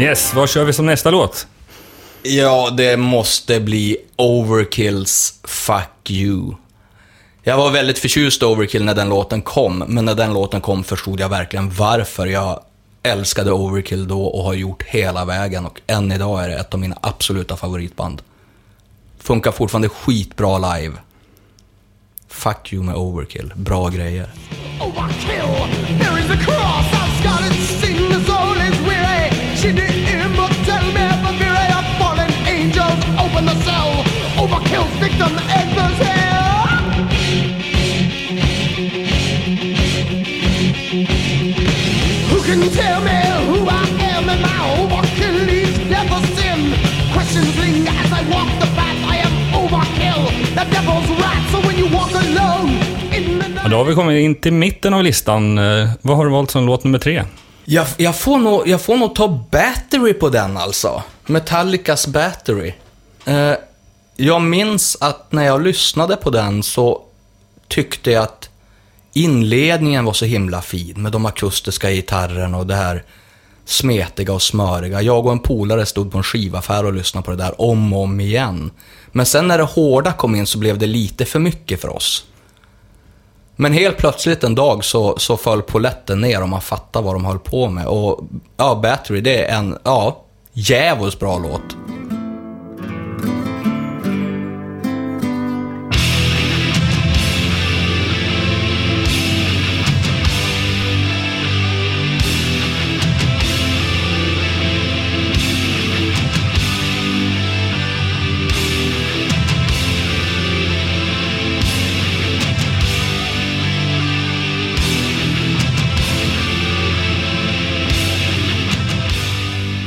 Yes, 0.01 0.33
vad 0.33 0.49
kör 0.49 0.63
vi 0.63 0.73
som 0.73 0.85
nästa 0.85 1.11
låt? 1.11 1.47
Ja, 2.23 2.69
det 2.69 2.97
måste 2.97 3.59
bli 3.59 3.97
Overkills 4.15 5.39
Fuck 5.43 6.09
You. 6.11 6.55
Jag 7.43 7.57
var 7.57 7.71
väldigt 7.71 7.99
förtjust 7.99 8.41
i 8.41 8.45
Overkill 8.45 8.85
när 8.85 8.95
den 8.95 9.09
låten 9.09 9.41
kom, 9.41 9.77
men 9.87 10.05
när 10.05 10.15
den 10.15 10.33
låten 10.33 10.61
kom 10.61 10.83
förstod 10.83 11.19
jag 11.19 11.29
verkligen 11.29 11.69
varför 11.69 12.25
jag 12.25 12.63
älskade 13.03 13.51
Overkill 13.51 14.07
då 14.07 14.25
och 14.25 14.43
har 14.43 14.53
gjort 14.53 14.83
hela 14.83 15.25
vägen 15.25 15.65
och 15.65 15.81
än 15.87 16.11
idag 16.11 16.43
är 16.43 16.49
det 16.49 16.55
ett 16.55 16.73
av 16.73 16.79
mina 16.79 16.97
absoluta 17.01 17.57
favoritband. 17.57 18.21
Funkar 19.19 19.51
fortfarande 19.51 19.89
skitbra 19.89 20.75
live. 20.75 20.95
Fuck 22.27 22.73
You 22.73 22.83
med 22.83 22.95
Overkill, 22.95 23.53
bra 23.55 23.89
grejer. 23.89 24.29
Overkill, 24.79 26.20
har 53.81 53.89
vi 53.89 53.95
kommit 53.95 54.23
in 54.23 54.35
till 54.35 54.53
mitten 54.53 54.93
av 54.93 55.03
listan. 55.03 55.57
Eh, 55.57 55.89
vad 56.01 56.17
har 56.17 56.25
du 56.25 56.31
valt 56.31 56.51
som 56.51 56.65
låt 56.65 56.83
nummer 56.83 56.99
tre? 56.99 57.23
Jag, 57.65 57.87
jag, 57.97 58.15
får 58.15 58.37
nog, 58.37 58.67
jag 58.67 58.81
får 58.81 58.97
nog 58.97 59.15
ta 59.15 59.27
Battery 59.51 60.13
på 60.13 60.29
den 60.29 60.57
alltså. 60.57 61.03
Metallicas 61.25 62.07
Battery. 62.07 62.73
Eh, 63.25 63.53
jag 64.15 64.41
minns 64.41 64.97
att 64.99 65.31
när 65.31 65.43
jag 65.43 65.63
lyssnade 65.63 66.15
på 66.15 66.29
den 66.29 66.63
så 66.63 67.01
tyckte 67.67 68.11
jag 68.11 68.23
att 68.23 68.49
inledningen 69.13 70.05
var 70.05 70.13
så 70.13 70.25
himla 70.25 70.61
fin 70.61 71.01
med 71.01 71.11
de 71.11 71.25
akustiska 71.25 71.91
gitarrerna 71.91 72.57
och 72.57 72.67
det 72.67 72.75
här 72.75 73.03
smetiga 73.65 74.33
och 74.33 74.41
smöriga. 74.41 75.01
Jag 75.01 75.25
och 75.25 75.31
en 75.31 75.39
polare 75.39 75.85
stod 75.85 76.11
på 76.11 76.17
en 76.17 76.23
skivaffär 76.23 76.85
och 76.85 76.93
lyssnade 76.93 77.25
på 77.25 77.31
det 77.31 77.37
där 77.37 77.61
om 77.61 77.93
och 77.93 78.03
om 78.03 78.19
igen. 78.19 78.71
Men 79.11 79.25
sen 79.25 79.47
när 79.47 79.57
det 79.57 79.63
hårda 79.63 80.13
kom 80.13 80.35
in 80.35 80.45
så 80.45 80.57
blev 80.57 80.77
det 80.77 80.87
lite 80.87 81.25
för 81.25 81.39
mycket 81.39 81.81
för 81.81 81.95
oss. 81.95 82.25
Men 83.55 83.73
helt 83.73 83.97
plötsligt 83.97 84.43
en 84.43 84.55
dag 84.55 84.83
så, 84.83 85.17
så 85.17 85.37
föll 85.37 85.61
poletten 85.61 86.21
ner 86.21 86.41
och 86.41 86.49
man 86.49 86.61
fattade 86.61 87.05
vad 87.05 87.15
de 87.15 87.25
höll 87.25 87.39
på 87.39 87.69
med. 87.69 87.87
Och 87.87 88.19
ja, 88.57 88.79
Battery, 88.83 89.21
det 89.21 89.43
är 89.45 89.57
en, 89.57 89.77
ja, 89.83 90.23
jävligt 90.53 91.19
bra 91.19 91.37
låt. 91.37 91.75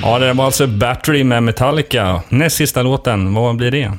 Ja, 0.07 0.19
det 0.19 0.33
var 0.33 0.45
alltså 0.45 0.67
Battery 0.67 1.25
med 1.25 1.43
Metallica. 1.43 2.23
Näst 2.29 2.57
sista 2.57 2.83
låten, 2.83 3.35
vad 3.35 3.57
blir 3.57 3.71
det? 3.71 3.93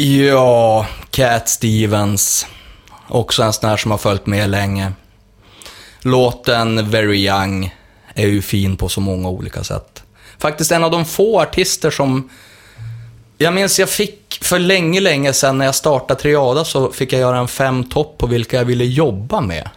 Ja, 0.00 0.86
Cat 1.10 1.48
Stevens. 1.48 2.46
Också 3.08 3.42
en 3.42 3.52
sån 3.52 3.70
här 3.70 3.76
som 3.76 3.90
har 3.90 3.98
följt 3.98 4.26
med 4.26 4.50
länge. 4.50 4.92
Låten 6.00 6.90
Very 6.90 7.26
Young 7.28 7.74
är 8.14 8.26
ju 8.26 8.42
fin 8.42 8.76
på 8.76 8.88
så 8.88 9.00
många 9.00 9.28
olika 9.28 9.64
sätt. 9.64 10.02
Faktiskt 10.38 10.72
en 10.72 10.84
av 10.84 10.90
de 10.90 11.04
få 11.04 11.40
artister 11.40 11.90
som... 11.90 12.30
Jag 13.38 13.54
minns 13.54 13.78
jag 13.78 13.88
fick 13.88 14.38
för 14.42 14.58
länge, 14.58 15.00
länge 15.00 15.32
sedan 15.32 15.58
när 15.58 15.64
jag 15.64 15.74
startade 15.74 16.20
Triada 16.20 16.64
så 16.64 16.92
fick 16.92 17.12
jag 17.12 17.20
göra 17.20 17.38
en 17.38 17.48
fem 17.48 17.84
topp 17.84 18.18
på 18.18 18.26
vilka 18.26 18.56
jag 18.56 18.64
ville 18.64 18.84
jobba 18.84 19.40
med. 19.40 19.68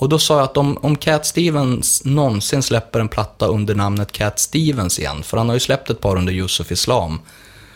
Och 0.00 0.08
då 0.08 0.18
sa 0.18 0.34
jag 0.36 0.44
att 0.44 0.56
om, 0.56 0.78
om 0.82 0.96
Cat 0.96 1.26
Stevens 1.26 2.04
någonsin 2.04 2.62
släpper 2.62 3.00
en 3.00 3.08
platta 3.08 3.46
under 3.46 3.74
namnet 3.74 4.12
Cat 4.12 4.38
Stevens 4.38 4.98
igen, 4.98 5.22
för 5.22 5.36
han 5.36 5.48
har 5.48 5.56
ju 5.56 5.60
släppt 5.60 5.90
ett 5.90 6.00
par 6.00 6.16
under 6.16 6.32
Yusuf 6.32 6.72
Islam, 6.72 7.20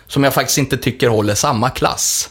som 0.06 0.24
jag 0.24 0.34
faktiskt 0.34 0.58
inte 0.58 0.76
tycker 0.76 1.08
håller 1.08 1.34
samma 1.34 1.70
klass. 1.70 2.30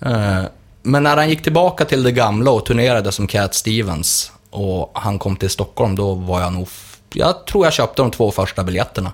Eh, 0.00 0.42
Men 0.82 1.02
när 1.02 1.16
han 1.16 1.28
gick 1.28 1.42
tillbaka 1.42 1.84
till 1.84 2.02
det 2.02 2.12
gamla 2.12 2.50
och 2.50 2.66
turnerade 2.66 3.12
som 3.12 3.26
Cat 3.26 3.54
Stevens 3.54 4.32
och 4.50 4.90
han 4.94 5.18
kom 5.18 5.36
till 5.36 5.50
Stockholm, 5.50 5.96
då 5.96 6.14
var 6.14 6.40
jag 6.40 6.52
nog... 6.52 6.68
Jag 7.12 7.46
tror 7.46 7.66
jag 7.66 7.72
köpte 7.72 8.02
de 8.02 8.10
två 8.10 8.30
första 8.30 8.64
biljetterna. 8.64 9.12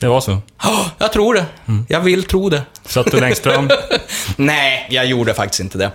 Det 0.00 0.08
var 0.08 0.20
så. 0.20 0.38
Ja, 0.62 0.90
jag 0.98 1.12
tror 1.12 1.34
det. 1.34 1.46
Jag 1.88 2.00
vill 2.00 2.24
tro 2.24 2.48
det. 2.48 2.62
Satt 2.86 3.10
du 3.10 3.20
längst 3.20 3.42
fram? 3.42 3.68
Nej, 4.36 4.86
jag 4.90 5.06
gjorde 5.06 5.34
faktiskt 5.34 5.60
inte 5.60 5.78
det. 5.78 5.90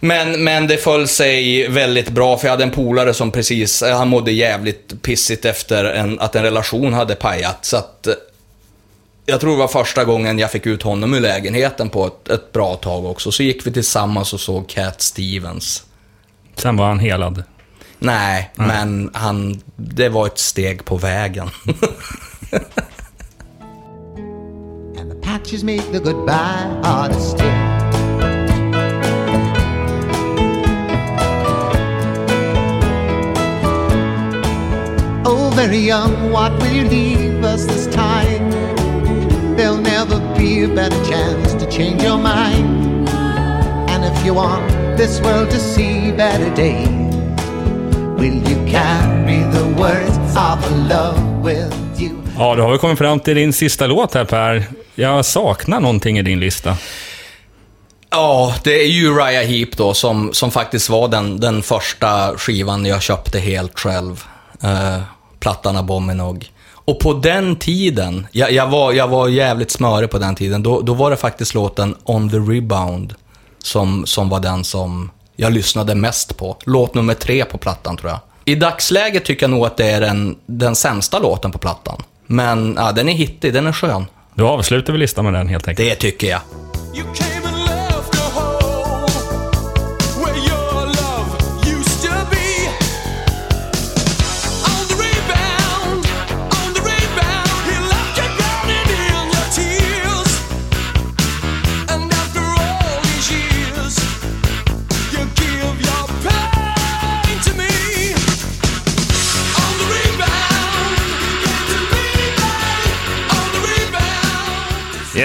Men, 0.00 0.44
men 0.44 0.66
det 0.66 0.76
föll 0.76 1.08
sig 1.08 1.68
väldigt 1.68 2.08
bra, 2.08 2.38
för 2.38 2.46
jag 2.46 2.52
hade 2.52 2.64
en 2.64 2.70
polare 2.70 3.14
som 3.14 3.30
precis, 3.30 3.82
eh, 3.82 3.98
han 3.98 4.08
mådde 4.08 4.32
jävligt 4.32 5.02
pissigt 5.02 5.44
efter 5.44 5.84
en, 5.84 6.20
att 6.20 6.36
en 6.36 6.42
relation 6.42 6.92
hade 6.92 7.14
pajat. 7.14 7.64
Så 7.64 7.76
att, 7.76 8.06
eh, 8.06 8.14
jag 9.26 9.40
tror 9.40 9.50
det 9.50 9.58
var 9.58 9.68
första 9.68 10.04
gången 10.04 10.38
jag 10.38 10.50
fick 10.50 10.66
ut 10.66 10.82
honom 10.82 11.14
ur 11.14 11.20
lägenheten 11.20 11.88
på 11.88 12.06
ett, 12.06 12.28
ett 12.28 12.52
bra 12.52 12.76
tag 12.76 13.06
också. 13.06 13.32
Så 13.32 13.42
gick 13.42 13.66
vi 13.66 13.72
tillsammans 13.72 14.32
och 14.32 14.40
såg 14.40 14.68
Cat 14.68 15.00
Stevens. 15.00 15.84
Sen 16.56 16.76
var 16.76 16.86
han 16.86 16.98
helad. 16.98 17.42
Nej, 17.98 18.50
men 18.54 19.10
han, 19.14 19.60
det 19.76 20.08
var 20.08 20.26
ett 20.26 20.38
steg 20.38 20.84
på 20.84 20.96
vägen. 20.96 21.50
And 24.98 25.10
the 25.10 25.28
patches 25.28 25.62
make 25.62 25.82
the 25.92 25.98
goodbye 25.98 26.80
harder 26.82 27.67
very 35.66 35.78
young, 35.78 36.30
what 36.30 36.52
will 36.60 36.72
you 36.72 36.84
leave 36.88 37.42
us 37.42 37.66
this 37.66 37.86
time? 37.86 38.50
There'll 39.56 39.82
never 39.82 40.20
be 40.38 40.62
a 40.62 40.68
better 40.68 41.04
chance 41.04 41.52
to 41.54 41.70
change 41.70 42.00
your 42.04 42.18
mind. 42.18 43.08
And 43.90 44.04
if 44.04 44.26
you 44.26 44.34
want 44.34 44.70
this 44.96 45.20
world 45.20 45.50
to 45.50 45.58
see 45.58 46.12
better 46.12 46.54
days, 46.54 47.14
will 48.20 48.38
you 48.50 48.56
carry 48.70 49.40
the 49.52 49.64
words 49.82 50.36
of 50.36 50.58
love 50.88 51.44
with 51.44 52.02
you? 52.02 52.22
Ja, 52.38 52.54
då 52.54 52.62
har 52.62 52.72
vi 52.72 52.78
kommit 52.78 52.98
fram 52.98 53.20
till 53.20 53.36
din 53.36 53.52
sista 53.52 53.86
låt 53.86 54.14
här 54.14 54.24
Per. 54.24 54.64
Jag 54.94 55.24
saknar 55.24 55.80
någonting 55.80 56.18
i 56.18 56.22
din 56.22 56.40
lista. 56.40 56.76
Ja, 58.10 58.54
det 58.64 58.82
är 58.82 58.88
ju 58.88 59.06
Uriah 59.06 59.44
Heep 59.44 59.76
då 59.76 59.94
som, 59.94 60.30
som 60.32 60.50
faktiskt 60.50 60.88
var 60.88 61.08
den, 61.08 61.40
den 61.40 61.62
första 61.62 62.38
skivan 62.38 62.86
jag 62.86 63.02
köpte 63.02 63.38
helt 63.38 63.78
själv. 63.78 64.24
Uh, 64.64 65.17
plattan 65.40 65.76
Abominog. 65.76 66.50
Och 66.70 67.00
på 67.00 67.12
den 67.12 67.56
tiden, 67.56 68.26
jag, 68.32 68.52
jag, 68.52 68.66
var, 68.66 68.92
jag 68.92 69.08
var 69.08 69.28
jävligt 69.28 69.70
smörig 69.70 70.10
på 70.10 70.18
den 70.18 70.34
tiden, 70.34 70.62
då, 70.62 70.80
då 70.80 70.94
var 70.94 71.10
det 71.10 71.16
faktiskt 71.16 71.54
låten 71.54 71.94
On 72.04 72.30
the 72.30 72.36
Rebound 72.36 73.14
som, 73.58 74.06
som 74.06 74.28
var 74.28 74.40
den 74.40 74.64
som 74.64 75.10
jag 75.36 75.52
lyssnade 75.52 75.94
mest 75.94 76.36
på. 76.36 76.56
Låt 76.64 76.94
nummer 76.94 77.14
tre 77.14 77.44
på 77.44 77.58
plattan 77.58 77.96
tror 77.96 78.10
jag. 78.10 78.20
I 78.44 78.54
dagsläget 78.54 79.24
tycker 79.24 79.42
jag 79.42 79.50
nog 79.50 79.66
att 79.66 79.76
det 79.76 79.86
är 79.86 80.00
den, 80.00 80.36
den 80.46 80.76
sämsta 80.76 81.18
låten 81.18 81.52
på 81.52 81.58
plattan. 81.58 82.02
Men 82.26 82.74
ja, 82.78 82.92
den 82.92 83.08
är 83.08 83.12
hittig, 83.12 83.52
den 83.52 83.66
är 83.66 83.72
skön. 83.72 84.06
Då 84.34 84.48
avslutar 84.48 84.92
vi 84.92 84.98
listan 84.98 85.24
med 85.24 85.34
den 85.34 85.48
helt 85.48 85.68
enkelt. 85.68 85.88
Det 85.88 85.94
tycker 85.94 86.30
jag. 86.30 86.40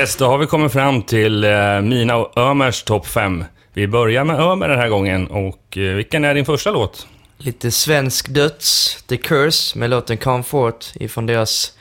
Yes, 0.03 0.15
då 0.15 0.25
har 0.25 0.37
vi 0.37 0.47
kommit 0.47 0.71
fram 0.71 1.01
till 1.01 1.43
eh, 1.43 1.81
mina 1.81 2.15
och 2.15 2.37
Ömers 2.37 2.83
topp 2.83 3.07
5. 3.07 3.45
Vi 3.73 3.87
börjar 3.87 4.23
med 4.23 4.39
Ömer 4.39 4.69
den 4.69 4.79
här 4.79 4.89
gången 4.89 5.27
och 5.27 5.77
eh, 5.77 5.95
vilken 5.95 6.25
är 6.25 6.33
din 6.33 6.45
första 6.45 6.71
låt? 6.71 7.07
Lite 7.37 7.71
svensk 7.71 8.29
döds, 8.29 8.97
The 9.07 9.17
Curse, 9.17 9.79
med 9.79 9.89
låten 9.89 10.17
Comfort 10.17 10.85
ifrån 10.95 11.25
deras 11.25 11.73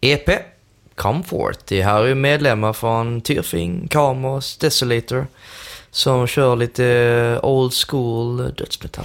EP. 0.00 0.28
Comfort. 0.94 1.58
Det 1.66 1.82
här 1.82 2.02
är 2.02 2.06
ju 2.06 2.14
medlemmar 2.14 2.72
från 2.72 3.20
Tyrfing, 3.20 3.88
Kamos, 3.88 4.58
Desolator. 4.58 5.26
Som 5.90 6.26
kör 6.26 6.56
lite 6.56 7.40
old 7.42 7.72
school 7.74 8.54
dödsmetall. 8.56 9.04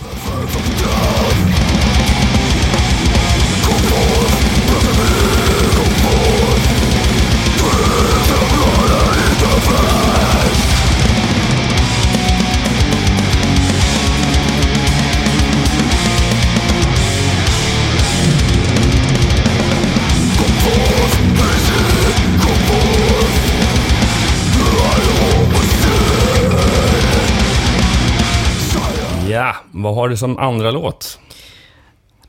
Vad 29.72 29.96
har 29.96 30.10
du 30.10 30.18
som 30.18 30.38
andra 30.38 30.72
låt? 30.72 31.20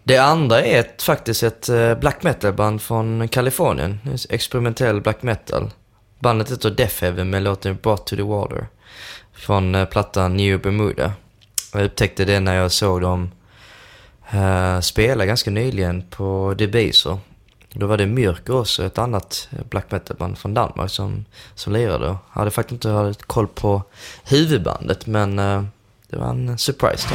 Det 0.04 0.18
andra 0.18 0.62
är 0.62 0.80
ett, 0.80 1.02
faktiskt 1.02 1.42
ett 1.42 1.68
eh, 1.68 1.94
black 1.94 2.22
metal-band 2.22 2.82
från 2.82 3.28
Kalifornien. 3.28 3.98
Experimentell 4.28 5.00
black 5.00 5.22
metal. 5.22 5.70
Bandet 6.18 6.50
heter 6.50 6.70
Death 6.70 7.02
Heaven 7.02 7.30
med 7.30 7.42
låten 7.42 7.78
Brought 7.82 8.06
to 8.06 8.16
the 8.16 8.22
Water. 8.22 8.66
Från 9.32 9.74
eh, 9.74 9.84
plattan 9.84 10.36
New 10.36 10.60
Bermuda. 10.60 11.12
Jag 11.72 11.84
upptäckte 11.84 12.24
det 12.24 12.40
när 12.40 12.54
jag 12.54 12.72
såg 12.72 13.00
dem 13.00 13.30
uh, 14.34 14.80
spela 14.80 15.26
ganska 15.26 15.50
nyligen 15.50 16.02
på 16.10 16.54
Debaser. 16.58 17.18
Då 17.72 17.86
var 17.86 17.96
det 17.96 18.06
Myrko 18.06 18.52
också, 18.52 18.84
ett 18.84 18.98
annat 18.98 19.48
black 19.70 19.90
metal-band 19.90 20.38
från 20.38 20.54
Danmark 20.54 20.90
som, 20.90 21.24
som 21.54 21.72
lirade. 21.72 22.06
Jag 22.06 22.18
hade 22.28 22.50
faktiskt 22.50 22.72
inte 22.72 22.88
haft 22.88 23.22
koll 23.22 23.46
på 23.46 23.82
huvudbandet, 24.24 25.06
men 25.06 25.38
uh, 25.38 25.64
det 26.10 26.16
var 26.16 26.30
en 26.30 26.58
surprise 26.58 27.08
då. 27.08 27.14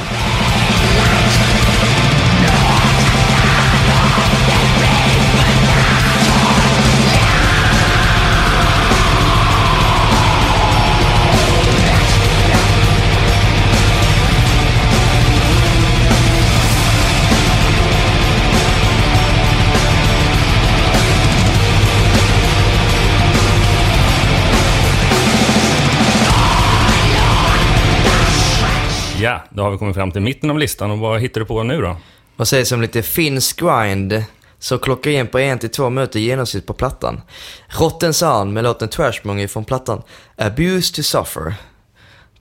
Har 29.66 29.72
vi 29.72 29.78
kommit 29.78 29.96
fram 29.96 30.12
till 30.12 30.22
mitten 30.22 30.50
av 30.50 30.60
listan 30.60 30.92
och 30.92 31.00
vad 31.00 31.22
hittar 31.22 31.42
du 31.42 31.46
på 31.46 31.64
nu 31.64 31.82
då? 31.82 31.98
Vad 32.36 32.48
sägs 32.48 32.72
om 32.72 32.82
lite 32.82 33.04
finsk 33.04 33.60
grind? 33.60 34.24
Så 34.60 34.78
klockar 34.78 35.12
in 35.12 35.28
på 35.28 35.40
en 35.40 35.60
till 35.60 35.70
två 35.70 35.90
minuter 35.90 36.20
i 36.20 36.24
genomsnitt 36.24 36.66
på 36.66 36.74
plattan. 36.74 37.22
Rotten 37.68 38.14
Sound 38.14 38.54
med 38.54 38.64
låten 38.64 38.90
Trashmonger 38.90 39.48
från 39.48 39.66
plattan 39.66 40.02
Abuse 40.36 40.96
to 40.96 41.04
Suffer. 41.04 41.56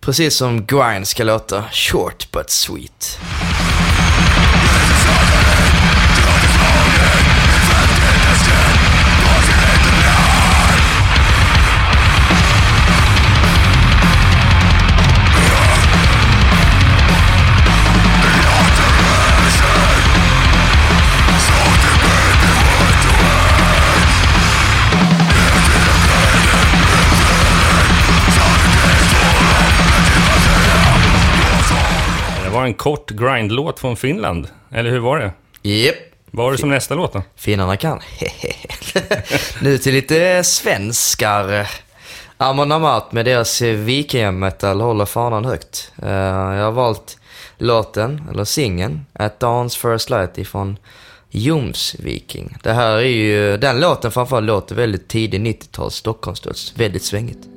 Precis 0.00 0.36
som 0.36 0.66
grind 0.66 1.08
ska 1.08 1.24
låta, 1.24 1.64
short 1.72 2.32
but 2.32 2.50
sweet. 2.50 3.18
Var 32.64 32.68
en 32.68 32.74
kort 32.74 33.10
grindlåt 33.10 33.80
från 33.80 33.96
Finland, 33.96 34.48
eller 34.70 34.90
hur 34.90 34.98
var 34.98 35.18
det? 35.18 35.32
Jep, 35.62 35.96
Vad 36.30 36.46
har 36.46 36.52
du 36.52 36.58
som 36.58 36.70
nästa 36.70 36.94
låt 36.94 37.12
då? 37.12 37.22
finnarna 37.36 37.76
kan. 37.76 38.00
nu 39.62 39.78
till 39.78 39.94
lite 39.94 40.44
svenskar. 40.44 41.68
Amon 42.36 42.72
Amat 42.72 43.12
med 43.12 43.24
deras 43.24 43.60
vikingametal 43.62 44.80
håller 44.80 45.04
fanan 45.06 45.44
högt. 45.44 45.92
Eh, 46.02 46.08
jag 46.12 46.64
har 46.64 46.72
valt 46.72 47.18
låten, 47.58 48.22
eller 48.32 48.44
singeln, 48.44 49.06
At 49.12 49.40
Dawn's 49.40 49.78
First 49.78 50.10
Light 50.10 50.38
ifrån 50.38 50.78
Joms 51.30 51.94
Viking. 51.98 52.56
Det 52.62 52.72
här 52.72 52.96
är 52.96 53.00
ju, 53.00 53.56
den 53.56 53.80
låten 53.80 54.10
framförallt 54.12 54.46
låter 54.46 54.74
väldigt 54.74 55.08
tidig 55.08 55.40
90-tals 55.40 55.94
Stockholmsdöds. 55.94 56.72
Väldigt 56.76 57.04
svängigt. 57.04 57.48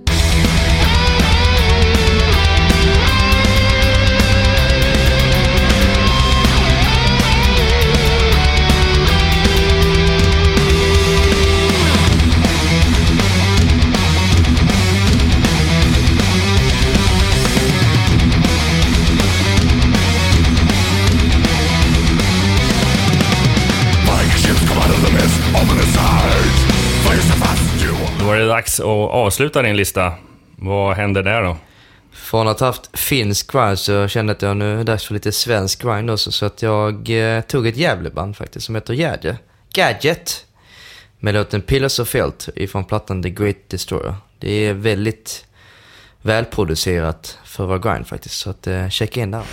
Det 28.48 28.54
dags 28.54 28.80
att 28.80 28.86
avsluta 28.86 29.62
din 29.62 29.78
lista. 29.78 30.14
Vad 30.56 30.96
händer 30.96 31.24
där 31.24 31.44
då? 31.44 31.58
Från 32.12 32.48
att 32.48 32.60
ha 32.60 32.68
haft 32.68 33.00
finsk 33.00 33.52
grind 33.52 33.80
så 33.80 34.08
kände 34.08 34.32
jag 34.32 34.36
att 34.36 34.42
jag 34.42 34.58
nu 34.58 34.74
är 34.74 34.78
det 34.78 34.84
dags 34.84 35.06
för 35.06 35.14
lite 35.14 35.32
svensk 35.32 35.82
grind 35.82 36.12
också. 36.12 36.32
Så 36.32 36.46
att 36.46 36.62
jag 36.62 37.10
eh, 37.10 37.42
tog 37.42 37.68
ett 37.68 37.78
Gävleband 37.78 38.38
faktiskt 38.38 38.66
som 38.66 38.76
heter 38.76 38.94
Gadget. 38.94 39.38
Gadget. 39.74 40.46
Med 41.20 41.34
låten 41.34 41.62
Pillars 41.62 42.00
of 42.00 42.10
Felt 42.10 42.50
ifrån 42.56 42.86
plattan 42.86 43.24
The 43.24 43.30
Great 43.30 43.70
Destroyer. 43.70 44.16
Det 44.40 44.52
är 44.52 44.74
väldigt 44.74 45.46
välproducerat 46.22 47.38
för 47.46 47.64
att 47.64 47.70
vara 47.70 47.94
grind 47.94 48.08
faktiskt. 48.08 48.36
Så 48.36 48.50
att 48.50 48.68
eh, 48.68 48.90
checka 48.90 49.22
in 49.22 49.32
där. 49.32 49.44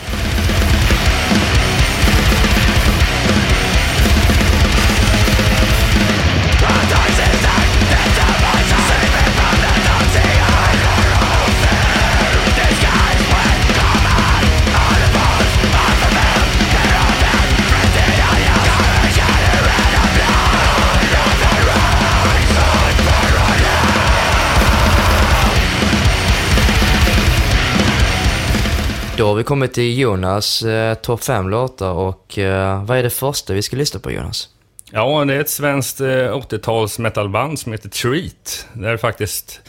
Då 29.24 29.28
har 29.28 29.34
vi 29.34 29.44
kommit 29.44 29.72
till 29.72 29.98
Jonas 29.98 30.62
eh, 30.62 30.94
topp 30.94 31.24
5 31.24 31.48
låtar 31.48 31.92
och 31.92 32.38
eh, 32.38 32.84
vad 32.84 32.98
är 32.98 33.02
det 33.02 33.10
första 33.10 33.54
vi 33.54 33.62
ska 33.62 33.76
lyssna 33.76 34.00
på 34.00 34.10
Jonas? 34.10 34.48
Ja, 34.90 35.24
det 35.24 35.34
är 35.34 35.40
ett 35.40 35.50
svenskt 35.50 36.00
eh, 36.00 36.06
80-tals 36.06 36.98
metalband 36.98 37.58
som 37.58 37.72
heter 37.72 37.88
Treat. 37.88 38.66
Det 38.72 38.88
är 38.88 38.96
faktiskt 38.96 39.60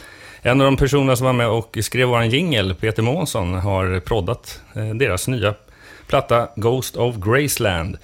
en 0.42 0.60
av 0.60 0.64
de 0.64 0.76
personer 0.76 1.14
som 1.14 1.26
var 1.26 1.32
med 1.32 1.48
och 1.48 1.78
skrev 1.80 2.08
våran 2.08 2.30
jingel, 2.30 2.74
Peter 2.74 3.02
Månsson, 3.02 3.54
har 3.54 4.00
proddat 4.00 4.60
eh, 4.74 4.88
deras 4.88 5.28
nya 5.28 5.54
platta 6.06 6.48
Ghost 6.56 6.96
of 6.96 7.16
Graceland. 7.16 7.98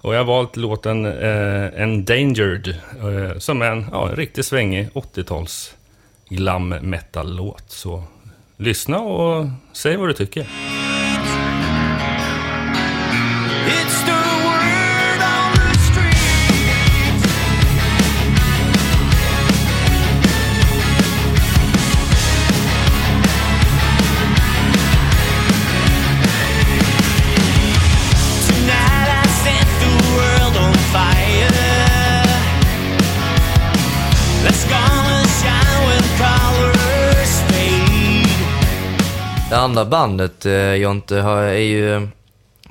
Och 0.00 0.14
jag 0.14 0.18
har 0.18 0.24
valt 0.24 0.56
låten 0.56 1.06
eh, 1.06 1.82
Endangered, 1.82 2.68
eh, 2.68 3.38
som 3.38 3.62
är 3.62 3.70
en 3.70 3.86
ja, 3.92 4.10
riktigt 4.14 4.46
svängig 4.46 4.88
80-tals 4.94 5.74
glam 6.28 6.68
metal-låt. 6.68 7.64
Så 7.70 8.04
lyssna 8.60 8.98
och 9.00 9.46
säg 9.72 9.96
vad 9.96 10.08
du 10.08 10.12
tycker. 10.12 10.46
Andra 39.60 39.84
bandet, 39.84 40.46
eh, 40.46 40.74
Jonte, 40.74 41.16
har- 41.16 41.42
är 41.42 41.58
ju, 41.58 42.08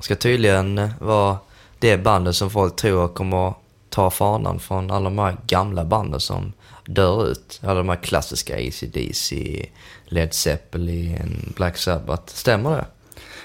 ska 0.00 0.16
tydligen 0.16 0.90
vara 1.00 1.36
det 1.78 1.96
bandet 1.96 2.36
som 2.36 2.50
folk 2.50 2.76
tror 2.76 3.08
kommer 3.08 3.48
att 3.48 3.56
ta 3.90 4.10
fanan 4.10 4.60
från 4.60 4.90
alla 4.90 5.04
de 5.04 5.18
här 5.18 5.36
gamla 5.46 5.84
banden 5.84 6.20
som 6.20 6.52
dör 6.86 7.26
ut. 7.30 7.60
Alla 7.64 7.74
de 7.74 7.88
här 7.88 7.96
klassiska 7.96 8.54
AC/DC, 8.56 9.66
Led 10.06 10.34
Zeppelin, 10.34 11.52
Black 11.56 11.76
Sabbath. 11.76 12.22
Stämmer 12.34 12.70
det? 12.70 12.84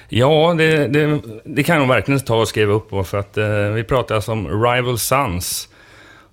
Ja, 0.09 0.53
det, 0.57 0.87
det, 0.87 1.21
det 1.45 1.63
kan 1.63 1.75
jag 1.81 1.87
verkligen 1.87 2.19
ta 2.19 2.35
och 2.35 2.47
skriva 2.47 2.73
upp 2.73 2.89
på 2.89 3.03
för 3.03 3.17
att 3.17 3.37
eh, 3.37 3.45
vi 3.73 3.83
pratar 3.83 4.15
alltså 4.15 4.31
om 4.31 4.63
Rival 4.63 4.99
Sons. 4.99 5.69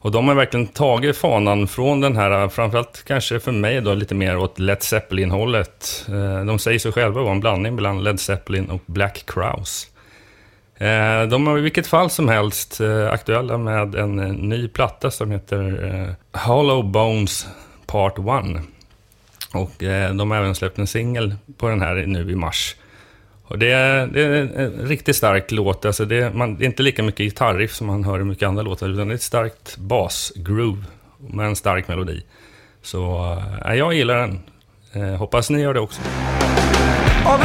Och 0.03 0.11
de 0.11 0.29
har 0.29 0.35
verkligen 0.35 0.67
tagit 0.67 1.17
fanan 1.17 1.69
från 1.69 2.01
den 2.01 2.17
här, 2.17 2.49
framförallt 2.49 3.05
kanske 3.07 3.41
för 3.41 3.53
mig 3.53 3.81
då, 3.81 3.95
lite 3.95 4.15
mer 4.15 4.37
åt 4.37 4.59
Led 4.59 4.83
Zeppelin-hållet. 4.83 6.07
Eh, 6.09 6.45
de 6.45 6.59
säger 6.59 6.79
sig 6.79 6.93
själva 6.93 7.23
vara 7.23 7.33
en 7.33 7.41
blandning 7.41 7.75
mellan 7.75 8.05
Led 8.05 8.21
Zeppelin 8.21 8.71
och 8.71 8.81
Black 8.87 9.25
Crowes. 9.27 9.87
Eh, 10.79 11.23
de 11.23 11.47
har 11.47 11.59
i 11.59 11.61
vilket 11.61 11.87
fall 11.87 12.11
som 12.11 12.29
helst 12.29 12.81
eh, 12.81 13.11
aktuella 13.11 13.59
med 13.59 13.95
en 13.95 14.17
ny 14.27 14.69
platta 14.69 15.11
som 15.11 15.31
heter 15.31 16.15
Hollow 16.33 16.85
Bones 16.85 17.47
Part 17.87 18.19
1. 18.19 18.25
Och 19.55 19.73
de 20.15 20.31
har 20.31 20.39
även 20.39 20.55
släppt 20.55 20.79
en 20.79 20.87
singel 20.87 21.35
på 21.57 21.69
den 21.69 21.81
här 21.81 21.95
nu 21.95 22.31
i 22.31 22.37
mars. 22.37 22.77
Och 23.53 23.59
det 23.59 23.73
är, 23.73 24.07
det 24.07 24.23
är 24.23 24.33
en 24.57 24.87
riktigt 24.87 25.17
stark 25.17 25.51
låt. 25.51 25.85
Alltså 25.85 26.05
det, 26.05 26.17
är, 26.17 26.31
man, 26.31 26.57
det 26.57 26.65
är 26.65 26.67
inte 26.67 26.83
lika 26.83 27.03
mycket 27.03 27.19
gitarriff 27.19 27.75
som 27.75 27.87
man 27.87 28.05
hör 28.05 28.21
i 28.21 28.25
mycket 28.25 28.49
andra 28.49 28.63
låtar, 28.63 28.89
utan 28.89 29.09
det 29.09 29.13
är 29.13 29.15
ett 29.15 29.23
starkt 29.23 29.77
basgroove 29.77 30.85
med 31.19 31.47
en 31.47 31.57
stark 31.57 31.89
melodi. 31.89 32.23
Så 32.83 33.33
äh, 33.67 33.75
jag 33.75 33.95
gillar 33.95 34.17
den. 34.17 34.41
Eh, 34.93 35.17
hoppas 35.17 35.51
ni 35.51 35.61
gör 35.61 35.75
det 35.75 35.81
också. 35.81 36.01
Oh, 37.25 37.39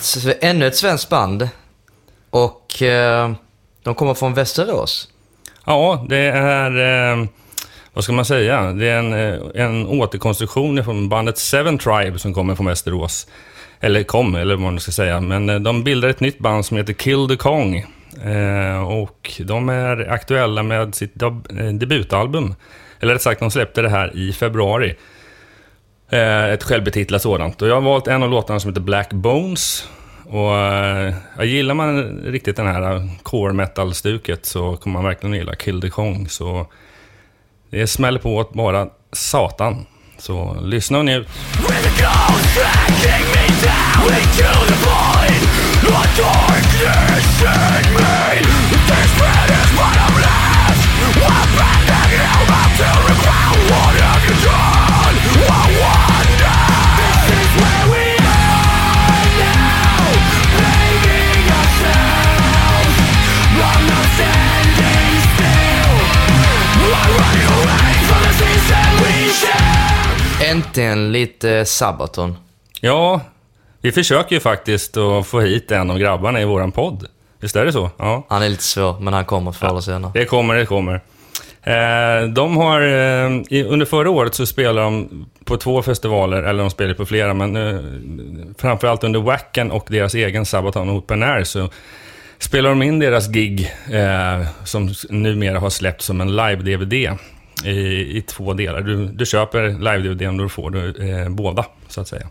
Ett, 0.00 0.38
ännu 0.44 0.66
ett 0.66 0.76
svenskt 0.76 1.08
band. 1.08 1.48
Och 2.30 2.82
eh, 2.82 3.32
de 3.82 3.94
kommer 3.94 4.14
från 4.14 4.34
Västerås. 4.34 5.08
Ja, 5.66 6.06
det 6.08 6.30
är... 6.30 7.12
Eh, 7.12 7.26
vad 7.92 8.04
ska 8.04 8.12
man 8.12 8.24
säga? 8.24 8.72
Det 8.72 8.88
är 8.88 8.98
en, 8.98 9.12
eh, 9.12 9.64
en 9.64 9.86
återkonstruktion 9.86 10.84
från 10.84 11.08
bandet 11.08 11.38
Seven 11.38 11.78
Tribe 11.78 12.18
som 12.18 12.34
kommer 12.34 12.54
från 12.54 12.66
Västerås. 12.66 13.26
Eller 13.80 14.02
kom, 14.02 14.34
eller 14.34 14.54
vad 14.54 14.62
man 14.62 14.80
ska 14.80 14.92
säga. 14.92 15.20
Men 15.20 15.50
eh, 15.50 15.58
de 15.60 15.84
bildar 15.84 16.08
ett 16.08 16.20
nytt 16.20 16.38
band 16.38 16.66
som 16.66 16.76
heter 16.76 16.92
Kill 16.92 17.28
the 17.28 17.36
Kong. 17.36 17.86
Eh, 18.24 18.82
och 18.88 19.40
de 19.44 19.68
är 19.68 20.10
aktuella 20.10 20.62
med 20.62 20.94
sitt 20.94 21.14
deb- 21.14 21.66
eh, 21.66 21.72
debutalbum. 21.74 22.54
Eller 23.00 23.12
rätt 23.12 23.22
sagt, 23.22 23.40
de 23.40 23.50
släppte 23.50 23.82
det 23.82 23.88
här 23.88 24.16
i 24.16 24.32
februari. 24.32 24.96
Eh, 26.12 26.44
ett 26.44 26.62
självbetitlat 26.62 27.22
sådant. 27.22 27.62
Och 27.62 27.68
jag 27.68 27.74
har 27.74 27.80
valt 27.80 28.06
en 28.06 28.22
av 28.22 28.30
låtarna 28.30 28.60
som 28.60 28.70
heter 28.70 28.80
Black 28.80 29.12
Bones. 29.12 29.88
Och 30.28 30.56
eh, 30.56 31.14
gillar 31.42 31.74
man 31.74 32.20
riktigt 32.24 32.56
den 32.56 32.66
här 32.66 32.94
eh, 32.94 33.02
core 33.22 33.52
metal-stuket 33.52 34.46
så 34.46 34.76
kommer 34.76 34.94
man 34.94 35.04
verkligen 35.04 35.34
gilla 35.34 35.54
Kill 35.54 35.80
the 35.80 35.88
Kong. 35.88 36.28
Så 36.28 36.66
det 37.70 37.86
smäller 37.86 38.18
på 38.18 38.36
åt 38.36 38.52
bara 38.52 38.88
satan. 39.12 39.86
Så 40.18 40.56
lyssna 40.60 40.98
och 40.98 41.04
njut. 41.04 41.28
Äntligen 70.50 71.12
lite 71.12 71.64
Sabaton. 71.64 72.36
Ja, 72.80 73.20
vi 73.80 73.92
försöker 73.92 74.34
ju 74.36 74.40
faktiskt 74.40 74.96
att 74.96 75.26
få 75.26 75.40
hit 75.40 75.70
en 75.70 75.90
av 75.90 75.98
grabbarna 75.98 76.40
i 76.40 76.44
våran 76.44 76.72
podd. 76.72 77.06
Visst 77.40 77.56
är 77.56 77.64
det 77.64 77.72
så? 77.72 77.90
Ja. 77.96 78.26
Han 78.28 78.42
är 78.42 78.48
lite 78.48 78.62
svår, 78.62 79.00
men 79.00 79.14
han 79.14 79.24
kommer 79.24 79.52
förr 79.52 79.68
eller 79.68 79.80
senare. 79.80 80.12
Det 80.14 80.24
kommer, 80.24 80.54
det 80.54 80.66
kommer. 80.66 80.94
Eh, 81.62 82.28
de 82.28 82.56
har, 82.56 82.80
eh, 82.80 83.42
i, 83.48 83.64
under 83.68 83.86
förra 83.86 84.10
året 84.10 84.34
så 84.34 84.46
spelade 84.46 84.80
de 84.80 85.26
på 85.44 85.56
två 85.56 85.82
festivaler, 85.82 86.42
eller 86.42 86.60
de 86.62 86.70
spelade 86.70 86.94
på 86.94 87.06
flera, 87.06 87.34
men 87.34 87.56
eh, 87.56 87.80
framförallt 88.58 89.04
under 89.04 89.20
Wacken 89.20 89.70
och 89.70 89.86
deras 89.88 90.14
egen 90.14 90.46
Sabaton 90.46 90.90
Open 90.90 91.22
Air 91.22 91.44
så 91.44 91.68
spelade 92.38 92.74
de 92.74 92.82
in 92.82 92.98
deras 92.98 93.28
gig, 93.28 93.72
eh, 93.92 94.46
som 94.64 94.94
numera 95.08 95.58
har 95.58 95.70
släppts 95.70 96.04
som 96.04 96.20
en 96.20 96.36
live-DVD 96.36 97.18
i, 97.64 98.16
i 98.16 98.22
två 98.22 98.52
delar. 98.52 98.80
Du, 98.80 99.06
du 99.06 99.26
köper 99.26 99.68
live-DVD 99.68 100.28
och 100.28 100.38
då 100.38 100.48
får 100.48 100.70
du 100.70 101.10
eh, 101.10 101.28
båda, 101.28 101.66
så 101.88 102.00
att 102.00 102.08
säga. 102.08 102.26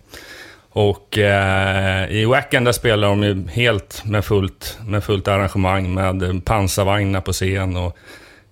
Och 0.72 1.18
eh, 1.18 2.12
i 2.12 2.26
Wacken 2.26 2.64
där 2.64 2.72
spelar 2.72 3.08
de 3.08 3.24
ju 3.24 3.48
helt 3.48 4.06
med 4.06 4.26
fullt, 4.26 4.78
med 4.86 5.04
fullt 5.04 5.28
arrangemang 5.28 5.94
med 5.94 6.46
pansarvagnar 6.46 7.22
på 7.22 7.34
scen 7.34 7.78
och 7.78 7.98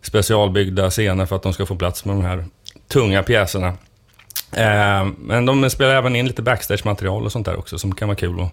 specialbyggda 0.02 0.90
scener 0.90 1.26
för 1.26 1.36
att 1.36 1.44
de 1.44 1.54
ska 1.54 1.66
få 1.66 1.76
plats 1.76 2.06
med 2.06 2.16
de 2.16 2.26
här 2.26 2.46
tunga 2.88 3.24
pjäserna. 3.24 3.68
Eh, 4.52 5.08
men 5.18 5.46
de 5.46 5.70
spelar 5.70 5.96
även 5.96 6.16
in 6.16 6.28
lite 6.28 6.42
backstage-material 6.42 7.26
och 7.26 7.32
sånt 7.32 7.46
där 7.46 7.60
också 7.60 7.78
som 7.78 7.96
kan 7.96 8.08
vara 8.08 8.16
kul 8.18 8.42
att 8.42 8.52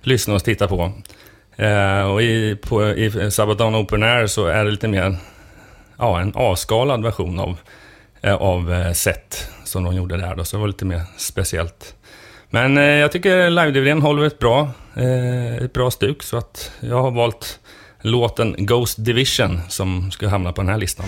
lyssna 0.00 0.34
och 0.34 0.44
titta 0.44 0.68
på. 0.68 0.92
Eh, 1.56 2.10
och 2.12 2.22
i, 2.22 2.56
på, 2.56 2.88
i 2.88 3.30
Sabaton 3.30 3.74
Open 3.76 4.02
Air 4.02 4.26
så 4.26 4.46
är 4.46 4.64
det 4.64 4.70
lite 4.70 4.88
mer 4.88 5.16
ja, 5.98 6.20
en 6.20 6.34
avskalad 6.34 7.02
version 7.02 7.40
av, 7.40 7.58
eh, 8.20 8.34
av 8.34 8.72
eh, 8.72 8.92
set 8.92 9.48
som 9.64 9.84
de 9.84 9.94
gjorde 9.94 10.16
där. 10.16 10.34
Då, 10.34 10.44
så 10.44 10.56
det 10.56 10.60
var 10.60 10.66
lite 10.66 10.84
mer 10.84 11.00
speciellt. 11.16 11.94
Men 12.50 12.78
eh, 12.78 12.84
jag 12.84 13.12
tycker 13.12 13.50
live-DVDn 13.50 14.02
håller 14.02 14.24
ett 14.24 14.38
bra, 14.38 14.70
eh, 14.94 15.56
ett 15.56 15.72
bra 15.72 15.90
stuk 15.90 16.22
så 16.22 16.36
att 16.36 16.72
jag 16.80 17.02
har 17.02 17.10
valt 17.10 17.60
låten 18.00 18.54
Ghost 18.58 19.04
Division 19.04 19.60
som 19.68 20.10
ska 20.10 20.28
hamna 20.28 20.52
på 20.52 20.62
den 20.62 20.68
här 20.68 20.78
listan. 20.78 21.06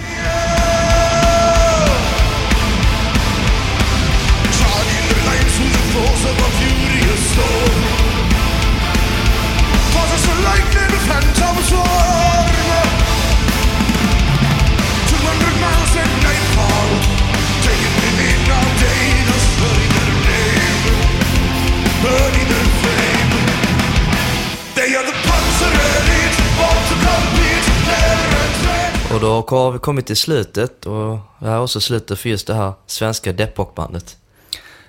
Och 29.16 29.22
då 29.22 29.44
har 29.48 29.72
vi 29.72 29.78
kommit 29.78 30.06
till 30.06 30.16
slutet 30.16 30.86
och 30.86 31.18
det 31.38 31.46
här 31.46 31.54
är 31.54 31.62
också 31.62 31.80
slutet 31.80 32.18
för 32.18 32.28
just 32.28 32.46
det 32.46 32.54
här 32.54 32.72
svenska 32.86 33.32
deppockbandet. 33.32 34.16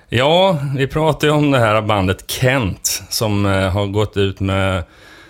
Ja, 0.10 0.60
vi 0.78 0.88
pratade 0.88 1.28
ju 1.28 1.32
om 1.32 1.52
det 1.52 1.60
här 1.60 1.82
bandet 1.82 2.32
Kent 2.32 3.04
som 3.10 3.45
eh, 3.45 3.70
har 3.70 3.86
gått 3.86 4.18
ut 4.18 4.40
med 4.40 4.84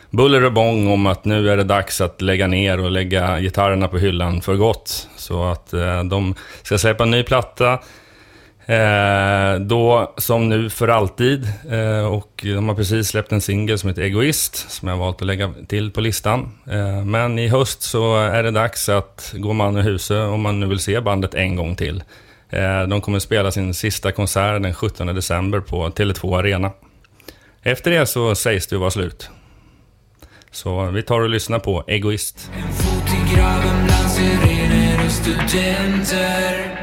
buller 0.09 0.43
och 0.43 0.53
bång 0.53 0.91
om 0.91 1.05
att 1.05 1.25
nu 1.25 1.49
är 1.49 1.57
det 1.57 1.63
dags 1.63 2.01
att 2.01 2.21
lägga 2.21 2.47
ner 2.47 2.79
och 2.79 2.91
lägga 2.91 3.39
gitarrerna 3.39 3.87
på 3.87 3.97
hyllan 3.97 4.41
för 4.41 4.55
gott. 4.55 5.09
Så 5.17 5.43
att 5.43 5.73
eh, 5.73 6.03
de 6.03 6.35
ska 6.63 6.77
släppa 6.77 7.03
en 7.03 7.11
ny 7.11 7.23
platta. 7.23 7.79
Eh, 8.67 9.59
då 9.59 10.13
som 10.17 10.49
nu 10.49 10.69
för 10.69 10.87
alltid. 10.87 11.47
Eh, 11.69 12.05
och 12.05 12.31
de 12.43 12.69
har 12.69 12.75
precis 12.75 13.07
släppt 13.07 13.31
en 13.31 13.41
singel 13.41 13.79
som 13.79 13.89
heter 13.89 14.01
Egoist, 14.01 14.71
som 14.71 14.87
jag 14.87 14.95
har 14.95 15.05
valt 15.05 15.21
att 15.21 15.27
lägga 15.27 15.53
till 15.67 15.91
på 15.91 16.01
listan. 16.01 16.51
Eh, 16.71 17.05
men 17.05 17.39
i 17.39 17.47
höst 17.47 17.81
så 17.81 18.17
är 18.17 18.43
det 18.43 18.51
dags 18.51 18.89
att 18.89 19.33
gå 19.37 19.53
man 19.53 19.77
ur 19.77 19.81
huset 19.81 20.17
om 20.17 20.41
man 20.41 20.59
nu 20.59 20.65
vill 20.65 20.79
se 20.79 21.01
bandet 21.01 21.33
en 21.33 21.55
gång 21.55 21.75
till. 21.75 22.03
Eh, 22.49 22.81
de 22.81 23.01
kommer 23.01 23.19
spela 23.19 23.51
sin 23.51 23.73
sista 23.73 24.11
konsert 24.11 24.63
den 24.63 24.73
17 24.73 25.07
december 25.07 25.59
på 25.59 25.89
Tele2 25.89 26.37
Arena. 26.39 26.71
Efter 27.61 27.91
det 27.91 28.05
så 28.05 28.35
sägs 28.35 28.67
det 28.67 28.77
vara 28.77 28.91
slut. 28.91 29.29
Så 30.51 30.85
vi 30.85 31.03
tar 31.03 31.21
och 31.21 31.29
lyssnar 31.29 31.59
på 31.59 31.83
Egoist. 31.87 32.51
En 32.55 32.73
fot 32.73 33.09
i 33.09 33.35
graven 33.35 33.85
bland 33.85 34.11
sirener 34.11 35.05
och 35.05 35.11
studenter 35.11 36.76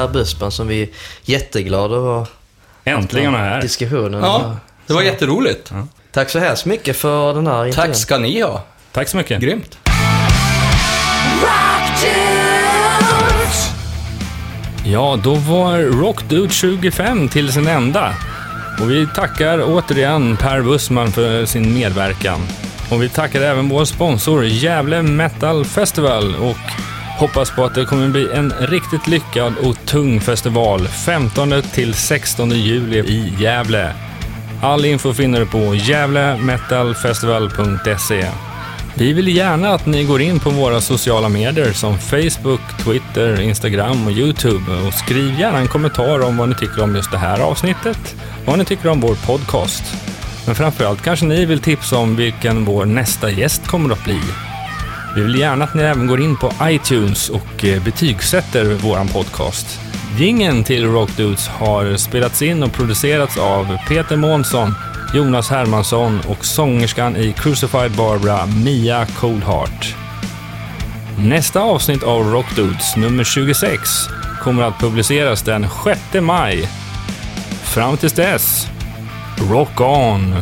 Per 0.00 0.08
Bussman 0.08 0.52
som 0.52 0.68
vi 0.68 0.82
är 0.82 0.88
jätteglada 1.24 2.20
att 2.20 2.39
Äntligen 2.84 3.34
är 3.34 3.38
här. 3.38 3.60
diskussionen. 3.60 4.22
Ja, 4.24 4.56
det 4.86 4.92
var 4.92 5.02
jätteroligt. 5.02 5.72
Tack 6.12 6.30
så 6.30 6.38
hemskt 6.38 6.66
mycket 6.66 6.96
för 6.96 7.34
den 7.34 7.46
här 7.46 7.66
intervjun. 7.66 7.92
Tack 7.92 7.96
ska 8.00 8.18
ni 8.18 8.40
ha. 8.40 8.62
Tack 8.92 9.08
så 9.08 9.16
mycket. 9.16 9.40
Grymt. 9.40 9.78
Ja, 14.84 15.18
då 15.24 15.34
var 15.34 15.78
Rockdude 15.78 16.52
25 16.52 17.28
till 17.28 17.52
sin 17.52 17.66
ända. 17.66 18.14
Och 18.80 18.90
vi 18.90 19.06
tackar 19.14 19.62
återigen 19.66 20.36
Per 20.36 20.62
Bussman 20.62 21.12
för 21.12 21.44
sin 21.44 21.74
medverkan. 21.74 22.40
Och 22.90 23.02
vi 23.02 23.08
tackar 23.08 23.40
även 23.40 23.68
vår 23.68 23.84
sponsor 23.84 24.44
Gävle 24.44 25.02
Metal 25.02 25.64
Festival 25.64 26.34
och 26.34 26.56
hoppas 27.20 27.50
på 27.50 27.64
att 27.64 27.74
det 27.74 27.84
kommer 27.84 28.08
bli 28.08 28.28
en 28.32 28.52
riktigt 28.60 29.06
lyckad 29.06 29.54
och 29.58 29.86
tung 29.86 30.20
festival 30.20 30.88
15 30.88 31.62
till 31.62 31.94
16 31.94 32.50
juli 32.50 32.98
i 32.98 33.34
Gävle. 33.38 33.92
All 34.62 34.84
info 34.84 35.14
finner 35.14 35.40
du 35.40 35.46
på 35.46 35.74
gävlemetalfestival.se. 35.74 38.26
Vi 38.94 39.12
vill 39.12 39.36
gärna 39.36 39.74
att 39.74 39.86
ni 39.86 40.04
går 40.04 40.20
in 40.20 40.40
på 40.40 40.50
våra 40.50 40.80
sociala 40.80 41.28
medier 41.28 41.72
som 41.72 41.98
Facebook, 41.98 42.60
Twitter, 42.84 43.40
Instagram 43.40 44.06
och 44.06 44.12
Youtube 44.12 44.72
och 44.86 44.94
skriv 44.94 45.40
gärna 45.40 45.58
en 45.58 45.68
kommentar 45.68 46.20
om 46.20 46.36
vad 46.36 46.48
ni 46.48 46.54
tycker 46.54 46.82
om 46.82 46.94
just 46.94 47.10
det 47.10 47.18
här 47.18 47.40
avsnittet, 47.40 48.16
vad 48.44 48.58
ni 48.58 48.64
tycker 48.64 48.88
om 48.88 49.00
vår 49.00 49.14
podcast. 49.14 49.84
Men 50.46 50.54
framförallt 50.54 51.02
kanske 51.02 51.26
ni 51.26 51.44
vill 51.44 51.60
tipsa 51.60 51.96
om 51.96 52.16
vilken 52.16 52.64
vår 52.64 52.84
nästa 52.84 53.30
gäst 53.30 53.66
kommer 53.66 53.92
att 53.92 54.04
bli. 54.04 54.20
Vi 55.14 55.22
vill 55.22 55.34
gärna 55.34 55.64
att 55.64 55.74
ni 55.74 55.82
även 55.82 56.06
går 56.06 56.20
in 56.20 56.36
på 56.36 56.52
iTunes 56.62 57.28
och 57.28 57.64
eh, 57.64 57.82
betygsätter 57.84 58.64
våran 58.74 59.08
podcast. 59.08 59.80
Gingen 60.18 60.64
till 60.64 60.86
Rockdudes 60.86 61.48
har 61.48 61.96
spelats 61.96 62.42
in 62.42 62.62
och 62.62 62.72
producerats 62.72 63.38
av 63.38 63.76
Peter 63.88 64.16
Månsson, 64.16 64.74
Jonas 65.14 65.50
Hermansson 65.50 66.20
och 66.28 66.44
sångerskan 66.44 67.16
i 67.16 67.32
Crucified 67.32 67.90
Barbara, 67.96 68.46
Mia 68.46 69.06
Coldheart. 69.06 69.94
Nästa 71.18 71.60
avsnitt 71.60 72.02
av 72.02 72.32
Rockdudes, 72.32 72.96
nummer 72.96 73.24
26, 73.24 73.80
kommer 74.40 74.62
att 74.62 74.78
publiceras 74.78 75.42
den 75.42 75.66
6 75.84 76.00
maj. 76.20 76.68
Fram 77.62 77.96
tills 77.96 78.12
dess, 78.12 78.66
rock 79.50 79.80
on! 79.80 80.34